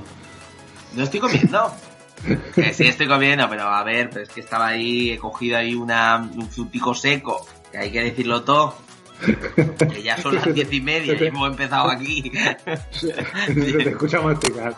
No 0.94 1.02
estoy 1.02 1.20
comiendo. 1.20 1.72
que 2.54 2.72
sí 2.72 2.84
estoy 2.84 3.08
comiendo, 3.08 3.48
pero 3.48 3.64
a 3.64 3.82
ver, 3.82 4.08
pero 4.08 4.22
es 4.22 4.28
que 4.28 4.40
estaba 4.40 4.68
ahí, 4.68 5.10
he 5.10 5.18
cogido 5.18 5.58
ahí 5.58 5.74
una, 5.74 6.16
un 6.16 6.48
frutico 6.48 6.94
seco, 6.94 7.44
que 7.72 7.78
hay 7.78 7.90
que 7.90 8.02
decirlo 8.02 8.42
todo. 8.42 8.76
Que 9.92 10.02
ya 10.02 10.16
son 10.20 10.34
las 10.34 10.52
diez 10.52 10.72
y 10.72 10.80
media 10.80 11.14
y 11.14 11.24
hemos 11.26 11.48
empezado 11.48 11.90
aquí. 11.90 12.32
Se 12.90 13.12
te 13.12 13.88
escucha 13.88 14.20
masticar. 14.20 14.76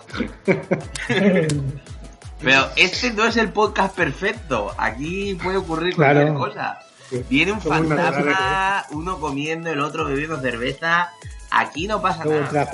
Pero 2.40 2.68
este 2.76 3.10
no 3.12 3.26
es 3.26 3.36
el 3.36 3.50
podcast 3.50 3.96
perfecto. 3.96 4.74
Aquí 4.76 5.38
puede 5.42 5.56
ocurrir 5.56 5.96
cualquier 5.96 6.34
cosa. 6.34 6.78
Viene 7.28 7.52
un 7.52 7.60
fantasma, 7.60 8.84
uno 8.90 9.18
comiendo, 9.18 9.70
el 9.70 9.80
otro 9.80 10.04
bebiendo 10.04 10.40
cerveza. 10.40 11.10
Aquí 11.50 11.86
no 11.86 12.02
pasa 12.02 12.24
nada. 12.24 12.70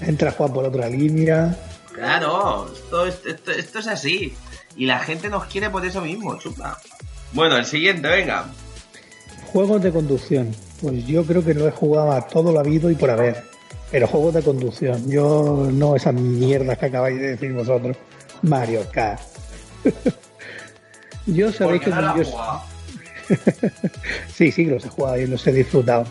Entra, 0.00 0.32
Juan 0.32 0.52
por 0.52 0.64
otra 0.64 0.88
línea. 0.88 1.56
Claro, 1.92 2.68
esto, 2.72 3.06
esto, 3.06 3.52
esto, 3.52 3.78
es 3.78 3.86
así. 3.86 4.34
Y 4.76 4.86
la 4.86 4.98
gente 4.98 5.28
nos 5.28 5.44
quiere 5.44 5.70
por 5.70 5.84
eso 5.84 6.00
mismo, 6.00 6.36
chupa. 6.38 6.80
Bueno, 7.32 7.56
el 7.56 7.66
siguiente, 7.66 8.08
venga. 8.08 8.46
Juegos 9.52 9.82
de 9.82 9.92
conducción. 9.92 10.50
Pues 10.80 11.06
yo 11.06 11.24
creo 11.24 11.44
que 11.44 11.52
no 11.54 11.68
he 11.68 11.70
jugado 11.70 12.12
a 12.12 12.26
todo 12.26 12.52
lo 12.52 12.60
habido 12.60 12.90
y 12.90 12.94
por 12.94 13.10
haber. 13.10 13.44
Pero 13.90 14.06
juegos 14.06 14.34
de 14.34 14.42
conducción. 14.42 15.10
Yo 15.10 15.68
no 15.70 15.94
esas 15.94 16.14
mierdas 16.14 16.78
que 16.78 16.86
acabáis 16.86 17.20
de 17.20 17.28
decir 17.32 17.52
vosotros. 17.52 17.96
Mario 18.40 18.80
Kart. 18.90 19.20
yo 21.26 21.52
sabéis 21.52 21.82
que 21.82 21.90
no 21.90 22.22
yo... 22.22 22.62
sí, 24.34 24.50
sí, 24.50 24.64
los 24.64 24.84
he 24.84 24.88
jugado 24.88 25.18
y 25.18 25.26
los 25.26 25.46
he 25.46 25.52
disfrutado. 25.52 26.06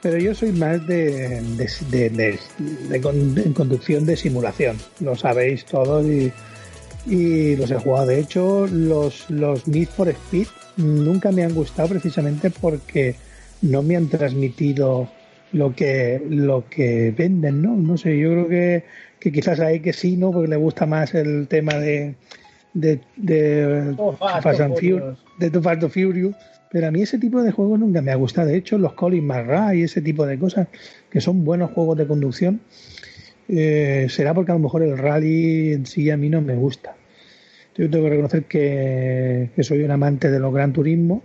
Pero 0.00 0.18
yo 0.18 0.34
soy 0.34 0.52
más 0.52 0.86
de, 0.86 1.42
de, 1.42 3.00
conducción 3.54 4.06
de 4.06 4.16
simulación. 4.16 4.78
Lo 5.00 5.16
sabéis 5.16 5.64
todos 5.66 6.06
y, 6.06 6.32
y, 7.06 7.56
los 7.56 7.70
he 7.70 7.76
jugado. 7.76 8.06
De 8.06 8.20
hecho, 8.20 8.66
los, 8.66 9.28
los 9.30 9.66
Need 9.68 9.88
for 9.88 10.08
Speed 10.08 10.48
nunca 10.76 11.32
me 11.32 11.44
han 11.44 11.54
gustado 11.54 11.88
precisamente 11.88 12.50
porque 12.50 13.16
no 13.62 13.82
me 13.82 13.96
han 13.96 14.08
transmitido 14.08 15.08
lo 15.52 15.74
que 15.74 16.22
lo 16.28 16.68
que 16.68 17.14
venden, 17.16 17.62
¿no? 17.62 17.76
No 17.76 17.96
sé, 17.96 18.18
yo 18.18 18.30
creo 18.30 18.48
que, 18.48 18.84
que 19.18 19.32
quizás 19.32 19.60
hay 19.60 19.80
que 19.80 19.92
sí, 19.92 20.16
¿no? 20.16 20.32
Porque 20.32 20.48
le 20.48 20.56
gusta 20.56 20.86
más 20.86 21.14
el 21.14 21.48
tema 21.48 21.74
de 21.74 22.14
de 22.74 23.00
de 23.16 23.94
Fast 24.18 24.60
and 24.60 24.74
Furious, 24.74 25.18
de 25.38 25.50
Too 25.50 25.62
Fast 25.62 25.82
Furious, 25.88 26.34
pero 26.70 26.88
a 26.88 26.90
mí 26.90 27.02
ese 27.02 27.18
tipo 27.18 27.42
de 27.42 27.52
juegos 27.52 27.78
nunca 27.78 28.02
me 28.02 28.12
ha 28.12 28.16
gustado. 28.16 28.48
De 28.48 28.56
hecho, 28.56 28.76
los 28.76 28.92
Colin 28.92 29.26
McRae 29.26 29.78
y 29.78 29.82
ese 29.82 30.02
tipo 30.02 30.26
de 30.26 30.38
cosas, 30.38 30.68
que 31.10 31.20
son 31.20 31.44
buenos 31.44 31.70
juegos 31.70 31.96
de 31.96 32.06
conducción, 32.06 32.60
eh, 33.48 34.08
será 34.10 34.34
porque 34.34 34.50
a 34.50 34.54
lo 34.54 34.60
mejor 34.60 34.82
el 34.82 34.98
rally 34.98 35.72
en 35.72 35.86
sí 35.86 36.10
a 36.10 36.16
mí 36.16 36.28
no 36.28 36.42
me 36.42 36.54
gusta. 36.54 36.94
Yo 37.76 37.90
tengo 37.90 38.04
que 38.04 38.10
reconocer 38.10 38.44
que, 38.44 39.50
soy 39.60 39.82
un 39.82 39.90
amante 39.90 40.30
de 40.30 40.40
los 40.40 40.52
Gran 40.52 40.72
Turismo 40.72 41.22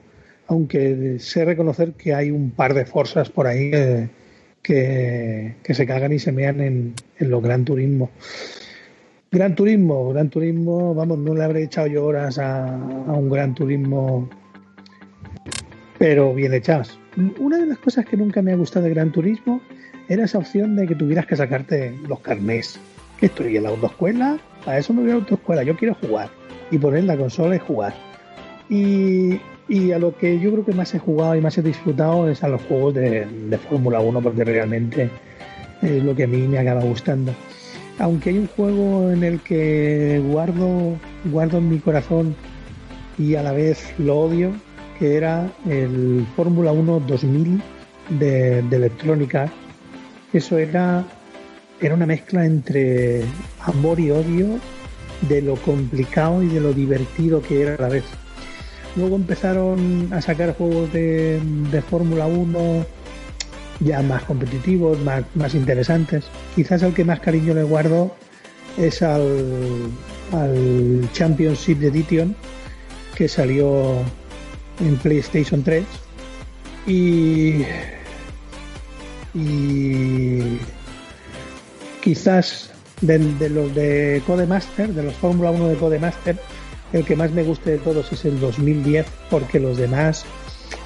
aunque 0.52 1.18
sé 1.19 1.45
reconocer 1.45 1.94
que 1.94 2.14
hay 2.14 2.30
un 2.30 2.52
par 2.52 2.73
de 2.73 2.86
fuerzas 2.86 3.30
por 3.30 3.48
ahí 3.48 3.72
que, 4.61 5.56
se 5.64 5.86
cagan 5.86 6.11
y 6.11 6.19
se 6.19 6.34
mean 6.34 6.60
en, 6.60 6.94
los 7.19 7.41
Gran 7.41 7.64
Turismo. 7.64 8.10
Gran 9.32 9.56
Turismo, 9.56 10.10
Gran 10.10 10.30
Turismo, 10.30 10.94
vamos, 10.94 11.19
no 11.19 11.34
le 11.34 11.45
habré 11.45 11.64
echado 11.64 11.88
yo 11.88 12.03
horas 12.03 12.38
a, 12.38 12.65
un 12.65 13.30
Gran 13.30 13.56
Turismo, 13.56 14.30
pero 15.98 16.34
bien 16.34 16.53
hechas. 16.53 16.99
Una 17.40 17.57
de 17.57 17.68
las 17.68 17.78
cosas 17.78 18.06
que 18.06 18.18
nunca 18.18 18.41
me 18.41 18.52
ha 18.52 18.57
gustado 18.57 18.84
de 18.84 18.94
Gran 18.94 19.14
Turismo 19.14 19.61
era 20.10 20.26
esa 20.26 20.38
opción 20.38 20.76
de 20.76 20.86
que 20.86 20.95
tuvieras 20.95 21.28
que 21.28 21.38
sacarte 21.38 21.98
los 22.10 22.19
carnés. 22.19 22.78
Que 23.18 23.28
estoy 23.28 23.56
en 23.56 23.64
la 23.64 23.69
autoescuela, 23.69 24.38
a 24.65 24.78
eso 24.78 24.91
me 24.91 25.03
voy 25.03 25.11
a 25.11 25.14
la 25.14 25.19
autoescuela, 25.22 25.64
yo 25.64 25.78
quiero 25.78 25.94
jugar 25.94 26.40
y 26.72 26.77
poner 26.77 27.03
la 27.03 27.18
consola 27.18 27.56
y 27.56 27.60
jugar. 27.60 27.93
Y, 28.69 29.39
y 29.72 29.91
a 29.91 29.99
lo 29.99 30.18
que 30.18 30.39
yo 30.39 30.52
creo 30.52 30.65
que 30.65 30.73
más 30.73 30.93
he 30.93 30.99
jugado 30.99 31.35
y 31.35 31.41
más 31.41 31.57
he 31.57 31.61
disfrutado 31.61 32.30
es 32.30 32.43
a 32.43 32.49
los 32.49 32.61
juegos 32.64 32.93
de, 32.93 33.57
Fórmula 33.69 33.99
1 33.99 34.22
porque 34.22 34.43
realmente 34.43 35.10
es 35.81 36.03
lo 36.03 36.15
que 36.15 36.23
a 36.23 36.27
mí 36.27 36.48
me 36.48 36.60
acaba 36.60 36.81
gustando. 36.81 37.34
Aunque 37.99 38.31
hay 38.31 38.38
un 38.38 38.48
juego 38.48 39.11
en 39.11 39.23
el 39.23 39.39
que 39.41 40.22
guardo, 40.27 40.98
guardo 41.26 41.60
en 41.60 41.69
mi 41.69 41.80
corazón 41.80 42.35
y 43.18 43.35
a 43.35 43.43
la 43.43 43.52
vez 43.52 43.93
lo 43.98 44.19
odio, 44.19 44.52
que 44.98 45.15
era 45.15 45.49
el 45.69 46.26
Fórmula 46.35 46.72
1 46.72 47.03
2000 47.07 47.61
de, 48.19 48.60
electrónica. 48.60 49.49
Eso 50.34 50.57
era, 50.57 51.06
era 51.80 51.95
una 51.95 52.06
mezcla 52.06 52.45
entre 52.45 53.23
amor 53.60 53.99
y 53.99 54.11
odio 54.11 54.60
de 55.22 55.41
lo 55.41 55.56
complicado 55.56 56.43
y 56.43 56.48
de 56.48 56.60
lo 56.60 56.73
divertido 56.73 57.41
que 57.41 57.61
era 57.61 57.76
a 57.76 57.81
la 57.81 57.89
vez. 57.89 58.03
Luego 58.95 59.15
empezaron 59.15 60.10
a 60.11 60.22
sacar 60.22 60.56
juegos 60.56 60.91
de, 60.91 61.39
Fórmula 61.89 62.27
1 62.27 62.85
ya 63.80 64.02
más 64.02 64.23
competitivos, 64.23 64.99
más, 64.99 65.23
más 65.34 65.56
interesantes. 65.56 66.26
Quizás 66.56 66.84
el 66.84 66.93
que 66.93 67.06
más 67.06 67.19
cariño 67.19 67.53
le 67.53 67.64
guardo 67.64 68.14
es 68.77 69.02
al, 69.02 69.89
al 70.34 71.10
Championship 71.14 71.81
Edition 71.84 72.35
que 73.15 73.27
salió 73.27 73.98
en 74.80 74.98
PlayStation 74.98 75.64
3 75.64 75.84
y, 76.88 77.64
y 79.34 80.57
quizás 82.02 82.70
de, 83.02 83.18
de 83.18 83.49
los 83.49 83.73
de 83.76 84.22
Codemaster, 84.26 84.94
de 84.94 85.03
los 85.03 85.15
Fórmula 85.15 85.52
1 85.52 85.68
de 85.68 85.76
Codemaster, 85.76 86.40
el 86.94 87.06
que 87.06 87.15
más 87.15 87.32
me 87.32 87.44
guste 87.44 87.72
de 87.72 87.78
todos 87.78 88.11
es 88.11 88.26
el 88.26 88.40
2010 88.40 89.06
porque 89.30 89.60
los 89.60 89.78
demás 89.78 90.26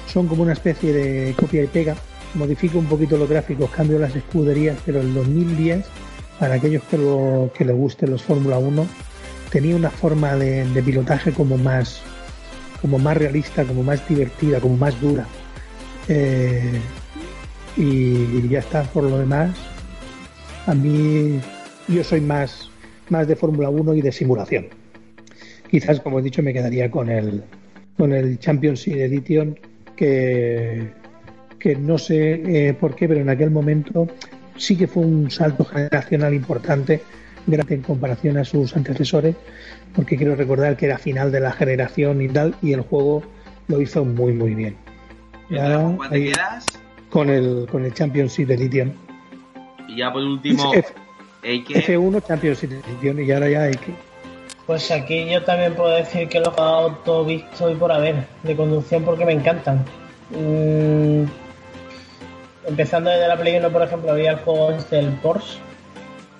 son 0.06 0.28
como 0.28 0.42
una 0.42 0.52
especie 0.52 0.92
de 0.92 1.34
copia 1.34 1.64
y 1.64 1.66
pega. 1.66 1.96
Modifico 2.34 2.78
un 2.78 2.86
poquito 2.86 3.16
los 3.16 3.28
gráficos, 3.28 3.70
cambio 3.70 3.98
las 3.98 4.14
escuderías, 4.14 4.78
pero 4.84 5.00
el 5.00 5.12
2010, 5.14 5.84
para 6.38 6.54
aquellos 6.54 6.82
que, 6.84 6.98
lo, 6.98 7.50
que 7.56 7.64
les 7.64 7.74
gusten 7.74 8.10
los 8.10 8.22
Fórmula 8.22 8.58
1, 8.58 8.86
tenía 9.50 9.74
una 9.74 9.90
forma 9.90 10.34
de, 10.36 10.82
pilotaje 10.84 11.32
como 11.32 11.56
más, 11.56 12.00
como 12.80 12.98
más 12.98 13.16
realista, 13.16 13.64
como 13.64 13.82
más 13.82 14.06
divertida, 14.08 14.60
como 14.60 14.76
más 14.76 15.00
dura. 15.00 15.26
Eh, 16.08 16.80
y, 17.76 18.48
ya 18.48 18.60
está, 18.60 18.84
por 18.84 19.04
lo 19.04 19.18
demás, 19.18 19.50
a 20.66 20.74
mí 20.74 21.40
yo 21.88 22.04
soy 22.04 22.20
más, 22.20 22.70
más 23.08 23.28
de 23.28 23.36
Fórmula 23.36 23.68
1 23.68 23.94
y 23.94 24.02
de 24.02 24.12
simulación. 24.12 24.66
Quizás, 25.70 26.00
como 26.00 26.18
he 26.18 26.22
dicho, 26.22 26.42
me 26.42 26.52
quedaría 26.52 26.90
con 26.90 27.10
el, 27.10 27.42
con 27.96 28.12
el 28.12 28.38
Championship 28.38 28.96
Edition, 28.96 29.58
que, 29.96 30.90
que 31.58 31.76
no 31.76 31.98
sé 31.98 32.68
eh, 32.68 32.74
por 32.74 32.94
qué, 32.94 33.08
pero 33.08 33.20
en 33.20 33.28
aquel 33.28 33.50
momento 33.50 34.06
sí 34.56 34.76
que 34.76 34.86
fue 34.86 35.04
un 35.04 35.30
salto 35.30 35.64
generacional 35.64 36.34
importante, 36.34 37.02
grande 37.46 37.74
en 37.74 37.82
comparación 37.82 38.38
a 38.38 38.44
sus 38.44 38.76
antecesores, 38.76 39.36
porque 39.94 40.16
quiero 40.16 40.34
recordar 40.36 40.76
que 40.76 40.86
era 40.86 40.98
final 40.98 41.32
de 41.32 41.40
la 41.40 41.52
generación 41.52 42.22
y 42.22 42.28
tal, 42.28 42.54
y 42.62 42.72
el 42.72 42.80
juego 42.82 43.22
lo 43.68 43.80
hizo 43.80 44.04
muy, 44.04 44.32
muy 44.32 44.54
bien. 44.54 44.76
¿Con 45.48 45.98
te 46.10 46.24
quedas? 46.24 46.66
Con 47.10 47.30
el, 47.30 47.66
con 47.70 47.84
el 47.84 47.94
Championship 47.94 48.50
Edition. 48.50 48.92
Y 49.88 49.98
ya 49.98 50.12
por 50.12 50.22
último, 50.22 50.72
F, 51.42 51.96
1 51.96 52.20
Championship 52.20 52.72
Edition, 52.72 53.24
y 53.24 53.30
ahora 53.30 53.48
ya 53.48 53.62
hay 53.62 53.74
que 53.74 53.94
pues 54.66 54.90
aquí 54.90 55.26
yo 55.26 55.44
también 55.44 55.74
puedo 55.74 55.90
decir 55.90 56.28
que 56.28 56.40
los 56.40 56.48
he 56.48 56.50
jugado 56.50 56.90
todo 57.04 57.24
visto 57.24 57.70
y 57.70 57.76
por 57.76 57.92
haber 57.92 58.26
de 58.42 58.56
conducción 58.56 59.04
porque 59.04 59.24
me 59.24 59.32
encantan. 59.32 59.84
Mm, 60.30 61.22
empezando 62.66 63.10
desde 63.10 63.28
la 63.28 63.36
Play 63.36 63.58
1, 63.58 63.70
por 63.70 63.82
ejemplo, 63.82 64.10
había 64.10 64.32
el 64.32 64.38
juego 64.38 64.72
este 64.72 64.96
del 64.96 65.12
Porsche, 65.20 65.58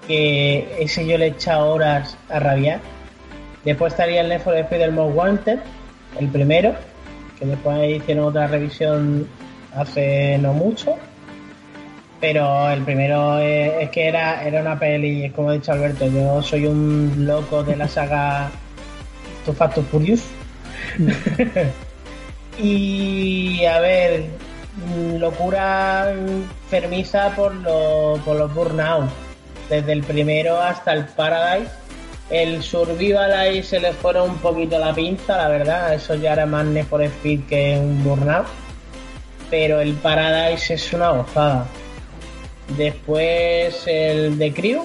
que 0.08 0.76
ese 0.80 1.06
yo 1.06 1.16
le 1.18 1.26
he 1.26 1.28
echado 1.28 1.70
horas 1.70 2.18
a 2.28 2.40
rabiar. 2.40 2.80
Después 3.64 3.92
estaría 3.92 4.22
el 4.22 4.28
Need 4.28 4.40
for 4.40 4.56
Speed 4.56 4.80
del 4.80 4.92
Most 4.92 5.16
Wanted, 5.16 5.60
el 6.18 6.28
primero, 6.28 6.74
que 7.38 7.46
después 7.46 7.96
hicieron 7.96 8.24
otra 8.24 8.48
revisión 8.48 9.28
hace 9.72 10.36
no 10.38 10.52
mucho. 10.52 10.96
Pero 12.20 12.70
el 12.70 12.82
primero 12.82 13.38
eh, 13.40 13.82
es, 13.82 13.90
que 13.90 14.08
era, 14.08 14.42
era 14.46 14.60
una 14.60 14.78
peli, 14.78 15.30
como 15.30 15.50
ha 15.50 15.54
dicho 15.54 15.72
Alberto, 15.72 16.06
yo 16.06 16.42
soy 16.42 16.66
un 16.66 17.26
loco 17.26 17.62
de 17.62 17.76
la 17.76 17.86
saga 17.86 18.50
Too 19.44 19.52
Fast 19.52 19.78
Furious. 19.90 20.22
y 22.58 23.64
a 23.66 23.80
ver, 23.80 24.30
locura 25.18 26.10
enfermiza 26.12 27.30
por, 27.34 27.54
lo, 27.54 28.20
por 28.24 28.36
los 28.36 28.54
burnout. 28.54 29.10
Desde 29.68 29.92
el 29.92 30.02
primero 30.02 30.60
hasta 30.60 30.92
el 30.92 31.04
Paradise. 31.04 31.70
El 32.30 32.62
Survival 32.62 33.32
ahí 33.32 33.62
se 33.62 33.78
le 33.78 33.92
fueron 33.92 34.30
un 34.30 34.38
poquito 34.38 34.78
la 34.78 34.94
pinza, 34.94 35.36
la 35.36 35.48
verdad. 35.48 35.94
Eso 35.94 36.14
ya 36.14 36.32
era 36.32 36.46
más 36.46 36.64
Need 36.64 36.86
for 36.86 37.02
Speed 37.02 37.46
que 37.48 37.78
un 37.78 38.02
burnout. 38.02 38.46
Pero 39.50 39.80
el 39.80 39.94
Paradise 39.94 40.74
es 40.74 40.92
una 40.92 41.10
gozada. 41.10 41.66
Después 42.76 43.86
el 43.86 44.38
de 44.38 44.52
Crew, 44.52 44.84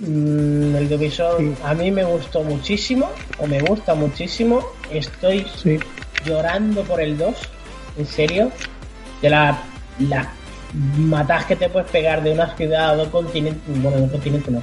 mm, 0.00 0.76
el 0.76 0.88
de 0.88 0.96
Ubisoft, 0.96 1.64
a 1.64 1.74
mí 1.74 1.90
me 1.90 2.04
gustó 2.04 2.42
muchísimo, 2.42 3.10
o 3.38 3.46
me 3.46 3.60
gusta 3.60 3.94
muchísimo. 3.94 4.62
Estoy 4.90 5.46
llorando 6.24 6.82
por 6.82 7.00
el 7.00 7.16
2, 7.16 7.34
en 7.98 8.06
serio. 8.06 8.50
De 9.22 9.30
la, 9.30 9.62
la 10.00 10.32
matas 10.98 11.44
que 11.46 11.56
te 11.56 11.68
puedes 11.68 11.90
pegar 11.90 12.22
de 12.22 12.32
una 12.32 12.54
ciudad 12.56 12.90
a 12.90 12.96
dos 12.96 13.08
continentes, 13.08 13.62
bueno, 13.82 13.98
de 13.98 14.02
un 14.04 14.08
continente 14.08 14.50
no, 14.50 14.62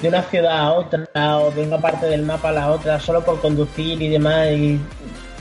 de 0.00 0.08
una 0.08 0.22
ciudad 0.22 0.58
a 0.58 0.72
otra 0.72 1.38
o 1.38 1.50
de 1.50 1.62
una 1.62 1.78
parte 1.78 2.06
del 2.06 2.22
mapa 2.22 2.50
a 2.50 2.52
la 2.52 2.70
otra 2.70 3.00
solo 3.00 3.24
por 3.24 3.40
conducir 3.40 4.00
y 4.00 4.08
demás 4.08 4.48
y 4.50 4.78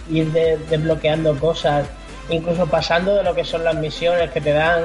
ir 0.09 0.31
desbloqueando 0.31 1.37
cosas, 1.39 1.87
incluso 2.29 2.65
pasando 2.67 3.15
de 3.15 3.23
lo 3.23 3.35
que 3.35 3.43
son 3.43 3.63
las 3.63 3.75
misiones 3.75 4.31
que 4.31 4.41
te 4.41 4.51
dan 4.51 4.83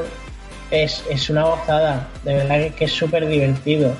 es, 0.70 1.04
es 1.10 1.30
una 1.30 1.44
gozada, 1.44 2.08
de 2.24 2.34
verdad 2.34 2.74
que, 2.74 2.84
es 2.84 2.92
súper 2.92 3.26
divertido. 3.26 3.92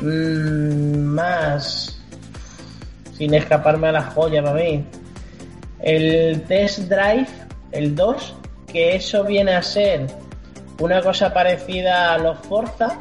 Mm, 0.00 1.02
más, 1.02 2.00
sin 3.16 3.34
escaparme 3.34 3.88
a 3.88 3.92
la 3.92 4.02
joya 4.02 4.42
para 4.42 4.62
mí, 4.62 4.84
el 5.80 6.42
Test 6.42 6.80
Drive, 6.88 7.28
el 7.72 7.94
2, 7.94 8.34
que 8.72 8.96
eso 8.96 9.24
viene 9.24 9.54
a 9.54 9.62
ser 9.62 10.06
una 10.80 11.00
cosa 11.02 11.32
parecida 11.32 12.14
a 12.14 12.18
los 12.18 12.38
Forza, 12.38 12.98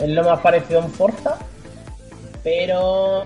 es 0.00 0.08
lo 0.08 0.24
más 0.24 0.40
parecido 0.40 0.80
a 0.80 0.84
un 0.84 0.90
Forza, 0.90 1.38
pero 2.42 3.24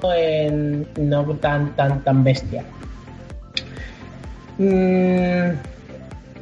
no 0.97 1.25
tan 1.37 1.75
tan 1.75 2.05
tan 2.05 2.25
bestia. 2.25 2.65
Mm, 4.59 5.51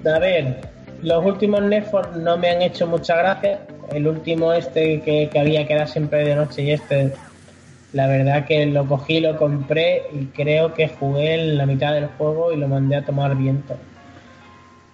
a 0.09 0.19
ver, 0.19 0.76
los 1.03 1.25
últimos 1.25 1.63
Netflix 1.63 2.17
no 2.17 2.37
me 2.37 2.51
han 2.51 2.63
hecho 2.63 2.87
mucha 2.87 3.17
gracia. 3.17 3.61
El 3.93 4.07
último 4.07 4.53
este 4.53 5.01
que, 5.01 5.31
había 5.39 5.67
que 5.67 5.75
era 5.75 5.87
siempre 5.87 6.25
de 6.25 6.35
noche 6.35 6.63
y 6.63 6.71
este, 6.73 7.13
la 7.93 8.07
verdad 8.07 8.45
que 8.47 8.67
lo 8.67 8.87
cogí, 8.87 9.21
lo 9.21 9.37
compré 9.37 10.03
y 10.13 10.27
creo 10.27 10.75
que 10.75 10.89
jugué 10.89 11.35
en 11.35 11.59
la 11.59 11.67
mitad 11.67 11.93
del 11.95 12.07
juego 12.07 12.53
y 12.53 12.57
lo 12.57 12.69
mandé 12.69 12.97
a 12.97 13.05
tomar 13.05 13.37
viento. 13.37 13.77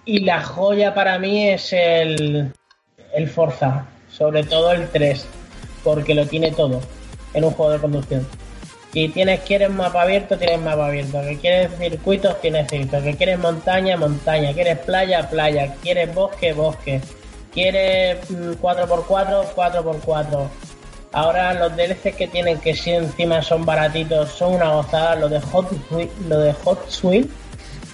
Y 0.05 0.19
la 0.19 0.41
joya 0.41 0.93
para 0.93 1.17
mí 1.17 1.49
es 1.49 1.71
el, 1.73 2.51
el 3.13 3.27
Forza, 3.27 3.85
sobre 4.09 4.43
todo 4.43 4.71
el 4.71 4.89
3, 4.89 5.25
porque 5.83 6.13
lo 6.13 6.25
tiene 6.25 6.51
todo 6.51 6.81
en 7.33 7.43
un 7.45 7.51
juego 7.51 7.71
de 7.71 7.79
conducción. 7.79 8.27
Si 8.93 9.09
tienes, 9.09 9.39
quieres 9.39 9.71
mapa 9.71 10.03
abierto, 10.03 10.37
tienes 10.37 10.61
mapa 10.61 10.85
abierto. 10.85 11.19
Que 11.23 11.37
quieres 11.39 11.71
circuitos, 11.79 12.39
tienes 12.41 12.69
circuitos. 12.69 13.01
Que 13.01 13.15
quieres 13.15 13.39
montaña, 13.39 13.97
montaña. 13.97 14.53
Quieres 14.53 14.77
playa, 14.77 15.27
playa. 15.27 15.73
Quieres 15.81 16.13
bosque, 16.13 16.53
bosque. 16.53 17.01
Quieres 17.51 18.19
4x4, 18.29 19.45
mm, 19.45 19.55
4x4. 19.55 20.47
Ahora 21.11 21.55
los 21.55 21.75
DLC 21.75 22.15
que 22.15 22.27
tienen 22.27 22.59
que 22.59 22.75
si 22.75 22.91
encima 22.91 23.41
son 23.41 23.65
baratitos, 23.65 24.29
son 24.29 24.53
una 24.55 24.69
gozada. 24.69 25.15
Lo 25.15 25.27
de 25.27 25.41
Hot 25.41 25.71
lo 26.27 26.39
de 26.39 26.53
Hot 26.53 26.87
Wheels, 27.01 27.27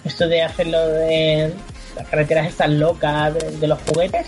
esto 0.03 0.27
de 0.27 0.41
hacerlo 0.41 0.85
de 0.85 1.53
las 1.95 2.07
carreteras 2.09 2.47
estas 2.47 2.69
locas 2.71 3.33
de, 3.59 3.67
los 3.67 3.79
juguetes, 3.83 4.27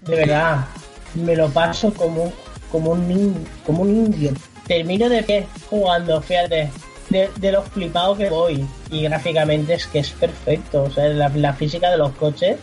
de 0.00 0.16
verdad, 0.16 0.66
me 1.14 1.34
lo 1.34 1.48
paso 1.48 1.92
como, 1.94 2.32
como 2.70 2.92
un 2.92 3.46
como 3.64 3.82
un 3.82 3.90
indio 3.90 4.32
termino 4.66 5.08
de 5.08 5.22
pie 5.22 5.46
jugando, 5.68 6.20
fíjate, 6.20 6.70
de, 7.10 7.30
de 7.36 7.52
los 7.52 7.68
flipados 7.68 8.18
que 8.18 8.28
voy. 8.28 8.66
Y 8.90 9.02
gráficamente 9.02 9.74
es 9.74 9.86
que 9.86 10.00
es 10.00 10.10
perfecto. 10.10 10.84
O 10.84 10.90
sea, 10.90 11.08
la, 11.08 11.52
física 11.52 11.90
de 11.90 11.98
los 11.98 12.12
coches 12.12 12.58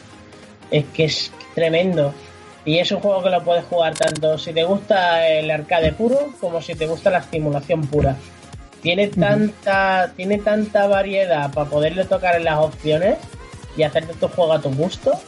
es 0.71 0.85
que 0.93 1.05
es 1.05 1.31
tremendo. 1.55 2.13
Y 2.65 2.79
es 2.79 2.91
un 2.91 3.01
juego 3.01 3.23
que 3.23 3.29
lo 3.29 3.43
puedes 3.43 3.65
jugar 3.65 3.93
tanto 3.93 4.37
si 4.37 4.53
te 4.53 4.63
gusta 4.63 5.27
el 5.27 5.51
arcade 5.51 5.91
puro 5.91 6.33
como 6.39 6.61
si 6.61 6.75
te 6.75 6.87
gusta 6.87 7.09
la 7.09 7.21
simulación 7.23 7.85
pura. 7.87 8.15
Tiene 8.81 9.07
tanta, 9.07 10.13
tiene 10.15 10.37
tanta 10.39 10.87
variedad 10.87 11.51
para 11.53 11.69
poderle 11.69 12.05
tocar 12.05 12.35
en 12.35 12.45
las 12.45 12.59
opciones 12.59 13.17
y 13.75 13.83
hacerte 13.83 14.13
tu 14.13 14.27
juego 14.27 14.53
a 14.53 14.61
tu 14.61 14.69
gusto 14.73 15.19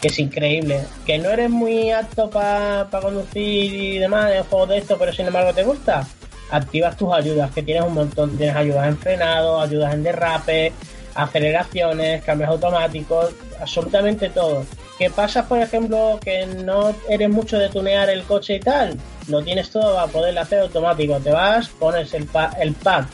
que 0.00 0.08
es 0.08 0.18
increíble. 0.18 0.84
Que 1.06 1.18
no 1.18 1.30
eres 1.30 1.48
muy 1.48 1.92
apto 1.92 2.28
para 2.28 2.88
conducir 2.90 3.72
y 3.72 3.98
demás 3.98 4.32
en 4.32 4.42
juegos 4.42 4.70
de 4.70 4.78
esto, 4.78 4.98
pero 4.98 5.12
sin 5.12 5.26
embargo 5.26 5.54
te 5.54 5.62
gusta 5.62 6.06
activas 6.52 6.96
tus 6.96 7.12
ayudas, 7.12 7.50
que 7.50 7.62
tienes 7.62 7.82
un 7.82 7.94
montón, 7.94 8.36
tienes 8.36 8.54
ayudas 8.54 8.86
en 8.86 8.98
frenado, 8.98 9.60
ayudas 9.60 9.92
en 9.94 10.02
derrape, 10.02 10.72
aceleraciones, 11.14 12.22
cambios 12.22 12.50
automáticos, 12.50 13.34
absolutamente 13.60 14.28
todo. 14.30 14.64
¿Qué 14.98 15.10
pasa, 15.10 15.48
por 15.48 15.58
ejemplo, 15.58 16.20
que 16.22 16.46
no 16.46 16.94
eres 17.08 17.30
mucho 17.30 17.58
de 17.58 17.68
tunear 17.68 18.08
el 18.10 18.22
coche 18.22 18.56
y 18.56 18.60
tal? 18.60 18.96
Lo 19.26 19.42
tienes 19.42 19.70
todo 19.70 19.98
a 19.98 20.06
poder 20.06 20.38
hacer 20.38 20.60
automático. 20.60 21.18
Te 21.18 21.32
vas, 21.32 21.68
pones 21.68 22.12
el, 22.14 22.28
el 22.60 22.74
pack, 22.74 23.06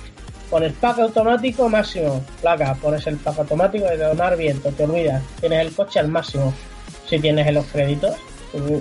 pones 0.50 0.72
pack 0.74 0.98
automático 0.98 1.68
máximo, 1.68 2.22
placa, 2.42 2.74
pones 2.74 3.06
el 3.06 3.16
pack 3.16 3.38
automático 3.38 3.86
de 3.86 3.96
tomar 3.96 4.36
viento, 4.36 4.70
te 4.70 4.84
olvidas, 4.84 5.22
tienes 5.40 5.60
el 5.60 5.72
coche 5.72 6.00
al 6.00 6.08
máximo 6.08 6.52
si 7.08 7.18
tienes 7.18 7.50
los 7.54 7.64
créditos 7.66 8.16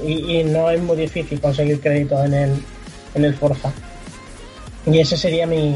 y, 0.06 0.40
y 0.40 0.44
no 0.44 0.70
es 0.70 0.82
muy 0.82 0.98
difícil 0.98 1.40
conseguir 1.40 1.80
créditos 1.80 2.26
en 2.26 2.34
el, 2.34 2.64
en 3.16 3.26
el 3.26 3.34
Forza. 3.34 3.72
Y 4.92 5.00
ese 5.00 5.18
sería 5.18 5.46
mi, 5.46 5.76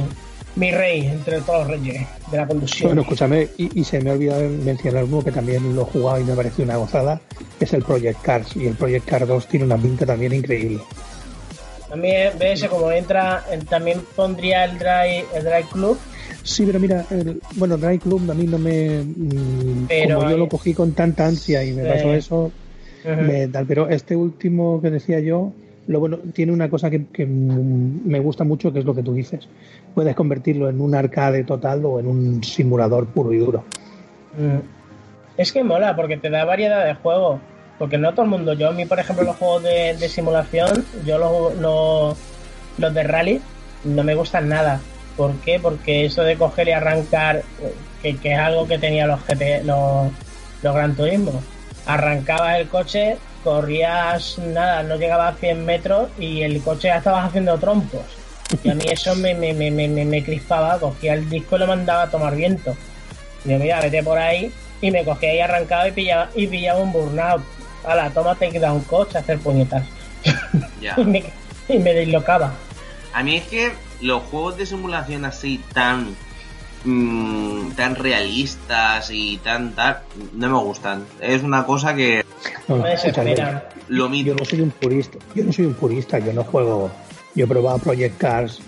mi 0.55 0.71
rey 0.71 1.07
entre 1.07 1.41
todos 1.41 1.67
los 1.67 1.79
reyes 1.79 2.07
de 2.31 2.38
la 2.38 2.47
conducción. 2.47 2.89
Bueno, 2.89 3.01
escúchame, 3.01 3.47
y, 3.57 3.83
se 3.83 4.01
me 4.01 4.09
ha 4.09 4.13
olvidado 4.13 4.47
mencionar 4.49 5.03
uno 5.03 5.23
que 5.23 5.31
también 5.31 5.75
lo 5.75 5.81
he 5.81 5.85
jugado 5.85 6.19
y 6.19 6.23
me 6.23 6.35
pareció 6.35 6.63
una 6.63 6.77
gozada, 6.77 7.21
es 7.59 7.73
el 7.73 7.83
Project 7.83 8.21
Cars. 8.21 8.55
Y 8.55 8.67
el 8.67 8.75
Project 8.75 9.05
Cars 9.05 9.27
2 9.27 9.47
tiene 9.47 9.65
una 9.65 9.77
pinta 9.77 10.05
también 10.05 10.33
increíble. 10.33 10.79
También, 11.89 12.31
ves, 12.39 12.63
como 12.65 12.89
entra, 12.91 13.43
también 13.69 14.01
pondría 14.15 14.63
el 14.63 14.77
Drive, 14.77 15.25
el 15.35 15.43
Drive 15.43 15.67
Club. 15.73 15.97
Sí, 16.43 16.65
pero 16.65 16.79
mira, 16.79 17.05
el, 17.11 17.41
bueno, 17.55 17.77
Drive 17.77 17.99
Club 17.99 18.31
a 18.31 18.33
mí 18.33 18.45
no 18.45 18.57
me. 18.57 19.03
Mm, 19.03 19.88
pero 19.88 20.19
como 20.19 20.31
yo 20.31 20.38
lo 20.38 20.49
cogí 20.49 20.73
con 20.73 20.93
tanta 20.93 21.27
ansia 21.27 21.63
y 21.63 21.73
me 21.73 21.83
pasó 21.83 22.13
eso, 22.13 22.51
me, 23.03 23.49
pero 23.67 23.89
este 23.89 24.15
último 24.15 24.81
que 24.81 24.89
decía 24.89 25.19
yo, 25.19 25.51
lo 25.88 25.99
bueno, 25.99 26.20
tiene 26.34 26.52
una 26.52 26.70
cosa 26.70 26.90
que, 26.90 27.26
me 27.26 28.20
gusta 28.20 28.44
mucho, 28.44 28.72
que 28.72 28.80
es 28.80 28.86
lo 28.86 28.95
que 28.95 29.03
tú 29.03 29.14
dices. 29.14 29.48
Puedes 29.94 30.16
convertirlo 30.16 30.70
en 30.70 30.80
un 30.80 30.95
arcade 30.95 31.44
total 31.44 31.84
o 31.86 31.99
en 31.99 32.08
un 32.08 32.44
simulador 32.44 33.08
puro 33.08 33.34
y 33.34 33.38
duro. 33.38 33.64
Mm. 34.38 34.60
Es 35.38 35.52
que 35.52 35.64
mola, 35.64 35.95
porque 35.95 36.18
te 36.18 36.30
da 36.30 36.45
variedad 36.45 36.86
de 36.86 36.94
juegos. 36.95 37.40
Porque 37.80 37.98
no 37.98 38.12
todo 38.12 38.26
el 38.26 38.30
mundo, 38.30 38.53
yo 38.53 38.70
a 38.70 38.74
mí, 38.74 38.86
por 38.86 38.99
ejemplo, 38.99 39.26
los 39.26 39.38
juegos 39.38 39.64
de, 39.64 40.08
simulación, 40.08 40.86
yo 41.03 41.18
los, 41.18 41.58
los, 42.78 42.94
de 42.94 43.03
rally, 43.03 43.41
no 43.84 44.03
me 44.03 44.14
gustan 44.14 44.49
nada. 44.49 44.80
¿Por 45.18 45.34
qué? 45.38 45.60
Porque 45.60 46.06
eso 46.06 46.24
de 46.24 46.38
coger 46.38 46.68
y 46.68 46.72
arrancar, 46.72 47.41
que, 48.03 48.18
es 48.24 48.38
algo 48.38 48.68
que 48.68 48.78
tenía 48.78 49.08
los 49.08 49.20
GT, 49.22 49.64
los, 49.66 50.12
los 50.62 50.76
Gran 50.76 50.95
Turismo. 50.95 51.41
Arrancabas 51.88 52.60
el 52.60 52.68
coche, 52.68 53.18
corrías 53.43 54.38
nada, 54.39 54.84
no 54.84 54.95
llegaba 54.95 55.30
a 55.30 55.35
100 55.35 55.65
metros 55.65 56.09
y 56.19 56.41
el 56.41 56.61
coche 56.61 56.88
ya 56.89 56.97
estabas 56.97 57.26
haciendo 57.26 57.57
trompos. 57.57 58.01
Y 58.63 58.69
a 58.69 58.76
mí 58.76 58.84
eso 58.89 59.15
me, 59.15 59.34
me, 59.34 59.53
me, 59.53 59.72
me, 59.72 60.23
crispaba, 60.23 60.80
cogía 60.80 61.13
el 61.13 61.30
disco 61.30 61.55
y 61.55 61.59
lo 61.59 61.68
mandaba 61.68 62.03
a 62.03 62.09
tomar 62.09 62.35
viento. 62.35 62.76
Y 63.45 63.49
yo, 63.49 63.59
mira, 63.59 63.80
vete 63.80 64.03
por 64.03 64.18
ahí 64.18 64.51
y 64.81 64.91
me 64.91 65.05
cogía 65.05 65.31
ahí 65.31 65.39
arrancado 65.39 65.88
y 65.88 65.91
pillaba, 65.91 66.30
y 66.35 66.47
pillaba 66.47 66.81
un 66.81 66.91
burnout. 66.91 67.43
la 67.88 68.09
toma 68.09 68.35
te 68.35 68.49
queda 68.49 68.73
un 68.73 68.81
coche 68.81 69.18
a 69.18 69.22
hacer 69.22 69.39
puñetas. 69.39 69.85
y, 70.97 71.03
me, 71.03 71.23
y 71.69 71.80
me 71.80 71.93
dislocaba. 71.93 72.53
A 73.13 73.23
mí 73.23 73.38
es 73.38 73.43
que 73.43 73.72
los 74.01 74.23
juegos 74.23 74.57
de 74.57 74.65
simulación 74.65 75.26
así 75.26 75.61
tan 75.73 76.15
Mm, 76.84 77.73
tan 77.73 77.95
realistas 77.95 79.11
y 79.11 79.38
tan 79.38 79.73
tal, 79.73 80.01
no 80.34 80.49
me 80.49 80.57
gustan. 80.57 81.05
Es 81.19 81.43
una 81.43 81.65
cosa 81.65 81.95
que 81.95 82.26
no, 82.68 82.77
lo 83.89 84.09
Yo 84.13 84.35
no 84.35 84.45
soy 84.45 84.61
un 84.61 84.72
purista, 84.72 85.18
yo 85.35 85.43
no 85.43 85.53
soy 85.53 85.65
un 85.65 85.73
purista, 85.73 86.19
yo 86.19 86.34
no 86.34 86.43
juego, 86.43 86.89
yo 87.35 87.45
he 87.45 87.47
probado 87.47 87.77
Project 87.80 88.18
Cars 88.18 88.61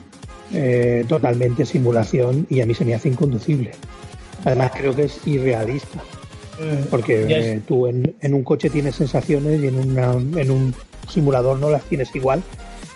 eh, 0.53 1.05
totalmente 1.07 1.65
simulación 1.65 2.45
y 2.49 2.61
a 2.61 2.65
mí 2.65 2.73
se 2.73 2.85
me 2.85 2.93
hace 2.93 3.09
inconducible. 3.09 3.71
Además 4.45 4.71
creo 4.75 4.95
que 4.95 5.03
es 5.03 5.25
irrealista. 5.25 5.99
Mm, 6.59 6.83
Porque 6.89 7.25
eh, 7.27 7.61
tú 7.67 7.87
en, 7.87 8.15
en 8.21 8.33
un 8.33 8.43
coche 8.43 8.69
tienes 8.69 8.95
sensaciones 8.95 9.61
y 9.63 9.67
en, 9.67 9.79
una, 9.79 10.11
en 10.13 10.51
un 10.51 10.75
simulador 11.09 11.57
no 11.57 11.69
las 11.69 11.83
tienes 11.83 12.15
igual. 12.15 12.43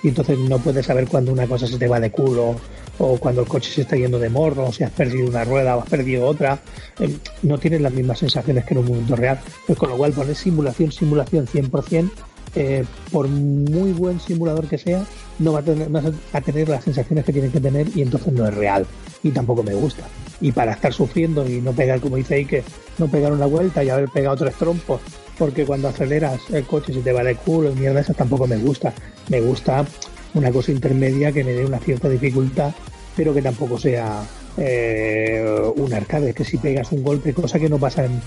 Y 0.03 0.09
entonces 0.09 0.37
no 0.39 0.59
puedes 0.59 0.85
saber 0.85 1.07
cuando 1.07 1.31
una 1.31 1.47
cosa 1.47 1.67
se 1.67 1.77
te 1.77 1.87
va 1.87 1.99
de 1.99 2.11
culo 2.11 2.55
o 2.99 3.17
cuando 3.17 3.41
el 3.41 3.47
coche 3.47 3.71
se 3.71 3.81
está 3.81 3.95
yendo 3.95 4.19
de 4.19 4.29
morro, 4.29 4.65
o 4.65 4.71
si 4.71 4.83
has 4.83 4.91
perdido 4.91 5.27
una 5.27 5.43
rueda 5.43 5.75
o 5.75 5.81
has 5.81 5.89
perdido 5.89 6.25
otra. 6.25 6.59
Eh, 6.99 7.15
no 7.43 7.57
tienes 7.57 7.81
las 7.81 7.93
mismas 7.93 8.19
sensaciones 8.19 8.65
que 8.65 8.73
en 8.73 8.79
un 8.79 8.87
momento 8.87 9.15
real. 9.15 9.39
Pues 9.65 9.77
con 9.77 9.89
lo 9.89 9.97
cual 9.97 10.13
poner 10.13 10.35
simulación, 10.35 10.91
simulación 10.91 11.47
100%, 11.47 12.09
eh, 12.55 12.85
por 13.11 13.27
muy 13.27 13.91
buen 13.91 14.19
simulador 14.19 14.67
que 14.67 14.77
sea, 14.77 15.05
no 15.39 15.53
va 15.53 15.59
a, 15.59 15.63
tener, 15.63 15.89
a 16.33 16.41
tener 16.41 16.69
las 16.69 16.83
sensaciones 16.83 17.23
que 17.23 17.33
tiene 17.33 17.49
que 17.49 17.59
tener 17.59 17.87
y 17.95 18.01
entonces 18.01 18.33
no 18.33 18.47
es 18.47 18.53
real. 18.53 18.85
Y 19.21 19.31
tampoco 19.31 19.63
me 19.63 19.75
gusta. 19.75 20.03
Y 20.41 20.51
para 20.51 20.71
estar 20.71 20.93
sufriendo 20.93 21.47
y 21.47 21.61
no 21.61 21.73
pegar, 21.73 21.99
como 21.99 22.15
dice 22.15 22.35
Ike, 22.35 22.63
no 22.97 23.07
pegar 23.07 23.31
una 23.31 23.45
vuelta 23.45 23.83
y 23.83 23.89
haber 23.89 24.09
pegado 24.09 24.37
tres 24.37 24.55
trompos, 24.55 25.01
porque 25.37 25.65
cuando 25.65 25.87
aceleras 25.87 26.41
el 26.51 26.65
coche 26.65 26.93
se 26.93 27.01
te 27.01 27.13
va 27.13 27.23
de 27.23 27.35
culo 27.35 27.71
y 27.71 27.75
mierda, 27.75 28.01
eso 28.01 28.13
tampoco 28.13 28.47
me 28.47 28.57
gusta. 28.57 28.93
Me 29.29 29.41
gusta 29.41 29.85
una 30.33 30.51
cosa 30.51 30.71
intermedia 30.71 31.31
que 31.31 31.43
me 31.43 31.53
dé 31.53 31.65
una 31.65 31.79
cierta 31.79 32.09
dificultad, 32.09 32.73
pero 33.15 33.33
que 33.33 33.41
tampoco 33.41 33.77
sea 33.77 34.23
eh, 34.57 35.71
un 35.75 35.93
arcade, 35.93 36.33
que 36.33 36.43
si 36.43 36.57
pegas 36.57 36.91
un 36.91 37.03
golpe, 37.03 37.33
cosa 37.33 37.59
que 37.59 37.69
no 37.69 37.77
pasa 37.77 38.05
en, 38.05 38.21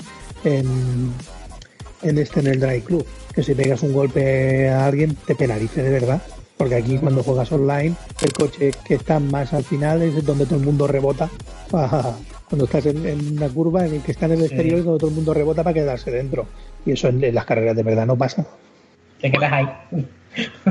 en, 0.44 1.12
en 2.02 2.18
este 2.18 2.40
en 2.40 2.46
el 2.48 2.60
Drive 2.60 2.82
Club, 2.82 3.06
que 3.34 3.42
si 3.42 3.54
pegas 3.54 3.82
un 3.82 3.92
golpe 3.92 4.68
a 4.68 4.86
alguien 4.86 5.16
te 5.26 5.34
penalice 5.34 5.82
de 5.82 5.90
verdad. 5.90 6.22
Porque 6.56 6.74
aquí 6.74 6.98
cuando 6.98 7.22
juegas 7.22 7.50
online, 7.52 7.94
el 8.20 8.32
coche 8.34 8.70
que 8.84 8.94
está 8.94 9.18
más 9.18 9.54
al 9.54 9.64
final 9.64 10.02
es 10.02 10.22
donde 10.26 10.44
todo 10.44 10.58
el 10.58 10.64
mundo 10.66 10.86
rebota. 10.86 11.30
Cuando 11.70 12.64
estás 12.64 12.84
en, 12.84 13.06
en 13.06 13.38
una 13.38 13.48
curva, 13.48 13.86
en 13.86 13.94
el 13.94 14.02
que 14.02 14.12
está 14.12 14.26
en 14.26 14.32
el 14.32 14.42
exterior 14.42 14.80
es 14.80 14.84
donde 14.84 14.98
todo 14.98 15.08
el 15.08 15.16
mundo 15.16 15.32
rebota 15.32 15.64
para 15.64 15.72
quedarse 15.72 16.10
dentro. 16.10 16.46
Y 16.86 16.92
eso 16.92 17.08
en, 17.08 17.34
las 17.34 17.44
carreras 17.44 17.76
de 17.76 17.82
verdad 17.82 18.06
no 18.06 18.16
pasa. 18.16 18.46
Te 19.20 19.30
quedas 19.30 19.52
ahí. 19.52 19.66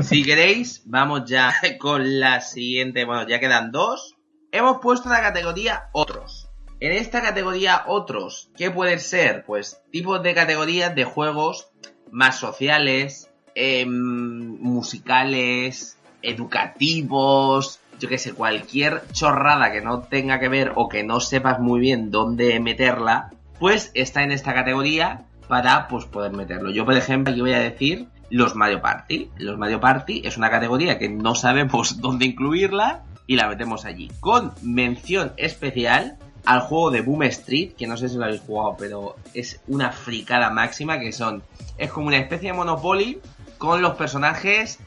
Si 0.02 0.24
queréis, 0.24 0.82
vamos 0.86 1.28
ya 1.28 1.52
con 1.78 2.18
la 2.18 2.40
siguiente. 2.40 3.04
Bueno, 3.04 3.28
ya 3.28 3.40
quedan 3.40 3.70
dos. 3.70 4.16
Hemos 4.52 4.78
puesto 4.78 5.10
la 5.10 5.20
categoría 5.20 5.90
otros. 5.92 6.48
En 6.80 6.92
esta 6.92 7.20
categoría 7.20 7.84
otros, 7.86 8.50
¿qué 8.56 8.70
pueden 8.70 9.00
ser? 9.00 9.44
Pues 9.44 9.82
tipos 9.90 10.22
de 10.22 10.34
categorías 10.34 10.94
de 10.94 11.04
juegos 11.04 11.68
más 12.10 12.38
sociales, 12.38 13.30
em, 13.54 14.58
musicales, 14.60 15.98
educativos, 16.22 17.80
yo 17.98 18.08
que 18.08 18.16
sé, 18.16 18.32
cualquier 18.32 19.02
chorrada 19.12 19.70
que 19.72 19.82
no 19.82 20.00
tenga 20.00 20.40
que 20.40 20.48
ver 20.48 20.72
o 20.74 20.88
que 20.88 21.04
no 21.04 21.20
sepas 21.20 21.60
muy 21.60 21.80
bien 21.80 22.10
dónde 22.10 22.58
meterla, 22.60 23.30
pues 23.58 23.90
está 23.92 24.22
en 24.22 24.32
esta 24.32 24.54
categoría 24.54 25.26
para 25.50 25.88
pues 25.88 26.04
poder 26.04 26.32
meterlo. 26.32 26.70
Yo, 26.70 26.84
por 26.84 26.96
ejemplo, 26.96 27.32
aquí 27.32 27.40
voy 27.40 27.54
a 27.54 27.58
decir 27.58 28.06
los 28.30 28.54
Mario 28.54 28.80
Party. 28.80 29.30
Los 29.36 29.58
Mario 29.58 29.80
Party 29.80 30.22
es 30.24 30.36
una 30.36 30.48
categoría 30.48 30.96
que 30.96 31.08
no 31.08 31.34
sabemos 31.34 32.00
dónde 32.00 32.24
incluirla 32.24 33.02
y 33.26 33.34
la 33.34 33.48
metemos 33.48 33.84
allí. 33.84 34.12
Con 34.20 34.52
mención 34.62 35.32
especial 35.36 36.18
al 36.44 36.60
juego 36.60 36.92
de 36.92 37.00
Boom 37.00 37.24
Street, 37.24 37.72
que 37.76 37.88
no 37.88 37.96
sé 37.96 38.08
si 38.08 38.16
lo 38.16 38.26
habéis 38.26 38.42
jugado, 38.42 38.76
pero 38.78 39.16
es 39.34 39.60
una 39.66 39.90
fricada 39.90 40.50
máxima, 40.50 41.00
que 41.00 41.10
son... 41.10 41.42
Es 41.76 41.90
como 41.90 42.06
una 42.06 42.18
especie 42.18 42.52
de 42.52 42.56
Monopoly 42.56 43.20
con 43.58 43.82
los 43.82 43.96
personajes 43.96 44.78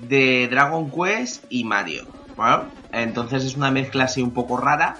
de 0.00 0.48
Dragon 0.48 0.90
Quest 0.90 1.44
y 1.48 1.62
Mario. 1.62 2.06
Bueno, 2.36 2.64
entonces 2.90 3.44
es 3.44 3.56
una 3.56 3.70
mezcla 3.70 4.04
así 4.04 4.20
un 4.20 4.32
poco 4.32 4.56
rara, 4.56 4.96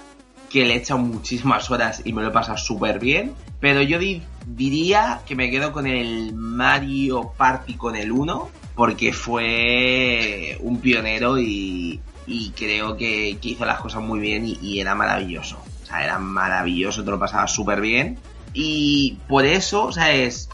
que 0.49 0.65
le 0.65 0.73
he 0.73 0.77
echado 0.77 0.99
muchísimas 0.99 1.69
horas 1.69 2.01
y 2.03 2.13
me 2.13 2.21
lo 2.21 2.29
he 2.29 2.31
pasado 2.31 2.57
súper 2.57 2.99
bien. 2.99 3.33
Pero 3.59 3.81
yo 3.81 3.99
di- 3.99 4.23
diría 4.45 5.21
que 5.25 5.35
me 5.35 5.51
quedo 5.51 5.71
con 5.71 5.85
el 5.85 6.33
Mario 6.33 7.33
Party 7.37 7.75
con 7.75 7.95
el 7.95 8.11
1, 8.11 8.49
porque 8.75 9.11
fue 9.13 10.57
un 10.61 10.79
pionero 10.79 11.37
y, 11.39 11.99
y 12.25 12.51
creo 12.51 12.95
que, 12.95 13.37
hizo 13.41 13.65
las 13.65 13.79
cosas 13.79 14.01
muy 14.01 14.19
bien 14.19 14.45
y, 14.45 14.79
era 14.79 14.95
maravilloso. 14.95 15.57
O 15.83 15.85
sea, 15.85 16.03
era 16.03 16.19
maravilloso, 16.19 17.03
te 17.03 17.11
lo 17.11 17.19
pasaba 17.19 17.47
súper 17.47 17.81
bien. 17.81 18.17
Y 18.53 19.17
por 19.27 19.45
eso, 19.45 19.85
o 19.85 19.91
sea, 19.91 20.11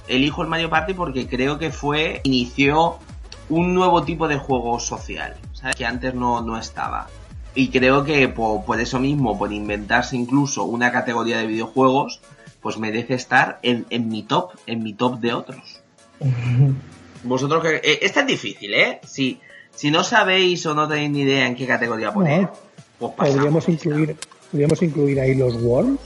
elijo 0.08 0.42
el 0.42 0.48
Mario 0.50 0.70
Party 0.70 0.94
porque 0.94 1.28
creo 1.28 1.58
que 1.58 1.72
fue, 1.72 2.22
inició 2.24 2.98
un 3.48 3.74
nuevo 3.74 4.04
tipo 4.04 4.28
de 4.28 4.38
juego 4.38 4.80
social, 4.80 5.36
¿sabes? 5.54 5.76
Que 5.76 5.86
antes 5.86 6.14
no, 6.14 6.42
no 6.42 6.58
estaba. 6.58 7.08
Y 7.56 7.70
creo 7.70 8.04
que 8.04 8.28
por, 8.28 8.66
por 8.66 8.80
eso 8.82 9.00
mismo, 9.00 9.38
por 9.40 9.52
inventarse 9.54 10.16
incluso 10.18 10.66
una 10.66 10.92
categoría 10.92 11.38
de 11.38 11.48
videojuegos, 11.48 12.20
pues 12.62 12.78
merece 12.78 13.14
estar 13.14 13.60
en, 13.64 13.86
en 13.90 14.10
mi 14.10 14.24
top, 14.24 14.52
en 14.68 14.84
mi 14.84 14.94
top 14.94 15.20
de 15.20 15.34
otros. 15.34 15.82
Vosotros 17.24 17.64
que... 17.64 17.76
eh, 17.78 18.00
esta 18.02 18.22
es 18.22 18.28
difícil, 18.28 18.74
¿eh? 18.74 19.00
Si, 19.06 19.40
si 19.74 19.90
no 19.92 20.04
sabéis 20.04 20.66
o 20.66 20.74
no 20.76 20.88
tenéis 20.88 21.12
ni 21.12 21.22
idea 21.22 21.48
en 21.48 21.56
qué 21.56 21.66
categoría 21.66 22.14
poner, 22.14 22.42
No, 22.42 22.52
pues 23.00 23.12
pasamos. 23.14 23.36
podríamos 23.36 23.70
incluir, 23.70 24.16
podríamos 24.52 24.82
incluir 24.82 25.20
ahí 25.20 25.36
los 25.36 25.56
Worms. 25.62 26.00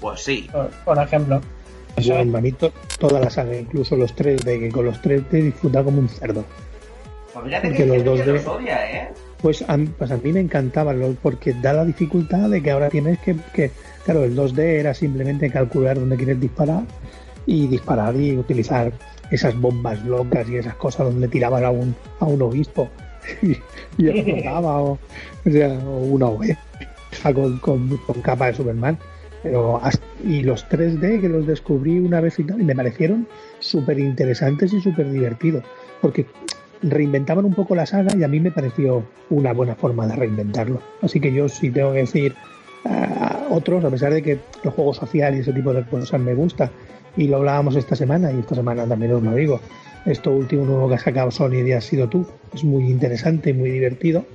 Pues 0.00 0.20
sí. 0.22 0.48
Por, 0.50 0.70
por 0.84 0.98
ejemplo. 0.98 1.40
Eso 1.96 2.14
Worms, 2.14 2.34
a 2.34 2.40
mí 2.40 2.52
to- 2.52 2.72
toda 2.98 3.20
la 3.20 3.30
saga, 3.30 3.56
incluso 3.56 3.94
los 3.96 4.14
3D, 4.16 4.58
que 4.60 4.70
con 4.72 4.86
los 4.86 5.00
3D 5.00 5.30
disfruta 5.30 5.84
como 5.84 5.98
un 6.00 6.08
cerdo. 6.08 6.44
Pues 7.32 7.44
fíjate 7.46 7.68
Porque 7.68 7.76
que 7.82 7.86
los 7.86 7.96
gente 7.98 8.24
que 8.24 8.30
2D 8.30 8.34
los 8.34 8.46
odia, 8.46 8.90
¿eh? 8.90 9.08
Pues 9.44 9.62
a, 9.68 9.76
mí- 9.76 9.90
pues 9.98 10.10
a 10.10 10.16
mí 10.16 10.32
me 10.32 10.40
encantaban, 10.40 10.98
lo- 10.98 11.12
porque 11.22 11.52
da 11.52 11.74
la 11.74 11.84
dificultad 11.84 12.48
de 12.48 12.62
que 12.62 12.70
ahora 12.70 12.88
tienes 12.88 13.18
que, 13.18 13.36
que, 13.52 13.70
claro, 14.06 14.24
el 14.24 14.34
2D 14.34 14.58
era 14.80 14.94
simplemente 14.94 15.50
calcular 15.50 15.98
dónde 16.00 16.16
quieres 16.16 16.40
disparar 16.40 16.84
y 17.44 17.66
disparar 17.66 18.16
y 18.16 18.38
utilizar 18.38 18.90
esas 19.30 19.54
bombas 19.60 20.02
locas 20.06 20.48
y 20.48 20.56
esas 20.56 20.76
cosas 20.76 21.08
donde 21.12 21.28
tiraban 21.28 21.62
a 21.62 21.68
un, 21.70 21.94
a 22.20 22.24
un 22.24 22.40
obispo 22.40 22.88
y, 23.42 23.50
y 23.98 24.08
explotaba 24.08 24.80
o, 24.80 24.92
o 24.92 25.50
sea, 25.50 25.68
o 25.78 25.98
una 25.98 26.26
oveja 26.28 26.58
con, 27.34 27.58
con, 27.58 27.98
con 27.98 28.22
capa 28.22 28.46
de 28.46 28.54
Superman. 28.54 28.98
Pero 29.42 29.78
hasta- 29.84 30.02
y 30.26 30.40
los 30.42 30.66
3D 30.70 31.20
que 31.20 31.28
los 31.28 31.46
descubrí 31.46 31.98
una 31.98 32.22
vez 32.22 32.38
y 32.38 32.44
tal, 32.44 32.62
y 32.62 32.64
me 32.64 32.74
parecieron 32.74 33.28
súper 33.58 33.98
interesantes 33.98 34.72
y 34.72 34.80
súper 34.80 35.12
divertidos, 35.12 35.64
porque 36.00 36.24
reinventaban 36.88 37.44
un 37.44 37.54
poco 37.54 37.74
la 37.74 37.86
saga 37.86 38.16
y 38.16 38.22
a 38.22 38.28
mí 38.28 38.40
me 38.40 38.50
pareció 38.50 39.04
una 39.30 39.52
buena 39.52 39.74
forma 39.74 40.06
de 40.06 40.16
reinventarlo. 40.16 40.80
Así 41.02 41.20
que 41.20 41.32
yo 41.32 41.48
sí 41.48 41.70
tengo 41.70 41.92
que 41.92 42.00
decir 42.00 42.34
a 42.84 43.46
otros, 43.50 43.84
a 43.84 43.90
pesar 43.90 44.12
de 44.12 44.22
que 44.22 44.38
los 44.62 44.74
juegos 44.74 44.98
sociales 44.98 45.38
y 45.38 45.42
ese 45.42 45.52
tipo 45.52 45.72
de 45.72 45.84
cosas 45.84 46.20
me 46.20 46.34
gusta, 46.34 46.70
y 47.16 47.28
lo 47.28 47.36
hablábamos 47.38 47.76
esta 47.76 47.96
semana, 47.96 48.32
y 48.32 48.40
esta 48.40 48.54
semana 48.54 48.86
también 48.86 49.12
os 49.12 49.22
lo 49.22 49.34
digo, 49.34 49.60
esto 50.04 50.32
último 50.32 50.64
nuevo 50.64 50.88
que 50.88 50.96
ha 50.96 50.98
sacado 50.98 51.30
Sony 51.30 51.62
de 51.62 51.74
Has 51.74 51.84
sido 51.84 52.08
tú, 52.08 52.26
es 52.52 52.64
muy 52.64 52.84
interesante 52.90 53.50
y 53.50 53.52
muy 53.54 53.70
divertido. 53.70 54.26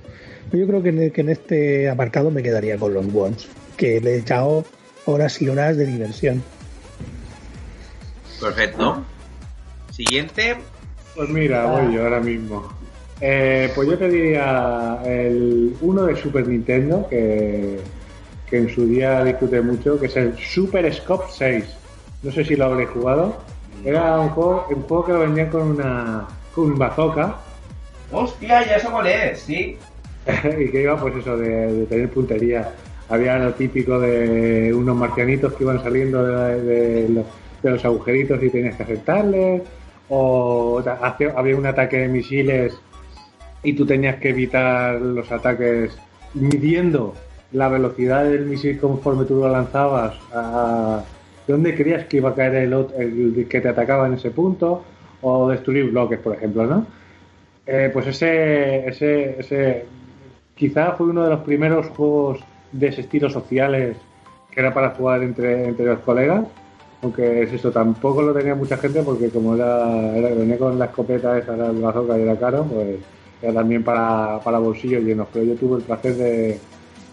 Pero 0.50 0.66
yo 0.66 0.68
creo 0.68 0.82
que 0.82 0.90
en, 0.90 1.12
que 1.12 1.22
en 1.22 1.30
este 1.30 1.90
apartado 1.90 2.32
me 2.32 2.42
quedaría 2.42 2.78
con 2.78 2.94
los 2.94 3.06
Worms, 3.14 3.48
que 3.78 4.02
le 4.02 4.16
he 4.16 4.18
echado 4.20 4.66
horas 5.06 5.42
y 5.42 5.50
horas 5.50 5.78
de 5.78 5.86
diversión. 5.86 6.42
Perfecto. 8.40 9.04
Siguiente. 9.92 10.56
Pues 11.20 11.32
mira, 11.32 11.66
voy 11.66 11.94
yo 11.94 12.04
ahora 12.04 12.22
mismo. 12.22 12.70
Eh, 13.20 13.70
pues 13.76 13.90
yo 13.90 13.98
te 13.98 14.08
diría 14.08 15.02
el 15.04 15.76
uno 15.82 16.06
de 16.06 16.16
Super 16.16 16.48
Nintendo, 16.48 17.06
que, 17.10 17.78
que 18.50 18.58
en 18.58 18.70
su 18.70 18.86
día 18.86 19.22
disfruté 19.26 19.60
mucho, 19.60 20.00
que 20.00 20.06
es 20.06 20.16
el 20.16 20.38
Super 20.38 20.94
Scope 20.94 21.26
6. 21.30 21.66
No 22.24 22.32
sé 22.32 22.46
si 22.46 22.56
lo 22.56 22.68
habréis 22.68 22.91
jugado. 22.91 23.36
Era 23.84 24.18
un 24.18 24.30
juego, 24.30 24.66
un 24.70 24.84
juego 24.84 25.06
que 25.06 25.12
lo 25.12 25.20
vendían 25.20 25.50
con 25.50 25.64
una 25.64 26.26
con 26.56 26.72
un 26.72 26.78
bazooka 26.78 27.36
Hostia, 28.14 28.66
ya 28.66 28.80
sé 28.80 28.88
cuál 28.88 29.08
es, 29.08 29.41
sí. 29.41 29.78
y 30.58 30.72
que 30.72 30.84
iba 30.84 30.96
pues 30.96 31.18
eso 31.18 31.36
de, 31.36 31.50
de 31.50 31.86
tener 31.88 32.10
puntería. 32.12 32.72
Había 33.10 33.38
lo 33.40 33.54
típico 33.56 34.00
de 34.00 34.74
unos 34.74 34.96
marcianitos 34.96 35.52
que 35.56 35.66
iban 35.66 35.84
saliendo 35.84 36.26
de, 36.26 36.62
de 36.62 37.10
los, 37.10 37.26
de 37.62 37.72
los 37.72 37.84
agujeritos 37.84 38.41
y 38.41 38.50
tenías 38.50 38.78
que 38.78 38.84
acertarles. 38.84 39.64
O 40.10 40.81
hace- 41.02 41.31
había 41.36 41.56
un 41.56 41.65
ataque 41.65 41.98
de 41.98 42.07
misiles 42.07 42.80
y 43.64 43.73
tú 43.73 43.86
tenías 43.86 44.15
que 44.18 44.30
evitar 44.30 44.99
los 44.99 45.31
ataques 45.31 45.98
midiendo 46.34 47.14
la 47.52 47.68
velocidad 47.68 48.23
del 48.26 48.45
misil 48.45 48.80
conforme 48.80 49.26
tú 49.26 49.36
lo 49.36 49.49
lanzabas 49.49 50.15
a 50.34 51.03
dónde 51.48 51.76
creías 51.76 52.06
que 52.06 52.18
iba 52.18 52.30
a 52.30 52.36
caer 52.36 52.56
el, 52.56 52.73
ot- 52.73 52.94
el 52.98 53.48
que 53.49 53.60
te 53.61 53.69
atacaba 53.69 54.07
en 54.07 54.14
ese 54.14 54.30
punto 54.31 54.84
o 55.22 55.49
destruir 55.49 55.90
bloques, 55.91 56.19
por 56.19 56.36
ejemplo, 56.36 56.65
¿no? 56.65 56.86
Eh, 57.65 57.90
pues 57.91 58.07
ese, 58.07 58.88
ese, 58.88 59.40
ese 59.40 59.86
quizá 60.56 60.94
fue 60.94 61.07
uno 61.07 61.23
de 61.23 61.30
los 61.31 61.40
primeros 61.41 61.88
juegos 61.88 62.40
de 62.72 62.88
ese 62.88 63.02
estilo 63.02 63.30
sociales 63.30 63.98
que 64.52 64.60
era 64.60 64.73
para 64.73 64.91
jugar 64.91 65.22
entre, 65.23 65.68
entre 65.69 65.86
los 65.86 65.99
colegas. 65.99 66.45
Aunque 67.02 67.44
es 67.44 67.54
eso, 67.54 67.72
tampoco 67.72 68.22
lo 68.22 68.34
tenía 68.34 68.56
mucha 68.56 68.76
gente 68.78 69.02
porque 69.04 69.30
como 69.30 69.56
era, 69.56 70.18
era 70.18 70.30
venía 70.36 70.58
con 70.58 70.78
la 70.78 70.86
escopeta 70.86 71.38
esa, 71.38 71.56
era 71.56 71.68
el 71.68 71.80
bazooka 71.80 72.18
y 72.18 72.24
era 72.24 72.38
caro, 72.38 72.66
pues 72.66 72.98
era 73.42 73.54
también 73.54 73.84
para, 73.84 74.40
para 74.44 74.60
bolsillos 74.60 75.04
llenos. 75.04 75.28
Pero 75.32 75.46
yo 75.46 75.56
tuve 75.56 75.78
el 75.78 75.84
placer 75.84 76.16
de, 76.16 76.60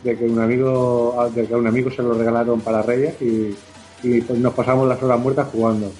que 0.03 0.25
un 0.25 0.41
amigo 0.41 1.31
de 1.35 1.47
que 1.47 1.55
a 1.55 1.57
un 1.57 1.67
amigo 1.69 1.91
se 1.91 2.03
lo 2.03 2.15
regalaron 2.15 2.61
para 2.61 2.83
Reyes 2.83 3.15
y, 3.21 3.55
pues 4.21 4.39
nos 4.39 4.55
pasamos 4.55 4.89
las 4.89 5.03
horas 5.03 5.21
muertas 5.21 5.49
jugando. 5.53 5.91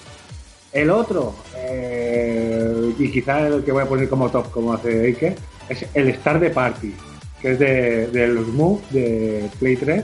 El 0.73 0.89
otro, 0.89 1.33
eh, 1.55 2.93
y 2.99 3.09
quizás 3.09 3.51
el 3.51 3.63
que 3.63 3.71
voy 3.71 3.83
a 3.83 3.87
poner 3.87 4.09
como 4.09 4.29
top, 4.29 4.51
como 4.51 4.73
hace 4.73 5.07
Eike, 5.07 5.35
es 5.69 5.85
el 5.93 6.09
Star 6.09 6.39
de 6.39 6.49
Party, 6.49 6.93
que 7.41 7.51
es 7.51 7.59
de, 7.59 8.07
de 8.07 8.27
los 8.27 8.47
Move 8.47 8.81
de 8.91 9.49
Play 9.59 9.77
3. 9.77 10.03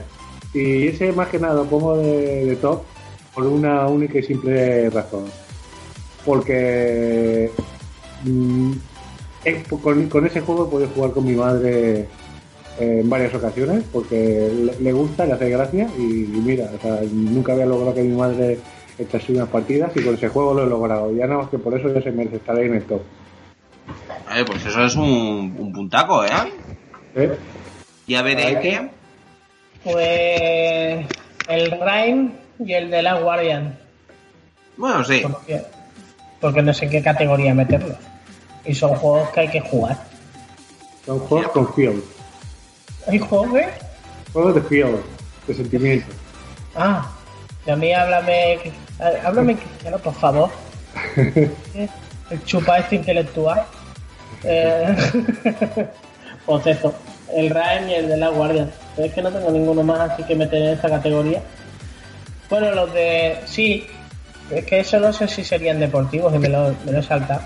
Y 0.54 0.88
ese 0.88 1.12
más 1.12 1.28
que 1.28 1.38
nada 1.38 1.54
lo 1.54 1.64
pongo 1.64 1.96
de 1.98 2.56
top 2.60 2.82
por 3.34 3.46
una 3.46 3.86
única 3.86 4.18
y 4.18 4.22
simple 4.22 4.90
razón. 4.90 5.24
Porque 6.24 7.50
mm, 8.24 8.72
eh, 9.44 9.62
con, 9.82 10.08
con 10.08 10.26
ese 10.26 10.40
juego 10.40 10.66
he 10.66 10.70
podido 10.70 10.90
jugar 10.90 11.10
con 11.10 11.24
mi 11.24 11.32
madre 11.34 12.06
eh, 12.80 13.00
en 13.02 13.10
varias 13.10 13.34
ocasiones 13.34 13.84
porque 13.92 14.50
le, 14.54 14.80
le 14.80 14.92
gusta, 14.92 15.26
le 15.26 15.32
hace 15.32 15.50
gracia 15.50 15.88
y, 15.98 16.02
y 16.02 16.42
mira, 16.44 16.70
o 16.76 16.80
sea, 16.80 17.00
nunca 17.12 17.52
había 17.52 17.66
logrado 17.66 17.94
que 17.94 18.02
mi 18.02 18.16
madre 18.16 18.58
echase 18.98 19.32
unas 19.32 19.48
partidas 19.48 19.92
y 19.96 20.02
con 20.02 20.14
ese 20.14 20.28
juego 20.28 20.54
lo 20.54 20.64
he 20.64 20.66
logrado. 20.70 21.14
Ya 21.14 21.26
nada 21.26 21.42
más 21.42 21.50
que 21.50 21.58
por 21.58 21.78
eso 21.78 21.92
ya 21.92 22.00
se 22.00 22.12
merece 22.12 22.36
estar 22.36 22.56
ahí 22.56 22.66
en 22.66 22.74
el 22.74 22.84
top. 22.84 23.02
Vale, 24.26 24.44
pues 24.44 24.64
eso 24.64 24.84
es 24.84 24.96
un, 24.96 25.54
un 25.58 25.72
puntaco, 25.72 26.24
¿eh? 26.24 26.30
¿Eh? 27.14 27.36
Y 28.06 28.14
a 28.14 28.22
ver, 28.22 28.38
Eike, 28.38 28.90
Pues 29.84 31.06
el 31.48 31.70
Rhyme 31.80 32.30
y 32.58 32.72
el 32.72 32.90
de 32.90 33.02
la 33.02 33.14
Guardian. 33.20 33.76
bueno, 34.76 35.04
sí. 35.04 35.20
Porque, 35.22 35.62
porque 36.40 36.62
no 36.62 36.72
sé 36.74 36.86
en 36.86 36.90
qué 36.92 37.02
categoría 37.02 37.54
meterlos. 37.54 37.96
Y 38.64 38.74
son 38.74 38.94
juegos 38.94 39.30
que 39.30 39.40
hay 39.40 39.48
que 39.48 39.60
jugar. 39.60 39.96
Son 41.04 41.18
juegos 41.20 41.50
con 41.52 41.74
feel, 41.74 42.02
¿Hay 43.06 43.18
juegos 43.18 43.52
de? 43.52 43.68
juegos 44.32 44.54
de 44.54 44.60
feel, 44.62 44.96
de 45.46 45.54
sentimiento. 45.54 46.06
Ah, 46.74 47.10
y 47.66 47.70
a 47.70 47.76
mí 47.76 47.92
háblame, 47.92 48.72
háblame 49.24 49.52
en 49.52 49.58
cristiano, 49.58 49.98
por 49.98 50.14
favor. 50.14 50.50
El 52.30 52.42
chupa 52.46 52.78
este 52.78 52.96
intelectual. 52.96 53.64
Eh, 54.44 54.96
pues 56.46 56.66
eso, 56.66 56.94
el 57.34 57.50
Ryan 57.50 57.90
y 57.90 57.94
el 57.94 58.08
de 58.08 58.16
la 58.16 58.28
Guardian. 58.30 58.70
Pero 58.96 59.08
es 59.08 59.14
que 59.14 59.20
no 59.22 59.30
tengo 59.30 59.50
ninguno 59.50 59.82
más 59.82 60.10
así 60.10 60.22
que 60.24 60.34
meter 60.34 60.62
en 60.62 60.68
esta 60.70 60.88
categoría. 60.88 61.42
Bueno, 62.50 62.70
los 62.72 62.92
de. 62.92 63.38
Sí, 63.46 63.86
es 64.50 64.64
que 64.66 64.80
eso 64.80 64.98
no 65.00 65.12
sé 65.12 65.28
si 65.28 65.44
serían 65.44 65.80
deportivos 65.80 66.34
y 66.34 66.38
me 66.38 66.48
lo, 66.48 66.74
me 66.84 66.92
lo 66.92 66.98
he 66.98 67.02
saltado. 67.02 67.40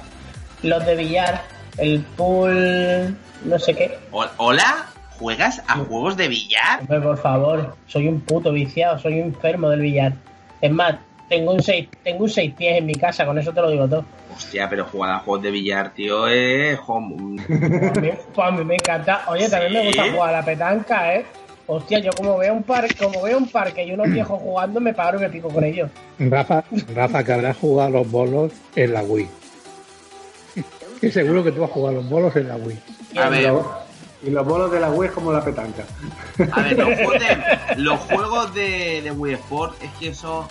Los 0.63 0.85
de 0.85 0.97
billar, 0.97 1.43
el 1.77 2.01
pool. 2.17 3.17
no 3.45 3.59
sé 3.59 3.75
qué. 3.75 3.99
¿Hola? 4.37 4.87
¿Juegas 5.19 5.63
a 5.67 5.75
juegos 5.77 6.17
de 6.17 6.29
billar? 6.29 6.81
Hombre, 6.81 7.01
por 7.01 7.19
favor, 7.19 7.77
soy 7.87 8.07
un 8.07 8.21
puto 8.21 8.53
viciado, 8.53 8.99
soy 9.01 9.15
un 9.15 9.27
enfermo 9.29 9.69
del 9.69 9.81
billar. 9.81 10.13
Es 10.61 10.71
más, 10.71 10.95
tengo 11.29 11.53
un 11.53 11.63
seis, 11.63 11.89
tengo 12.05 12.23
un 12.25 12.31
seis 12.31 12.55
pies 12.55 12.79
en 12.79 12.87
mi 12.87 12.95
casa, 12.95 13.27
con 13.27 13.37
eso 13.37 13.53
te 13.53 13.61
lo 13.61 13.69
digo 13.71 13.89
todo. 13.89 14.05
Hostia, 14.37 14.69
pero 14.71 14.85
jugar 14.85 15.11
a 15.11 15.19
juegos 15.19 15.43
de 15.43 15.51
billar, 15.51 15.93
tío, 15.93 16.29
es... 16.29 16.79
hom- 16.79 17.37
Pues 17.49 17.97
a 17.97 18.01
mí, 18.01 18.11
pues 18.33 18.47
a 18.47 18.51
mí 18.53 18.65
me 18.65 18.75
encanta. 18.75 19.23
Oye, 19.27 19.49
también 19.49 19.73
me 19.73 19.87
gusta 19.87 20.13
jugar 20.13 20.29
a 20.29 20.39
la 20.39 20.45
petanca, 20.45 21.15
¿eh? 21.15 21.27
Hostia, 21.71 21.99
yo 21.99 22.11
como 22.17 22.39
veo 22.39 22.55
un 22.55 22.63
parque, 22.63 22.95
como 22.95 23.23
veo 23.23 23.37
un 23.37 23.49
parque 23.49 23.85
y 23.85 23.93
unos 23.93 24.11
viejos 24.11 24.41
jugando, 24.41 24.81
me 24.81 24.95
paro 24.95 25.19
y 25.19 25.21
me 25.21 25.29
pico 25.29 25.49
con 25.51 25.63
ellos. 25.63 25.91
Rafa, 26.19 26.65
Rafa, 26.95 27.23
que 27.23 27.33
habrás 27.35 27.59
jugado 27.59 27.89
a 27.89 27.91
los 28.01 28.11
bolos 28.11 28.53
en 28.75 28.95
la 28.95 29.03
Wii. 29.03 29.29
Que 31.01 31.13
seguro 31.13 31.45
que 31.45 31.53
tú 31.53 31.63
has 31.63 31.71
jugado 31.71 31.99
a 31.99 32.01
los 32.01 32.09
bolos 32.09 32.35
en 32.37 32.49
la 32.49 32.57
Wii. 32.57 32.79
A 33.19 33.27
Y 33.27 33.31
ver, 33.31 33.53
y 34.25 34.31
los 34.31 34.47
bolos 34.47 34.73
de 34.73 34.81
la 34.81 34.91
Wii 34.91 35.09
es 35.09 35.15
como 35.15 35.31
la 35.31 35.45
petanca. 35.45 35.85
a 36.53 36.63
ver, 36.63 36.77
los 36.79 36.89
juegos 36.97 37.19
de, 37.21 37.77
los 37.77 38.01
juegos 38.01 38.55
de, 38.55 39.03
de 39.03 39.11
Wii 39.13 39.35
Sport, 39.35 39.83
es 39.83 39.91
que 40.01 40.09
eso 40.09 40.49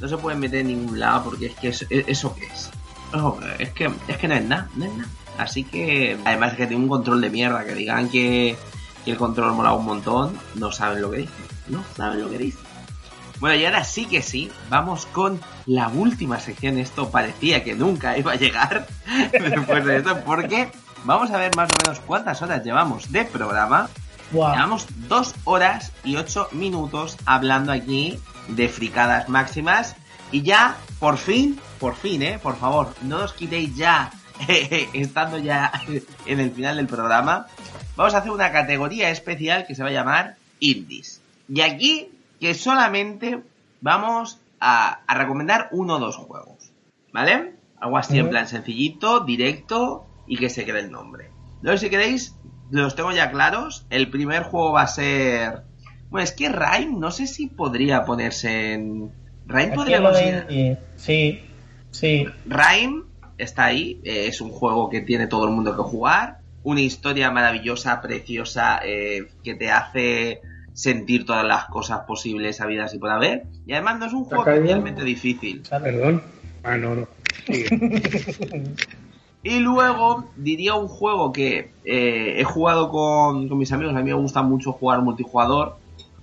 no 0.00 0.08
se 0.08 0.16
pueden 0.18 0.38
meter 0.38 0.60
en 0.60 0.68
ningún 0.68 1.00
lado 1.00 1.24
porque 1.24 1.46
es 1.46 1.54
que 1.54 1.68
eso, 1.68 1.86
eso 1.88 2.36
qué 2.38 2.44
es. 2.44 2.70
Eso, 3.14 3.38
es 3.58 3.70
que 3.70 3.90
es 4.06 4.16
que 4.18 4.28
no 4.28 4.34
es 4.34 4.44
nada, 4.44 4.68
no 4.76 4.84
es 4.84 4.92
nada. 4.92 5.10
Así 5.38 5.64
que, 5.64 6.16
además 6.24 6.54
que 6.54 6.66
tiene 6.66 6.82
un 6.82 6.88
control 6.88 7.20
de 7.22 7.30
mierda, 7.30 7.64
que 7.64 7.74
digan 7.74 8.08
que, 8.10 8.56
el 9.10 9.16
control 9.16 9.54
mola 9.54 9.72
un 9.72 9.84
montón, 9.84 10.38
no 10.54 10.72
saben 10.72 11.02
lo 11.02 11.10
que 11.10 11.18
dicen, 11.18 11.46
no 11.68 11.84
saben 11.96 12.20
lo 12.20 12.30
que 12.30 12.38
dicen. 12.38 12.68
Bueno, 13.40 13.56
y 13.56 13.64
ahora 13.64 13.84
sí 13.84 14.06
que 14.06 14.20
sí, 14.20 14.50
vamos 14.68 15.06
con 15.06 15.40
la 15.66 15.88
última 15.88 16.40
sección. 16.40 16.76
Esto 16.78 17.10
parecía 17.10 17.62
que 17.62 17.74
nunca 17.74 18.18
iba 18.18 18.32
a 18.32 18.36
llegar 18.36 18.88
después 19.32 19.84
de 19.84 19.98
esto, 19.98 20.20
porque 20.24 20.70
vamos 21.04 21.30
a 21.30 21.36
ver 21.36 21.54
más 21.56 21.68
o 21.70 21.76
menos 21.84 22.00
cuántas 22.00 22.42
horas 22.42 22.64
llevamos 22.64 23.12
de 23.12 23.24
programa. 23.24 23.88
Llevamos 24.32 24.86
dos 25.08 25.34
horas 25.44 25.92
y 26.04 26.16
ocho 26.16 26.48
minutos 26.52 27.16
hablando 27.24 27.72
aquí 27.72 28.18
de 28.48 28.68
fricadas 28.68 29.28
máximas. 29.28 29.96
Y 30.32 30.42
ya, 30.42 30.76
por 30.98 31.16
fin, 31.16 31.58
por 31.78 31.94
fin, 31.94 32.22
eh, 32.22 32.38
por 32.42 32.56
favor, 32.58 32.94
no 33.02 33.18
os 33.24 33.32
quitéis 33.32 33.74
ya, 33.74 34.10
estando 34.92 35.38
ya 35.38 35.72
en 36.26 36.40
el 36.40 36.50
final 36.50 36.76
del 36.76 36.86
programa. 36.86 37.46
Vamos 37.98 38.14
a 38.14 38.18
hacer 38.18 38.30
una 38.30 38.52
categoría 38.52 39.10
especial 39.10 39.66
que 39.66 39.74
se 39.74 39.82
va 39.82 39.88
a 39.88 39.92
llamar 39.92 40.36
Indies. 40.60 41.20
Y 41.48 41.62
aquí, 41.62 42.08
que 42.40 42.54
solamente 42.54 43.42
vamos 43.80 44.38
a, 44.60 45.00
a 45.04 45.14
recomendar 45.14 45.68
uno 45.72 45.96
o 45.96 45.98
dos 45.98 46.14
juegos. 46.14 46.70
¿Vale? 47.12 47.54
Algo 47.80 47.98
así 47.98 48.16
en 48.20 48.30
plan 48.30 48.46
sencillito, 48.46 49.24
directo 49.24 50.06
y 50.28 50.36
que 50.36 50.48
se 50.48 50.64
quede 50.64 50.78
el 50.78 50.92
nombre. 50.92 51.30
Luego, 51.60 51.76
si 51.76 51.90
queréis, 51.90 52.36
los 52.70 52.94
tengo 52.94 53.10
ya 53.10 53.32
claros. 53.32 53.84
El 53.90 54.10
primer 54.10 54.44
juego 54.44 54.72
va 54.72 54.82
a 54.82 54.86
ser. 54.86 55.62
Bueno, 56.08 56.22
es 56.22 56.30
que 56.30 56.48
Rhyme, 56.48 57.00
no 57.00 57.10
sé 57.10 57.26
si 57.26 57.48
podría 57.48 58.04
ponerse 58.04 58.74
en. 58.74 59.10
Rhyme 59.46 59.74
podría 59.74 60.00
considerar-. 60.00 60.46
Sí, 60.94 61.42
sí. 61.90 62.28
Rhyme 62.46 63.02
está 63.38 63.64
ahí, 63.64 64.00
eh, 64.04 64.26
es 64.28 64.40
un 64.40 64.50
juego 64.50 64.88
que 64.88 65.00
tiene 65.00 65.26
todo 65.26 65.46
el 65.46 65.50
mundo 65.50 65.74
que 65.74 65.82
jugar, 65.82 66.37
una 66.68 66.80
historia 66.82 67.30
maravillosa, 67.30 68.00
preciosa, 68.02 68.80
eh, 68.84 69.28
que 69.42 69.54
te 69.54 69.70
hace 69.70 70.40
sentir 70.74 71.24
todas 71.24 71.44
las 71.44 71.64
cosas 71.66 72.00
posibles, 72.06 72.60
habidas 72.60 72.92
y 72.94 72.98
por 72.98 73.10
haber. 73.10 73.44
Y 73.66 73.72
además 73.72 73.98
no 73.98 74.06
es 74.06 74.12
un 74.12 74.24
juego 74.24 74.44
especialmente 74.56 75.02
difícil. 75.04 75.62
Perdón. 75.82 76.22
Ah, 76.62 76.76
no, 76.76 76.94
no. 76.94 77.08
Y 79.42 79.60
luego 79.60 80.30
diría 80.36 80.74
un 80.74 80.88
juego 80.88 81.32
que 81.32 81.70
eh, 81.84 82.34
he 82.38 82.44
jugado 82.44 82.90
con, 82.90 83.48
con 83.48 83.56
mis 83.56 83.70
amigos, 83.72 83.94
a 83.94 83.98
mí 83.98 84.04
me 84.04 84.12
gusta 84.14 84.42
mucho 84.42 84.72
jugar 84.72 85.00
multijugador, 85.00 85.78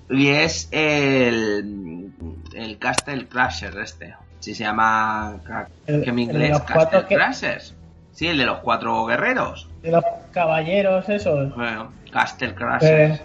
y 0.10 0.28
es 0.28 0.68
el, 0.72 2.12
el 2.54 2.78
Castle 2.78 3.28
Crasher 3.28 3.78
este. 3.80 4.14
Si 4.42 4.54
se 4.54 4.64
llama 4.66 5.40
que 5.88 5.94
en 5.94 6.04
el 6.04 6.20
inglés 6.20 6.52
Castle 6.60 6.74
cuatro 6.76 7.08
que- 7.08 7.16
Crashers. 7.16 7.74
Sí, 8.16 8.28
el 8.28 8.38
de 8.38 8.46
los 8.46 8.60
cuatro 8.60 9.06
guerreros. 9.06 9.70
De 9.84 9.92
los 9.92 10.04
caballeros, 10.32 11.08
esos. 11.10 11.54
Bueno, 11.56 11.92
Castle 12.12 12.56
Crashers. 12.56 13.20
Eh, 13.20 13.22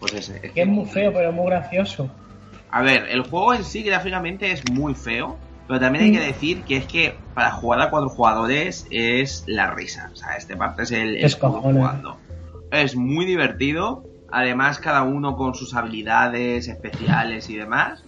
Pues 0.00 0.14
ese. 0.14 0.40
es 0.42 0.52
que 0.52 0.62
es 0.62 0.66
muy 0.66 0.86
feo, 0.86 1.12
pero 1.12 1.28
es 1.28 1.34
muy 1.34 1.46
gracioso. 1.46 2.10
A 2.70 2.82
ver, 2.82 3.06
el 3.10 3.20
juego 3.22 3.54
en 3.54 3.64
sí 3.64 3.82
gráficamente 3.82 4.50
es 4.50 4.62
muy 4.72 4.94
feo, 4.94 5.38
pero 5.68 5.78
también 5.78 6.04
hay 6.06 6.12
que 6.12 6.18
Mm. 6.18 6.26
decir 6.26 6.64
que 6.64 6.76
es 6.78 6.86
que 6.86 7.18
para 7.34 7.50
jugar 7.52 7.80
a 7.82 7.90
cuatro 7.90 8.08
jugadores 8.08 8.86
es 8.90 9.44
la 9.46 9.70
risa. 9.72 10.10
O 10.12 10.16
sea, 10.16 10.36
este 10.36 10.56
parte 10.56 10.82
es 10.84 10.90
el, 10.92 11.16
el 11.16 11.24
Es 11.24 11.34
jugando. 11.36 12.18
Es 12.70 12.96
muy 12.96 13.24
divertido, 13.26 14.04
además 14.32 14.78
cada 14.78 15.02
uno 15.02 15.36
con 15.36 15.54
sus 15.54 15.74
habilidades 15.74 16.66
especiales 16.68 17.48
y 17.50 17.56
demás. 17.56 18.02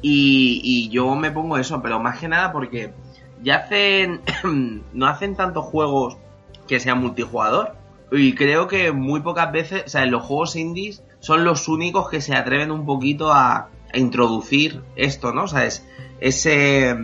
Y, 0.00 0.60
y 0.64 0.90
yo 0.90 1.14
me 1.14 1.30
pongo 1.30 1.58
eso, 1.58 1.82
pero 1.82 2.00
más 2.00 2.18
que 2.18 2.28
nada 2.28 2.52
porque 2.52 2.92
ya 3.42 3.56
hacen, 3.56 4.20
no 4.92 5.06
hacen 5.06 5.36
tantos 5.36 5.64
juegos 5.64 6.16
que 6.66 6.80
sean 6.80 7.00
multijugador. 7.00 7.74
Y 8.10 8.34
creo 8.34 8.68
que 8.68 8.92
muy 8.92 9.20
pocas 9.20 9.52
veces, 9.52 9.84
o 9.86 9.88
sea, 9.88 10.04
en 10.04 10.10
los 10.10 10.22
juegos 10.22 10.56
indies 10.56 11.02
son 11.20 11.44
los 11.44 11.68
únicos 11.68 12.08
que 12.08 12.20
se 12.20 12.34
atreven 12.34 12.70
un 12.70 12.86
poquito 12.86 13.32
a, 13.32 13.68
a 13.92 13.98
introducir 13.98 14.82
esto, 14.96 15.32
¿no? 15.32 15.44
O 15.44 15.48
sea, 15.48 15.66
es 15.66 15.84
ese, 16.20 16.96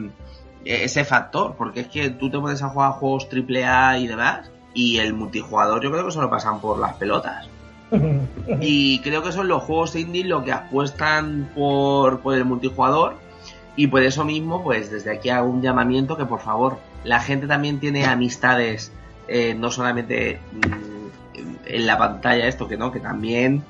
ese 0.65 1.05
factor, 1.05 1.55
porque 1.57 1.81
es 1.81 1.89
que 1.89 2.11
tú 2.11 2.31
te 2.31 2.39
pones 2.39 2.63
a 2.63 2.69
jugar 2.69 2.93
juegos 2.93 3.29
AAA 3.31 3.99
y 3.99 4.07
demás, 4.07 4.51
y 4.73 4.99
el 4.99 5.15
multijugador 5.15 5.83
yo 5.83 5.91
creo 5.91 6.07
que 6.07 6.13
se 6.13 6.21
lo 6.21 6.31
pasan 6.31 6.61
por 6.61 6.79
las 6.79 6.95
pelotas. 6.95 7.49
Y 8.61 9.01
creo 9.01 9.23
que 9.23 9.31
son 9.31 9.47
los 9.47 9.63
juegos 9.63 9.95
indie 9.95 10.25
los 10.25 10.43
que 10.43 10.53
apuestan 10.53 11.51
por, 11.55 12.21
por 12.21 12.35
el 12.35 12.45
multijugador. 12.45 13.17
Y 13.77 13.89
por 13.89 14.03
eso 14.03 14.25
mismo, 14.25 14.63
pues 14.63 14.91
desde 14.91 15.11
aquí 15.11 15.31
hago 15.31 15.49
un 15.49 15.63
llamamiento 15.63 16.17
que 16.17 16.27
por 16.27 16.41
favor, 16.41 16.79
la 17.03 17.21
gente 17.21 17.47
también 17.47 17.81
tiene 17.81 18.07
amistades, 18.07 18.93
eh, 19.27 19.55
no 19.55 19.71
solamente 19.71 20.41
mm, 20.53 21.37
en 21.67 21.87
la 21.87 21.99
pantalla 21.99 22.47
esto, 22.47 22.69
que 22.69 22.77
no, 22.77 22.93
que 22.93 23.01
también 23.01 23.65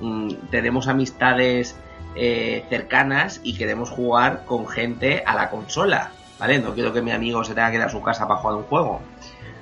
mm, 0.00 0.30
tenemos 0.50 0.88
amistades 0.88 1.76
eh, 2.16 2.64
cercanas 2.68 3.40
y 3.44 3.56
queremos 3.56 3.90
jugar 3.90 4.44
con 4.44 4.66
gente 4.66 5.22
a 5.26 5.34
la 5.34 5.50
consola, 5.50 6.10
¿vale? 6.38 6.58
No 6.58 6.74
quiero 6.74 6.92
que 6.92 7.02
mi 7.02 7.12
amigo 7.12 7.44
se 7.44 7.54
tenga 7.54 7.70
que 7.70 7.76
ir 7.76 7.82
a 7.82 7.88
su 7.88 8.02
casa 8.02 8.26
para 8.26 8.40
jugar 8.40 8.56
un 8.56 8.64
juego. 8.64 9.00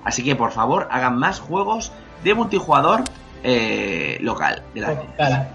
Así 0.04 0.24
que 0.24 0.36
por 0.36 0.52
favor, 0.52 0.88
hagan 0.90 1.18
más 1.18 1.38
juegos 1.38 1.92
de 2.24 2.34
multijugador 2.34 3.04
eh, 3.42 4.18
local. 4.20 4.62
Gracias. 4.74 5.06
Cara. 5.16 5.48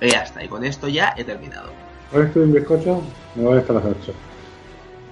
Y 0.00 0.10
ya 0.10 0.22
está, 0.22 0.44
y 0.44 0.48
con 0.48 0.64
esto 0.64 0.88
ya 0.88 1.14
he 1.16 1.24
terminado. 1.24 1.77
¿Hoy 2.10 2.22
estoy 2.22 2.44
un 2.44 2.54
bizcocho? 2.54 3.02
Me 3.34 3.44
voy 3.44 3.58
hasta 3.58 3.74
las 3.74 3.84
8. 3.84 4.14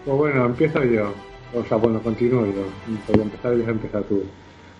Pues 0.06 0.16
bueno, 0.16 0.46
empiezo 0.46 0.82
yo. 0.82 1.12
O 1.54 1.62
sea, 1.64 1.76
bueno, 1.76 2.00
continúo 2.00 2.46
yo. 2.46 2.64
Voy 3.08 3.20
a 3.20 3.22
empezar 3.22 3.54
y 3.54 3.60
empezar 3.68 4.02
tú. 4.04 4.22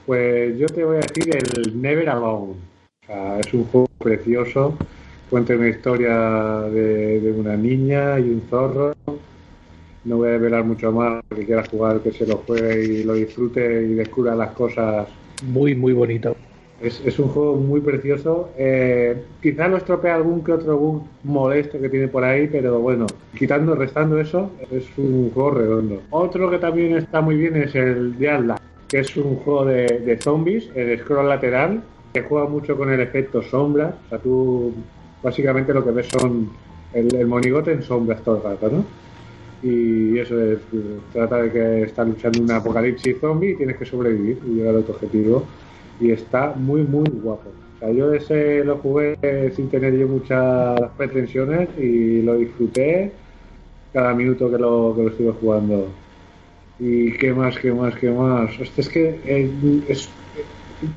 Pues 0.07 0.57
yo 0.59 0.67
te 0.67 0.83
voy 0.83 0.97
a 0.97 1.01
decir 1.01 1.37
el 1.37 1.81
Never 1.81 2.09
Alone. 2.09 2.55
O 3.03 3.07
sea, 3.07 3.39
es 3.39 3.53
un 3.53 3.65
juego 3.65 3.89
precioso. 3.99 4.79
Cuenta 5.29 5.55
una 5.55 5.69
historia 5.69 6.15
de, 6.71 7.21
de 7.21 7.33
una 7.33 7.55
niña 7.55 8.19
y 8.19 8.31
un 8.31 8.43
zorro. 8.49 8.95
No 10.05 10.17
voy 10.17 10.29
a 10.29 10.33
revelar 10.33 10.65
mucho 10.65 10.93
más. 10.93 11.23
Que 11.35 11.45
quiera 11.45 11.65
jugar, 11.71 12.01
que 12.01 12.13
se 12.13 12.27
lo 12.27 12.39
juegue 12.39 12.83
y 12.83 13.05
lo 13.05 13.13
disfrute 13.13 13.83
y 13.83 13.95
descubra 13.95 14.35
las 14.35 14.53
cosas 14.53 15.07
Muy, 15.43 15.75
muy 15.75 15.93
bonito. 15.93 16.35
Es, 16.81 17.01
es 17.05 17.19
un 17.19 17.29
juego 17.29 17.57
muy 17.57 17.81
precioso. 17.81 18.51
Eh, 18.57 19.23
quizá 19.43 19.69
lo 19.69 19.79
estropea 19.79 20.15
algún 20.15 20.45
que 20.45 20.53
otro 20.53 20.77
bug 20.77 21.03
molesto 21.25 21.81
que 21.81 21.89
tiene 21.89 22.09
por 22.09 22.25
ahí, 22.25 22.49
pero 22.49 22.81
bueno, 22.81 23.07
quitando, 23.37 23.75
restando 23.75 24.21
eso, 24.21 24.51
es 24.71 24.87
un 24.97 25.31
juego 25.33 25.53
redondo. 25.53 26.03
Otro 26.11 26.51
que 26.51 26.59
también 26.59 26.97
está 26.97 27.21
muy 27.21 27.37
bien 27.37 27.57
es 27.57 27.75
el 27.75 28.19
de 28.19 28.55
que 28.89 29.01
es 29.01 29.17
un 29.17 29.37
juego 29.37 29.65
de, 29.65 30.19
zombies, 30.21 30.71
el 30.75 30.99
scroll 31.01 31.29
lateral, 31.29 31.83
que 32.13 32.23
juega 32.23 32.49
mucho 32.49 32.77
con 32.77 32.93
el 32.93 33.01
efecto 33.01 33.43
sombra. 33.43 33.97
O 34.07 34.09
sea, 34.09 34.19
tú 34.19 34.73
básicamente 35.23 35.75
lo 35.75 35.85
que 35.85 35.91
ves 35.91 36.09
son 36.09 36.51
el, 36.93 37.15
el 37.15 37.27
monigote 37.27 37.73
en 37.73 37.83
sombras 37.83 38.23
todo 38.23 38.37
el 38.37 38.43
rato, 38.43 38.71
¿no? 38.71 38.85
Y 39.63 40.19
eso 40.19 40.41
es, 40.41 40.59
trata 41.13 41.43
de 41.43 41.51
que 41.51 41.83
estás 41.83 42.07
luchando 42.07 42.43
un 42.43 42.51
apocalipsis 42.51 43.19
zombie 43.21 43.53
y 43.53 43.57
tienes 43.57 43.77
que 43.77 43.87
sobrevivir 43.87 44.39
y 44.47 44.51
llegar 44.51 44.77
a 44.77 44.83
tu 44.83 44.93
objetivo. 44.93 45.45
Y 46.01 46.11
está 46.13 46.53
muy, 46.55 46.83
muy 46.83 47.05
guapo. 47.23 47.51
O 47.51 47.79
sea, 47.79 47.91
yo 47.91 48.13
ese 48.13 48.65
lo 48.65 48.79
jugué 48.79 49.15
sin 49.55 49.69
tener 49.69 49.95
yo 49.97 50.09
muchas 50.09 50.79
pretensiones 50.97 51.69
y 51.79 52.23
lo 52.23 52.37
disfruté 52.37 53.13
cada 53.93 54.15
minuto 54.15 54.51
que 54.51 54.59
lo, 54.59 54.95
que 54.97 55.03
lo 55.03 55.09
estuve 55.11 55.33
jugando. 55.33 55.89
Y 56.79 57.13
qué 57.13 57.33
más, 57.33 57.59
qué 57.59 57.73
más, 57.73 57.95
qué 57.97 58.11
más. 58.11 58.59
Hostia, 58.61 58.83
es 58.83 58.89
que 58.89 59.21
eh, 59.25 59.51
es- 59.89 60.15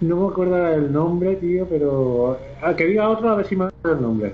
no 0.01 0.25
me 0.25 0.31
acuerdo 0.31 0.67
el 0.73 0.91
nombre, 0.91 1.35
tío, 1.37 1.65
pero 1.69 2.37
ah, 2.61 2.75
que 2.75 2.85
diga 2.85 3.09
otro 3.09 3.29
a 3.29 3.35
ver 3.35 3.45
si 3.45 3.55
me 3.55 3.65
acuerdo 3.65 3.97
el 3.97 4.01
nombre. 4.03 4.33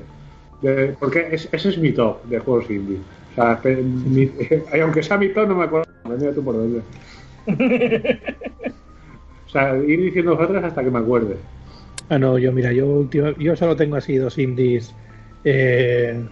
De- 0.62 0.96
porque 1.00 1.28
es- 1.32 1.50
ese 1.52 1.70
es 1.70 1.78
mi 1.78 1.92
top 1.92 2.24
de 2.26 2.40
juegos 2.40 2.70
indie. 2.70 3.00
O 3.32 3.36
sea, 3.36 3.62
mi- 3.84 4.32
aunque 4.82 5.04
sea 5.04 5.18
mi 5.18 5.30
top, 5.30 5.48
no 5.50 5.56
me 5.56 5.66
acuerdo. 5.66 5.86
Mira 6.18 6.34
tú 6.34 6.44
por 6.44 6.56
dónde. 6.56 6.82
O 9.46 9.50
sea, 9.50 9.76
ir 9.78 10.02
diciendo 10.02 10.38
otras 10.38 10.64
hasta 10.64 10.84
que 10.84 10.92
me 10.92 11.00
acuerde. 11.00 11.38
Ah, 12.10 12.20
no, 12.20 12.38
yo 12.38 12.52
mira, 12.52 12.72
yo, 12.72 12.86
última- 12.88 13.34
yo 13.38 13.56
solo 13.56 13.76
tengo 13.76 13.96
así 13.96 14.16
dos 14.18 14.38
indies 14.38 14.94
eh, 15.44 16.24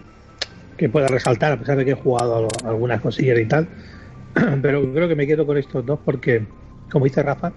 que 0.76 0.88
pueda 0.88 1.06
resaltar, 1.08 1.52
a 1.52 1.58
pesar 1.58 1.76
de 1.78 1.84
que 1.84 1.92
he 1.92 1.94
jugado 1.94 2.48
a- 2.64 2.68
algunas 2.68 3.00
cosillas 3.00 3.38
y 3.38 3.46
tal. 3.46 3.68
Pero 4.62 4.92
creo 4.92 5.08
que 5.08 5.14
me 5.16 5.26
quedo 5.26 5.46
con 5.46 5.56
estos 5.56 5.84
dos 5.86 5.98
porque, 6.04 6.42
como 6.90 7.04
dice 7.04 7.22
Rafa, 7.22 7.52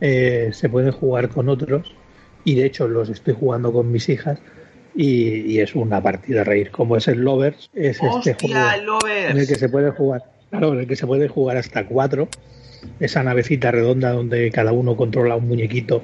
eh, 0.00 0.50
se 0.52 0.68
pueden 0.68 0.92
jugar 0.92 1.28
con 1.28 1.48
otros 1.48 1.94
y 2.44 2.54
de 2.54 2.66
hecho 2.66 2.88
los 2.88 3.08
estoy 3.08 3.34
jugando 3.38 3.72
con 3.72 3.90
mis 3.90 4.08
hijas 4.08 4.38
y, 4.94 5.40
y 5.52 5.60
es 5.60 5.74
una 5.74 6.02
partida 6.02 6.40
a 6.42 6.44
reír. 6.44 6.70
Como 6.70 6.96
es 6.96 7.08
el 7.08 7.20
Lovers, 7.20 7.70
es 7.74 7.96
este 8.02 8.06
¡Hostia, 8.06 8.36
juego 8.40 8.70
el 8.74 8.86
Lovers! 8.86 9.30
en 9.30 9.38
el 9.38 9.46
que 9.46 9.54
se 9.56 9.68
puede 9.68 9.90
jugar, 9.90 10.22
claro, 10.50 10.72
en 10.72 10.80
el 10.80 10.86
que 10.86 10.96
se 10.96 11.06
puede 11.06 11.28
jugar 11.28 11.56
hasta 11.58 11.86
cuatro. 11.86 12.28
Esa 13.00 13.22
navecita 13.22 13.70
redonda 13.70 14.12
donde 14.12 14.50
cada 14.50 14.72
uno 14.72 14.96
controla 14.96 15.36
un 15.36 15.48
muñequito 15.48 16.02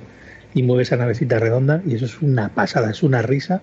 y 0.54 0.62
mueve 0.62 0.82
esa 0.82 0.96
navecita 0.96 1.38
redonda 1.38 1.82
y 1.86 1.94
eso 1.94 2.04
es 2.06 2.20
una 2.22 2.54
pasada, 2.54 2.90
es 2.90 3.02
una 3.02 3.22
risa. 3.22 3.62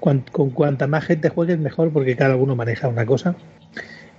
Con 0.00 0.20
cuanta 0.50 0.86
más 0.86 1.04
gente 1.06 1.30
juegues 1.30 1.58
mejor 1.58 1.90
porque 1.90 2.14
cada 2.16 2.36
uno 2.36 2.54
maneja 2.56 2.88
una 2.88 3.06
cosa. 3.06 3.36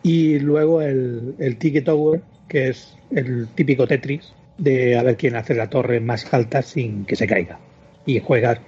Y 0.03 0.39
luego 0.39 0.81
el, 0.81 1.35
el 1.39 1.57
Ticket 1.57 1.85
Tower, 1.85 2.21
que 2.47 2.69
es 2.69 2.95
el 3.11 3.47
típico 3.55 3.87
Tetris 3.87 4.33
de 4.57 4.97
a 4.97 5.03
ver 5.03 5.17
quién 5.17 5.35
hace 5.35 5.53
la 5.55 5.69
torre 5.69 5.99
más 5.99 6.33
alta 6.33 6.61
sin 6.61 7.05
que 7.05 7.15
se 7.15 7.27
caiga. 7.27 7.59
Y 8.05 8.19
juegas 8.19 8.59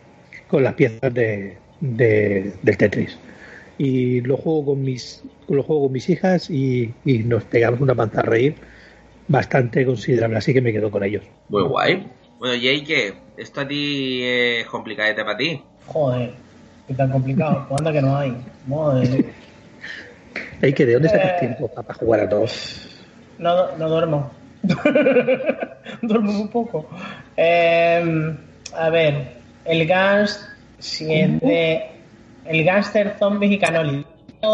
con 0.47 0.63
las 0.63 0.73
piezas 0.75 1.13
de, 1.13 1.57
de- 1.81 2.53
del 2.61 2.77
Tetris. 2.77 3.17
Y 3.77 4.21
lo 4.21 4.37
juego 4.37 4.65
con 4.65 4.81
mis, 4.83 5.23
lo 5.47 5.63
juego 5.63 5.83
con 5.83 5.91
mis 5.93 6.09
hijas 6.09 6.49
y, 6.49 6.93
y 7.05 7.19
nos 7.19 7.43
pegamos 7.45 7.79
una 7.81 7.95
panza 7.95 8.19
a 8.21 8.23
reír 8.23 8.55
bastante 9.27 9.85
considerable, 9.85 10.37
así 10.37 10.53
que 10.53 10.61
me 10.61 10.71
quedo 10.71 10.89
con 10.91 11.03
ellos. 11.03 11.23
Muy 11.49 11.63
guay. 11.63 12.07
Bueno, 12.39 12.59
¿qué? 12.61 13.13
¿Esto 13.37 13.61
a 13.61 13.67
ti 13.67 14.21
es 14.23 14.65
complicadete 14.67 15.23
para 15.23 15.37
ti? 15.37 15.61
Joder, 15.87 16.31
qué 16.87 16.93
tan 16.93 17.11
complicado. 17.11 17.65
Pues 17.67 17.79
anda 17.79 17.91
que 17.91 18.01
no 18.01 18.15
hay. 18.17 18.35
Madre. 18.67 19.25
Hay 20.61 20.73
que 20.73 20.85
de 20.85 20.93
dónde 20.93 21.09
sacas 21.09 21.31
Eh. 21.31 21.37
tiempo 21.39 21.67
para 21.67 21.93
jugar 21.93 22.19
a 22.21 22.29
todos. 22.29 23.03
No, 23.37 23.75
no 23.77 23.89
duermo. 23.89 24.31
duermo 26.01 26.31
muy 26.31 26.47
poco. 26.49 26.87
Eh, 27.35 28.35
a 28.75 28.89
ver, 28.89 29.37
el 29.65 29.87
Gans, 29.87 30.47
si 30.79 31.13
es 31.13 31.39
de. 31.41 31.83
El 32.45 32.63
Gangster 32.63 33.15
Zombies 33.19 33.51
y 33.53 33.59
Canoli. 33.59 34.05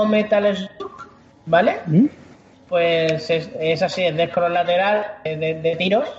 Metal 0.09 0.55
Slug, 0.55 1.07
¿vale? 1.45 1.75
¿Mm? 1.85 2.05
Pues 2.73 3.29
es, 3.29 3.51
es 3.59 3.83
así, 3.83 4.01
es 4.01 4.17
de 4.17 4.25
scroll 4.29 4.51
lateral, 4.51 5.05
de, 5.23 5.75
tiros. 5.77 6.09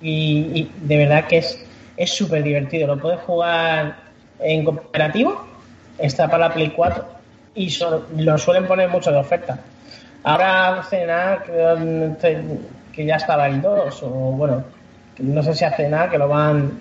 Y, 0.00 0.70
de 0.80 0.96
verdad 0.96 1.26
que 1.26 1.36
es 1.36 1.62
es 1.98 2.10
súper 2.14 2.42
divertido. 2.42 2.86
Lo 2.86 2.98
puedes 2.98 3.20
jugar 3.20 3.94
en 4.40 4.64
cooperativo. 4.64 5.44
Está 5.98 6.26
para 6.26 6.48
la 6.48 6.54
Play 6.54 6.70
4. 6.70 7.04
Y 7.54 7.68
lo 8.16 8.38
suelen 8.38 8.66
poner 8.66 8.88
mucho 8.88 9.12
de 9.12 9.18
oferta. 9.18 9.58
Ahora 10.22 10.78
hace 10.78 11.04
nada 11.04 11.42
que- 11.42 12.42
que 12.94 13.04
ya 13.04 13.16
estaba 13.16 13.46
el 13.46 13.60
2. 13.60 14.02
O 14.02 14.08
bueno, 14.08 14.64
no 15.18 15.42
sé 15.42 15.52
si 15.52 15.66
hace 15.66 15.90
nada 15.90 16.08
que 16.08 16.16
lo 16.16 16.28
van. 16.28 16.72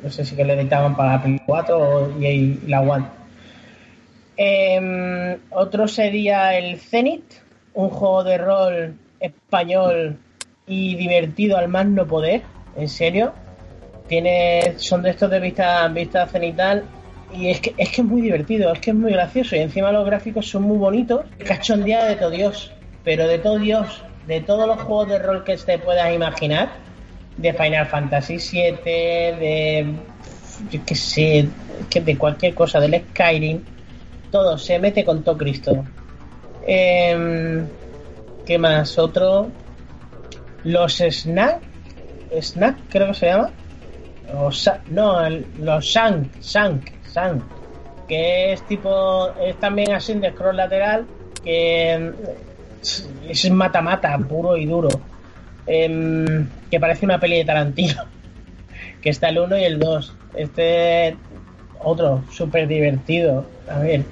No 0.00 0.10
sé 0.10 0.24
si 0.24 0.36
que 0.36 0.44
lo 0.44 0.52
editaban 0.52 0.94
para 0.96 1.14
la 1.14 1.22
Play 1.22 1.40
4 1.44 1.76
o- 1.76 2.20
y, 2.22 2.26
y 2.26 2.60
la 2.68 2.82
One. 2.82 3.04
Em, 4.36 5.38
otro 5.50 5.88
sería 5.88 6.56
el 6.56 6.78
Zenith, 6.78 7.45
un 7.76 7.90
juego 7.90 8.24
de 8.24 8.38
rol 8.38 8.94
español 9.20 10.16
y 10.66 10.96
divertido 10.96 11.58
al 11.58 11.68
más 11.68 11.86
no 11.86 12.06
poder, 12.06 12.42
en 12.76 12.88
serio. 12.88 13.32
Tiene, 14.08 14.74
son 14.78 15.02
de 15.02 15.10
estos 15.10 15.30
de 15.30 15.40
vista, 15.40 15.86
vista 15.88 16.26
cenital 16.26 16.84
y 17.32 17.48
es 17.50 17.60
que, 17.60 17.74
es 17.76 17.90
que 17.90 18.00
es 18.00 18.06
muy 18.06 18.22
divertido, 18.22 18.72
es 18.72 18.80
que 18.80 18.90
es 18.90 18.96
muy 18.96 19.12
gracioso 19.12 19.56
y 19.56 19.60
encima 19.60 19.92
los 19.92 20.06
gráficos 20.06 20.48
son 20.48 20.62
muy 20.62 20.78
bonitos. 20.78 21.26
Cachondía 21.44 22.04
de 22.06 22.16
todo 22.16 22.30
Dios, 22.30 22.72
pero 23.04 23.28
de 23.28 23.38
todo 23.38 23.58
Dios, 23.58 24.02
de 24.26 24.40
todos 24.40 24.66
los 24.66 24.80
juegos 24.82 25.08
de 25.08 25.18
rol 25.18 25.44
que 25.44 25.56
te 25.56 25.78
puedas 25.78 26.12
imaginar, 26.14 26.70
de 27.36 27.52
Final 27.52 27.86
Fantasy 27.86 28.38
VII, 28.38 28.72
de 28.82 29.86
yo 30.70 30.80
qué 30.86 30.94
sé, 30.94 31.48
de 31.92 32.16
cualquier 32.16 32.54
cosa, 32.54 32.80
del 32.80 33.04
Skyrim, 33.10 33.60
todo 34.30 34.56
se 34.56 34.78
mete 34.78 35.04
con 35.04 35.22
todo 35.22 35.36
Cristo. 35.36 35.84
Em, 36.66 37.66
¿Qué 38.44 38.58
más? 38.58 38.98
Otro. 38.98 39.50
Los 40.64 40.98
Snack. 40.98 41.60
Snack, 42.40 42.76
creo 42.88 43.08
que 43.08 43.14
se 43.14 43.26
llama. 43.26 43.50
O 44.34 44.50
no, 44.90 45.28
los 45.58 45.84
Shank. 45.84 46.40
Shank. 46.40 46.90
Shank. 47.12 47.42
Que 48.08 48.52
es 48.52 48.62
tipo. 48.66 49.30
Es 49.40 49.58
también 49.58 49.92
así 49.92 50.14
de 50.14 50.30
scroll 50.30 50.56
lateral. 50.56 51.06
Que 51.44 51.92
em, 51.92 52.12
es 53.28 53.50
mata-mata, 53.50 54.16
puro 54.18 54.56
y 54.56 54.66
duro. 54.66 54.88
Em, 55.66 56.48
que 56.70 56.80
parece 56.80 57.04
una 57.04 57.18
peli 57.18 57.38
de 57.38 57.44
Tarantino. 57.44 58.04
Que 59.00 59.10
está 59.10 59.28
el 59.28 59.38
1 59.38 59.58
y 59.58 59.64
el 59.64 59.78
2. 59.78 60.16
Este. 60.34 61.16
Otro, 61.78 62.24
súper 62.32 62.66
divertido. 62.66 63.46
A 63.68 63.78
ver. 63.78 64.02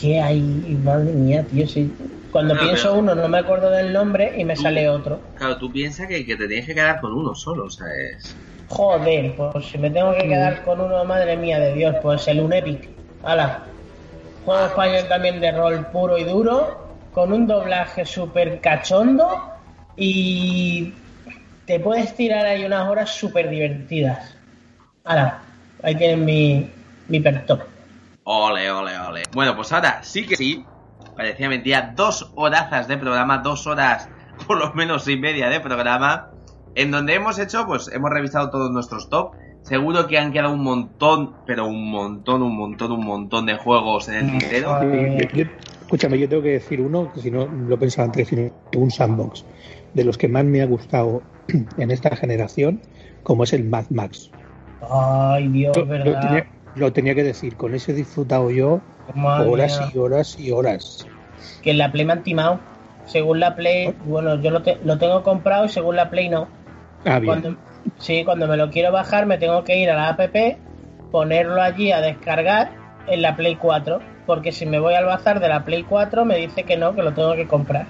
¿Qué 0.00 0.20
hay? 0.20 0.40
Madre 0.82 1.12
mía, 1.12 1.44
tío. 1.44 1.66
Sí. 1.66 1.92
Cuando 2.30 2.54
No, 2.54 2.60
pienso 2.60 2.88
pero- 2.90 3.00
uno 3.00 3.14
no 3.14 3.28
me 3.28 3.38
acuerdo 3.38 3.70
del 3.70 3.92
nombre 3.92 4.34
y 4.36 4.44
me 4.44 4.54
Tú- 4.54 4.62
sale 4.62 4.88
otro. 4.88 5.20
Claro, 5.36 5.56
tú 5.56 5.72
piensas 5.72 6.06
que, 6.06 6.24
que 6.26 6.36
te 6.36 6.46
tienes 6.48 6.66
que 6.66 6.74
quedar 6.74 7.00
con 7.00 7.12
uno 7.14 7.34
solo, 7.34 7.70
¿sabes? 7.70 8.36
Joder, 8.68 9.34
pues 9.36 9.66
si 9.66 9.78
me 9.78 9.90
tengo 9.90 10.12
que 10.14 10.28
quedar 10.28 10.62
con 10.64 10.80
uno, 10.80 11.04
madre 11.04 11.36
mía 11.36 11.58
de 11.60 11.72
Dios, 11.74 11.94
pues 12.02 12.26
el 12.28 12.40
Unepic. 12.40 12.88
Hala. 13.22 13.64
Juego 14.44 14.66
español 14.66 15.04
también 15.08 15.40
de 15.40 15.50
rol 15.52 15.86
puro 15.92 16.18
y 16.18 16.24
duro, 16.24 16.86
con 17.12 17.32
un 17.32 17.46
doblaje 17.46 18.04
súper 18.04 18.60
cachondo 18.60 19.28
y 19.96 20.92
te 21.64 21.80
puedes 21.80 22.14
tirar 22.14 22.44
ahí 22.46 22.64
unas 22.64 22.88
horas 22.88 23.10
súper 23.10 23.48
divertidas. 23.48 24.36
Hala, 25.04 25.40
ahí 25.82 25.94
tienen 25.94 26.24
mi, 26.24 26.70
mi 27.08 27.20
pertop. 27.20 27.62
Ole, 28.28 28.68
ole, 28.72 28.98
ole. 28.98 29.22
Bueno, 29.32 29.54
pues 29.54 29.72
ahora 29.72 30.02
sí 30.02 30.26
que 30.26 30.34
sí. 30.34 30.64
Parecía 31.16 31.48
mentira. 31.48 31.92
Dos 31.94 32.32
horazas 32.34 32.88
de 32.88 32.98
programa, 32.98 33.38
dos 33.38 33.66
horas 33.68 34.08
por 34.48 34.58
lo 34.58 34.74
menos 34.74 35.06
y 35.06 35.16
media 35.16 35.48
de 35.48 35.60
programa. 35.60 36.30
En 36.74 36.90
donde 36.90 37.14
hemos 37.14 37.38
hecho, 37.38 37.64
pues 37.66 37.88
hemos 37.92 38.10
revisado 38.10 38.50
todos 38.50 38.72
nuestros 38.72 39.08
top. 39.08 39.32
Seguro 39.62 40.08
que 40.08 40.18
han 40.18 40.32
quedado 40.32 40.52
un 40.52 40.62
montón, 40.64 41.34
pero 41.46 41.66
un 41.66 41.88
montón, 41.88 42.42
un 42.42 42.56
montón, 42.56 42.90
un 42.92 43.04
montón 43.06 43.46
de 43.46 43.56
juegos 43.58 44.08
en 44.08 44.14
el 44.16 44.38
tintero. 44.38 44.82
Yo, 44.82 45.28
yo- 45.44 45.50
Escúchame, 45.82 46.18
yo 46.18 46.28
tengo 46.28 46.42
que 46.42 46.50
decir 46.50 46.80
uno, 46.80 47.12
que 47.12 47.20
si 47.20 47.30
no 47.30 47.46
lo 47.46 47.78
pensaba 47.78 48.06
antes, 48.06 48.26
sino 48.26 48.50
un 48.76 48.90
sandbox, 48.90 49.44
de 49.94 50.02
los 50.02 50.18
que 50.18 50.26
más 50.26 50.44
me 50.44 50.60
ha 50.60 50.66
gustado 50.66 51.22
en 51.78 51.90
esta 51.92 52.16
generación, 52.16 52.80
como 53.22 53.44
es 53.44 53.52
el 53.52 53.62
Mad 53.68 53.84
Max. 53.90 54.32
Ay, 54.90 55.46
Dios, 55.46 55.76
¿verdad? 55.86 56.44
Lo 56.76 56.92
tenía 56.92 57.14
que 57.14 57.24
decir, 57.24 57.56
con 57.56 57.74
ese 57.74 57.92
he 57.92 57.94
disfrutado 57.94 58.50
yo 58.50 58.80
Madre 59.14 59.48
horas 59.50 59.80
mía. 59.80 59.90
y 59.94 59.98
horas 59.98 60.38
y 60.38 60.50
horas. 60.52 61.06
Que 61.62 61.70
en 61.72 61.78
la 61.78 61.90
Play 61.90 62.04
me 62.04 62.12
han 62.12 62.22
timado. 62.22 62.60
Según 63.06 63.40
la 63.40 63.54
Play, 63.54 63.94
bueno, 64.04 64.34
yo 64.40 64.50
lo, 64.50 64.62
te- 64.62 64.78
lo 64.84 64.98
tengo 64.98 65.22
comprado 65.22 65.64
y 65.64 65.68
según 65.68 65.96
la 65.96 66.10
Play 66.10 66.28
no. 66.28 66.48
Ah, 67.04 67.18
bien. 67.18 67.40
Cuando, 67.40 67.56
sí, 67.98 68.24
cuando 68.24 68.46
me 68.48 68.56
lo 68.56 68.70
quiero 68.70 68.92
bajar 68.92 69.26
me 69.26 69.38
tengo 69.38 69.62
que 69.64 69.76
ir 69.78 69.90
a 69.90 69.94
la 69.96 70.08
app, 70.10 70.20
ponerlo 71.10 71.62
allí 71.62 71.92
a 71.92 72.00
descargar 72.00 72.70
en 73.06 73.22
la 73.22 73.36
Play 73.36 73.56
4. 73.56 74.00
Porque 74.26 74.50
si 74.50 74.66
me 74.66 74.80
voy 74.80 74.94
al 74.94 75.04
bazar 75.04 75.38
de 75.40 75.48
la 75.48 75.64
Play 75.64 75.84
4 75.84 76.24
me 76.24 76.36
dice 76.36 76.64
que 76.64 76.76
no, 76.76 76.94
que 76.96 77.02
lo 77.02 77.14
tengo 77.14 77.34
que 77.34 77.46
comprar. 77.46 77.86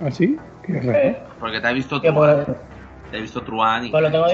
¿Ah, 0.00 0.10
sí? 0.10 0.36
Qué 0.62 0.74
raro. 0.80 0.92
Eh, 0.92 1.18
Porque 1.40 1.60
te 1.60 1.66
ha 1.66 1.72
visto 1.72 2.00
Truan. 2.00 2.14
por- 2.44 2.56
Te 3.10 3.16
ha 3.16 3.20
visto 3.20 3.42
Truan 3.42 3.86
y... 3.86 3.90
Pues 3.90 4.02
lo 4.02 4.10
tengo. 4.10 4.26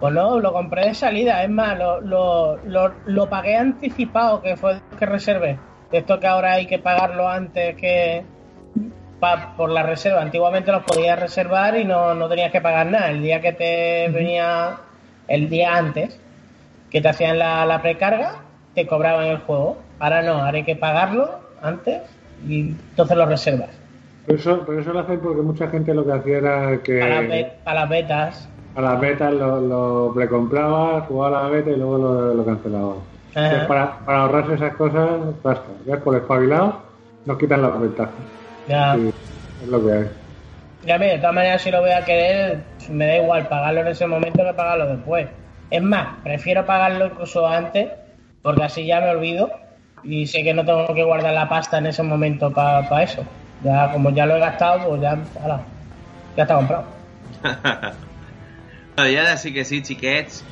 Pues 0.00 0.14
no, 0.14 0.40
lo 0.40 0.52
compré 0.52 0.86
de 0.86 0.94
salida, 0.94 1.42
es 1.44 1.50
más, 1.50 1.78
lo, 1.78 2.00
lo, 2.00 2.56
lo, 2.64 2.92
lo 3.04 3.28
pagué 3.28 3.56
anticipado, 3.56 4.40
que 4.40 4.56
fue 4.56 4.74
lo 4.90 4.98
que 4.98 5.06
reservé. 5.06 5.58
De 5.92 5.98
esto 5.98 6.18
que 6.18 6.26
ahora 6.26 6.52
hay 6.54 6.66
que 6.66 6.78
pagarlo 6.78 7.28
antes 7.28 7.76
que 7.76 8.24
pa- 9.20 9.54
por 9.56 9.68
la 9.70 9.82
reserva. 9.82 10.22
Antiguamente 10.22 10.72
los 10.72 10.84
podías 10.84 11.18
reservar 11.20 11.76
y 11.76 11.84
no, 11.84 12.14
no 12.14 12.28
tenías 12.28 12.50
que 12.50 12.60
pagar 12.62 12.86
nada. 12.86 13.10
El 13.10 13.20
día 13.22 13.40
que 13.42 13.52
te 13.52 14.08
venía, 14.08 14.76
el 15.28 15.50
día 15.50 15.76
antes, 15.76 16.18
que 16.90 17.00
te 17.02 17.08
hacían 17.08 17.38
la, 17.38 17.66
la 17.66 17.82
precarga, 17.82 18.36
te 18.74 18.86
cobraban 18.86 19.26
el 19.26 19.38
juego. 19.38 19.78
Ahora 19.98 20.22
no, 20.22 20.42
ahora 20.42 20.56
hay 20.56 20.64
que 20.64 20.76
pagarlo 20.76 21.40
antes 21.60 22.00
y 22.48 22.60
entonces 22.70 23.16
lo 23.16 23.26
reservas. 23.26 23.68
Pero 24.26 24.38
eso, 24.38 24.62
pero 24.66 24.80
eso 24.80 24.92
lo 24.94 25.00
hacen 25.00 25.20
porque 25.20 25.42
mucha 25.42 25.68
gente 25.68 25.92
lo 25.92 26.06
que 26.06 26.12
hacía 26.12 26.38
era 26.38 26.78
que 26.82 27.00
para 27.64 27.80
las 27.80 27.88
betas. 27.88 28.48
A 28.74 28.80
las 28.80 29.00
betas 29.00 29.32
lo, 29.32 29.60
lo 29.60 30.12
precompraba, 30.14 31.00
jugaba 31.02 31.40
a 31.40 31.42
la 31.44 31.48
beta 31.48 31.70
y 31.70 31.76
luego 31.76 31.98
lo, 31.98 32.34
lo 32.34 32.44
cancelaba. 32.44 32.94
Entonces, 33.34 33.66
para, 33.66 33.98
para 34.04 34.22
ahorrarse 34.22 34.54
esas 34.54 34.74
cosas, 34.74 35.10
basta. 35.42 35.66
Ya 35.86 35.96
por 35.98 36.16
espabilado, 36.16 36.82
nos 37.24 37.38
quitan 37.38 37.62
las 37.62 37.80
ventajas. 37.80 38.14
Ya. 38.66 38.94
Sí, 38.94 39.10
es 39.62 39.68
lo 39.68 39.84
que 39.84 39.92
hay. 39.92 40.10
Ya 40.84 40.98
mira, 40.98 41.12
de 41.12 41.18
todas 41.18 41.34
maneras, 41.34 41.62
si 41.62 41.70
lo 41.70 41.80
voy 41.80 41.90
a 41.90 42.04
querer, 42.04 42.64
me 42.88 43.06
da 43.06 43.16
igual 43.18 43.46
pagarlo 43.48 43.80
en 43.80 43.88
ese 43.88 44.06
momento 44.06 44.42
que 44.44 44.54
pagarlo 44.54 44.86
después. 44.86 45.28
Es 45.70 45.82
más, 45.82 46.16
prefiero 46.24 46.64
pagarlo 46.64 47.06
incluso 47.06 47.46
antes, 47.46 47.88
porque 48.42 48.64
así 48.64 48.86
ya 48.86 49.00
me 49.00 49.10
olvido 49.10 49.50
y 50.02 50.26
sé 50.26 50.42
que 50.42 50.54
no 50.54 50.64
tengo 50.64 50.92
que 50.94 51.04
guardar 51.04 51.34
la 51.34 51.48
pasta 51.48 51.78
en 51.78 51.86
ese 51.86 52.02
momento 52.02 52.50
para 52.50 53.02
eso. 53.02 53.24
Ya, 53.62 53.92
como 53.92 54.10
ya 54.10 54.24
lo 54.26 54.36
he 54.36 54.40
gastado, 54.40 54.88
pues 54.88 55.02
ya, 55.02 55.18
ala, 55.44 55.60
ya 56.36 56.42
está 56.42 56.56
comprado. 56.56 56.84
Y 59.08 59.16
ahora 59.16 59.36
sí 59.36 59.52
que 59.52 59.64
sí, 59.64 59.82
chiquets. 59.82 60.44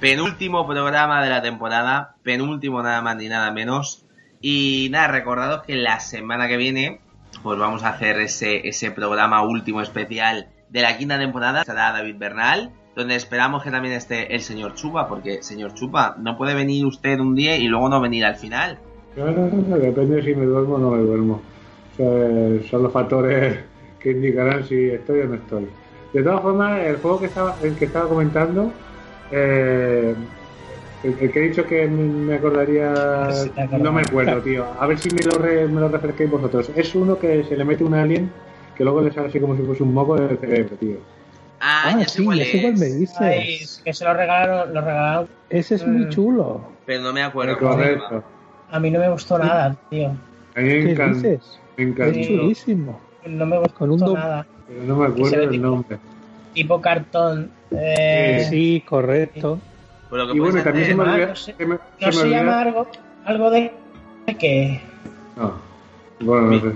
Penúltimo 0.00 0.66
programa 0.66 1.22
de 1.22 1.30
la 1.30 1.42
temporada. 1.42 2.16
Penúltimo 2.22 2.82
nada 2.82 3.02
más 3.02 3.16
ni 3.16 3.28
nada 3.28 3.52
menos. 3.52 4.04
Y 4.40 4.88
nada, 4.90 5.08
recordados 5.08 5.62
que 5.62 5.76
la 5.76 6.00
semana 6.00 6.48
que 6.48 6.56
viene, 6.56 7.00
pues 7.42 7.58
vamos 7.58 7.84
a 7.84 7.90
hacer 7.90 8.18
ese, 8.18 8.66
ese 8.68 8.90
programa 8.90 9.42
último 9.42 9.80
especial 9.80 10.48
de 10.70 10.82
la 10.82 10.96
quinta 10.96 11.18
temporada. 11.18 11.64
Será 11.64 11.92
David 11.92 12.16
Bernal. 12.18 12.72
Donde 12.96 13.14
esperamos 13.14 13.62
que 13.62 13.70
también 13.70 13.94
esté 13.94 14.34
el 14.34 14.42
señor 14.42 14.74
Chupa, 14.74 15.08
porque 15.08 15.42
señor 15.42 15.72
Chupa, 15.72 16.16
no 16.18 16.36
puede 16.36 16.54
venir 16.54 16.84
usted 16.84 17.18
un 17.20 17.34
día 17.34 17.56
y 17.56 17.66
luego 17.66 17.88
no 17.88 18.00
venir 18.02 18.24
al 18.26 18.36
final. 18.36 18.78
No, 19.16 19.30
no, 19.30 19.48
no, 19.48 19.78
depende 19.78 20.16
de 20.16 20.22
si 20.22 20.34
me 20.34 20.44
duermo 20.44 20.74
o 20.74 20.78
no 20.78 20.90
me 20.90 20.98
duermo. 20.98 21.42
Son 21.96 22.82
los 22.82 22.92
factores 22.92 23.60
que 23.98 24.10
indicarán 24.10 24.64
si 24.64 24.90
estoy 24.90 25.20
o 25.20 25.28
no 25.28 25.34
estoy. 25.36 25.68
De 26.12 26.22
todas 26.22 26.40
formas, 26.42 26.80
el 26.80 26.96
juego 26.96 27.20
que 27.20 27.26
estaba, 27.26 27.56
el 27.62 27.74
que 27.76 27.86
estaba 27.86 28.08
comentando, 28.08 28.70
eh, 29.30 30.14
el, 31.04 31.16
el 31.20 31.32
que 31.32 31.38
he 31.38 31.48
dicho 31.48 31.64
que 31.66 31.86
me 31.88 32.34
acordaría, 32.34 33.30
Sí, 33.32 33.50
no 33.80 33.92
me 33.92 34.02
acuerdo, 34.02 34.40
tío. 34.42 34.66
A 34.78 34.86
ver 34.86 34.98
si 34.98 35.08
me 35.10 35.22
lo, 35.22 35.38
re- 35.38 35.66
me 35.68 35.80
lo 35.80 35.88
refresquéis 35.88 36.30
vosotros. 36.30 36.70
Es 36.76 36.94
uno 36.94 37.18
que 37.18 37.44
se 37.44 37.56
le 37.56 37.64
mete 37.64 37.82
un 37.84 37.94
alien 37.94 38.30
que 38.76 38.84
luego 38.84 39.00
le 39.00 39.12
sale 39.12 39.28
así 39.28 39.40
como 39.40 39.56
si 39.56 39.62
fuese 39.62 39.82
un 39.82 39.94
moco 39.94 40.16
del 40.16 40.38
cerebro, 40.38 40.76
tío. 40.76 40.96
Ah, 41.60 41.82
Ah, 41.94 41.98
ya 42.00 42.08
sí, 42.08 42.18
sé 42.18 42.24
cuál 42.24 42.40
es, 42.40 42.80
me 42.80 42.86
dices. 42.86 43.20
Ay, 43.20 43.58
que 43.84 43.94
se 43.94 44.04
lo 44.04 44.14
regalaron, 44.14 44.74
lo 44.74 44.80
regalaron. 44.80 45.28
Ese 45.48 45.76
es 45.76 45.86
muy 45.86 46.06
Mm. 46.06 46.08
chulo. 46.10 46.60
pero 46.84 47.02
no 47.02 47.12
me 47.12 47.22
acuerdo. 47.22 47.56
Correcto. 47.58 48.22
A 48.70 48.80
mí 48.80 48.90
no 48.90 48.98
me 48.98 49.08
gustó 49.10 49.38
nada, 49.38 49.76
tío. 49.90 50.08
A 50.56 50.60
mí 50.60 50.64
me 50.68 50.80
¿Qué 50.82 50.90
encanta. 50.92 51.14
dices? 51.28 51.60
Me 51.76 51.84
Es 51.84 51.90
encantó, 51.90 52.20
chulísimo. 52.20 53.00
No 53.26 53.46
me 53.46 53.58
gustó 53.60 53.74
Con 53.78 53.90
un 53.92 53.98
do- 53.98 54.14
nada. 54.14 54.46
Pero 54.72 54.84
no 54.86 54.96
me 54.96 55.06
acuerdo 55.06 55.48
tipo- 55.50 55.62
nombre. 55.66 55.98
Tipo 56.54 56.80
cartón. 56.80 57.50
Eh, 57.70 58.46
Sí, 58.50 58.82
correcto. 58.86 59.58
Pues 60.10 60.20
lo 60.20 60.26
que 60.30 60.36
Y 60.36 60.40
bueno, 60.40 60.52
puedes 60.52 60.64
también 60.64 60.86
se 60.86 60.94
me 60.94 61.02
hacer- 61.02 61.12
olvida. 61.14 61.28
no 61.28 61.36
sé- 61.36 61.54
se 62.12 62.24
me- 62.24 62.30
llama 62.30 62.60
algo, 62.60 62.86
algo 63.24 63.50
de 63.50 63.72
que 64.38 64.80
No. 65.36 65.52
Bueno, 66.20 66.48
no 66.48 66.60
sé. 66.60 66.72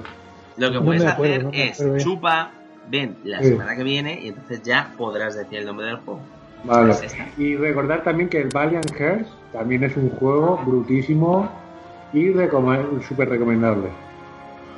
Lo 0.56 0.68
que 0.70 0.74
No 0.78 0.84
puedes 0.84 1.04
acuerdo, 1.04 1.48
hacer 1.50 1.86
no 1.86 1.96
es 1.96 2.02
chupa, 2.04 2.50
ven 2.90 3.16
la 3.24 3.38
Sí. 3.42 3.48
semana 3.50 3.76
que 3.76 3.82
viene 3.84 4.18
y 4.22 4.28
entonces 4.28 4.62
ya 4.62 4.90
podrás 4.96 5.36
decir 5.36 5.58
el 5.58 5.66
nombre 5.66 5.86
del 5.86 5.96
juego. 5.96 6.20
Vale. 6.64 6.94
Pues. 6.94 7.14
Y 7.36 7.54
recordar 7.56 8.02
también 8.02 8.30
que 8.30 8.40
el 8.40 8.48
Valiant 8.48 8.90
Hearts 8.96 9.28
también 9.52 9.84
es 9.84 9.94
un 9.96 10.08
juego 10.10 10.58
brutísimo 10.64 11.50
y 12.14 12.28
recome- 12.32 13.02
súper 13.06 13.28
recomendable. 13.28 13.88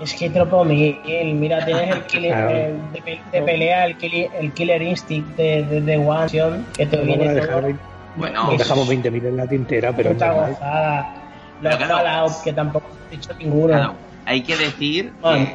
Es 0.01 0.15
que 0.15 0.31
tropo 0.31 0.65
Miguel, 0.65 1.35
mira, 1.35 1.65
tienes 1.65 1.95
el 1.97 2.03
killer, 2.07 2.33
Claro. 2.33 2.51
eh, 2.51 2.75
de, 3.05 3.21
de 3.33 3.43
pelea, 3.45 3.87
el 3.87 3.97
killer, 3.97 4.31
el 4.39 4.53
killer 4.53 4.83
instinct 4.83 5.37
de, 5.37 5.65
de, 5.65 5.81
de 5.81 5.97
One 5.97 6.65
que 6.77 6.87
te 6.87 6.97
viene 6.99 7.35
dejar 7.35 7.61
todo. 7.63 7.73
Bueno, 8.17 8.51
dejamos 8.57 8.89
20.000 8.89 9.27
en 9.27 9.37
la 9.37 9.47
tintera, 9.47 9.93
pero 9.93 10.13
puta 10.13 10.33
gozada. 10.33 11.15
Los 11.61 11.75
Pero 11.75 11.87
claro. 11.87 11.95
Fallout, 11.97 12.43
que 12.45 12.53
tampoco 12.53 12.87
he 13.11 13.17
dicho 13.17 13.31
ninguno. 13.39 13.67
claro, 13.75 13.95
hay 14.27 14.43
que 14.43 14.57
decir 14.57 15.13
Bueno. 15.21 15.47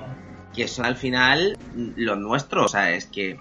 que, 0.53 0.61
que 0.63 0.67
son 0.67 0.85
al 0.85 0.95
final 0.97 1.57
los 1.75 2.17
nuestros. 2.17 2.65
O 2.65 2.67
sea, 2.67 2.91
es 2.91 3.05
que, 3.05 3.37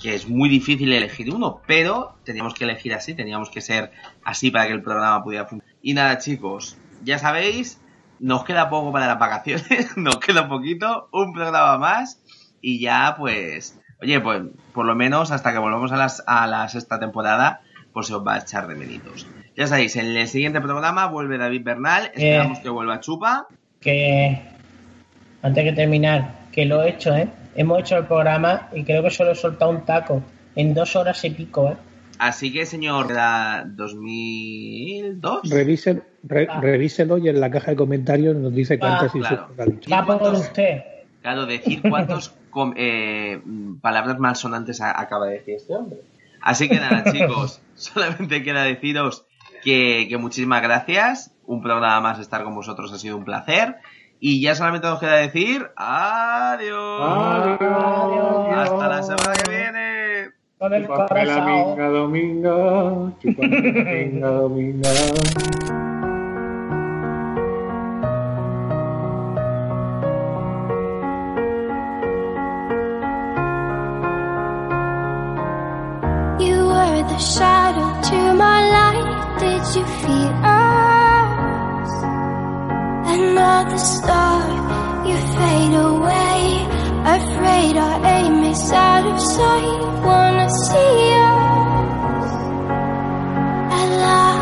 que 0.00 0.14
es 0.14 0.28
muy 0.28 0.48
difícil 0.50 0.92
elegir 0.92 1.30
uno, 1.32 1.60
pero 1.66 2.14
teníamos 2.24 2.52
que 2.54 2.64
elegir 2.64 2.92
así, 2.94 3.14
teníamos 3.14 3.48
que 3.50 3.60
ser 3.62 3.90
así 4.24 4.50
para 4.50 4.66
que 4.66 4.72
el 4.74 4.82
programa 4.82 5.22
pudiera 5.24 5.46
funcionar. 5.46 5.74
Y 5.82 5.94
nada, 5.94 6.18
chicos, 6.18 6.76
ya 7.02 7.18
sabéis, 7.18 7.80
nos 8.24 8.42
queda 8.42 8.70
poco 8.70 8.90
para 8.90 9.06
las 9.06 9.18
vacaciones, 9.18 9.94
nos 9.98 10.16
queda 10.16 10.48
poquito, 10.48 11.10
un 11.12 11.34
programa 11.34 11.76
más 11.76 12.22
y 12.62 12.80
ya 12.80 13.16
pues, 13.18 13.78
oye, 14.00 14.18
pues 14.18 14.42
por 14.72 14.86
lo 14.86 14.94
menos 14.94 15.30
hasta 15.30 15.52
que 15.52 15.58
volvamos 15.58 15.92
a, 15.92 15.96
las, 15.98 16.24
a 16.26 16.46
la 16.46 16.66
sexta 16.70 16.98
temporada, 16.98 17.60
pues 17.92 18.06
se 18.06 18.14
os 18.14 18.26
va 18.26 18.36
a 18.36 18.38
echar 18.38 18.66
de 18.66 18.76
menitos. 18.76 19.26
Ya 19.54 19.66
sabéis, 19.66 19.96
en 19.96 20.16
el 20.16 20.26
siguiente 20.26 20.62
programa 20.62 21.06
vuelve 21.06 21.36
David 21.36 21.64
Bernal, 21.64 22.12
esperamos 22.14 22.60
que 22.60 22.70
vuelva 22.70 23.00
Chupa. 23.00 23.46
Que 23.78 24.40
antes 25.42 25.62
de 25.62 25.72
terminar, 25.74 26.46
que 26.50 26.64
lo 26.64 26.82
he 26.82 26.88
hecho, 26.88 27.14
¿eh? 27.14 27.28
Hemos 27.54 27.80
hecho 27.80 27.98
el 27.98 28.06
programa 28.06 28.70
y 28.72 28.84
creo 28.84 29.02
que 29.02 29.10
solo 29.10 29.32
he 29.32 29.34
soltado 29.34 29.70
un 29.70 29.84
taco 29.84 30.22
en 30.56 30.72
dos 30.72 30.96
horas 30.96 31.22
y 31.26 31.30
pico, 31.30 31.72
¿eh? 31.72 31.76
Así 32.26 32.52
que, 32.52 32.64
señor, 32.64 33.10
era 33.10 33.64
2002. 33.66 35.50
Revisen, 35.50 36.02
re- 36.22 36.46
Ah. 36.50 36.60
revíselo 36.60 37.18
y 37.18 37.28
en 37.28 37.40
la 37.40 37.50
caja 37.50 37.72
de 37.72 37.76
comentarios 37.76 38.34
nos 38.36 38.54
dice 38.54 38.78
cuántas 38.78 39.08
Ah, 39.08 39.12
claro. 39.12 39.34
insultos 39.34 39.58
ha 39.58 39.64
dicho. 39.70 39.90
Va 39.90 40.06
por 40.06 40.18
cuántos? 40.18 40.40
usted. 40.40 40.82
Claro, 41.22 41.46
decir 41.46 41.82
cuántos 41.88 42.34
com- 42.50 42.74
eh, 42.76 43.40
palabras 43.80 44.18
malsonantes 44.18 44.80
acaba 44.80 45.26
de 45.26 45.32
decir 45.38 45.54
este 45.56 45.74
hombre. 45.74 45.98
Así 46.40 46.68
que 46.68 46.76
nada, 46.76 47.04
chicos, 47.12 47.60
solamente 47.74 48.42
queda 48.42 48.62
deciros 48.64 49.24
que, 49.62 50.06
que 50.08 50.16
muchísimas 50.18 50.62
gracias. 50.62 51.30
Un 51.46 51.62
programa 51.62 52.00
más 52.00 52.18
estar 52.20 52.42
con 52.44 52.54
vosotros 52.54 52.92
ha 52.92 52.98
sido 52.98 53.16
un 53.16 53.24
placer. 53.24 53.76
Y 54.20 54.40
ya 54.40 54.54
solamente 54.54 54.86
nos 54.86 54.98
queda 55.00 55.16
decir 55.16 55.66
adiós. 55.76 57.00
Adiós. 57.02 58.56
Hasta 58.70 58.88
la 58.88 59.02
semana 59.02 59.32
que 59.42 59.50
viene. 59.50 59.63
Con 60.64 60.72
el 60.72 60.86
Chúpame 60.86 61.26
la 61.26 61.44
minga 61.44 61.88
dominga, 61.90 63.12
chúpame 63.20 63.60
la 64.18 64.48
minga 64.48 64.90
dominga. 65.04 65.64
You 76.40 76.56
were 76.72 77.02
the 77.12 77.18
shadow 77.18 77.90
to 78.08 78.18
my 78.32 78.58
light. 78.74 79.08
Did 79.40 79.64
you 79.76 79.84
feel 80.00 80.32
us? 80.44 81.92
Another 83.18 83.76
star, 83.76 84.40
you 85.06 85.16
fade 85.36 85.74
away. 85.74 86.33
Afraid 87.06 87.76
our 87.76 88.06
aim 88.06 88.42
is 88.44 88.72
out 88.72 89.06
of 89.06 89.20
sight. 89.20 89.80
Wanna 90.06 90.48
see 90.48 91.12
us 91.12 92.32
alive. 93.82 94.33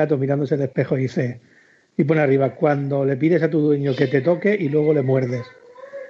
No, 0.00 0.08
porque 0.08 0.16
es 0.16 0.16
un 0.16 0.16
gato 0.16 0.18
mirándose 0.18 0.54
el 0.54 0.62
espejo 0.62 0.98
y 0.98 1.02
dice, 1.02 1.40
y 1.96 2.04
pone 2.04 2.20
arriba, 2.20 2.50
cuando 2.54 3.04
le 3.04 3.16
pides 3.16 3.42
a 3.42 3.50
tu 3.50 3.60
dueño 3.60 3.94
que 3.94 4.06
te 4.06 4.20
toque 4.20 4.56
y 4.58 4.68
luego 4.68 4.92
le 4.94 5.02
muerdes. 5.02 5.46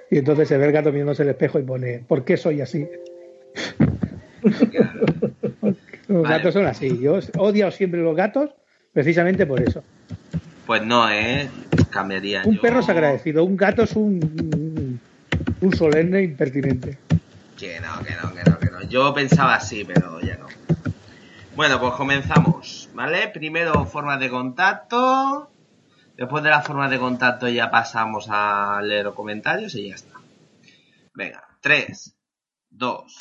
Y 0.09 0.17
entonces 0.17 0.47
se 0.47 0.57
ve 0.57 0.65
el 0.65 0.71
gato 0.71 0.91
mirándose 0.91 1.23
el 1.23 1.29
espejo 1.29 1.59
y 1.59 1.63
pone, 1.63 2.03
¿por 2.07 2.23
qué 2.25 2.37
soy 2.37 2.61
así? 2.61 2.87
los 6.07 6.23
Vale. 6.23 6.37
gatos 6.37 6.53
son 6.53 6.65
así. 6.65 6.99
Yo 6.99 7.19
odio 7.37 7.71
siempre 7.71 8.01
los 8.01 8.15
gatos 8.15 8.49
precisamente 8.93 9.45
por 9.45 9.61
eso. 9.61 9.83
Pues 10.65 10.83
no, 10.85 11.09
¿eh? 11.09 11.49
Cambiaría 11.89 12.43
Un 12.45 12.55
yo. 12.55 12.61
perro 12.61 12.79
es 12.79 12.89
agradecido, 12.89 13.43
un 13.43 13.57
gato 13.57 13.83
es 13.83 13.95
un, 13.95 14.99
un 15.61 15.75
solemne 15.75 16.23
impertinente. 16.23 16.97
Que 17.57 17.79
no, 17.79 18.03
que 18.03 18.13
no, 18.15 18.33
que 18.33 18.49
no, 18.49 18.59
que 18.59 18.65
no. 18.67 18.81
Yo 18.89 19.13
pensaba 19.13 19.55
así, 19.55 19.83
pero 19.85 20.19
ya 20.21 20.37
no. 20.37 20.47
Bueno, 21.55 21.79
pues 21.79 21.93
comenzamos, 21.93 22.80
¿vale? 23.01 23.29
Primero 23.29 23.83
formas 23.85 24.19
de 24.19 24.29
contacto. 24.29 25.49
Después 26.15 26.43
de 26.43 26.51
las 26.51 26.67
formas 26.67 26.91
de 26.91 26.99
contacto 26.99 27.49
ya 27.49 27.71
pasamos 27.71 28.27
a 28.29 28.79
leer 28.83 29.05
los 29.05 29.15
comentarios 29.15 29.73
y 29.73 29.89
ya 29.89 29.95
está. 29.95 30.19
Venga, 31.15 31.43
3, 31.61 32.15
2. 32.69 33.17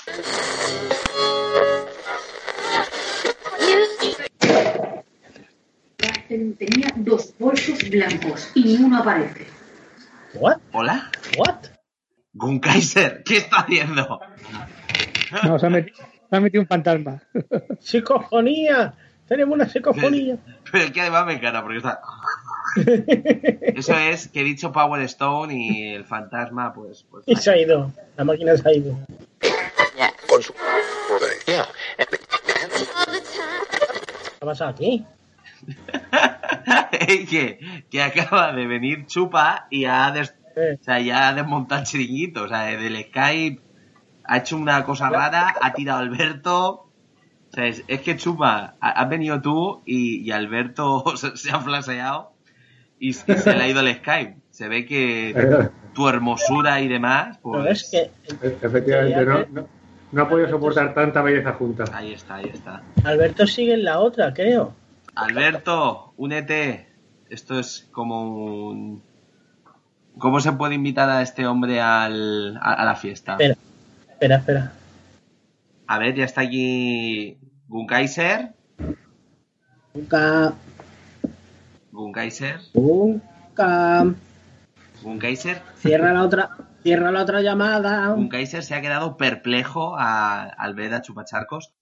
Tenía 6.28 6.89
dos 6.97 7.34
bolsos 7.39 7.89
blancos 7.89 8.52
y 8.55 8.65
ninguno 8.65 8.99
aparece. 8.99 9.47
¿What? 10.34 10.59
¿Hola? 10.73 11.10
¿What? 11.39 11.68
Gunkaiser, 12.34 13.23
¿qué 13.25 13.39
está 13.39 13.60
haciendo? 13.60 14.20
No, 15.42 15.59
se 15.59 15.67
ha 15.67 15.70
metido, 15.70 15.97
se 16.28 16.36
ha 16.36 16.41
metido 16.41 16.60
un 16.60 16.68
fantasma. 16.68 17.23
¡Psicofonía! 17.81 18.94
Tenemos 19.31 19.55
una 19.55 19.68
psicofonía. 19.68 20.39
Pero 20.73 20.84
es 20.84 20.91
que 20.91 21.00
además 21.02 21.25
me 21.25 21.34
encanta 21.34 21.62
porque 21.62 21.78
está. 21.78 22.00
Eso 23.78 23.94
es 23.97 24.26
que 24.26 24.41
he 24.41 24.44
dicho 24.44 24.73
Power 24.73 25.00
Stone 25.02 25.55
y 25.55 25.94
el 25.94 26.05
fantasma, 26.05 26.75
pues. 26.75 27.07
pues 27.09 27.23
Y 27.26 27.36
se 27.36 27.52
ha 27.52 27.57
ido. 27.57 27.92
La 28.17 28.25
máquina 28.25 28.57
se 28.57 28.68
ha 28.68 28.73
ido. 28.75 28.99
¿Qué 29.39 29.50
ha 34.41 34.44
pasado 34.47 34.70
aquí? 34.70 35.05
Es 36.92 37.28
que, 37.28 37.84
que 37.91 38.02
acaba 38.02 38.52
de 38.52 38.67
venir 38.67 39.07
Chupa 39.07 39.67
y 39.70 39.84
ha, 39.86 40.10
des- 40.10 40.34
o 40.57 40.83
sea, 40.84 41.00
ya 41.00 41.28
ha 41.28 41.34
desmontado 41.34 41.81
el 41.81 41.86
chiringuito. 41.86 42.42
O 42.44 42.49
sea, 42.49 42.62
del 42.65 43.02
Skype 43.05 43.62
ha 44.25 44.39
hecho 44.39 44.57
una 44.57 44.84
cosa 44.84 45.09
rara, 45.09 45.55
ha 45.60 45.73
tirado 45.73 45.99
a 46.00 46.02
Alberto. 46.02 46.90
O 47.51 47.53
sea, 47.53 47.67
es, 47.67 47.83
es 47.89 48.01
que 48.01 48.17
Chupa, 48.17 48.75
ha- 48.81 48.91
has 48.91 49.09
venido 49.09 49.41
tú 49.41 49.83
y, 49.85 50.20
y 50.20 50.31
Alberto 50.31 51.05
se, 51.17 51.37
se 51.37 51.51
ha 51.51 51.61
flaseado 51.61 52.33
y, 52.99 53.11
y 53.11 53.12
se 53.12 53.55
le 53.57 53.62
ha 53.62 53.69
ido 53.69 53.81
el 53.81 53.95
Skype. 53.97 54.37
Se 54.51 54.69
ve 54.69 54.85
que 54.87 55.69
tu 55.95 56.09
hermosura 56.09 56.81
y 56.81 56.89
demás, 56.89 57.39
Pero 57.43 57.65
pues. 57.65 57.83
es 57.83 57.91
que 57.91 58.47
Efectivamente, 58.67 59.25
no, 59.25 59.39
no, 59.62 59.69
no 60.12 60.23
ha 60.23 60.29
podido 60.29 60.49
soportar 60.49 60.95
tanta 60.95 61.23
belleza 61.23 61.53
junta. 61.55 61.85
Ahí 61.93 62.12
está, 62.12 62.37
ahí 62.37 62.51
está. 62.53 62.83
Alberto 63.05 63.47
sigue 63.47 63.75
en 63.75 63.85
la 63.85 63.99
otra, 64.01 64.33
creo. 64.35 64.75
Alberto, 65.15 66.12
únete. 66.17 66.89
Esto 67.29 67.59
es 67.59 67.89
como 67.93 68.69
un... 68.69 69.03
¿Cómo 70.19 70.41
se 70.41 70.53
puede 70.53 70.75
invitar 70.75 71.09
a 71.09 71.23
este 71.23 71.47
hombre 71.47 71.81
al, 71.81 72.57
a, 72.61 72.75
a 72.75 72.85
la 72.85 72.97
fiesta? 72.97 73.33
Espera, 73.35 73.57
espera, 74.11 74.37
espera. 74.37 74.73
A 75.91 75.99
ver, 75.99 76.15
ya 76.15 76.25
está 76.25 76.43
aquí 76.43 77.36
Gunkaiser. 77.67 78.52
Nunca, 79.93 80.55
Gunkaiser. 81.91 82.60
nunca. 82.75 84.05
Gunkaiser. 85.02 85.60
Cierra 85.78 86.12
la 86.12 86.23
otra, 86.23 86.51
cierra 86.85 87.10
la 87.10 87.23
otra 87.23 87.41
llamada. 87.41 88.07
Gunkaiser 88.10 88.62
se 88.62 88.77
ha 88.77 88.81
quedado 88.81 89.17
perplejo 89.17 89.97
a- 89.99 90.44
al 90.44 90.75
ver 90.75 90.94
a 90.94 91.02
Chupacharcos. 91.02 91.73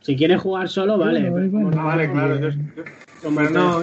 Si 0.00 0.14
quieres 0.14 0.40
jugar 0.40 0.68
solo, 0.68 0.96
vale. 0.96 1.26
Ah, 1.76 1.82
vale, 1.82 2.08
claro. 2.12 2.38
yo- 2.38 2.50
yo- 2.50 2.84
pero 3.34 3.50
no, 3.50 3.80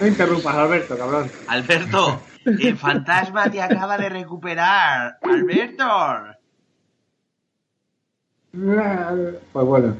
no 0.00 0.06
interrumpas, 0.06 0.54
Alberto, 0.54 0.96
cabrón. 0.96 1.28
Alberto, 1.48 2.22
el 2.44 2.76
fantasma 2.78 3.50
te 3.50 3.60
acaba 3.60 3.98
de 3.98 4.08
recuperar. 4.08 5.18
Alberto. 5.22 6.37
Pues 9.52 9.66
bueno, 9.66 9.94